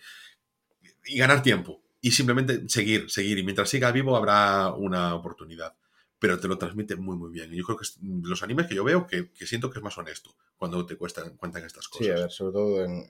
Y 1.05 1.19
ganar 1.19 1.43
tiempo. 1.43 1.79
Y 2.01 2.11
simplemente 2.11 2.67
seguir, 2.67 3.09
seguir. 3.09 3.37
Y 3.37 3.43
mientras 3.43 3.69
siga 3.69 3.91
vivo 3.91 4.17
habrá 4.17 4.73
una 4.73 5.13
oportunidad. 5.13 5.75
Pero 6.19 6.39
te 6.39 6.47
lo 6.49 6.57
transmite 6.57 6.95
muy, 6.97 7.15
muy 7.15 7.31
bien. 7.31 7.53
Y 7.53 7.57
yo 7.57 7.63
creo 7.63 7.77
que 7.77 7.83
es 7.83 7.97
los 8.01 8.43
animes 8.43 8.67
que 8.67 8.75
yo 8.75 8.83
veo 8.83 9.07
que, 9.07 9.31
que 9.31 9.45
siento 9.47 9.69
que 9.69 9.79
es 9.79 9.83
más 9.83 9.97
honesto 9.97 10.35
cuando 10.57 10.85
te 10.85 10.97
cuestan, 10.97 11.37
cuentan 11.37 11.63
estas 11.65 11.87
cosas. 11.87 12.05
Sí, 12.05 12.11
a 12.11 12.15
ver, 12.15 12.31
sobre 12.31 12.51
todo 12.53 12.83
en, 12.83 13.09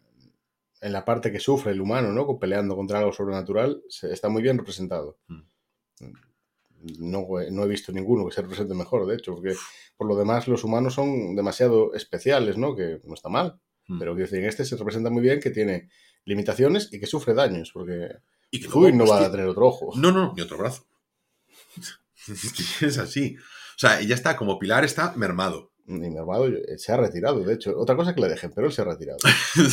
en 0.81 0.93
la 0.93 1.03
parte 1.05 1.31
que 1.31 1.39
sufre 1.39 1.71
el 1.71 1.81
humano, 1.81 2.11
¿no? 2.13 2.37
Peleando 2.37 2.75
contra 2.75 2.99
algo 2.99 3.11
sobrenatural, 3.11 3.81
se- 3.89 4.13
está 4.13 4.29
muy 4.29 4.43
bien 4.43 4.57
representado. 4.59 5.17
Mm. 5.27 5.41
No, 6.99 7.27
no 7.51 7.63
he 7.63 7.67
visto 7.67 7.91
ninguno 7.91 8.25
que 8.27 8.33
se 8.35 8.41
represente 8.41 8.73
mejor, 8.73 9.05
de 9.05 9.15
hecho, 9.15 9.33
porque 9.35 9.53
por 9.97 10.07
lo 10.07 10.15
demás 10.15 10.47
los 10.47 10.63
humanos 10.63 10.93
son 10.93 11.35
demasiado 11.35 11.93
especiales, 11.93 12.57
¿no? 12.57 12.75
Que 12.75 13.01
no 13.03 13.13
está 13.15 13.27
mal, 13.29 13.59
Mm. 13.87 13.97
pero 13.99 14.13
decir, 14.15 14.37
en 14.39 14.45
este 14.45 14.63
se 14.65 14.77
representa 14.77 15.09
muy 15.09 15.23
bien 15.23 15.39
que 15.39 15.49
tiene 15.49 15.89
limitaciones 16.25 16.93
y 16.93 16.99
que 16.99 17.07
sufre 17.07 17.33
daños, 17.33 17.71
porque 17.73 18.17
Y 18.51 18.61
que 18.61 18.67
luego, 18.67 18.95
no 18.95 19.07
va 19.07 19.25
a 19.25 19.31
tener 19.31 19.47
otro 19.47 19.65
ojo. 19.65 19.91
No, 19.95 20.11
no, 20.11 20.31
ni 20.35 20.41
otro 20.43 20.57
brazo. 20.59 20.85
es 22.27 22.53
que 22.79 22.85
es 22.85 22.97
así. 22.97 23.37
O 23.37 23.79
sea, 23.79 24.01
y 24.01 24.07
ya 24.07 24.15
está, 24.15 24.35
como 24.35 24.59
Pilar 24.59 24.83
está 24.83 25.13
mermado. 25.15 25.71
Ni 25.85 26.09
mermado 26.09 26.47
eh, 26.47 26.77
se 26.77 26.91
ha 26.91 26.97
retirado, 26.97 27.39
de 27.43 27.53
hecho. 27.53 27.73
Otra 27.77 27.95
cosa 27.95 28.13
que 28.13 28.21
le 28.21 28.27
dejen, 28.29 28.51
pero 28.53 28.67
él 28.67 28.73
se 28.73 28.81
ha 28.81 28.85
retirado. 28.85 29.17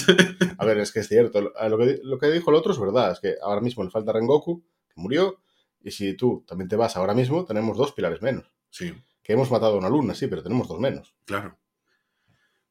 A 0.59 0.65
ver, 0.65 0.79
es 0.79 0.93
que 0.93 1.01
es 1.01 1.09
cierto. 1.09 1.41
Lo, 1.43 1.59
a 1.59 1.69
lo 1.69 1.77
que, 1.77 2.01
lo 2.03 2.19
que 2.19 2.31
dijo 2.31 2.51
el 2.51 2.57
otro 2.57 2.73
es 2.73 2.79
verdad. 2.79 3.13
Es 3.13 3.21
que 3.21 3.35
ahora 3.43 3.61
mismo 3.61 3.85
le 3.85 3.91
falta 3.91 4.13
Rengoku, 4.13 4.65
que 4.89 4.95
murió. 5.01 5.41
Y 5.83 5.91
si 5.91 6.15
tú 6.15 6.45
también 6.49 6.69
te 6.69 6.77
vas 6.77 6.97
ahora 6.97 7.15
mismo, 7.15 7.45
tenemos 7.45 7.77
dos 7.77 7.93
pilares 7.93 8.23
menos. 8.23 8.51
sí, 8.71 8.95
Que 9.23 9.35
hemos 9.35 9.51
matado 9.51 9.75
a 9.75 9.79
una 9.79 9.89
luna, 9.91 10.15
sí, 10.15 10.27
pero 10.27 10.43
tenemos 10.43 10.69
dos 10.69 10.81
menos. 10.81 11.15
claro. 11.27 11.59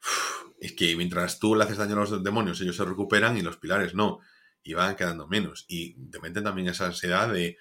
Uf, 0.01 0.53
Es 0.59 0.73
que 0.73 0.95
mientras 0.95 1.39
tú 1.39 1.55
le 1.55 1.63
haces 1.65 1.77
daño 1.77 1.93
a 1.93 1.99
los 1.99 2.23
demonios, 2.23 2.59
ellos 2.61 2.75
se 2.75 2.85
recuperan 2.85 3.37
y 3.37 3.41
los 3.41 3.57
pilares 3.57 3.93
no. 3.93 4.19
Y 4.63 4.73
van 4.73 4.95
quedando 4.95 5.27
menos. 5.27 5.65
Y 5.67 5.93
te 6.09 6.19
meten 6.19 6.43
también 6.43 6.67
esa 6.67 6.87
ansiedad 6.87 7.31
de 7.31 7.57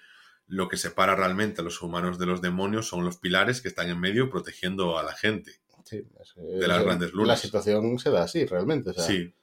lo 0.47 0.67
que 0.69 0.77
separa 0.77 1.15
realmente 1.15 1.61
a 1.61 1.63
los 1.63 1.81
humanos 1.81 2.19
de 2.19 2.25
los 2.27 2.41
demonios 2.41 2.87
son 2.87 3.03
los 3.03 3.17
pilares 3.17 3.61
que 3.61 3.67
están 3.67 3.89
en 3.89 3.99
medio 3.99 4.29
protegiendo 4.29 4.97
a 4.97 5.03
la 5.03 5.13
gente. 5.13 5.51
Sí, 5.83 6.03
es, 6.19 6.33
De 6.35 6.67
las 6.67 6.83
grandes 6.83 7.13
lunas. 7.13 7.27
La 7.29 7.37
situación 7.37 7.97
se 7.99 8.09
da 8.11 8.23
así, 8.23 8.45
realmente. 8.45 8.89
O 8.89 8.93
sea, 8.93 9.03
Sí, 9.03 9.33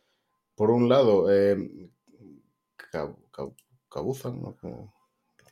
Por 0.54 0.70
un 0.70 0.88
lado, 0.88 1.26
eh, 1.32 1.56
Kabuzan, 3.90 4.40
¿no? 4.42 4.56
Como- 4.60 4.94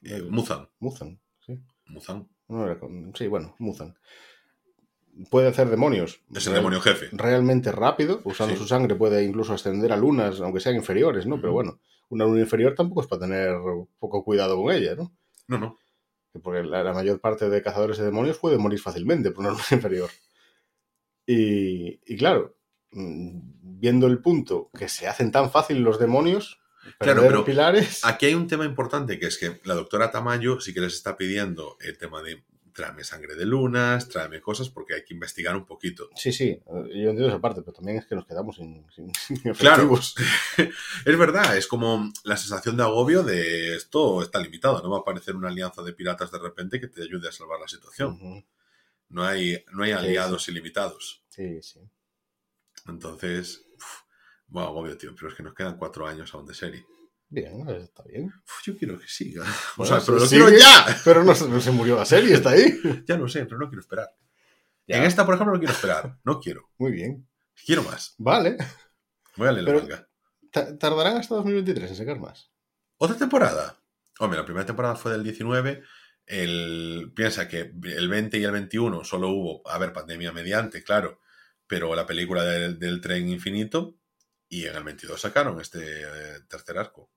eh, 0.03 0.23
Muzan. 0.29 0.69
Muzan, 0.79 1.21
sí. 1.45 1.59
Muzan. 1.87 2.29
No 2.49 2.65
era 2.65 2.79
con- 2.79 3.13
sí, 3.17 3.27
bueno, 3.27 3.55
Muzan. 3.59 3.95
Puede 5.31 5.49
hacer 5.49 5.69
demonios. 5.69 6.21
Es 6.35 6.47
el 6.47 6.53
real- 6.53 6.63
demonio 6.63 6.81
jefe. 6.81 7.09
Realmente 7.13 7.73
rápido. 7.73 8.21
Usando 8.25 8.55
Sí. 8.55 8.61
su 8.63 8.67
sangre 8.69 8.95
puede 8.95 9.25
incluso 9.25 9.53
ascender 9.53 9.93
a 9.93 9.97
lunas, 9.97 10.41
aunque 10.41 10.61
sean 10.61 10.77
inferiores, 10.77 11.27
¿no? 11.27 11.41
Pero 11.41 11.53
bueno, 11.53 11.81
una 12.09 12.25
luna 12.25 12.41
inferior 12.41 12.75
tampoco 12.75 13.03
es 13.03 13.07
para 13.07 13.23
tener 13.23 13.57
poco 13.99 14.25
cuidado 14.25 14.57
con 14.57 14.73
ella, 14.73 14.95
¿no? 14.95 15.13
No, 15.51 15.59
no. 15.59 15.79
Porque 16.43 16.63
la, 16.63 16.85
la 16.85 16.93
mayor 16.93 17.21
parte 17.21 17.51
de 17.51 17.63
cazadores 17.63 17.99
de 17.99 18.05
demonios 18.05 18.39
puede 18.39 18.57
morir 18.57 18.81
fácilmente 18.81 19.33
por 19.33 19.41
una 19.45 19.51
luna 19.51 19.65
inferior. 19.73 20.11
Y, 21.27 22.01
y 22.07 22.17
claro, 22.17 22.57
mm, 22.93 23.41
viendo 23.81 24.07
el 24.07 24.21
punto 24.21 24.71
que 24.79 24.89
se 24.89 25.09
hacen 25.09 25.33
tan 25.33 25.51
fácil 25.51 25.83
los 25.83 25.99
demonios, 25.99 26.61
Claro, 26.99 27.23
pero 27.23 27.45
pilares. 27.45 28.05
Aquí 28.05 28.25
hay 28.25 28.35
un 28.35 28.47
tema 28.49 28.65
importante 28.65 29.19
que 29.19 29.27
es 29.27 29.37
que 29.37 29.61
la 29.65 29.75
doctora 29.75 30.11
Tamayo 30.11 30.61
sí 30.61 30.73
que 30.73 30.81
les 30.81 30.95
está 30.95 31.17
pidiendo 31.17 31.77
el 31.81 31.99
tema 31.99 32.23
de 32.23 32.43
tráeme 32.73 33.05
sangre 33.05 33.35
de 33.35 33.45
lunas, 33.47 34.09
tráeme 34.09 34.41
cosas 34.41 34.69
porque 34.71 34.95
hay 34.95 35.05
que 35.05 35.15
investigar 35.15 35.57
un 35.57 35.65
poquito. 35.67 36.09
Sí, 36.17 36.33
sí, 36.33 36.61
yo 36.67 36.75
entiendo 37.11 37.29
esa 37.29 37.41
parte, 37.41 37.63
pero 37.63 37.73
también 37.75 37.99
es 37.99 38.07
que 38.07 38.15
nos 38.15 38.27
quedamos 38.27 38.57
sin, 38.57 38.85
sin- 38.91 39.13
sin 39.15 39.53
Claro. 39.55 39.91
Es 41.05 41.19
verdad, 41.19 41.57
es 41.57 41.67
como 41.67 42.13
la 42.25 42.37
sensación 42.37 42.77
de 42.77 42.83
agobio 42.83 43.23
de 43.23 43.77
esto 43.77 44.23
está 44.23 44.39
limitado, 44.41 44.83
no 44.83 44.91
va 44.91 44.99
a 44.99 45.01
aparecer 45.01 45.35
una 45.37 45.49
alianza 45.49 45.83
de 45.83 45.93
piratas 45.93 46.31
de 46.31 46.39
repente 46.39 46.81
que 46.81 46.89
te 46.89 47.03
ayude 47.03 47.29
a 47.29 47.33
salvar 47.33 47.59
la 47.61 47.69
situación. 47.69 48.45
No 49.09 49.25
hay, 49.25 49.65
no 49.73 49.83
hay 49.83 49.91
Sí, 49.91 49.97
aliados 49.97 50.49
ilimitados. 50.49 51.23
Sí, 51.29 51.61
sí. 51.63 51.81
Entonces, 52.87 53.67
uf, 53.77 54.03
bueno, 54.49 54.69
agobio, 54.69 54.97
tío, 54.97 55.15
pero 55.15 55.29
es 55.29 55.35
que 55.35 55.43
nos 55.43 55.55
quedan 55.55 55.77
cuatro 55.77 56.07
años 56.07 56.33
aún 56.35 56.47
de 56.47 56.55
serie. 56.55 56.87
Bien, 57.33 57.61
eso 57.61 57.77
está 57.77 58.03
bien. 58.03 58.27
Uf, 58.27 58.63
yo 58.65 58.77
quiero 58.77 58.99
que 58.99 59.07
siga. 59.09 59.45
O 59.77 59.79
Bueno, 59.79 59.97
sea, 60.01 60.05
pero 60.05 60.19
lo 60.19 60.29
quiero 60.29 60.49
ya. 60.51 61.01
Pero 61.05 61.23
no, 61.25 61.35
se- 61.35 61.49
no 61.49 61.61
se 61.61 61.71
murió 61.71 61.97
la 61.97 62.05
serie, 62.05 62.35
está 62.35 62.51
ahí. 62.51 62.79
Ya 63.07 63.17
lo 63.17 63.29
sé, 63.29 63.45
pero 63.47 63.59
no 63.59 63.69
quiero 63.69 63.81
esperar. 63.81 64.09
Ya. 64.87 64.97
En 64.99 65.05
esta, 65.05 65.25
por 65.25 65.35
ejemplo, 65.35 65.55
no 65.55 65.61
quiero 65.61 65.73
esperar. 65.73 66.19
No 66.25 66.41
quiero. 66.41 66.69
Muy 66.79 66.91
bien. 66.93 67.29
Quiero 67.65 67.83
más. 67.85 68.15
Vale. 68.19 68.57
Voy 69.37 69.49
a 69.49 69.53
leer 69.53 69.65
Pero- 69.67 69.79
la 69.79 69.85
manga. 69.85 70.09
Ta- 70.51 70.77
Tardarán 70.77 71.17
hasta 71.19 71.37
2023 71.37 71.91
en 71.91 71.97
sacar 71.97 72.19
más. 72.19 72.51
¿Otra 72.97 73.17
temporada? 73.17 73.81
Hombre, 74.19 74.39
la 74.41 74.45
primera 74.45 74.67
temporada 74.67 74.97
fue 74.97 75.13
del 75.13 75.23
19. 75.23 75.83
El, 76.27 77.13
piensa 77.15 77.49
que 77.49 77.73
el 77.85 78.09
20 78.09 78.39
y 78.39 78.45
el 78.45 78.51
21 78.53 79.05
solo 79.05 79.29
hubo, 79.29 79.69
a 79.69 79.79
ver, 79.79 79.93
pandemia 79.93 80.33
mediante, 80.33 80.83
claro, 80.83 81.21
pero 81.67 81.95
la 81.95 82.07
película 82.07 82.45
del, 82.45 82.79
del 82.79 83.01
tren 83.01 83.29
infinito 83.29 83.97
y 84.49 84.67
en 84.67 84.77
el 84.77 84.85
22 84.85 85.21
sacaron 85.21 85.61
este 85.61 85.79
eh, 86.03 86.41
tercer 86.49 86.79
arco 86.79 87.11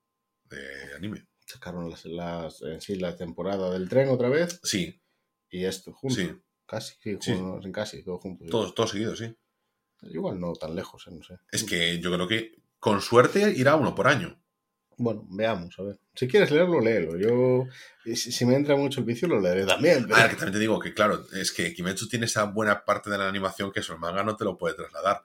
de 0.54 0.94
anime. 0.96 1.26
Sacaron 1.46 1.90
las, 1.90 2.04
las- 2.06 2.62
en 2.62 2.80
sí 2.80 2.96
la 2.96 3.16
temporada 3.16 3.70
del 3.70 3.88
tren 3.88 4.08
otra 4.08 4.28
vez 4.28 4.60
Sí, 4.62 5.00
y 5.50 5.64
esto 5.64 5.92
juntos. 5.92 6.18
sí, 6.18 6.30
Casi, 6.66 6.94
sí, 7.02 7.18
casi, 7.72 8.02
todo 8.02 8.18
junto. 8.18 8.46
todos, 8.46 8.74
todos 8.74 8.90
seguidos, 8.90 9.18
sí. 9.18 9.36
Igual 10.02 10.40
no 10.40 10.54
tan 10.54 10.74
lejos, 10.74 11.06
eh, 11.06 11.10
no 11.12 11.22
sé. 11.22 11.34
Es 11.52 11.64
que 11.64 11.98
yo 12.00 12.10
creo 12.12 12.26
que 12.26 12.56
con 12.78 13.00
suerte 13.02 13.52
irá 13.56 13.76
uno 13.76 13.94
por 13.94 14.08
año. 14.08 14.40
Bueno, 14.96 15.26
veamos, 15.28 15.78
a 15.78 15.82
ver. 15.82 15.98
Si 16.14 16.28
quieres 16.28 16.50
leerlo, 16.50 16.80
léelo. 16.80 17.18
Yo, 17.18 17.66
si, 18.04 18.16
si 18.32 18.46
me 18.46 18.54
entra 18.54 18.76
mucho 18.76 19.00
el 19.00 19.06
vicio, 19.06 19.26
lo 19.28 19.40
leeré 19.40 19.66
también. 19.66 20.04
pero- 20.04 20.16
A 20.16 20.20
ver, 20.22 20.30
que 20.30 20.36
también 20.36 20.52
te 20.54 20.58
digo 20.60 20.78
que, 20.78 20.94
claro, 20.94 21.26
es 21.34 21.52
que 21.52 21.74
Kimetsu 21.74 22.08
tiene 22.08 22.26
esa 22.26 22.44
buena 22.44 22.84
parte 22.84 23.10
de 23.10 23.18
la 23.18 23.28
animación 23.28 23.72
que 23.72 23.80
eso 23.80 23.92
el 23.92 23.98
manga 23.98 24.22
no 24.22 24.36
te 24.36 24.44
lo 24.44 24.56
puede 24.56 24.74
trasladar. 24.76 25.24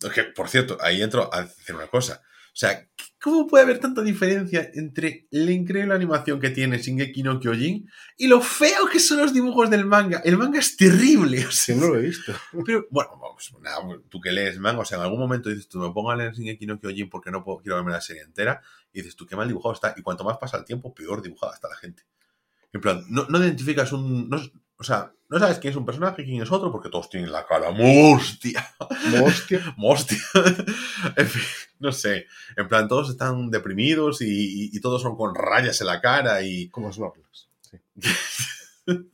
Es 0.00 0.10
que, 0.10 0.24
por 0.24 0.48
cierto, 0.48 0.76
ahí 0.80 1.00
entro 1.02 1.32
a 1.32 1.42
decir 1.42 1.74
una 1.74 1.86
cosa. 1.86 2.22
O 2.48 2.56
sea, 2.56 2.88
¿cómo 3.30 3.46
puede 3.46 3.64
haber 3.64 3.78
tanta 3.78 4.02
diferencia 4.02 4.70
entre 4.74 5.26
la 5.30 5.50
increíble 5.52 5.94
animación 5.94 6.40
que 6.40 6.50
tiene 6.50 6.78
Shingeki 6.78 7.22
no 7.22 7.38
Kyojin 7.40 7.88
y 8.16 8.26
lo 8.26 8.40
feo 8.40 8.86
que 8.90 8.98
son 9.00 9.18
los 9.18 9.32
dibujos 9.32 9.70
del 9.70 9.84
manga? 9.86 10.20
El 10.24 10.36
manga 10.38 10.58
es 10.58 10.76
terrible. 10.76 11.44
O 11.48 11.74
no 11.76 11.88
lo 11.88 11.98
he 11.98 12.02
visto. 12.02 12.32
pero, 12.64 12.86
bueno, 12.90 13.10
vamos, 13.20 13.52
nada, 13.60 13.78
tú 14.08 14.20
que 14.20 14.32
lees 14.32 14.58
manga, 14.58 14.80
o 14.80 14.84
sea, 14.84 14.98
en 14.98 15.04
algún 15.04 15.20
momento 15.20 15.48
dices, 15.48 15.68
tú 15.68 15.78
me 15.78 15.90
pongo 15.92 16.10
a 16.10 16.16
leer 16.16 16.32
Shingeki 16.34 16.66
no 16.66 16.80
Kyojin 16.80 17.08
porque 17.10 17.30
no 17.30 17.44
puedo, 17.44 17.58
quiero 17.58 17.76
verme 17.76 17.92
la 17.92 18.00
serie 18.00 18.22
entera, 18.22 18.60
y 18.92 18.98
dices, 19.00 19.16
tú 19.16 19.26
qué 19.26 19.36
mal 19.36 19.46
dibujado 19.48 19.74
está, 19.74 19.94
y 19.96 20.02
cuanto 20.02 20.24
más 20.24 20.38
pasa 20.38 20.56
el 20.56 20.64
tiempo, 20.64 20.94
peor 20.94 21.22
dibujada 21.22 21.54
está 21.54 21.68
la 21.68 21.76
gente. 21.76 22.02
En 22.72 22.80
plan, 22.80 23.02
no, 23.08 23.26
no 23.28 23.38
identificas 23.38 23.92
un... 23.92 24.28
no- 24.28 24.40
o 24.78 24.84
sea, 24.84 25.12
no 25.28 25.38
sabes 25.38 25.58
quién 25.58 25.72
es 25.72 25.76
un 25.76 25.84
personaje 25.84 26.22
y 26.22 26.24
quién 26.24 26.42
es 26.42 26.50
otro 26.50 26.72
porque 26.72 26.88
todos 26.88 27.10
tienen 27.10 27.30
la 27.32 27.46
cara 27.46 27.68
hostia, 27.70 28.66
Hostia. 29.20 29.74
hostia. 29.78 30.18
en 31.16 31.26
fin, 31.26 31.42
no 31.80 31.92
sé. 31.92 32.26
En 32.56 32.68
plan, 32.68 32.88
todos 32.88 33.10
están 33.10 33.50
deprimidos 33.50 34.22
y, 34.22 34.26
y- 34.26 34.70
y 34.72 34.80
todos 34.80 35.02
son 35.02 35.16
con 35.16 35.34
rayas 35.34 35.80
en 35.80 35.86
la 35.88 36.00
cara 36.00 36.42
y... 36.42 36.68
Como 36.70 36.92
Snorlax. 36.92 37.48
Sí. 37.60 37.76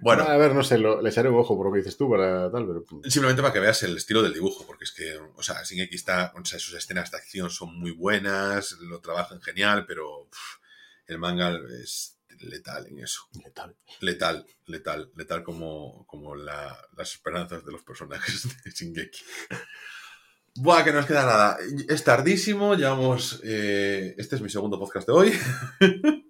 Bueno, 0.00 0.24
A 0.24 0.36
ver, 0.36 0.54
no 0.54 0.62
sé, 0.64 0.78
lo- 0.78 1.00
le 1.00 1.08
echaré 1.10 1.28
un 1.28 1.38
ojo 1.38 1.56
por 1.56 1.66
lo 1.66 1.72
que 1.72 1.78
dices 1.78 1.96
tú 1.96 2.10
para 2.10 2.50
tal, 2.50 2.66
pero. 2.66 2.84
Simplemente 3.08 3.40
para 3.40 3.52
que 3.54 3.60
veas 3.60 3.82
el 3.84 3.96
estilo 3.96 4.20
del 4.22 4.34
dibujo, 4.34 4.66
porque 4.66 4.84
es 4.84 4.92
que, 4.92 5.16
o 5.36 5.42
sea, 5.42 5.62
Shingeki 5.62 5.94
está, 5.94 6.32
o 6.36 6.44
sea, 6.44 6.58
sus 6.58 6.74
escenas 6.74 7.10
de 7.10 7.16
acción 7.16 7.48
son 7.50 7.78
muy 7.78 7.92
buenas, 7.92 8.72
lo 8.80 9.00
trabajan 9.00 9.40
genial, 9.40 9.86
pero 9.86 10.28
el 11.06 11.18
manga 11.18 11.56
es 11.82 12.15
letal 12.40 12.86
en 12.88 13.00
eso. 13.00 13.22
Letal. 13.44 13.76
Letal, 14.00 14.46
letal, 14.66 15.10
letal 15.16 15.42
como, 15.42 16.04
como 16.06 16.34
la- 16.34 16.78
las 16.96 17.12
esperanzas 17.12 17.64
de 17.64 17.72
los 17.72 17.82
personajes 17.82 18.42
de 18.64 18.70
Shingeki. 18.70 19.20
Buah, 20.56 20.84
que 20.84 20.90
no 20.90 20.98
nos 20.98 21.06
queda 21.06 21.26
nada. 21.26 21.58
Es 21.88 22.02
tardísimo, 22.04 22.74
llevamos... 22.74 23.40
eh, 23.44 24.14
este 24.16 24.36
es 24.36 24.42
mi 24.42 24.48
segundo 24.48 24.78
podcast 24.78 25.06
de 25.06 25.12
hoy. 25.12 25.32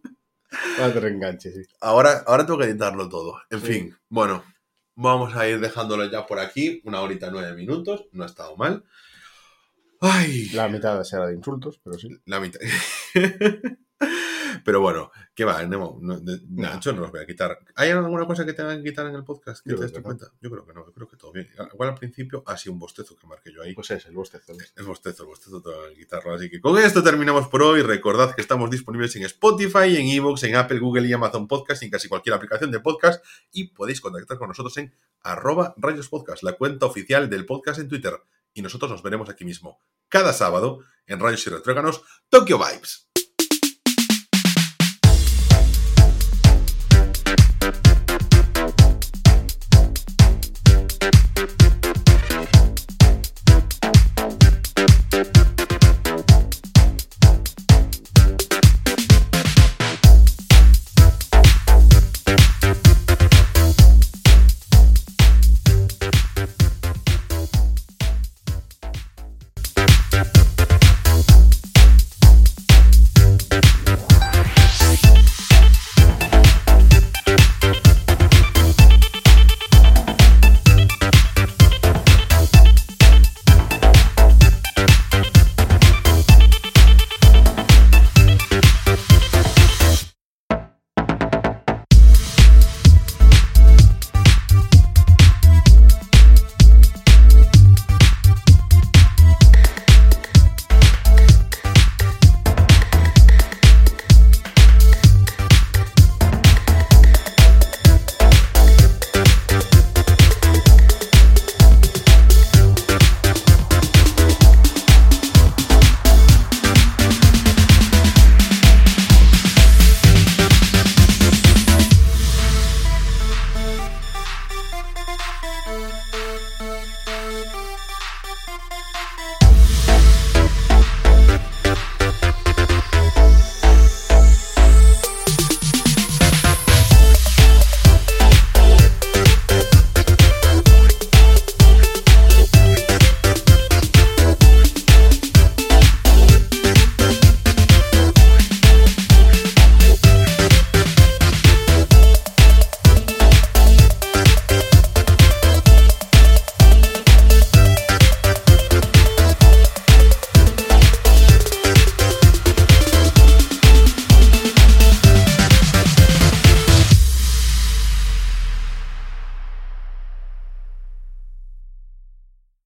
Enganche, 0.79 1.53
sí. 1.53 1.63
Ahora, 1.81 2.25
ahora 2.27 2.45
tengo 2.47 2.59
que 2.59 2.67
editarlo 2.67 3.09
todo. 3.09 3.41
En 3.51 3.61
Sí. 3.61 3.67
fin, 3.67 3.97
bueno, 4.09 4.45
vamos 4.95 5.35
a 5.37 5.49
ir 5.49 5.61
dejándolo 5.61 6.11
ya 6.11 6.27
por 6.27 6.39
aquí. 6.39 6.81
Una 6.85 7.01
horita 7.03 7.31
nueve 7.31 7.55
minutos, 7.55 8.07
no 8.13 8.25
ha 8.25 8.27
estado 8.27 8.57
mal. 8.57 8.85
Ay, 10.01 10.49
La 10.51 10.69
mitad 10.69 11.03
será 11.05 11.27
de 11.27 11.35
insultos, 11.35 11.81
pero 11.83 11.99
sí. 11.99 12.09
la 12.27 12.41
mitad. 12.41 12.61
Pero 14.65 14.81
bueno, 14.81 15.11
¿qué 15.35 15.45
va? 15.45 15.63
No, 15.65 15.99
no, 16.01 16.19
de, 16.21 16.41
Nacho 16.49 16.93
no 16.93 17.03
los 17.03 17.11
voy 17.11 17.21
a 17.21 17.27
quitar. 17.27 17.59
¿Hay 17.75 17.91
alguna 17.91 18.27
cosa 18.27 18.45
que 18.45 18.53
tengan 18.53 18.83
que 18.83 18.91
quitar 18.91 19.07
en 19.07 19.15
el 19.15 19.25
podcast 19.25 19.65
que 19.65 19.71
Yo 19.71 19.79
te 19.79 19.91
que 19.91 19.99
no. 19.99 20.03
cuenta? 20.03 20.27
Yo 20.41 20.51
creo 20.51 20.67
que 20.67 20.73
no, 20.73 20.87
yo 20.87 20.93
creo 20.93 21.09
que 21.09 21.17
todo 21.17 21.33
bien. 21.33 21.49
Igual 21.73 21.91
al 21.91 21.95
principio 21.95 22.43
ha 22.47 22.57
sido 22.57 22.73
un 22.73 22.79
bostezo 22.79 23.17
que 23.17 23.27
marqué 23.27 23.53
yo 23.53 23.63
ahí. 23.63 23.75
Pues 23.75 23.91
es 23.91 24.07
el 24.07 24.15
bostezo. 24.15 24.53
El 24.77 24.85
bostezo, 24.85 25.23
el 25.23 25.29
bostezo 25.29 25.63
te 25.63 25.71
van 25.71 25.93
a 25.93 25.95
quitarlo. 25.95 26.35
Así 26.35 26.51
que 26.51 26.61
con 26.61 26.79
esto 26.79 27.03
terminamos 27.03 27.49
por 27.49 27.63
hoy. 27.63 27.83
Recordad 27.83 28.35
que 28.35 28.41
estamos 28.41 28.71
disponibles 28.71 29.15
en 29.17 29.25
Spotify, 29.25 29.97
en 29.97 30.09
Evox, 30.09 30.43
en 30.45 30.57
Apple, 30.57 30.79
Google 30.79 31.07
y 31.09 31.13
Amazon 31.13 31.47
Podcast, 31.49 31.83
en 31.83 31.91
casi 31.91 32.09
cualquier 32.09 32.35
aplicación 32.35 32.71
de 32.71 32.81
podcast. 32.81 33.25
Y 33.53 33.69
podéis 33.69 34.01
contactar 34.01 34.39
con 34.39 34.49
nosotros 34.49 34.77
en 34.79 34.93
arroba 35.23 35.75
rayos 35.77 36.09
podcast, 36.09 36.43
la 36.43 36.53
cuenta 36.53 36.87
oficial 36.87 37.29
del 37.29 37.47
podcast 37.47 37.81
en 37.81 37.89
Twitter. 37.89 38.15
Y 38.55 38.63
nosotros 38.63 38.91
nos 38.91 39.03
veremos 39.03 39.29
aquí 39.29 39.45
mismo, 39.45 39.83
cada 40.09 40.33
sábado, 40.33 40.81
en 41.07 41.21
Rayos 41.21 41.47
y 41.47 41.51
Retróganos, 41.51 42.03
Tokyo 42.31 42.59
Vibes. 42.59 43.07